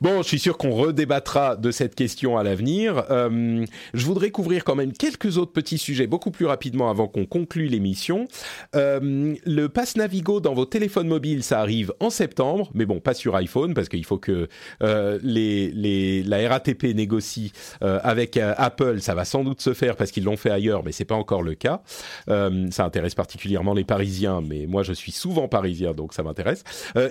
Bon, 0.00 0.22
je 0.22 0.28
suis 0.28 0.38
sûr 0.38 0.56
qu'on 0.56 0.70
redébattra 0.70 1.56
de 1.56 1.72
cette 1.72 1.96
question 1.96 2.38
à 2.38 2.44
l'avenir. 2.44 3.04
Euh, 3.10 3.64
je 3.94 4.06
voudrais 4.06 4.30
couvrir 4.30 4.62
quand 4.62 4.76
même 4.76 4.92
quelques 4.92 5.38
autres 5.38 5.52
petits 5.52 5.78
sujets 5.78 6.06
beaucoup 6.06 6.30
plus 6.30 6.46
rapidement 6.46 6.88
avant 6.88 7.08
qu'on 7.08 7.26
conclue 7.26 7.66
l'émission. 7.66 8.28
Euh, 8.76 9.34
le 9.44 9.68
pass 9.68 9.96
Navigo 9.96 10.40
dans 10.40 10.54
vos 10.54 10.66
téléphones 10.66 11.08
mobiles, 11.08 11.42
ça 11.42 11.60
arrive 11.60 11.92
en 11.98 12.10
septembre, 12.10 12.70
mais 12.74 12.86
bon, 12.86 13.00
pas 13.00 13.12
sur 13.12 13.34
iPhone 13.34 13.74
parce 13.74 13.88
qu'il 13.88 14.04
faut 14.04 14.18
que 14.18 14.48
euh, 14.84 15.18
les, 15.22 15.70
les, 15.72 16.22
la 16.22 16.48
RATP 16.48 16.84
négocie 16.94 17.52
avec 17.80 18.36
Apple. 18.36 19.00
Ça 19.00 19.14
va 19.14 19.24
sans 19.24 19.42
doute 19.42 19.60
se 19.60 19.74
faire 19.74 19.96
parce 19.96 20.12
qu'ils 20.12 20.24
l'ont 20.24 20.36
fait 20.36 20.50
ailleurs, 20.50 20.84
mais 20.84 20.92
c'est 20.92 21.04
pas 21.04 21.14
encore 21.14 21.42
le 21.42 21.54
cas. 21.54 21.82
Ça 22.28 22.84
intéresse 22.84 23.14
particulièrement 23.14 23.74
les 23.74 23.84
Parisiens, 23.84 24.40
mais 24.40 24.66
moi 24.66 24.82
je 24.82 24.92
suis 24.92 25.12
souvent 25.12 25.48
parisien, 25.48 25.92
donc 25.92 26.14
ça 26.14 26.22
m'intéresse. 26.22 26.62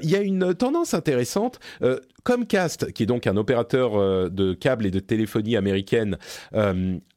Il 0.04 0.10
y 0.10 0.16
a 0.16 0.22
une 0.22 0.54
tendance 0.54 0.94
intéressante. 0.94 1.60
Euh, 2.30 2.36
Comcast, 2.36 2.92
qui 2.94 3.04
est 3.04 3.06
donc 3.06 3.28
un 3.28 3.38
opérateur 3.38 4.30
de 4.30 4.54
câbles 4.54 4.86
et 4.86 4.92
de 4.92 5.00
téléphonie 5.00 5.56
américaine, 5.56 6.18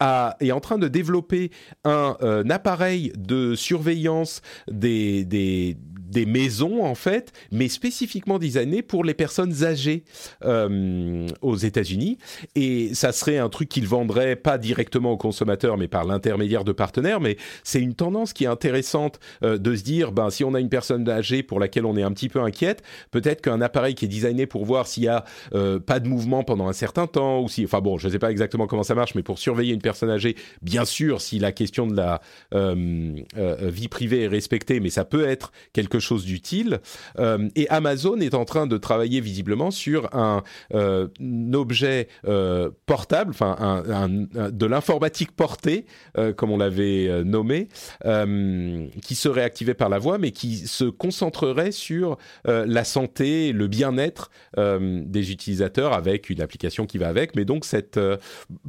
a, 0.01 0.37
est 0.41 0.53
en 0.53 0.61
train 0.61 0.79
de 0.79 0.89
développer 0.89 1.51
un, 1.85 2.17
appareil 2.51 3.13
de 3.17 3.55
surveillance 3.55 4.43
des 4.71 5.77
des 6.13 6.27
maisons 6.27 6.85
en 6.85 6.95
fait, 6.95 7.33
mais 7.51 7.69
spécifiquement 7.69 8.39
designées 8.39 8.83
pour 8.83 9.03
les 9.03 9.15
personnes 9.15 9.65
âgées 9.65 10.05
euh, 10.45 11.27
aux 11.41 11.57
États-Unis. 11.57 12.19
Et 12.55 12.95
ça 12.95 13.13
serait 13.13 13.39
un 13.39 13.49
truc 13.49 13.69
qu'ils 13.69 13.89
vendraient 13.89 14.37
pas 14.37 14.59
directement 14.59 15.13
aux 15.13 15.17
consommateurs, 15.17 15.79
mais 15.79 15.89
par 15.89 16.05
l'intermédiaire 16.05 16.65
de 16.65 16.73
partenaires. 16.73 17.21
Mais 17.21 17.37
c'est 17.65 17.81
une 17.81 17.95
tendance 17.95 18.33
qui 18.33 18.45
est 18.45 18.49
intéressante 18.49 19.19
euh, 19.43 19.59
de 19.59 19.75
se 19.75 19.83
dire, 19.83 20.13
ben 20.13 20.31
si 20.31 20.45
on 20.45 20.55
a 20.55 20.61
une 20.61 20.69
personne 20.69 21.09
âgée 21.09 21.43
pour 21.43 21.59
laquelle 21.59 21.87
on 21.87 21.97
est 21.97 22.03
un 22.03 22.13
petit 22.13 22.29
peu 22.29 22.41
inquiète, 22.41 22.83
peut-être 23.11 23.41
qu'un 23.41 23.61
appareil 23.61 23.95
qui 23.95 24.05
est 24.05 24.09
designé 24.09 24.47
pour 24.47 24.65
voir 24.67 24.87
s'il 24.87 25.05
y 25.05 25.09
a 25.09 25.25
euh, 25.55 25.81
pas 25.81 25.99
de 25.99 26.09
mouvement 26.09 26.45
pendant 26.45 26.69
un 26.69 26.75
certain 26.75 27.07
temps, 27.07 27.41
ou 27.41 27.49
si, 27.49 27.65
enfin 27.65 27.81
bon, 27.81 27.97
je 27.97 28.09
ne 28.09 28.13
sais 28.13 28.19
pas 28.19 28.31
exactement 28.31 28.67
comment 28.67 28.83
ça 28.83 28.95
marche, 28.95 29.15
mais 29.15 29.23
pour 29.23 29.39
surveiller 29.39 29.73
une 29.73 29.81
personne 29.81 30.11
âgée, 30.11 30.37
bien 30.61 30.85
sûr, 30.85 31.23
si 31.23 31.39
la 31.39 31.53
question 31.53 31.87
de 31.87 31.97
la 31.97 32.21
vie 32.53 33.89
privée 33.89 34.23
est 34.25 34.29
respectée, 34.29 34.81
mais 34.81 34.91
ça 34.91 35.05
peut 35.05 35.27
être 35.27 35.53
quelque 35.73 36.02
chose 36.03 36.25
d'utile. 36.25 36.81
Euh, 37.19 37.49
et 37.57 37.69
Amazon 37.69 38.19
est 38.21 38.35
en 38.35 38.45
train 38.45 38.67
de 38.67 38.77
travailler 38.77 39.21
visiblement 39.21 39.71
sur 39.71 40.15
un, 40.15 40.43
euh, 40.75 41.09
objet 41.55 42.09
euh, 42.27 42.71
portable, 42.87 43.31
enfin 43.31 43.57
un, 43.59 44.09
de 44.09 44.67
l'informatique 44.67 45.33
portée, 45.33 45.87
comme 46.37 46.51
on 46.51 46.59
l'avait 46.59 47.23
nommé, 47.25 47.69
qui 49.03 49.15
serait 49.15 49.43
activé 49.43 49.75
par 49.75 49.89
la 49.89 49.99
voix, 49.99 50.19
mais 50.19 50.33
qui 50.33 50.67
se 50.67 50.85
concentrerait 50.85 51.73
sur 51.73 52.19
la 52.45 52.85
santé, 52.85 53.53
le 53.53 53.69
bien-être 53.69 54.31
des 54.57 55.33
utilisateurs 55.33 55.93
avec 55.93 56.31
une 56.31 56.41
application 56.41 56.87
qui 56.87 56.99
va 56.99 57.09
avec. 57.09 57.37
Mais 57.37 57.45
donc 57.45 57.65
cette, 57.65 58.01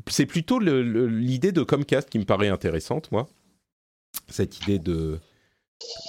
c'est 0.08 0.26
plutôt 0.26 0.60
l'idée 0.60 1.52
de 1.52 1.64
Comcast 1.64 2.10
qui 2.10 2.20
me 2.20 2.26
paraît 2.26 2.50
intéressante, 2.50 3.12
moi. 3.12 3.28
Cette 4.30 4.62
idée 4.62 4.80
de 4.80 5.20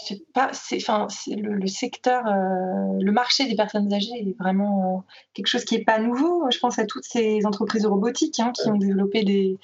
c'est 0.05 0.21
pas, 0.33 0.51
c'est, 0.53 0.77
enfin, 0.77 1.07
c'est 1.09 1.35
le, 1.35 1.67
secteur, 1.67 2.27
euh, 2.27 2.99
le 3.01 3.13
marché 3.13 3.47
des 3.47 3.57
personnes 3.57 3.93
âgées 3.93 4.13
est 4.15 4.37
vraiment 4.39 4.99
euh, 4.99 5.13
quelque 5.33 5.47
chose 5.47 5.65
qui 5.65 5.77
est 5.77 5.85
pas 5.85 5.99
nouveau. 5.99 6.45
Je 6.51 6.59
pense 6.59 6.79
à 6.79 6.85
toutes 6.85 7.05
ces 7.05 7.47
entreprises 7.47 7.87
robotiques 7.87 8.39
hein, 8.41 8.53
qui 8.55 8.69
ont 8.69 8.77
développé 8.77 9.25
des, 9.25 9.57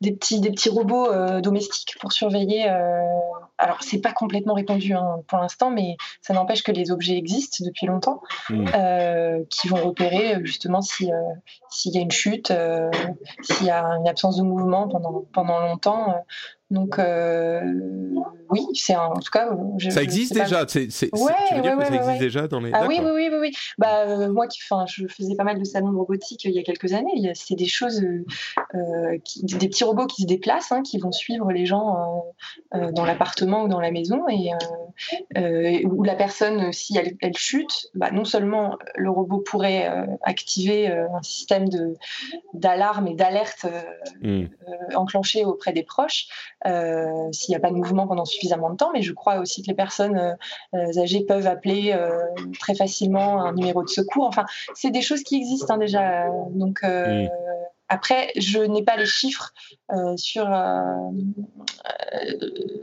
des, 0.00 0.12
petits, 0.12 0.40
des 0.40 0.50
petits 0.50 0.68
robots 0.68 1.10
euh, 1.10 1.40
domestiques 1.40 1.96
pour 2.00 2.12
surveiller. 2.12 2.68
alors, 3.58 3.82
c'est 3.82 4.00
pas 4.00 4.12
complètement 4.12 4.54
répandu 4.54 4.94
hein, 4.94 5.22
pour 5.26 5.38
l'instant, 5.38 5.70
mais 5.70 5.96
ça 6.22 6.34
n'empêche 6.34 6.62
que 6.62 6.72
les 6.72 6.90
objets 6.90 7.16
existent 7.16 7.64
depuis 7.64 7.86
longtemps, 7.86 8.22
mmh. 8.48 8.64
qui 9.48 9.68
vont 9.68 9.82
repérer 9.82 10.36
justement 10.44 10.82
si, 10.82 11.10
s'il 11.68 11.94
y 11.94 11.98
a 11.98 12.00
une 12.00 12.10
chute, 12.10 12.52
s'il 13.42 13.66
y 13.66 13.70
a 13.70 13.84
une 13.84 14.08
absence 14.08 14.36
de 14.36 14.42
mouvement 14.42 14.88
pendant, 14.88 15.24
pendant 15.32 15.60
longtemps. 15.60 16.14
Donc 16.70 17.00
euh, 17.00 17.60
oui, 18.48 18.64
c'est 18.74 18.94
en 18.94 19.14
tout 19.14 19.30
cas. 19.32 19.50
ça 19.90 20.02
existe 20.02 20.34
déjà. 20.34 20.64
C'est, 20.68 20.86
tu 20.86 21.06
veux 21.06 21.62
dire 21.62 21.76
que 21.76 21.84
ça 21.84 21.94
existe 21.94 22.20
déjà 22.20 22.46
dans 22.46 22.60
les. 22.60 22.70
Ah 22.72 22.84
oui, 22.86 23.00
oui, 23.02 23.10
oui, 23.12 23.28
oui, 23.40 23.52
Bah 23.76 24.04
euh, 24.06 24.32
moi 24.32 24.46
qui, 24.46 24.60
enfin, 24.62 24.84
je 24.86 25.08
faisais 25.08 25.34
pas 25.34 25.42
mal 25.42 25.58
de 25.58 25.64
salons 25.64 25.90
de 25.90 25.96
robotique 25.96 26.46
euh, 26.46 26.50
il 26.50 26.54
y 26.54 26.60
a 26.60 26.62
quelques 26.62 26.92
années. 26.92 27.32
C'est 27.34 27.56
des 27.56 27.66
choses, 27.66 28.04
qui, 29.24 29.42
des 29.42 29.68
petits 29.68 29.82
robots 29.82 30.06
qui 30.06 30.22
se 30.22 30.26
déplacent, 30.28 30.70
hein, 30.70 30.82
qui 30.82 30.98
vont 30.98 31.10
suivre 31.10 31.50
les 31.50 31.66
gens 31.66 32.24
dans 32.72 33.04
l'appartement 33.04 33.64
ou 33.64 33.68
dans 33.68 33.80
la 33.80 33.90
maison 33.90 34.24
et 34.28 34.52
où 35.84 36.04
la 36.04 36.14
personne, 36.14 36.72
si 36.72 36.96
elle, 36.96 37.16
elle 37.20 37.36
chute, 37.36 37.88
bah, 37.94 38.12
non 38.12 38.24
seulement 38.24 38.78
le 38.94 39.10
robot 39.10 39.38
pourrait 39.38 40.06
activer 40.22 40.86
un 40.86 41.22
système 41.22 41.68
de 41.68 41.96
d'alarme 42.54 43.08
et 43.08 43.14
d'alerte 43.14 43.66
hmm. 44.22 44.44
enclenché 44.94 45.44
auprès 45.44 45.72
des 45.72 45.82
proches. 45.82 46.28
Euh, 46.66 47.32
s'il 47.32 47.52
n'y 47.52 47.56
a 47.56 47.60
pas 47.60 47.70
de 47.70 47.74
mouvement 47.74 48.06
pendant 48.06 48.26
suffisamment 48.26 48.70
de 48.70 48.76
temps, 48.76 48.90
mais 48.92 49.00
je 49.00 49.12
crois 49.12 49.38
aussi 49.38 49.62
que 49.62 49.68
les 49.68 49.74
personnes 49.74 50.18
euh, 50.18 50.34
euh, 50.74 51.00
âgées 51.00 51.24
peuvent 51.24 51.46
appeler 51.46 51.96
très 52.58 52.74
facilement 52.74 53.42
un 53.42 53.52
numéro 53.52 53.82
de 53.82 53.88
secours. 53.88 54.26
Enfin, 54.26 54.44
c'est 54.74 54.90
des 54.90 55.02
choses 55.02 55.22
qui 55.22 55.36
existent 55.36 55.74
hein, 55.74 55.78
déjà. 55.78 56.26
Donc, 56.50 56.84
Après, 57.92 58.30
je 58.36 58.60
n'ai 58.60 58.84
pas 58.84 58.96
les 58.96 59.06
chiffres 59.06 59.52
sur 60.16 60.46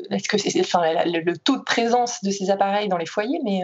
est-ce 0.10 0.28
que 0.28 0.38
c'est, 0.38 0.60
enfin, 0.60 0.82
le, 1.06 1.38
taux 1.38 1.58
de 1.58 1.64
présence 1.64 2.24
de 2.24 2.32
ces 2.32 2.50
appareils 2.50 2.90
dans 2.90 2.98
les 2.98 3.06
foyers, 3.06 3.40
mais 3.44 3.62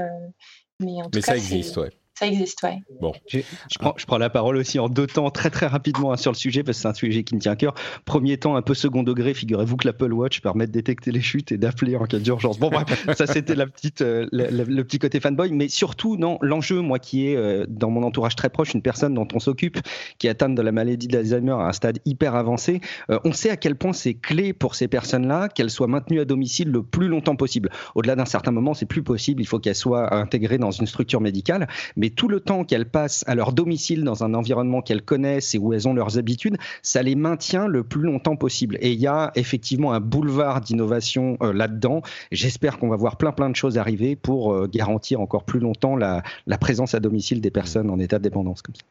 mais 0.80 1.02
en 1.02 1.06
tout 1.06 1.12
mais 1.16 1.22
ça 1.22 1.36
existe, 1.36 1.78
ouais. 1.78 1.92
Ça 2.24 2.28
existe, 2.28 2.64
ouais. 2.64 2.82
Bon. 3.02 3.12
Je, 3.28 3.42
prends, 3.80 3.94
je, 3.98 4.06
prends, 4.06 4.18
la 4.18 4.30
parole 4.30 4.56
aussi 4.56 4.80
en 4.80 4.88
deux 4.88 5.08
temps, 5.08 5.30
très 5.30 5.50
très 5.50 5.68
rapidement 5.68 6.14
hein, 6.14 6.18
sur 6.18 6.32
le 6.32 6.38
sujet, 6.38 6.64
parce 6.64 6.78
que 6.78 6.82
c'est 6.84 6.88
un 6.88 6.94
sujet 6.94 7.26
qui 7.26 7.36
me 7.36 7.42
tient 7.42 7.52
à 7.52 7.58
cœur. 7.58 7.74
Premier 8.06 8.38
temps, 8.38 8.56
un 8.56 8.62
peu 8.62 8.74
second 8.74 9.04
degré, 9.04 9.34
figurez-vous 9.34 9.76
que 9.76 9.86
l'Apple 9.86 10.14
Watch 10.14 10.40
permet 10.40 10.66
de 10.66 10.72
détecter 10.72 11.12
les 11.12 11.20
chutes 11.20 11.52
et 11.52 11.58
d'appeler 11.58 11.98
en 11.98 12.06
cas 12.06 12.20
d'urgence. 12.20 12.60
Bon, 12.60 12.70
bref, 12.70 12.86
ça 13.18 13.28
c'était 13.28 13.56
la 13.56 13.68
petite, 13.68 14.02
euh, 14.02 14.26
le 14.32 14.84
petit 14.84 15.00
côté 15.00 15.20
fanboy, 15.20 15.52
mais 15.52 15.68
surtout, 15.68 16.16
non, 16.16 16.38
l'enjeu, 16.42 16.80
moi 16.80 16.98
qui 16.98 17.28
est 17.28 17.36
euh, 17.36 17.66
dans 17.68 17.90
mon 17.90 18.04
entourage 18.04 18.38
très 18.38 18.50
proche, 18.50 18.74
une 18.74 18.82
personne 18.82 19.14
dont 19.14 19.28
on 19.34 19.40
s'occupe, 19.40 19.80
qui 20.18 20.28
est 20.28 20.30
atteinte 20.30 20.56
de 20.56 20.62
la 20.62 20.72
maladie 20.72 21.10
d'Alzheimer 21.10 21.52
à 21.52 21.68
un 21.68 21.74
stade 21.74 22.00
hyper 22.06 22.36
avancé, 22.36 22.80
euh, 23.10 23.20
on 23.26 23.34
sait 23.34 23.50
à 23.50 23.58
quel 23.58 23.76
point 23.76 23.92
c'est 23.92 24.14
clé 24.14 24.54
pour 24.54 24.76
ces 24.76 24.88
personnes-là 24.88 25.50
qu'elles 25.50 25.72
soient 25.72 25.88
maintenues 25.88 26.22
à 26.22 26.26
domicile 26.26 26.72
le 26.72 26.84
plus 26.84 27.10
longtemps 27.10 27.36
possible. 27.36 27.70
Au-delà 27.96 28.16
d'un 28.16 28.24
certain 28.24 28.52
moment, 28.52 28.74
c'est 28.74 28.86
plus 28.86 29.04
possible, 29.04 29.42
il 29.42 29.46
faut 29.46 29.60
qu'elles 29.60 29.76
soient 29.76 30.16
intégrées 30.16 30.58
dans 30.58 30.72
une 30.72 30.88
structure 30.88 31.20
médicale, 31.20 31.68
mais 31.98 32.13
tout 32.14 32.28
le 32.28 32.40
temps 32.40 32.64
qu'elles 32.64 32.90
passent 32.90 33.24
à 33.28 33.36
leur 33.36 33.54
domicile 33.54 34.04
dans 34.04 34.24
un 34.24 34.34
environnement 34.34 34.82
qu'elles 34.82 35.02
connaissent 35.02 35.56
et 35.56 35.58
où 35.58 35.74
elles 35.74 35.88
ont 35.88 35.94
leurs 35.94 36.18
habitudes, 36.18 36.58
ça 36.82 37.04
les 37.04 37.16
maintient 37.16 37.68
le 37.68 37.84
plus 37.84 38.04
longtemps 38.04 38.36
possible. 38.36 38.78
Et 38.82 38.92
il 38.92 39.00
y 39.00 39.08
a 39.08 39.32
effectivement 39.36 39.94
un 39.94 40.00
boulevard 40.00 40.62
d'innovation 40.62 41.38
euh, 41.42 41.54
là-dedans. 41.54 42.02
J'espère 42.32 42.80
qu'on 42.80 42.90
va 42.90 42.96
voir 42.96 43.18
plein 43.18 43.32
plein 43.32 43.50
de 43.50 43.56
choses 43.56 43.78
arriver 43.78 44.16
pour 44.16 44.54
euh, 44.54 44.68
garantir 44.68 45.22
encore 45.22 45.44
plus 45.44 45.60
longtemps 45.60 45.96
la, 45.96 46.24
présence 46.60 46.94
à 46.96 47.00
domicile 47.00 47.42
des 47.42 47.52
personnes 47.52 47.90
en 47.90 48.00
état 48.00 48.20
de 48.20 48.24
dépendance 48.24 48.62
comme 48.62 48.76
ça. 48.76 48.84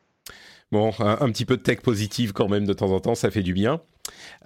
Bon, 0.70 0.90
un, 0.98 1.30
petit 1.30 1.44
peu 1.44 1.56
de 1.56 1.62
tech 1.62 1.80
positive 1.80 2.32
quand 2.32 2.48
même 2.48 2.66
de 2.66 2.72
temps 2.72 2.92
en 2.92 3.00
temps, 3.00 3.14
ça 3.14 3.30
fait 3.30 3.42
du 3.42 3.52
bien. 3.52 3.80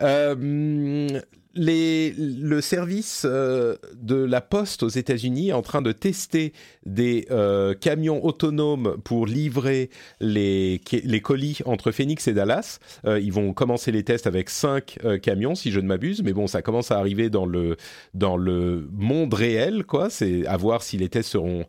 Euh, 0.02 1.20
le 1.56 2.60
service 2.60 3.22
euh, 3.24 3.76
de 3.94 4.16
la 4.16 4.40
Poste 4.40 4.82
aux 4.82 4.88
États-Unis 4.88 5.48
est 5.48 5.52
en 5.52 5.62
train 5.62 5.82
de 5.82 5.92
tester 5.92 6.52
des 6.84 7.26
euh, 7.30 7.74
camions 7.74 8.24
autonomes 8.24 8.96
pour 9.04 9.26
livrer 9.26 9.90
les, 10.20 10.80
les, 11.04 11.20
colis 11.20 11.60
entre 11.64 11.90
Phoenix 11.92 12.28
et 12.28 12.34
Dallas. 12.34 12.78
Euh, 13.06 13.18
ils 13.18 13.32
vont 13.32 13.52
commencer 13.52 13.92
les 13.92 14.04
tests 14.04 14.26
avec 14.26 14.50
cinq 14.50 14.98
camions, 15.22 15.54
si 15.54 15.70
je 15.70 15.80
ne 15.80 15.86
m'abuse, 15.86 16.22
mais 16.22 16.32
bon, 16.32 16.46
ça 16.46 16.62
commence 16.62 16.90
à 16.90 16.98
arriver 16.98 17.30
dans 17.30 17.46
le, 17.46 17.76
dans 18.14 18.36
le 18.36 18.88
monde 18.92 19.34
réel, 19.34 19.84
quoi. 19.84 20.10
C'est 20.10 20.46
à 20.46 20.56
voir 20.56 20.82
si 20.82 20.96
les 20.96 21.08
tests 21.08 21.30
seront 21.30 21.64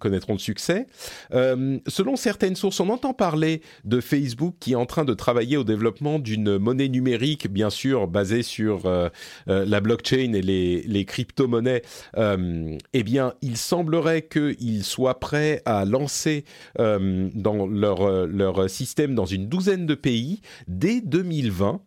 connaîtront 0.00 0.34
de 0.34 0.40
succès. 0.40 0.86
selon 1.30 2.16
certaines 2.16 2.56
sources, 2.56 2.80
on 2.80 2.88
entend 2.88 3.14
parler 3.14 3.62
de 3.84 4.00
Facebook 4.00 4.56
qui 4.58 4.72
est 4.72 4.76
en 4.76 4.86
train 4.86 5.04
de 5.04 5.14
travailler 5.14 5.56
au 5.56 5.64
développement 5.64 6.18
d'une 6.18 6.58
monnaie 6.58 6.88
numérique, 6.88 7.48
bien 7.48 7.70
sûr 7.70 7.91
basé 8.08 8.42
sur 8.42 8.86
euh, 8.86 9.08
euh, 9.48 9.64
la 9.66 9.80
blockchain 9.80 10.32
et 10.32 10.42
les, 10.42 10.82
les 10.82 11.04
crypto-monnaies, 11.04 11.82
euh, 12.16 12.76
eh 12.92 13.02
bien, 13.02 13.34
il 13.42 13.56
semblerait 13.56 14.22
qu'ils 14.22 14.84
soient 14.84 15.20
prêts 15.20 15.62
à 15.64 15.84
lancer 15.84 16.44
dans 16.78 17.66
leur, 17.66 18.26
leur 18.26 18.70
système 18.70 19.14
dans 19.14 19.26
une 19.26 19.48
douzaine 19.48 19.86
de 19.86 19.94
pays 19.94 20.40
dès 20.68 21.00
2020. 21.00 21.80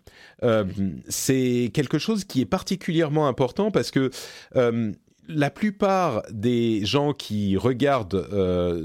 c'est 1.07 1.71
quelque 1.73 1.97
chose 1.97 2.23
qui 2.23 2.41
est 2.41 2.45
particulièrement 2.45 3.27
important 3.27 3.71
parce 3.71 3.91
que 3.91 4.11
la 5.27 5.49
plupart 5.49 6.23
des 6.31 6.85
gens 6.85 7.13
qui 7.13 7.57
regardent 7.57 8.27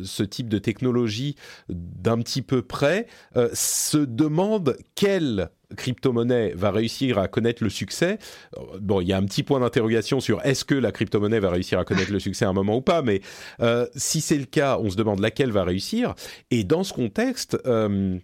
ce 0.05 0.23
type 0.23 0.49
de 0.49 0.59
technologie 0.59 1.37
d'un 1.69 2.19
petit 2.19 2.43
peu 2.43 2.63
près 2.63 3.07
se 3.53 3.99
demandent 3.99 4.77
quelle 4.95 5.51
crypto-monnaie 5.77 6.53
va 6.55 6.71
réussir 6.71 7.19
à 7.19 7.29
connaître 7.29 7.63
le 7.63 7.71
succès. 7.71 8.19
Bon, 8.81 9.01
il 9.01 9.09
y 9.09 9.13
a 9.13 9.17
un 9.17 9.25
petit 9.25 9.43
point 9.43 9.61
d'interrogation 9.61 10.21
sur 10.21 10.45
est-ce 10.45 10.65
que 10.65 10.75
la 10.75 10.93
crypto-monnaie 10.93 11.41
va 11.41 11.51
réussir 11.51 11.79
à 11.79 11.85
connaître 11.85 12.13
le 12.13 12.21
succès 12.21 12.45
à 12.45 12.49
un 12.49 12.53
moment 12.53 12.77
ou 12.77 12.83
pas, 12.83 13.03
mais 13.03 13.21
euh, 13.61 13.87
si 13.95 14.21
c'est 14.21 14.39
le 14.39 14.45
cas, 14.45 14.79
on 14.79 14.91
se 14.91 14.97
demande 14.97 15.21
laquelle 15.21 15.53
va 15.53 15.65
réussir. 15.65 16.15
Et 16.51 16.65
dans 16.65 16.85
ce 16.85 16.93
contexte, 16.93 17.59
euh, 17.67 18.19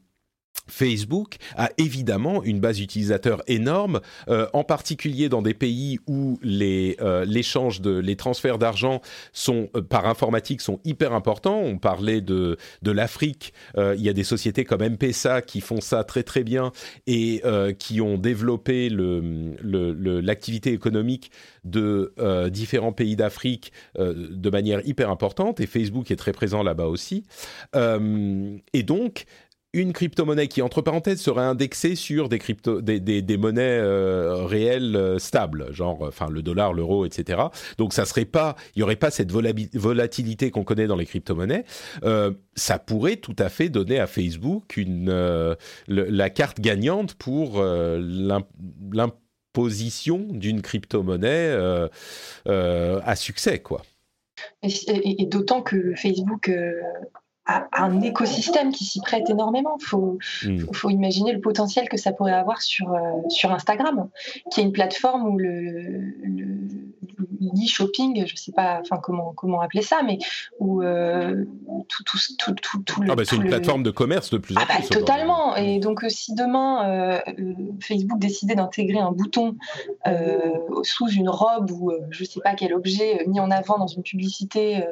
Facebook 0.69 1.37
a 1.57 1.71
évidemment 1.79 2.43
une 2.43 2.61
base 2.61 2.81
utilisateur 2.81 3.43
énorme, 3.47 4.01
euh, 4.29 4.47
en 4.53 4.65
particulier 4.65 5.29
dans 5.29 5.43
des 5.43 5.55
pays 5.55 5.99
où 6.07 6.39
les 6.43 6.97
euh, 7.01 7.25
les 7.25 8.17
transferts 8.17 8.59
d'argent 8.59 9.01
sont 9.33 9.69
euh, 9.77 9.83
par 9.83 10.07
informatique 10.07 10.61
sont 10.61 10.81
hyper 10.85 11.13
importants. 11.13 11.61
On 11.61 11.79
parlait 11.79 12.21
de 12.21 12.57
de 12.83 12.91
l'Afrique, 12.91 13.53
il 13.77 14.01
y 14.01 14.09
a 14.09 14.13
des 14.13 14.25
sociétés 14.25 14.65
comme 14.65 14.83
M-Pesa 14.83 15.43
qui 15.43 15.61
font 15.61 15.81
ça 15.81 16.05
très 16.05 16.23
très 16.23 16.45
bien 16.45 16.73
et 17.07 17.43
qui 17.79 18.01
ont 18.01 18.19
développé 18.19 18.89
l'activité 19.63 20.73
économique 20.73 21.31
de 21.65 22.13
différents 22.49 22.93
pays 22.93 23.17
d'Afrique 23.17 23.73
de 23.99 24.51
manière 24.51 24.87
hyper 24.87 25.11
importante 25.11 25.61
et 25.61 25.67
Facebook 25.67 26.11
est 26.11 26.17
très 26.17 26.33
présent 26.33 26.63
là-bas 26.63 26.87
aussi. 26.87 27.25
et 27.75 28.83
donc 28.83 29.27
une 29.77 29.93
crypto-monnaie 29.93 30.49
qui, 30.49 30.63
entre 30.63 30.81
parenthèses, 30.81 31.21
serait 31.21 31.45
indexée 31.45 31.95
sur 31.97 32.31
des, 32.31 32.39
crypto, 32.39 32.81
des, 32.81 32.99
des, 32.99 33.37
monnaies 33.37 33.79
euh, 33.79 34.47
réelles 34.47 34.97
euh, 34.97 35.19
stables, 35.19 35.71
genre 35.71 36.01
enfin 36.01 36.31
le 36.31 36.41
dollar, 36.43 36.73
l'euro, 36.73 37.05
etc. 37.05 37.43
Donc 37.77 37.93
ça 37.93 38.07
serait 38.07 38.25
pas, 38.25 38.57
il 38.75 38.81
y 38.81 38.83
aurait 38.83 38.97
pas 38.97 39.11
cette 39.11 39.31
volatilité 39.31 40.51
qu'on 40.51 40.65
connaît 40.65 40.87
dans 40.87 40.97
les 40.97 41.05
crypto-monnaies. 41.05 41.67
Euh, 42.05 42.33
ça 42.55 42.79
pourrait 42.79 43.17
tout 43.17 43.37
à 43.39 43.51
fait 43.51 43.69
donner 43.69 43.99
à 43.99 44.07
Facebook 44.07 44.79
une 44.79 45.15
la 45.89 46.31
carte 46.31 46.59
gagnante 46.61 47.13
pour 47.15 47.63
l'imposition 48.83 50.27
d'une 50.31 50.63
crypto-monnaie 50.63 51.55
à 52.47 53.17
succès, 53.17 53.59
quoi. 53.59 53.83
et 54.63 55.27
d'autant 55.27 55.61
que 55.61 55.95
Facebook 55.97 56.51
un 57.47 58.01
écosystème 58.01 58.73
qui 58.73 58.85
s'y 58.85 59.01
prête 59.01 59.31
énormément. 59.31 59.77
Il 59.81 59.85
faut, 59.85 60.19
hmm. 60.45 60.73
faut, 60.73 60.91
imaginer 60.91 61.33
le 61.33 61.41
potentiel 61.41 61.89
que 61.89 61.97
ça 61.97 62.13
pourrait 62.13 62.33
avoir 62.33 62.61
sur, 62.61 62.93
euh, 62.93 62.99
sur 63.29 63.53
Instagram, 63.53 64.09
qui 64.51 64.61
est 64.61 64.65
une 64.65 64.73
plateforme 64.73 65.29
où 65.29 65.39
le, 65.39 66.03
l'e-shopping, 67.41 68.27
je 68.27 68.33
ne 68.33 68.37
sais 68.37 68.53
pas 68.53 68.81
enfin, 68.81 68.99
comment, 69.01 69.33
comment 69.33 69.61
appeler 69.61 69.83
ça, 69.83 70.03
mais 70.05 70.19
où 70.59 70.83
euh, 70.83 71.45
tout, 71.89 72.03
tout, 72.05 72.55
tout, 72.55 72.83
tout, 72.83 73.03
le. 73.03 73.13
Ah 73.13 73.15
bah 73.15 73.23
c'est 73.25 73.37
une 73.37 73.47
plateforme 73.47 73.85
de 73.85 73.91
commerce 73.91 74.31
de 74.31 74.39
plus 74.39 74.57
en 74.57 74.61
ah 74.63 74.67
bah, 74.69 74.75
plus. 74.79 74.89
Totalement. 74.89 75.55
Et 75.57 75.79
donc, 75.79 76.03
euh, 76.03 76.09
si 76.09 76.35
demain 76.35 77.21
Facebook 77.81 78.19
décidait 78.19 78.57
d'intégrer 78.57 78.99
un 78.99 79.13
bouton 79.13 79.57
sous 80.83 81.09
une 81.09 81.29
robe 81.29 81.71
ou 81.71 81.93
je 82.11 82.25
ne 82.25 82.29
sais 82.29 82.41
pas 82.41 82.55
quel 82.55 82.75
objet 82.75 83.25
mis 83.29 83.39
en 83.39 83.51
avant 83.51 83.79
dans 83.79 83.87
une 83.87 84.03
publicité 84.03 84.83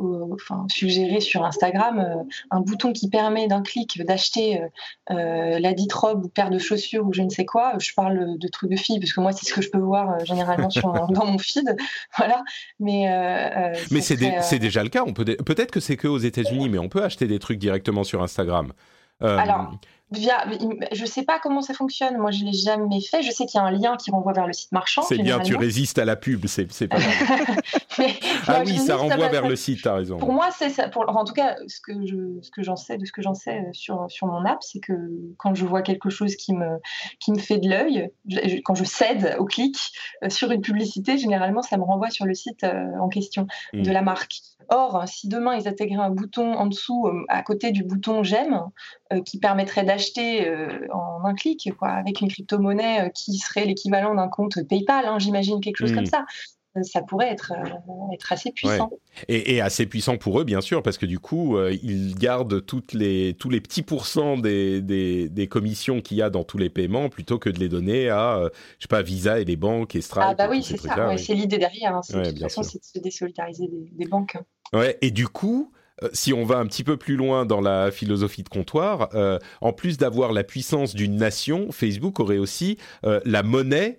enfin, 0.00 0.66
suggérée 0.68 1.20
sur 1.20 1.44
Instagram, 1.44 1.91
euh, 1.98 2.22
un 2.50 2.60
bouton 2.60 2.92
qui 2.92 3.08
permet 3.08 3.46
d'un 3.48 3.62
clic 3.62 4.04
d'acheter 4.04 4.60
euh, 4.60 4.68
euh, 5.10 5.58
la 5.58 5.72
dite 5.72 5.92
robe 5.92 6.24
ou 6.24 6.28
paire 6.28 6.50
de 6.50 6.58
chaussures 6.58 7.06
ou 7.06 7.12
je 7.12 7.22
ne 7.22 7.28
sais 7.28 7.44
quoi. 7.44 7.74
Je 7.78 7.92
parle 7.94 8.38
de 8.38 8.48
trucs 8.48 8.70
de 8.70 8.76
filles 8.76 9.00
parce 9.00 9.12
que 9.12 9.20
moi 9.20 9.32
c'est 9.32 9.46
ce 9.46 9.54
que 9.54 9.62
je 9.62 9.70
peux 9.70 9.78
voir 9.78 10.24
généralement 10.24 10.68
dans 11.10 11.26
mon 11.26 11.38
feed, 11.38 11.76
voilà. 12.16 12.42
Mais 12.80 13.06
mais 13.90 14.00
c'est 14.00 14.58
déjà 14.58 14.82
le 14.82 14.88
cas. 14.88 15.04
Peut 15.12 15.24
peut-être 15.24 15.70
que 15.70 15.80
c'est 15.80 15.96
que 15.96 16.08
aux 16.08 16.18
États-Unis, 16.18 16.68
mais 16.68 16.78
on 16.78 16.88
peut 16.88 17.02
acheter 17.02 17.26
des 17.26 17.38
trucs 17.38 17.58
directement 17.58 18.04
sur 18.04 18.22
Instagram. 18.22 18.72
Alors, 19.20 19.78
via, 20.12 20.44
je 20.92 21.04
sais 21.04 21.24
pas 21.24 21.38
comment 21.38 21.62
ça 21.62 21.74
fonctionne. 21.74 22.16
Moi, 22.18 22.30
je 22.30 22.44
l'ai 22.44 22.52
jamais 22.52 23.00
fait. 23.00 23.22
Je 23.22 23.30
sais 23.30 23.46
qu'il 23.46 23.58
y 23.58 23.62
a 23.62 23.66
un 23.66 23.70
lien 23.70 23.96
qui 23.96 24.10
renvoie 24.10 24.32
vers 24.32 24.46
le 24.46 24.52
site 24.52 24.72
marchand. 24.72 25.02
C'est 25.02 25.18
bien, 25.18 25.40
tu 25.40 25.56
résistes 25.56 25.98
à 25.98 26.04
la 26.04 26.16
pub, 26.16 26.46
c'est 26.46 26.66
pas 26.88 26.96
ah 28.46 28.62
oui, 28.64 28.78
ça 28.78 28.96
renvoie 28.96 29.28
vers 29.28 29.46
le 29.46 29.56
site, 29.56 29.86
as 29.86 29.94
raison. 29.94 30.18
Pour 30.18 30.32
moi, 30.32 30.48
c'est 30.56 30.70
ça. 30.70 30.88
Pour, 30.88 31.04
en 31.08 31.24
tout 31.24 31.34
cas, 31.34 31.56
ce 31.66 31.80
que 31.80 32.06
je, 32.06 32.40
ce 32.40 32.50
que 32.50 32.62
j'en 32.62 32.76
sais, 32.76 32.98
de 32.98 33.04
ce 33.04 33.12
que 33.12 33.22
j'en 33.22 33.34
sais 33.34 33.58
euh, 33.58 33.72
sur 33.72 34.06
sur 34.08 34.26
mon 34.26 34.44
app, 34.44 34.62
c'est 34.62 34.80
que 34.80 34.92
quand 35.36 35.54
je 35.54 35.64
vois 35.64 35.82
quelque 35.82 36.10
chose 36.10 36.36
qui 36.36 36.54
me 36.54 36.78
qui 37.20 37.32
me 37.32 37.38
fait 37.38 37.58
de 37.58 37.68
l'œil, 37.68 38.10
quand 38.64 38.74
je 38.74 38.84
cède 38.84 39.36
au 39.38 39.44
clic 39.44 39.76
euh, 40.22 40.30
sur 40.30 40.50
une 40.50 40.62
publicité, 40.62 41.18
généralement, 41.18 41.62
ça 41.62 41.76
me 41.76 41.84
renvoie 41.84 42.10
sur 42.10 42.26
le 42.26 42.34
site 42.34 42.64
euh, 42.64 42.86
en 43.00 43.08
question 43.08 43.46
de 43.72 43.88
hmm. 43.88 43.92
la 43.92 44.02
marque. 44.02 44.34
Or, 44.68 45.02
si 45.06 45.28
demain 45.28 45.56
ils 45.56 45.68
intégraient 45.68 46.02
un 46.02 46.10
bouton 46.10 46.54
en 46.54 46.66
dessous, 46.66 47.06
à 47.28 47.42
côté 47.42 47.72
du 47.72 47.82
bouton 47.82 48.22
j'aime, 48.22 48.60
qui 49.26 49.38
permettrait 49.38 49.82
d'acheter 49.82 50.01
acheter 50.02 50.48
euh, 50.48 50.86
en 50.92 51.24
un 51.24 51.34
clic, 51.34 51.70
quoi, 51.78 51.88
avec 51.88 52.20
une 52.20 52.28
crypto-monnaie 52.28 53.06
euh, 53.06 53.08
qui 53.10 53.38
serait 53.38 53.64
l'équivalent 53.64 54.14
d'un 54.14 54.28
compte 54.28 54.58
PayPal, 54.68 55.06
hein, 55.06 55.18
j'imagine 55.18 55.60
quelque 55.60 55.76
chose 55.76 55.92
comme 55.92 56.04
hmm. 56.04 56.06
ça 56.06 56.24
euh, 56.76 56.82
ça 56.82 57.02
pourrait 57.02 57.28
être, 57.28 57.52
être 58.14 58.32
assez 58.32 58.50
puissant. 58.50 58.90
Et, 59.28 59.60
assez 59.60 59.84
puissant 59.84 60.16
pour 60.16 60.40
eux, 60.40 60.44
bien 60.44 60.62
sûr, 60.62 60.82
parce 60.82 60.96
que 60.96 61.04
du 61.04 61.18
coup, 61.18 61.58
ils 61.68 62.14
gardent 62.14 62.64
toutes 62.64 62.94
les, 62.94 63.34
tous 63.34 63.50
les 63.50 63.60
petits 63.60 63.82
pourcents 63.82 64.38
des, 64.38 64.80
des, 64.80 65.28
des 65.28 65.48
commissions 65.48 66.00
qu'il 66.00 66.16
y 66.16 66.22
a 66.22 66.30
dans 66.30 66.44
tous 66.44 66.56
les 66.56 66.70
paiements 66.70 67.10
plutôt 67.10 67.38
que 67.38 67.50
de 67.50 67.58
les 67.58 67.68
donner 67.68 68.08
à, 68.08 68.48
je 68.78 68.84
sais 68.84 68.88
pas, 68.88 69.02
Visa 69.02 69.38
et 69.38 69.44
les 69.44 69.56
banques 69.56 69.94
et 69.96 70.00
Stripe. 70.00 70.24
Ah 70.26 70.34
bah 70.34 70.48
oui, 70.50 70.62
c'est 70.62 70.78
ça, 70.78 71.14
c'est 71.18 71.34
l'idée 71.34 71.58
derrière. 71.58 71.94
Hein, 71.94 72.00
de 72.08 72.30
toute 72.30 72.40
façon, 72.40 72.62
c'est 72.62 72.78
de 72.78 72.84
se 72.84 72.98
désolidariser 72.98 73.68
des, 73.68 73.90
des 73.92 74.06
banques. 74.06 74.38
Ouais, 74.72 74.96
et 75.02 75.10
du 75.10 75.28
coup, 75.28 75.72
si 76.12 76.32
on 76.32 76.44
va 76.44 76.56
un 76.56 76.66
petit 76.66 76.84
peu 76.84 76.96
plus 76.96 77.16
loin 77.16 77.46
dans 77.46 77.60
la 77.60 77.90
philosophie 77.90 78.42
de 78.42 78.48
comptoir, 78.48 79.08
euh, 79.14 79.38
en 79.60 79.72
plus 79.72 79.98
d'avoir 79.98 80.32
la 80.32 80.44
puissance 80.44 80.94
d'une 80.94 81.16
nation, 81.16 81.70
Facebook 81.70 82.20
aurait 82.20 82.38
aussi 82.38 82.78
euh, 83.04 83.20
la 83.24 83.42
monnaie 83.42 83.96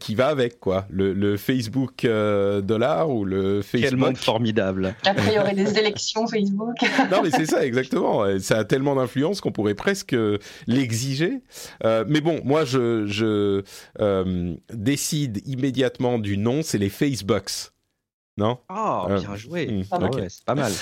qui 0.00 0.14
va 0.14 0.28
avec, 0.28 0.60
quoi. 0.60 0.86
Le, 0.90 1.36
Facebook 1.36 2.06
dollar 2.06 3.10
ou 3.10 3.24
le 3.24 3.62
Facebook. 3.62 3.90
Quel 3.90 3.98
monde 3.98 4.16
formidable. 4.16 4.94
Après, 5.04 5.32
il 5.32 5.34
y 5.34 5.38
aurait 5.38 5.54
des 5.54 5.78
élections 5.78 6.26
Facebook. 6.26 6.76
non, 7.10 7.22
mais 7.22 7.30
c'est 7.30 7.46
ça, 7.46 7.64
exactement. 7.64 8.24
Ça 8.40 8.58
a 8.58 8.64
tellement 8.64 8.94
d'influence 8.96 9.40
qu'on 9.40 9.52
pourrait 9.52 9.74
presque 9.74 10.16
l'exiger. 10.66 11.40
mais 11.84 12.20
bon, 12.20 12.40
moi, 12.44 12.64
je, 12.64 13.06
je 13.06 13.62
décide 14.72 15.42
immédiatement 15.46 16.18
du 16.18 16.38
nom, 16.38 16.62
c'est 16.62 16.78
les 16.78 16.90
Facebooks. 16.90 17.72
Non? 18.36 18.58
Ah, 18.68 19.06
bien 19.08 19.34
joué. 19.36 19.66
Hmm, 19.66 19.82
c'est 20.28 20.44
pas 20.44 20.54
mal. 20.54 20.72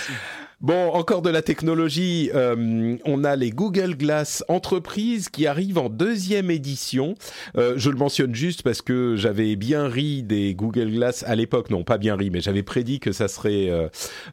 Bon, 0.65 0.93
encore 0.95 1.20
de 1.20 1.28
la 1.28 1.43
technologie. 1.43 2.31
Euh, 2.35 2.97
on 3.05 3.23
a 3.23 3.36
les 3.36 3.51
Google 3.51 3.97
Glass 3.97 4.43
Entreprises 4.49 5.28
qui 5.28 5.47
arrivent 5.47 5.77
en 5.77 5.91
deuxième 5.91 6.51
édition. 6.51 7.16
Euh, 7.59 7.74
je 7.77 7.91
le 7.91 7.99
mentionne 7.99 8.35
juste 8.35 8.62
parce 8.62 8.81
que 8.81 9.15
j'avais 9.15 9.57
bien 9.57 9.89
ri 9.89 10.23
des 10.23 10.55
Google 10.55 10.91
Glass 10.91 11.23
à 11.27 11.35
l'époque. 11.35 11.69
Non, 11.69 11.85
pas 11.85 11.99
bien 11.99 12.16
ri, 12.16 12.31
mais 12.31 12.41
j'avais 12.41 12.62
prédit 12.62 12.99
que 12.99 13.12
ça 13.12 13.28
serait 13.28 13.69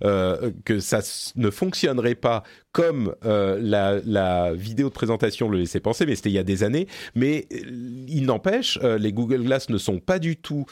euh, 0.01 0.51
que 0.63 0.79
ça 0.79 1.01
ne 1.35 1.49
fonctionnerait 1.49 2.15
pas 2.15 2.43
comme 2.71 3.13
la, 3.21 3.99
la, 4.05 4.53
vidéo 4.53 4.87
de 4.87 4.93
présentation 4.93 5.49
le 5.49 5.57
laissait 5.57 5.81
penser, 5.81 6.05
mais 6.05 6.15
c'était 6.15 6.29
il 6.29 6.35
y 6.35 6.39
a 6.39 6.43
des 6.43 6.63
années. 6.63 6.87
Mais 7.15 7.45
il 8.07 8.23
n'empêche, 8.25 8.79
les 8.81 9.11
Google 9.11 9.43
Glass 9.43 9.67
ne 9.67 9.77
sont 9.77 9.99
pas 9.99 10.19
du 10.19 10.37
tout 10.37 10.65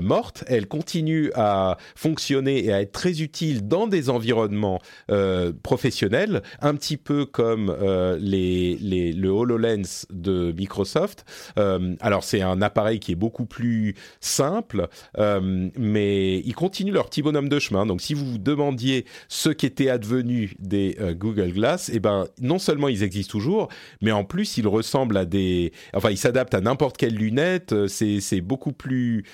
mortes. 0.00 0.44
Elles 0.46 0.68
continuent 0.68 1.30
à 1.34 1.76
fonctionner 1.96 2.64
et 2.64 2.72
à 2.72 2.80
être 2.82 2.92
très 2.92 3.20
utiles 3.20 3.66
dans 3.66 3.88
des 3.88 4.10
environnements 4.10 4.78
euh, 5.10 5.52
professionnel, 5.62 6.42
un 6.60 6.74
petit 6.74 6.96
peu 6.96 7.24
comme 7.26 7.70
euh, 7.70 8.18
les, 8.20 8.76
les, 8.80 9.12
le 9.12 9.28
HoloLens 9.28 10.06
de 10.10 10.52
Microsoft. 10.52 11.24
Euh, 11.58 11.94
alors 12.00 12.24
c'est 12.24 12.42
un 12.42 12.62
appareil 12.62 13.00
qui 13.00 13.12
est 13.12 13.16
beaucoup 13.16 13.46
plus 13.46 13.94
simple, 14.20 14.88
mais 15.18 16.38
ils 16.40 16.54
continuent 16.54 16.92
leur 16.92 17.08
petit 17.08 17.22
bonhomme 17.22 17.48
de 17.48 17.58
chemin. 17.58 17.86
Donc 17.86 18.00
si 18.00 18.14
vous 18.14 18.24
vous 18.24 18.38
demandiez 18.38 19.04
ce 19.28 19.50
qu'était 19.50 19.90
advenu 19.90 20.54
des 20.58 20.96
Google 21.18 21.52
Glass, 21.52 21.90
eh 21.92 22.00
ben 22.00 22.26
non 22.40 22.58
seulement 22.58 22.88
ils 22.88 23.02
existent 23.02 23.32
toujours, 23.32 23.68
mais 24.00 24.12
en 24.12 24.24
plus 24.24 24.58
ils 24.58 24.66
ressemblent 24.66 25.16
à 25.16 25.24
des, 25.24 25.72
enfin 25.94 26.10
ils 26.10 26.18
s'adaptent 26.18 26.54
à 26.54 26.60
n'importe 26.60 26.96
quelle 26.96 27.14
lunette. 27.14 27.74
C'est 27.88 28.40
beaucoup 28.40 28.72
plus 28.72 29.24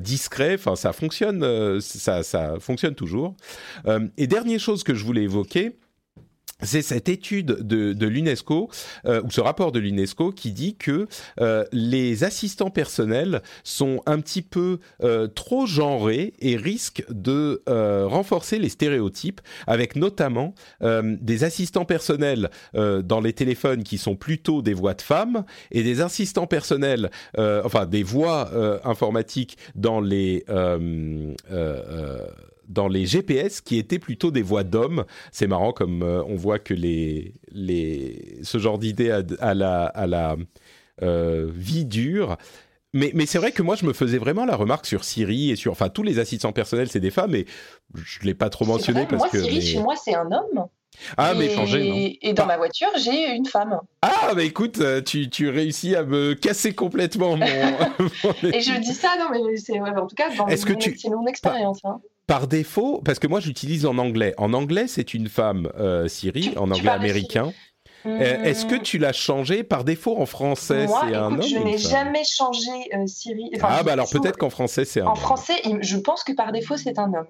discret. 0.00 0.54
Enfin 0.54 0.76
ça 0.76 0.92
fonctionne, 0.92 1.80
ça 1.80 2.22
ça 2.22 2.54
fonctionne 2.60 2.94
toujours. 2.94 3.34
et 4.16 4.26
dernière 4.26 4.60
chose 4.60 4.82
que 4.82 4.94
je 4.94 5.04
voulais 5.06 5.22
évoquer 5.22 5.76
c'est 6.62 6.82
cette 6.82 7.08
étude 7.08 7.46
de, 7.46 8.06
l'UNESCO 8.06 8.70
euh, 9.04 9.22
ou 9.22 9.30
ce 9.30 9.40
rapport 9.40 9.72
de 9.72 9.78
l'UNESCO 9.78 10.32
qui 10.32 10.52
dit 10.52 10.76
que 10.76 11.06
euh, 11.40 11.64
les 11.72 12.24
assistants 12.24 12.70
personnels 12.70 13.42
sont 13.62 14.02
un 14.06 14.20
petit 14.20 14.40
peu 14.40 14.78
euh, 15.02 15.26
trop 15.28 15.66
genrés 15.66 16.32
et 16.40 16.56
risquent 16.56 17.04
de 17.10 17.62
renforcer 17.66 18.58
les 18.58 18.68
stéréotypes, 18.68 19.40
avec 19.66 19.96
notamment 19.96 20.54
des 20.80 21.44
assistants 21.44 21.84
personnels 21.84 22.50
dans 22.74 23.20
les 23.20 23.32
téléphones 23.32 23.82
qui 23.82 23.98
sont 23.98 24.16
plutôt 24.16 24.62
des 24.62 24.74
voix 24.74 24.94
de 24.94 25.02
femmes 25.02 25.44
et 25.70 25.82
des 25.82 26.00
assistants 26.00 26.46
personnels, 26.46 27.10
enfin 27.36 27.86
des 27.86 28.02
voix 28.02 28.50
informatiques 28.84 29.58
dans 29.74 30.00
les 30.00 30.44
dans 32.68 32.88
les 32.88 33.06
GPS 33.06 33.60
qui 33.60 33.78
étaient 33.78 33.98
plutôt 33.98 34.30
des 34.30 34.42
voix 34.42 34.64
d'hommes. 34.64 35.04
C'est 35.32 35.46
marrant 35.46 35.72
comme 35.72 36.02
euh, 36.02 36.22
on 36.26 36.36
voit 36.36 36.58
que 36.58 36.74
les, 36.74 37.34
les, 37.52 38.38
ce 38.42 38.58
genre 38.58 38.78
d'idée 38.78 39.10
à, 39.10 39.54
la, 39.54 39.84
à 39.86 40.06
la 40.06 40.36
euh, 41.02 41.48
vie 41.52 41.84
dure. 41.84 42.36
Mais, 42.92 43.10
mais 43.14 43.26
c'est 43.26 43.38
vrai 43.38 43.52
que 43.52 43.62
moi, 43.62 43.76
je 43.76 43.84
me 43.84 43.92
faisais 43.92 44.16
vraiment 44.18 44.46
la 44.46 44.56
remarque 44.56 44.86
sur 44.86 45.04
Siri 45.04 45.50
et 45.50 45.56
sur. 45.56 45.72
Enfin, 45.72 45.88
tous 45.90 46.02
les 46.02 46.18
assistants 46.18 46.52
personnels, 46.52 46.88
c'est 46.88 47.00
des 47.00 47.10
femmes, 47.10 47.34
et 47.34 47.44
je 47.94 48.20
ne 48.20 48.24
l'ai 48.24 48.34
pas 48.34 48.48
trop 48.48 48.64
mentionné 48.64 49.06
parce 49.06 49.22
moi, 49.22 49.28
que. 49.28 49.38
Siri, 49.38 49.60
chez 49.60 49.80
moi, 49.80 49.94
c'est 49.96 50.14
un 50.14 50.30
homme. 50.32 50.66
Ah, 51.18 51.34
mais 51.36 51.46
et, 51.46 51.54
changer, 51.54 51.88
non 51.90 51.96
Et 52.22 52.32
dans 52.32 52.46
ma 52.46 52.56
voiture, 52.56 52.88
j'ai 52.96 53.34
une 53.34 53.44
femme. 53.44 53.78
Ah, 54.00 54.32
bah 54.34 54.42
écoute, 54.44 54.78
euh, 54.80 55.02
tu, 55.02 55.28
tu 55.28 55.50
réussis 55.50 55.94
à 55.94 56.04
me 56.04 56.32
casser 56.32 56.74
complètement 56.74 57.36
mon. 57.36 57.44
et 58.44 58.60
je 58.60 58.80
dis 58.80 58.94
ça, 58.94 59.10
non, 59.18 59.26
mais 59.30 59.56
c'est 59.58 59.78
en 59.78 60.06
tout 60.06 60.14
cas, 60.14 60.34
dans 60.34 60.46
Est-ce 60.46 60.64
que 60.64 60.72
mon, 60.72 60.78
tu- 60.78 60.96
c'est 60.96 61.10
mon 61.10 61.26
expérience. 61.26 61.80
hein. 61.84 62.00
Par 62.26 62.48
défaut, 62.48 63.00
parce 63.04 63.18
que 63.20 63.26
moi 63.28 63.38
j'utilise 63.40 63.86
en 63.86 63.98
anglais. 63.98 64.34
En 64.36 64.52
anglais, 64.52 64.86
c'est 64.88 65.14
une 65.14 65.28
femme, 65.28 65.70
euh, 65.78 66.08
Siri, 66.08 66.50
Tu- 66.52 66.58
en 66.58 66.70
anglais 66.70 66.90
américain. 66.90 67.52
Euh, 68.04 68.42
Est-ce 68.44 68.66
que 68.66 68.76
tu 68.76 68.98
l'as 68.98 69.12
changé 69.12 69.62
par 69.64 69.82
défaut 69.84 70.16
en 70.18 70.26
français? 70.26 70.86
Moi, 70.86 71.02
C'est 71.08 71.14
un 71.16 71.26
homme 71.32 71.42
je 71.42 71.56
n'ai 71.58 71.78
jamais 71.78 72.22
changé 72.24 72.70
euh, 72.94 73.06
Siri. 73.06 73.50
Enfin, 73.56 73.68
Ah, 73.70 73.82
bah 73.82 73.92
alors 73.92 74.08
peut-être 74.10 74.36
qu'en 74.38 74.50
français 74.50 74.84
c'est 74.84 75.00
un 75.00 75.06
En 75.06 75.10
homme. 75.10 75.16
français, 75.16 75.54
je 75.80 75.96
pense 75.96 76.22
que 76.24 76.32
par 76.32 76.52
défaut, 76.52 76.76
c'est 76.76 76.98
un 76.98 77.12
homme. 77.14 77.26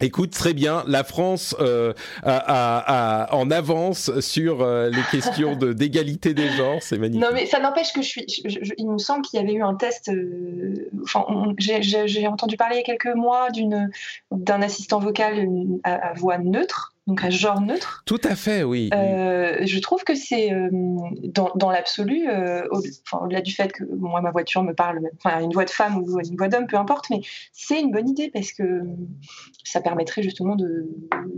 Écoute, 0.00 0.30
très 0.30 0.54
bien. 0.54 0.84
La 0.86 1.02
France 1.02 1.56
euh, 1.58 1.92
a- 2.22 2.36
a- 2.36 3.24
a- 3.24 3.34
en 3.34 3.50
avance 3.50 4.20
sur 4.20 4.62
euh, 4.62 4.90
les 4.90 5.02
questions 5.10 5.56
de- 5.56 5.72
d'égalité 5.72 6.34
des 6.34 6.50
genres. 6.50 6.78
C'est 6.80 6.98
magnifique. 6.98 7.20
Non, 7.24 7.30
mais 7.34 7.46
ça 7.46 7.58
n'empêche 7.58 7.92
que 7.92 8.00
je 8.02 8.06
suis. 8.06 8.24
je- 8.28 8.58
je- 8.62 8.74
il 8.78 8.88
me 8.88 8.98
semble 8.98 9.22
qu'il 9.22 9.40
y 9.40 9.42
avait 9.42 9.54
eu 9.54 9.62
un 9.62 9.74
test. 9.74 10.08
euh, 10.08 10.88
Enfin, 11.02 11.24
j'ai- 11.58 12.26
entendu 12.28 12.56
parler 12.56 12.76
il 12.76 12.78
y 12.78 12.82
a 12.82 12.84
quelques 12.84 13.12
mois 13.16 13.50
d'une 13.50 13.90
d'un 14.30 14.62
assistant 14.62 15.00
vocal 15.00 15.48
à, 15.82 15.94
à 16.10 16.12
voix 16.14 16.38
neutre, 16.38 16.94
donc 17.08 17.24
à 17.24 17.30
genre 17.30 17.60
neutre. 17.60 18.02
Tout 18.06 18.20
à 18.22 18.36
fait, 18.36 18.62
oui. 18.62 18.90
Euh, 18.94 19.56
je 19.64 19.78
trouve 19.80 20.04
que 20.04 20.14
c'est 20.14 20.52
euh, 20.52 20.68
dans, 21.24 21.50
dans 21.56 21.70
l'absolu, 21.70 22.28
euh, 22.28 22.62
au- 22.70 22.82
enfin, 23.06 23.24
au-delà 23.24 23.40
du 23.40 23.50
fait 23.52 23.72
que 23.72 23.82
moi 23.98 24.20
ma 24.20 24.30
voiture 24.30 24.62
me 24.62 24.74
parle, 24.74 25.00
enfin 25.16 25.40
une 25.40 25.52
voix 25.52 25.64
de 25.64 25.70
femme 25.70 25.96
ou 25.98 26.20
une 26.20 26.36
voix 26.36 26.48
d'homme, 26.48 26.66
peu 26.68 26.76
importe, 26.76 27.06
mais 27.10 27.20
c'est 27.52 27.80
une 27.80 27.90
bonne 27.90 28.08
idée 28.08 28.30
parce 28.32 28.52
que 28.52 28.82
ça 29.64 29.80
permettrait 29.80 30.22
justement 30.22 30.54
de 30.54 30.86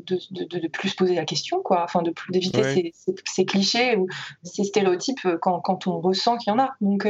de, 0.07 0.19
de, 0.33 0.45
de- 0.45 0.59
de 0.59 0.69
plus 0.69 0.91
se 0.91 0.97
poser 0.97 1.15
la 1.15 1.25
question, 1.25 1.63
quoi, 1.63 1.83
enfin 1.85 2.03
de 2.03 2.11
plus 2.11 2.33
d'éviter 2.33 2.61
Ouais. 2.63 2.75
ces, 2.75 2.93
ces- 2.95 3.15
ces 3.25 3.45
clichés 3.45 3.97
ou 3.97 4.07
ces 4.43 4.65
stéréotypes 4.65 5.21
quand, 5.41 5.61
quand 5.61 5.87
on 5.87 6.01
ressent 6.01 6.37
qu'il 6.37 6.51
y 6.53 6.55
en 6.55 6.59
a. 6.59 6.71
Donc 6.81 7.07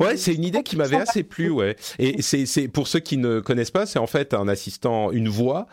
Ouais, 0.00 0.16
c'est 0.16 0.34
une 0.34 0.44
idée 0.44 0.62
qui 0.62 0.76
m'avait 0.76 0.96
assez 0.96 1.22
plu, 1.22 1.50
ouais. 1.50 1.76
Et 1.98 2.22
c'est, 2.22 2.46
c'est 2.46 2.68
pour 2.68 2.88
ceux 2.88 3.00
qui 3.00 3.18
ne 3.18 3.40
connaissent 3.40 3.70
pas, 3.70 3.84
c'est 3.86 3.98
en 3.98 4.06
fait 4.06 4.32
un 4.34 4.48
assistant, 4.48 5.10
une 5.12 5.28
voix 5.28 5.66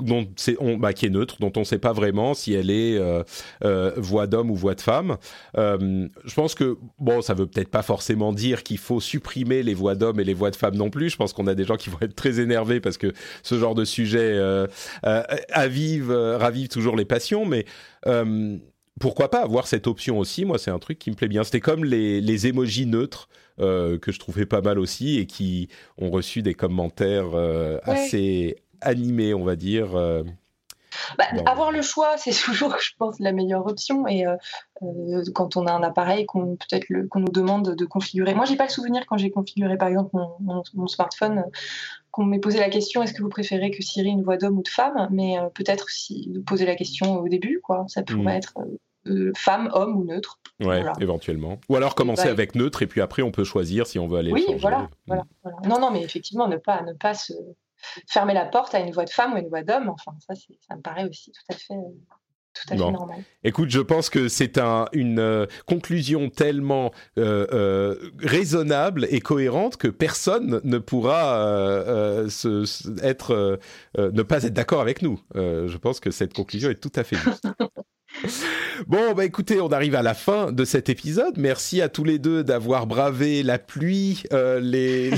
dont 0.00 0.26
c'est, 0.36 0.56
on, 0.60 0.76
bah, 0.76 0.92
qui 0.92 1.03
est 1.04 1.10
neutre, 1.10 1.36
dont 1.40 1.52
on 1.56 1.60
ne 1.60 1.64
sait 1.64 1.78
pas 1.78 1.92
vraiment 1.92 2.34
si 2.34 2.52
elle 2.54 2.70
est 2.70 2.96
euh, 2.98 3.22
euh, 3.64 3.92
voix 3.96 4.26
d'homme 4.26 4.50
ou 4.50 4.54
voix 4.56 4.74
de 4.74 4.80
femme. 4.80 5.16
Euh, 5.56 6.08
je 6.24 6.34
pense 6.34 6.54
que 6.54 6.76
bon, 6.98 7.22
ça 7.22 7.34
veut 7.34 7.46
peut-être 7.46 7.68
pas 7.70 7.82
forcément 7.82 8.32
dire 8.32 8.62
qu'il 8.62 8.78
faut 8.78 9.00
supprimer 9.00 9.62
les 9.62 9.74
voix 9.74 9.94
d'hommes 9.94 10.20
et 10.20 10.24
les 10.24 10.34
voix 10.34 10.50
de 10.50 10.56
femmes 10.56 10.76
non 10.76 10.90
plus. 10.90 11.10
Je 11.10 11.16
pense 11.16 11.32
qu'on 11.32 11.46
a 11.46 11.54
des 11.54 11.64
gens 11.64 11.76
qui 11.76 11.90
vont 11.90 11.98
être 12.00 12.14
très 12.14 12.40
énervés 12.40 12.80
parce 12.80 12.98
que 12.98 13.12
ce 13.42 13.58
genre 13.58 13.74
de 13.74 13.84
sujet 13.84 14.38
avive, 15.50 16.10
ravive 16.10 16.68
toujours 16.68 16.96
les 16.96 17.04
passions, 17.04 17.44
mais 17.46 17.64
pourquoi 19.00 19.28
pas 19.30 19.42
avoir 19.42 19.66
cette 19.66 19.86
option 19.86 20.18
aussi? 20.18 20.44
Moi, 20.44 20.58
c'est 20.58 20.70
un 20.70 20.78
truc 20.78 20.98
qui 20.98 21.10
me 21.10 21.16
plaît 21.16 21.28
bien. 21.28 21.42
C'était 21.44 21.60
comme 21.60 21.84
les, 21.84 22.20
les 22.20 22.46
émojis 22.46 22.86
neutres 22.86 23.28
euh, 23.60 23.98
que 23.98 24.12
je 24.12 24.18
trouvais 24.18 24.46
pas 24.46 24.60
mal 24.60 24.78
aussi 24.78 25.18
et 25.18 25.26
qui 25.26 25.68
ont 25.98 26.10
reçu 26.10 26.42
des 26.42 26.54
commentaires 26.54 27.30
euh, 27.34 27.78
Ouais. 27.86 27.92
assez 27.92 28.56
animés, 28.80 29.34
on 29.34 29.44
va 29.44 29.56
dire. 29.56 29.96
euh. 29.96 30.22
Bah, 31.18 31.24
Bon. 31.34 31.42
Avoir 31.44 31.70
le 31.72 31.82
choix, 31.82 32.16
c'est 32.18 32.32
toujours, 32.32 32.78
je 32.78 32.92
pense, 32.98 33.18
la 33.20 33.32
meilleure 33.32 33.66
option. 33.66 34.06
Et 34.06 34.26
euh, 34.26 34.36
euh, 34.82 35.22
quand 35.34 35.56
on 35.56 35.66
a 35.66 35.72
un 35.72 35.82
appareil 35.82 36.26
qu'on 36.26 36.56
peut-être 36.56 36.86
qu'on 37.08 37.20
nous 37.20 37.32
demande 37.32 37.74
de 37.74 37.84
configurer. 37.84 38.34
Moi, 38.34 38.44
j'ai 38.44 38.56
pas 38.56 38.64
le 38.64 38.70
souvenir 38.70 39.04
quand 39.06 39.16
j'ai 39.16 39.30
configuré, 39.30 39.76
par 39.78 39.88
exemple, 39.88 40.10
mon, 40.14 40.30
mon- 40.40 40.62
mon 40.74 40.86
smartphone, 40.86 41.38
euh, 41.38 41.50
qu'on 42.10 42.24
m'ait 42.24 42.38
posé 42.38 42.58
la 42.60 42.68
question 42.70 43.02
est-ce 43.02 43.12
que 43.12 43.22
vous 43.22 43.28
préférez 43.28 43.70
que 43.72 43.82
Siri 43.82 44.08
ait 44.08 44.12
une 44.12 44.22
voix 44.22 44.36
d'homme 44.36 44.58
ou 44.58 44.62
de 44.62 44.68
femme? 44.68 45.08
Mais 45.10 45.38
euh, 45.38 45.48
peut-être 45.52 45.88
si 45.90 46.32
poser 46.46 46.64
la 46.66 46.76
question 46.76 47.18
au 47.20 47.28
début, 47.28 47.60
quoi. 47.62 47.84
Ça 47.88 48.02
pourrait 48.02 48.34
Mm. 48.34 48.38
être 48.38 48.54
euh, 49.06 49.32
femme, 49.36 49.68
homme 49.74 49.96
ou 49.96 50.04
neutre. 50.04 50.38
Ouais, 50.60 50.80
Voilà. 50.80 50.92
éventuellement. 51.00 51.58
Ou 51.68 51.76
alors 51.76 51.94
commencer 51.94 52.24
bah, 52.26 52.30
avec 52.30 52.54
neutre 52.54 52.82
et 52.82 52.86
puis 52.86 53.00
après 53.02 53.20
on 53.22 53.32
peut 53.32 53.44
choisir 53.44 53.86
si 53.88 53.98
on 53.98 54.06
veut 54.06 54.18
aller 54.18 54.28
le 54.28 54.34
Oui, 54.34 54.44
changer. 54.46 54.58
voilà, 54.60 54.78
Mm. 54.78 54.88
voilà, 55.08 55.22
voilà. 55.42 55.56
Non, 55.68 55.80
non, 55.80 55.90
mais 55.90 56.02
effectivement, 56.02 56.46
ne 56.48 56.56
pas, 56.56 56.82
ne 56.82 56.92
pas 56.94 57.12
se 57.14 57.32
fermer 58.08 58.34
la 58.34 58.46
porte 58.46 58.74
à 58.74 58.80
une 58.80 58.92
voix 58.92 59.04
de 59.04 59.10
femme 59.10 59.34
ou 59.34 59.36
une 59.38 59.48
voix 59.48 59.62
d'homme. 59.62 59.88
Enfin, 59.88 60.12
ça, 60.26 60.34
ça 60.68 60.76
me 60.76 60.80
paraît 60.82 61.08
aussi 61.08 61.32
tout 61.32 61.42
à 61.50 61.54
fait, 61.54 61.74
tout 62.54 62.72
à 62.72 62.76
Bon. 62.76 62.86
fait 62.86 62.92
normal. 62.92 63.18
Écoute, 63.42 63.70
je 63.70 63.80
pense 63.80 64.10
que 64.10 64.28
c'est 64.28 64.58
un, 64.58 64.86
une 64.92 65.18
euh, 65.18 65.46
conclusion 65.66 66.30
tellement 66.30 66.92
euh, 67.18 67.46
euh, 67.52 68.10
raisonnable 68.20 69.06
et 69.10 69.20
cohérente 69.20 69.76
que 69.76 69.88
personne 69.88 70.60
ne 70.64 70.78
pourra 70.78 72.24
se, 72.28 72.64
se- 72.64 73.04
être, 73.04 73.58
ne 73.98 74.22
pas 74.22 74.44
être 74.44 74.54
d'accord 74.54 74.80
avec 74.80 75.02
nous. 75.02 75.20
Je 75.34 75.76
pense 75.76 76.00
que 76.00 76.10
cette 76.10 76.32
conclusion 76.32 76.70
est 76.70 76.80
tout 76.80 76.92
à 76.94 77.04
fait 77.04 77.16
juste. 77.16 77.46
Bon, 78.86 79.12
bah 79.14 79.24
écoutez, 79.24 79.60
on 79.60 79.68
arrive 79.68 79.94
à 79.94 80.02
la 80.02 80.14
fin 80.14 80.52
de 80.52 80.64
cet 80.64 80.88
épisode. 80.88 81.38
Merci 81.38 81.80
à 81.80 81.88
tous 81.88 82.04
les 82.04 82.18
deux 82.18 82.42
d'avoir 82.42 82.86
bravé 82.86 83.42
la 83.42 83.58
pluie, 83.58 84.24
euh, 84.32 84.60
les, 84.60 85.12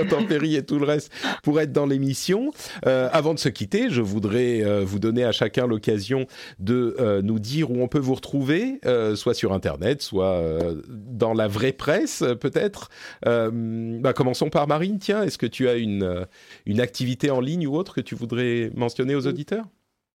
intempéries 0.00 0.56
et 0.56 0.64
tout 0.64 0.78
le 0.78 0.86
reste 0.86 1.12
pour 1.42 1.60
être 1.60 1.72
dans 1.72 1.86
l'émission. 1.86 2.50
Euh, 2.86 3.08
avant 3.12 3.34
de 3.34 3.38
se 3.38 3.48
quitter, 3.48 3.90
je 3.90 4.02
voudrais 4.02 4.64
euh, 4.64 4.82
vous 4.84 4.98
donner 4.98 5.24
à 5.24 5.32
chacun 5.32 5.66
l'occasion 5.66 6.26
de 6.58 6.96
nous 7.22 7.38
dire 7.38 7.70
où 7.70 7.82
on 7.82 7.88
peut 7.88 7.98
vous 7.98 8.14
retrouver, 8.14 8.80
soit 9.14 9.34
sur 9.34 9.52
Internet, 9.52 10.02
soit 10.02 10.42
dans 10.88 11.34
la 11.34 11.48
vraie 11.48 11.72
presse, 11.72 12.24
peut-être. 12.40 12.90
Bah, 13.24 14.12
commençons 14.12 14.50
par 14.50 14.66
Marine. 14.66 14.98
Tiens, 14.98 15.22
est-ce 15.22 15.38
que 15.38 15.46
tu 15.46 15.68
as 15.68 15.74
une, 15.74 16.26
une 16.64 16.80
activité 16.80 17.30
en 17.30 17.40
ligne 17.40 17.66
ou 17.66 17.76
autre 17.76 17.94
que 17.94 18.00
tu 18.00 18.14
voudrais 18.14 18.70
mentionner 18.74 19.14
aux 19.14 19.26
auditeurs? 19.26 19.66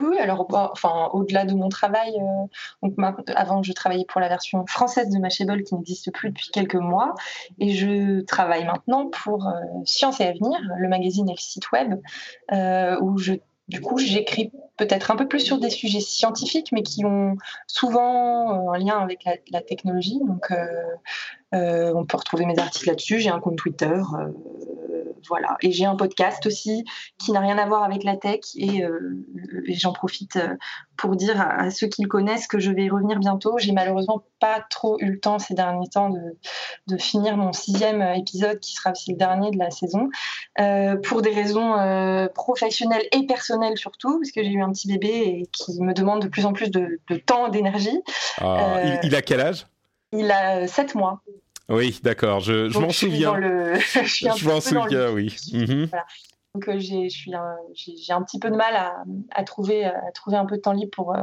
Oui, 0.02 0.18
alors 0.18 0.46
enfin, 0.50 1.08
au-delà 1.14 1.46
de 1.46 1.54
mon 1.54 1.70
travail, 1.70 2.12
euh, 2.20 2.46
donc 2.82 2.94
avant 3.34 3.62
je 3.62 3.72
travaillais 3.72 4.04
pour 4.04 4.20
la 4.20 4.28
version 4.28 4.66
française 4.66 5.08
de 5.08 5.18
Mashable 5.18 5.62
qui 5.62 5.74
n'existe 5.74 6.12
plus 6.12 6.28
depuis 6.28 6.50
quelques 6.50 6.74
mois, 6.74 7.14
et 7.58 7.72
je 7.72 8.20
travaille 8.20 8.66
maintenant 8.66 9.08
pour 9.08 9.48
euh, 9.48 9.52
Science 9.86 10.20
et 10.20 10.24
Avenir, 10.24 10.60
le 10.76 10.88
magazine 10.88 11.28
et 11.30 11.32
le 11.32 11.38
site 11.38 11.72
web, 11.72 11.94
euh, 12.52 13.00
où 13.00 13.16
je 13.16 13.34
du 13.68 13.80
coup, 13.80 13.98
j'écris 13.98 14.52
peut-être 14.76 15.10
un 15.10 15.16
peu 15.16 15.26
plus 15.26 15.40
sur 15.40 15.58
des 15.58 15.70
sujets 15.70 15.98
scientifiques, 15.98 16.70
mais 16.70 16.84
qui 16.84 17.04
ont 17.04 17.36
souvent 17.66 18.72
un 18.72 18.78
lien 18.78 18.98
avec 19.00 19.24
la, 19.24 19.32
la 19.50 19.60
technologie. 19.60 20.20
Donc, 20.24 20.52
on 21.50 22.06
peut 22.06 22.16
retrouver 22.16 22.46
mes 22.46 22.60
articles 22.60 22.88
là-dessus. 22.88 23.18
J'ai 23.18 23.30
un 23.30 23.40
compte 23.40 23.56
Twitter, 23.56 24.00
voilà. 25.28 25.56
Et 25.62 25.72
j'ai 25.72 25.84
un 25.84 25.96
podcast 25.96 26.46
aussi 26.46 26.84
qui 27.18 27.32
n'a 27.32 27.40
rien 27.40 27.58
à 27.58 27.66
voir 27.66 27.82
avec 27.82 28.04
la 28.04 28.16
tech. 28.16 28.40
Et, 28.56 28.84
euh, 28.84 29.24
et 29.66 29.74
j'en 29.74 29.92
profite 29.92 30.36
euh, 30.36 30.54
pour 30.96 31.16
dire 31.16 31.40
à, 31.40 31.62
à 31.62 31.70
ceux 31.70 31.86
qui 31.86 32.02
le 32.02 32.08
connaissent 32.08 32.46
que 32.46 32.58
je 32.58 32.70
vais 32.70 32.84
y 32.84 32.90
revenir 32.90 33.18
bientôt. 33.18 33.58
J'ai 33.58 33.72
malheureusement 33.72 34.24
pas 34.40 34.64
trop 34.70 34.98
eu 35.00 35.10
le 35.12 35.20
temps 35.20 35.38
ces 35.38 35.54
derniers 35.54 35.88
temps 35.88 36.10
de, 36.10 36.20
de 36.88 36.96
finir 36.96 37.36
mon 37.36 37.52
sixième 37.52 38.02
épisode, 38.02 38.60
qui 38.60 38.74
sera 38.74 38.92
aussi 38.92 39.12
le 39.12 39.16
dernier 39.16 39.50
de 39.50 39.58
la 39.58 39.70
saison, 39.70 40.08
euh, 40.60 40.96
pour 40.96 41.22
des 41.22 41.30
raisons 41.30 41.78
euh, 41.78 42.28
professionnelles 42.28 43.06
et 43.12 43.26
personnelles 43.26 43.76
surtout, 43.76 44.18
parce 44.18 44.30
que 44.30 44.42
j'ai 44.42 44.50
eu 44.50 44.62
un 44.62 44.70
petit 44.72 44.88
bébé 44.88 45.08
et 45.08 45.48
qui 45.52 45.80
me 45.80 45.92
demande 45.92 46.22
de 46.22 46.28
plus 46.28 46.46
en 46.46 46.52
plus 46.52 46.70
de, 46.70 47.00
de 47.08 47.16
temps, 47.16 47.48
d'énergie. 47.48 48.00
Ah, 48.40 48.80
il, 48.84 49.00
il 49.04 49.14
a 49.14 49.22
quel 49.22 49.40
âge? 49.40 49.66
Il 50.12 50.30
a 50.30 50.66
7 50.66 50.94
mois. 50.94 51.22
Oui, 51.68 51.98
d'accord, 52.02 52.40
je, 52.40 52.68
je 52.68 52.78
m'en 52.78 52.90
souviens. 52.90 53.34
le- 53.36 53.74
je 54.04 54.48
m'en 54.48 54.60
souviens, 54.60 55.10
oui. 55.12 55.34
Mhm. 55.52 55.88
Donc 56.54 56.68
euh, 56.68 56.78
j'ai, 56.78 57.08
un- 58.14 58.22
petit 58.22 58.38
peu 58.38 58.50
de 58.50 58.56
mal 58.56 58.74
à, 58.74 58.94
à 59.34 59.44
trouver, 59.44 59.84
à 59.84 60.10
trouver 60.14 60.38
un 60.38 60.46
peu 60.46 60.56
de 60.56 60.62
temps 60.62 60.72
libre 60.72 60.90
pour, 60.90 61.14
euh, 61.14 61.20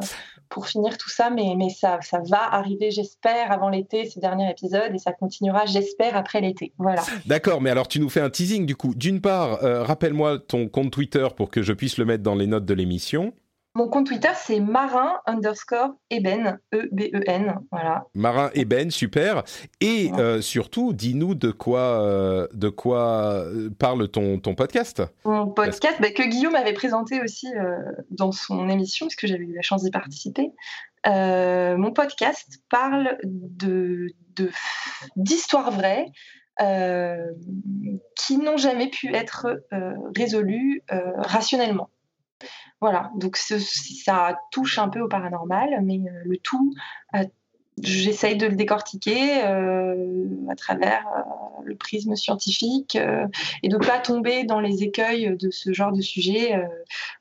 pour 0.48 0.68
finir 0.68 0.96
tout 1.00 1.10
ça, 1.10 1.32
mais, 1.32 1.56
mais 1.58 1.70
ça, 1.70 1.98
ça 2.02 2.20
va 2.30 2.54
arriver, 2.54 2.92
j'espère, 2.92 3.52
avant 3.52 3.70
l'été, 3.70 4.08
ce 4.08 4.20
dernier 4.20 4.52
épisode, 4.52 4.94
et 4.94 5.00
ça 5.00 5.12
continuera, 5.12 5.66
j'espère, 5.66 6.16
après 6.16 6.40
l'été. 6.40 6.74
Voilà. 6.78 7.02
D'accord, 7.26 7.62
mais 7.62 7.72
alors 7.72 7.88
tu 7.88 8.00
nous 8.00 8.10
fais 8.10 8.22
un 8.22 8.30
teasing 8.30 8.68
du 8.68 8.76
coup. 8.76 8.94
D'une 8.94 9.22
part, 9.22 9.64
euh, 9.64 9.82
rappelle-moi 9.82 10.38
ton 10.38 10.68
compte 10.68 10.92
Twitter 10.92 11.26
pour 11.36 11.50
que 11.50 11.64
je 11.64 11.74
puisse 11.74 11.98
le 11.98 12.06
mettre 12.06 12.22
dans 12.22 12.36
les 12.36 12.46
notes 12.46 12.66
de 12.66 12.74
l'émission. 12.76 13.34
Mon 13.76 13.88
compte 13.88 14.06
Twitter, 14.06 14.30
c'est 14.36 14.60
marin 14.60 15.20
underscore 15.26 15.96
eben, 16.12 16.60
E-B-E-N. 16.76 17.56
Voilà. 17.72 18.06
Marin 18.14 18.52
et 18.54 18.66
Ben, 18.66 18.92
super. 18.92 19.44
Et 19.82 20.12
Ouais. 20.12 20.20
euh, 20.20 20.42
surtout, 20.42 20.94
dis-nous 20.94 21.34
de 21.34 21.50
quoi, 21.50 21.80
euh, 22.04 22.48
de 22.54 22.70
quoi 22.70 23.32
euh, 23.46 23.72
parle 23.80 24.08
ton, 24.10 24.38
ton 24.40 24.54
podcast. 24.54 25.02
Mon 25.26 25.48
podcast, 25.48 25.98
bah, 26.00 26.12
que 26.12 26.22
Guillaume 26.22 26.54
avait 26.54 26.74
présenté 26.74 27.20
aussi 27.24 27.48
euh, 27.56 27.78
dans 28.12 28.32
son 28.32 28.70
émission, 28.70 29.08
puisque 29.08 29.26
j'avais 29.26 29.46
eu 29.46 29.56
la 29.56 29.64
chance 29.64 29.82
d'y 29.84 29.90
participer. 29.90 30.52
Mon 31.08 31.92
podcast 31.94 32.60
parle 32.70 33.18
de, 33.24 34.10
de- 34.36 34.52
d'histoires 35.16 35.72
vraies 35.72 36.06
euh, 36.62 37.26
qui 38.16 38.38
n'ont 38.38 38.58
jamais 38.58 38.90
pu 38.90 39.16
être 39.16 39.48
euh, 39.74 39.94
résolues 40.16 40.84
euh, 40.92 41.00
rationnellement. 41.18 41.90
Voilà, 42.82 43.12
donc 43.16 43.38
ce- 43.38 43.60
ça 43.60 44.40
touche 44.52 44.80
un 44.80 44.90
peu 44.90 45.02
au 45.02 45.08
paranormal, 45.08 45.80
mais 45.84 46.00
euh, 46.00 46.22
le 46.26 46.38
tout 46.38 46.74
a 47.14 47.24
j'essaye 47.82 48.38
de 48.38 48.46
le 48.46 48.56
décortiquer 48.56 49.44
euh, 49.46 50.26
à 50.50 50.56
travers 50.56 51.08
euh, 51.08 51.64
le 51.66 51.76
prisme 51.76 52.16
scientifique 52.16 52.96
euh, 52.96 53.26
et 53.64 53.68
de 53.68 53.78
pas 53.78 54.00
tomber 54.00 54.44
dans 54.44 54.60
les 54.60 54.84
écueils 54.84 55.36
de 55.38 55.50
ce 55.50 55.74
genre 55.74 55.92
de 55.92 56.02
sujet, 56.02 56.54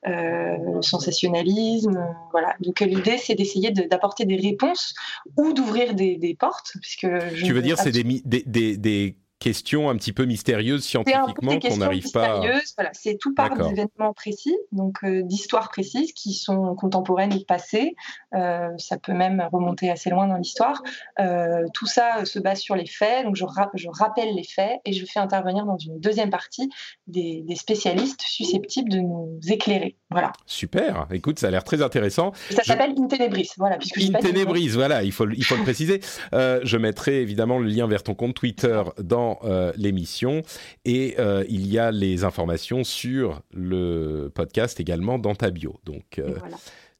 le 0.05 0.82
sensationnalisme. 0.82 2.07
voilà. 2.32 2.55
Donc 2.61 2.81
l'idée, 2.81 3.19
c'est 3.19 3.35
d'essayer 3.35 3.70
d'apporter 3.70 4.24
des 4.24 4.36
réponses 4.36 4.94
ou 5.36 5.53
d'ouvrir 5.53 5.94
des, 5.94 6.16
des, 6.16 6.35
portes, 6.35 6.73
puisque 6.81 7.07
tu 7.36 7.53
veux 7.53 7.62
dire, 7.62 7.78
c'est 7.78 7.93
des, 7.93 8.05
des, 8.05 9.16
des 9.43 9.51
questions 9.51 9.90
un 9.90 9.97
petit 9.97 10.12
peu 10.12 10.24
mystérieuses 10.24 10.85
scientifiquement 10.85 11.59
qu'on 11.59 11.77
n'arrive 11.77 12.10
pas. 12.12 12.39
À... 12.39 12.60
Voilà, 12.77 12.90
c'est 12.93 13.16
tout 13.19 13.35
part 13.35 13.56
d'événements 13.56 14.12
précis, 14.14 14.56
donc 14.73 14.98
euh, 15.05 15.23
d'histoires 15.23 15.69
précises 15.69 16.12
qui 16.12 16.35
sont 16.35 16.74
contemporaines 16.74 17.35
ou 17.35 17.44
passées. 17.44 17.94
Euh, 18.35 18.69
ça 18.78 18.98
peut 18.98 19.12
même 19.12 19.47
remonter 19.52 19.90
assez 19.90 20.10
loin 20.10 20.27
dans 20.27 20.36
l'histoire. 20.36 20.82
Euh, 21.20 21.64
tout 21.74 21.86
ça 21.86 22.24
se 22.24 22.39
base 22.39 22.60
sur 22.60 22.77
les 22.77 22.86
faits, 22.86 23.24
donc 23.24 23.36
je, 23.36 23.44
je, 23.74 23.89
rappelle 23.89 24.35
les 24.35 24.44
faits 24.44 24.81
et 24.85 24.93
je 24.93 25.05
fais 25.06 25.20
intervenir 25.20 25.66
dans 25.66 25.78
une 25.78 25.98
deuxième 25.98 26.31
partie 26.31 26.70
des, 27.06 27.44
spécialistes 27.56 28.23
susceptibles 28.23 28.89
de 28.89 28.98
nous 28.98 29.39
éclairer. 29.48 29.97
Voilà. 30.12 30.32
Super. 30.47 31.06
Écoute, 31.12 31.39
ça 31.39 31.48
a 31.48 31.51
l'air 31.51 31.64
très 31.64 31.82
intéressant. 31.82 32.32
ça 32.51 32.62
s'appelle 32.62 32.94
Intenebris, 32.98 33.51
voilà. 33.59 33.76
Puisque 33.76 33.98
Intenebris, 34.14 34.68
voilà. 34.68 35.02
Il 35.02 35.12
faut, 35.12 35.28
il 35.28 35.44
faut 35.44 35.56
le 35.56 35.62
préciser. 35.62 36.01
je 36.32 36.76
mettrai 36.76 37.20
évidemment 37.20 37.59
le 37.59 37.68
lien 37.68 37.86
vers 37.86 38.02
ton 38.02 38.14
compte 38.14 38.34
Twitter 38.34 38.82
dans 38.98 39.39
euh, 39.44 39.72
l'émission. 39.76 40.43
Et 40.84 41.16
euh, 41.18 41.44
il 41.48 41.66
y 41.66 41.78
a 41.78 41.90
les 41.90 42.24
informations 42.24 42.84
sur 42.84 43.43
le 43.52 44.30
podcast 44.34 44.80
également 44.80 45.18
dans 45.18 45.34
ta 45.34 45.51
bio. 45.51 45.80
Donc, 45.84 46.18
euh, 46.18 46.39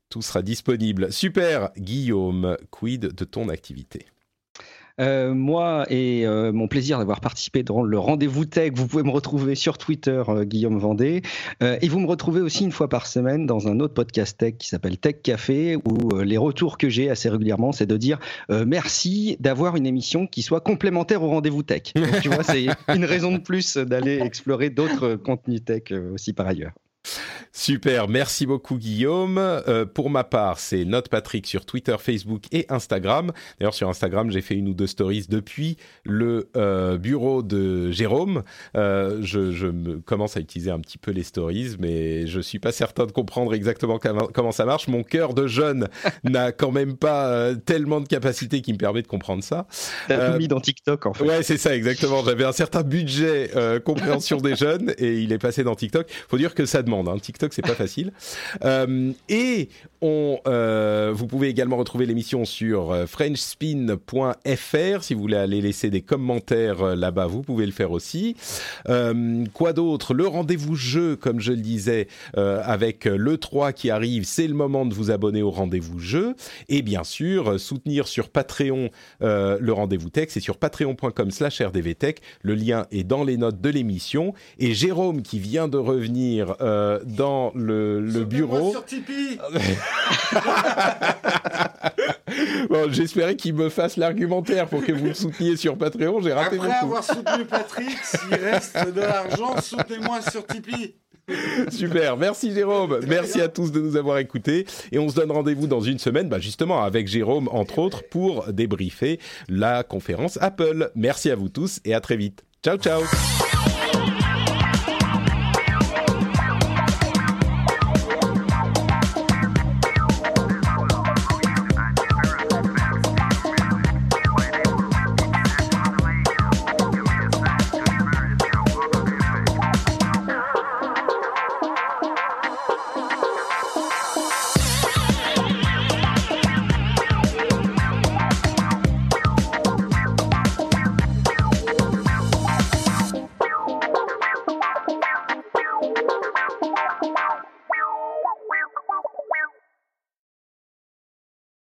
tout 0.09 0.23
sera 0.23 0.43
disponible. 0.43 1.13
Super, 1.13 1.71
Guillaume, 1.77 2.57
quid 2.71 3.13
de 3.13 3.25
ton 3.25 3.49
activité? 3.49 4.07
Euh, 5.01 5.35
moi 5.35 5.87
et 5.89 6.27
euh, 6.27 6.53
mon 6.53 6.69
plaisir 6.69 6.99
d'avoir 6.99 7.21
participé 7.21 7.63
dans 7.63 7.83
le 7.83 7.99
rendez-vous 7.99 8.45
tech, 8.45 8.73
vous 8.75 8.87
pouvez 8.87 9.03
me 9.03 9.11
retrouver 9.11 9.55
sur 9.55 9.79
Twitter, 9.79 10.23
euh, 10.29 10.45
Guillaume 10.45 10.79
Vendée, 10.79 11.23
et 11.61 11.89
vous 11.89 12.01
me 12.01 12.07
retrouvez 12.07 12.41
aussi 12.41 12.65
une 12.65 12.73
fois 12.73 12.89
par 12.89 13.07
semaine 13.07 13.47
dans 13.47 13.69
un 13.69 13.81
autre 13.81 13.95
podcast 13.95 14.39
tech 14.39 14.55
qui 14.59 14.69
s'appelle 14.69 14.99
Tech 14.99 15.17
Café, 15.23 15.77
où 15.77 16.17
les 16.19 16.37
retours 16.37 16.79
que 16.79 16.89
j'ai 16.89 17.11
assez 17.11 17.29
régulièrement, 17.29 17.73
c'est 17.73 17.87
de 17.87 17.97
dire 17.97 18.19
merci 18.49 19.37
d'avoir 19.41 19.77
une 19.77 19.87
émission 19.87 20.27
qui 20.27 20.43
soit 20.43 20.61
complémentaire 20.61 21.23
au 21.23 21.29
rendez-vous 21.29 21.63
tech. 21.63 21.93
tu 22.23 22.29
vois, 22.29 22.43
c'est 22.43 22.67
une 22.95 23.05
raison 23.05 23.33
de 23.33 23.39
plus 23.39 23.77
d'aller 23.77 24.19
explorer 24.21 24.71
d'autres 24.71 25.15
contenus 25.15 25.65
tech 25.65 25.93
aussi 26.13 26.33
par 26.33 26.47
ailleurs. 26.47 26.73
Super, 27.55 28.09
merci 28.09 28.47
beaucoup 28.47 28.79
Guillaume. 28.79 29.37
Euh, 29.37 29.85
pour 29.85 30.09
ma 30.09 30.25
part, 30.25 30.59
c'est 30.59 30.85
Note 30.85 31.09
Patrick 31.09 31.47
sur 31.47 31.67
Twitter, 31.67 31.97
Facebook 31.99 32.45
et 32.51 32.65
Instagram. 32.71 33.31
D'ailleurs, 33.59 33.75
sur 33.75 33.89
Instagram, 33.89 34.31
j'ai 34.31 34.41
fait 34.41 34.55
une 34.55 34.69
ou 34.69 34.75
deux 34.75 34.87
stories 34.87 35.27
depuis 35.29 35.77
le 36.05 36.49
euh, 36.57 36.97
bureau 36.97 37.43
de 37.43 37.91
Jérôme. 37.91 38.43
Euh, 38.77 39.19
je, 39.21 39.53
je 39.53 39.67
me 39.67 39.99
commence 39.99 40.37
à 40.37 40.41
utiliser 40.41 40.71
un 40.71 40.81
petit 40.81 40.97
peu 40.97 41.11
les 41.11 41.25
stories, 41.25 41.77
mais 41.79 42.27
je 42.27 42.41
suis 42.41 42.59
pas 42.59 42.73
certain 42.73 43.05
de 43.05 43.13
comprendre 43.13 43.53
exactement 43.53 43.99
comment 43.99 44.53
ça 44.53 44.65
marche. 44.65 44.89
Mon 44.89 45.03
cœur 45.03 45.35
de 45.35 45.47
jeune 45.47 45.89
n'a 46.25 46.53
quand 46.53 46.73
même 46.73 46.97
pas 46.97 47.55
tellement 47.55 48.01
de 48.01 48.09
capacité 48.09 48.63
qui 48.63 48.73
me 48.73 48.79
permet 48.79 49.03
de 49.03 49.09
comprendre 49.09 49.45
ça. 49.45 49.67
T'as 50.09 50.33
tout 50.33 50.39
mis 50.39 50.49
dans 50.49 50.61
TikTok 50.61 51.05
en 51.05 51.13
fait. 51.13 51.25
Ouais, 51.25 51.43
c'est 51.43 51.59
ça 51.59 51.77
exactement. 51.77 52.25
J'avais 52.25 52.45
un 52.45 52.53
certain 52.53 52.83
budget 52.83 53.51
compréhension 53.85 54.39
des 54.39 54.57
jeunes 54.57 54.95
et 54.99 55.21
il 55.21 55.33
est 55.33 55.39
passé 55.39 55.65
dans 55.65 55.75
TikTok. 55.75 56.07
Faut 56.29 56.39
dire 56.39 56.55
que 56.55 56.65
ça 56.65 56.83
demande. 56.83 56.92
Hein. 56.93 57.19
TikTok, 57.19 57.53
c'est 57.55 57.63
pas 57.63 57.75
facile. 57.75 58.13
Euh, 58.65 59.13
et 59.29 59.69
on, 60.01 60.39
euh, 60.47 61.13
vous 61.15 61.27
pouvez 61.27 61.49
également 61.49 61.77
retrouver 61.77 62.07
l'émission 62.07 62.45
sur 62.45 62.91
euh, 62.91 63.07
frenchspin.fr 63.07 65.05
si 65.05 65.15
vous 65.15 65.21
voulez 65.21 65.37
aller 65.37 65.61
laisser 65.61 65.91
des 65.91 66.03
commentaires 66.03 66.97
là-bas. 66.97 67.27
Vous 67.27 67.43
pouvez 67.43 67.67
le 67.67 67.73
faire 67.73 67.93
aussi. 67.93 68.37
quoi 69.55 69.73
d'autre? 69.73 70.15
Le 70.15 70.27
rendez-vous 70.27 70.75
jeu, 70.75 71.17
comme 71.17 71.41
je 71.41 71.53
le 71.53 71.61
disais, 71.61 72.09
avec 72.35 73.05
le 73.05 73.37
3 73.39 73.73
qui 73.73 73.91
arrive, 73.91 74.25
c'est 74.25 74.47
le 74.47 74.55
moment 74.55 74.85
de 74.87 74.95
vous 74.95 75.11
abonner 75.11 75.43
au 75.43 75.51
rendez-vous 75.51 75.99
jeu. 75.99 76.35
Et 76.69 76.83
bien 76.83 77.05
sûr, 77.05 77.59
soutenir 77.59 78.07
sur 78.09 78.29
Patreon 78.29 78.91
le 79.21 79.71
rendez-vous 79.71 80.11
tech, 80.11 80.29
c'est 80.31 80.41
sur 80.41 80.57
patreon.com/rdvtech. 80.57 82.21
Le 82.43 82.55
lien 82.55 82.87
est 82.91 83.05
dans 83.05 83.25
les 83.25 83.37
notes 83.37 83.61
de 83.61 83.71
l'émission. 83.71 84.35
Et 84.59 84.75
Jérôme, 84.75 85.23
qui 85.23 85.39
vient 85.39 85.69
de 85.69 85.79
revenir 85.79 86.57
dans 87.05 87.53
le, 87.55 88.01
le 88.01 88.25
bureau. 88.25 88.71
sur 88.73 88.85
Tipeee 88.85 89.39
bon, 92.71 92.91
j'espérais 92.93 93.37
qu'il 93.37 93.55
me 93.55 93.69
fasse 93.69 93.97
l'argumentaire 93.97 94.67
pour 94.69 94.85
que 94.85 94.93
vous 94.93 95.07
le 95.07 95.15
souteniez 95.15 95.57
sur 95.57 95.77
Patreon. 95.77 96.21
J'ai 96.21 96.33
raté 96.33 96.57
Après 96.57 96.71
avoir 96.71 97.05
soutenu 97.05 97.45
Patrick, 97.45 97.99
s'il 98.03 98.35
reste 98.35 98.77
de 98.95 99.01
l'argent, 99.01 99.61
soutenez-moi 99.61 100.21
sur 100.23 100.47
Tipeee. 100.47 100.95
Super, 101.71 102.17
merci 102.17 102.53
Jérôme, 102.53 102.99
merci 103.07 103.41
à 103.41 103.49
tous 103.49 103.71
de 103.71 103.81
nous 103.81 103.97
avoir 103.97 104.19
écoutés 104.19 104.67
et 104.91 104.99
on 104.99 105.09
se 105.09 105.15
donne 105.15 105.31
rendez-vous 105.31 105.69
dans 105.69 105.81
une 105.81 106.01
semaine, 106.01 106.29
bah 106.29 106.41
justement 106.41 106.83
avec 106.83 107.07
Jérôme 107.07 107.49
entre 107.53 107.79
autres 107.79 108.03
pour 108.11 108.53
débriefer 108.53 109.21
la 109.49 109.85
conférence 109.85 110.37
Apple. 110.41 110.91
Merci 110.97 111.31
à 111.31 111.37
vous 111.37 111.49
tous 111.49 111.79
et 111.85 111.95
à 111.95 112.01
très 112.01 112.17
vite. 112.17 112.43
Ciao 112.65 112.77
ciao 112.77 113.03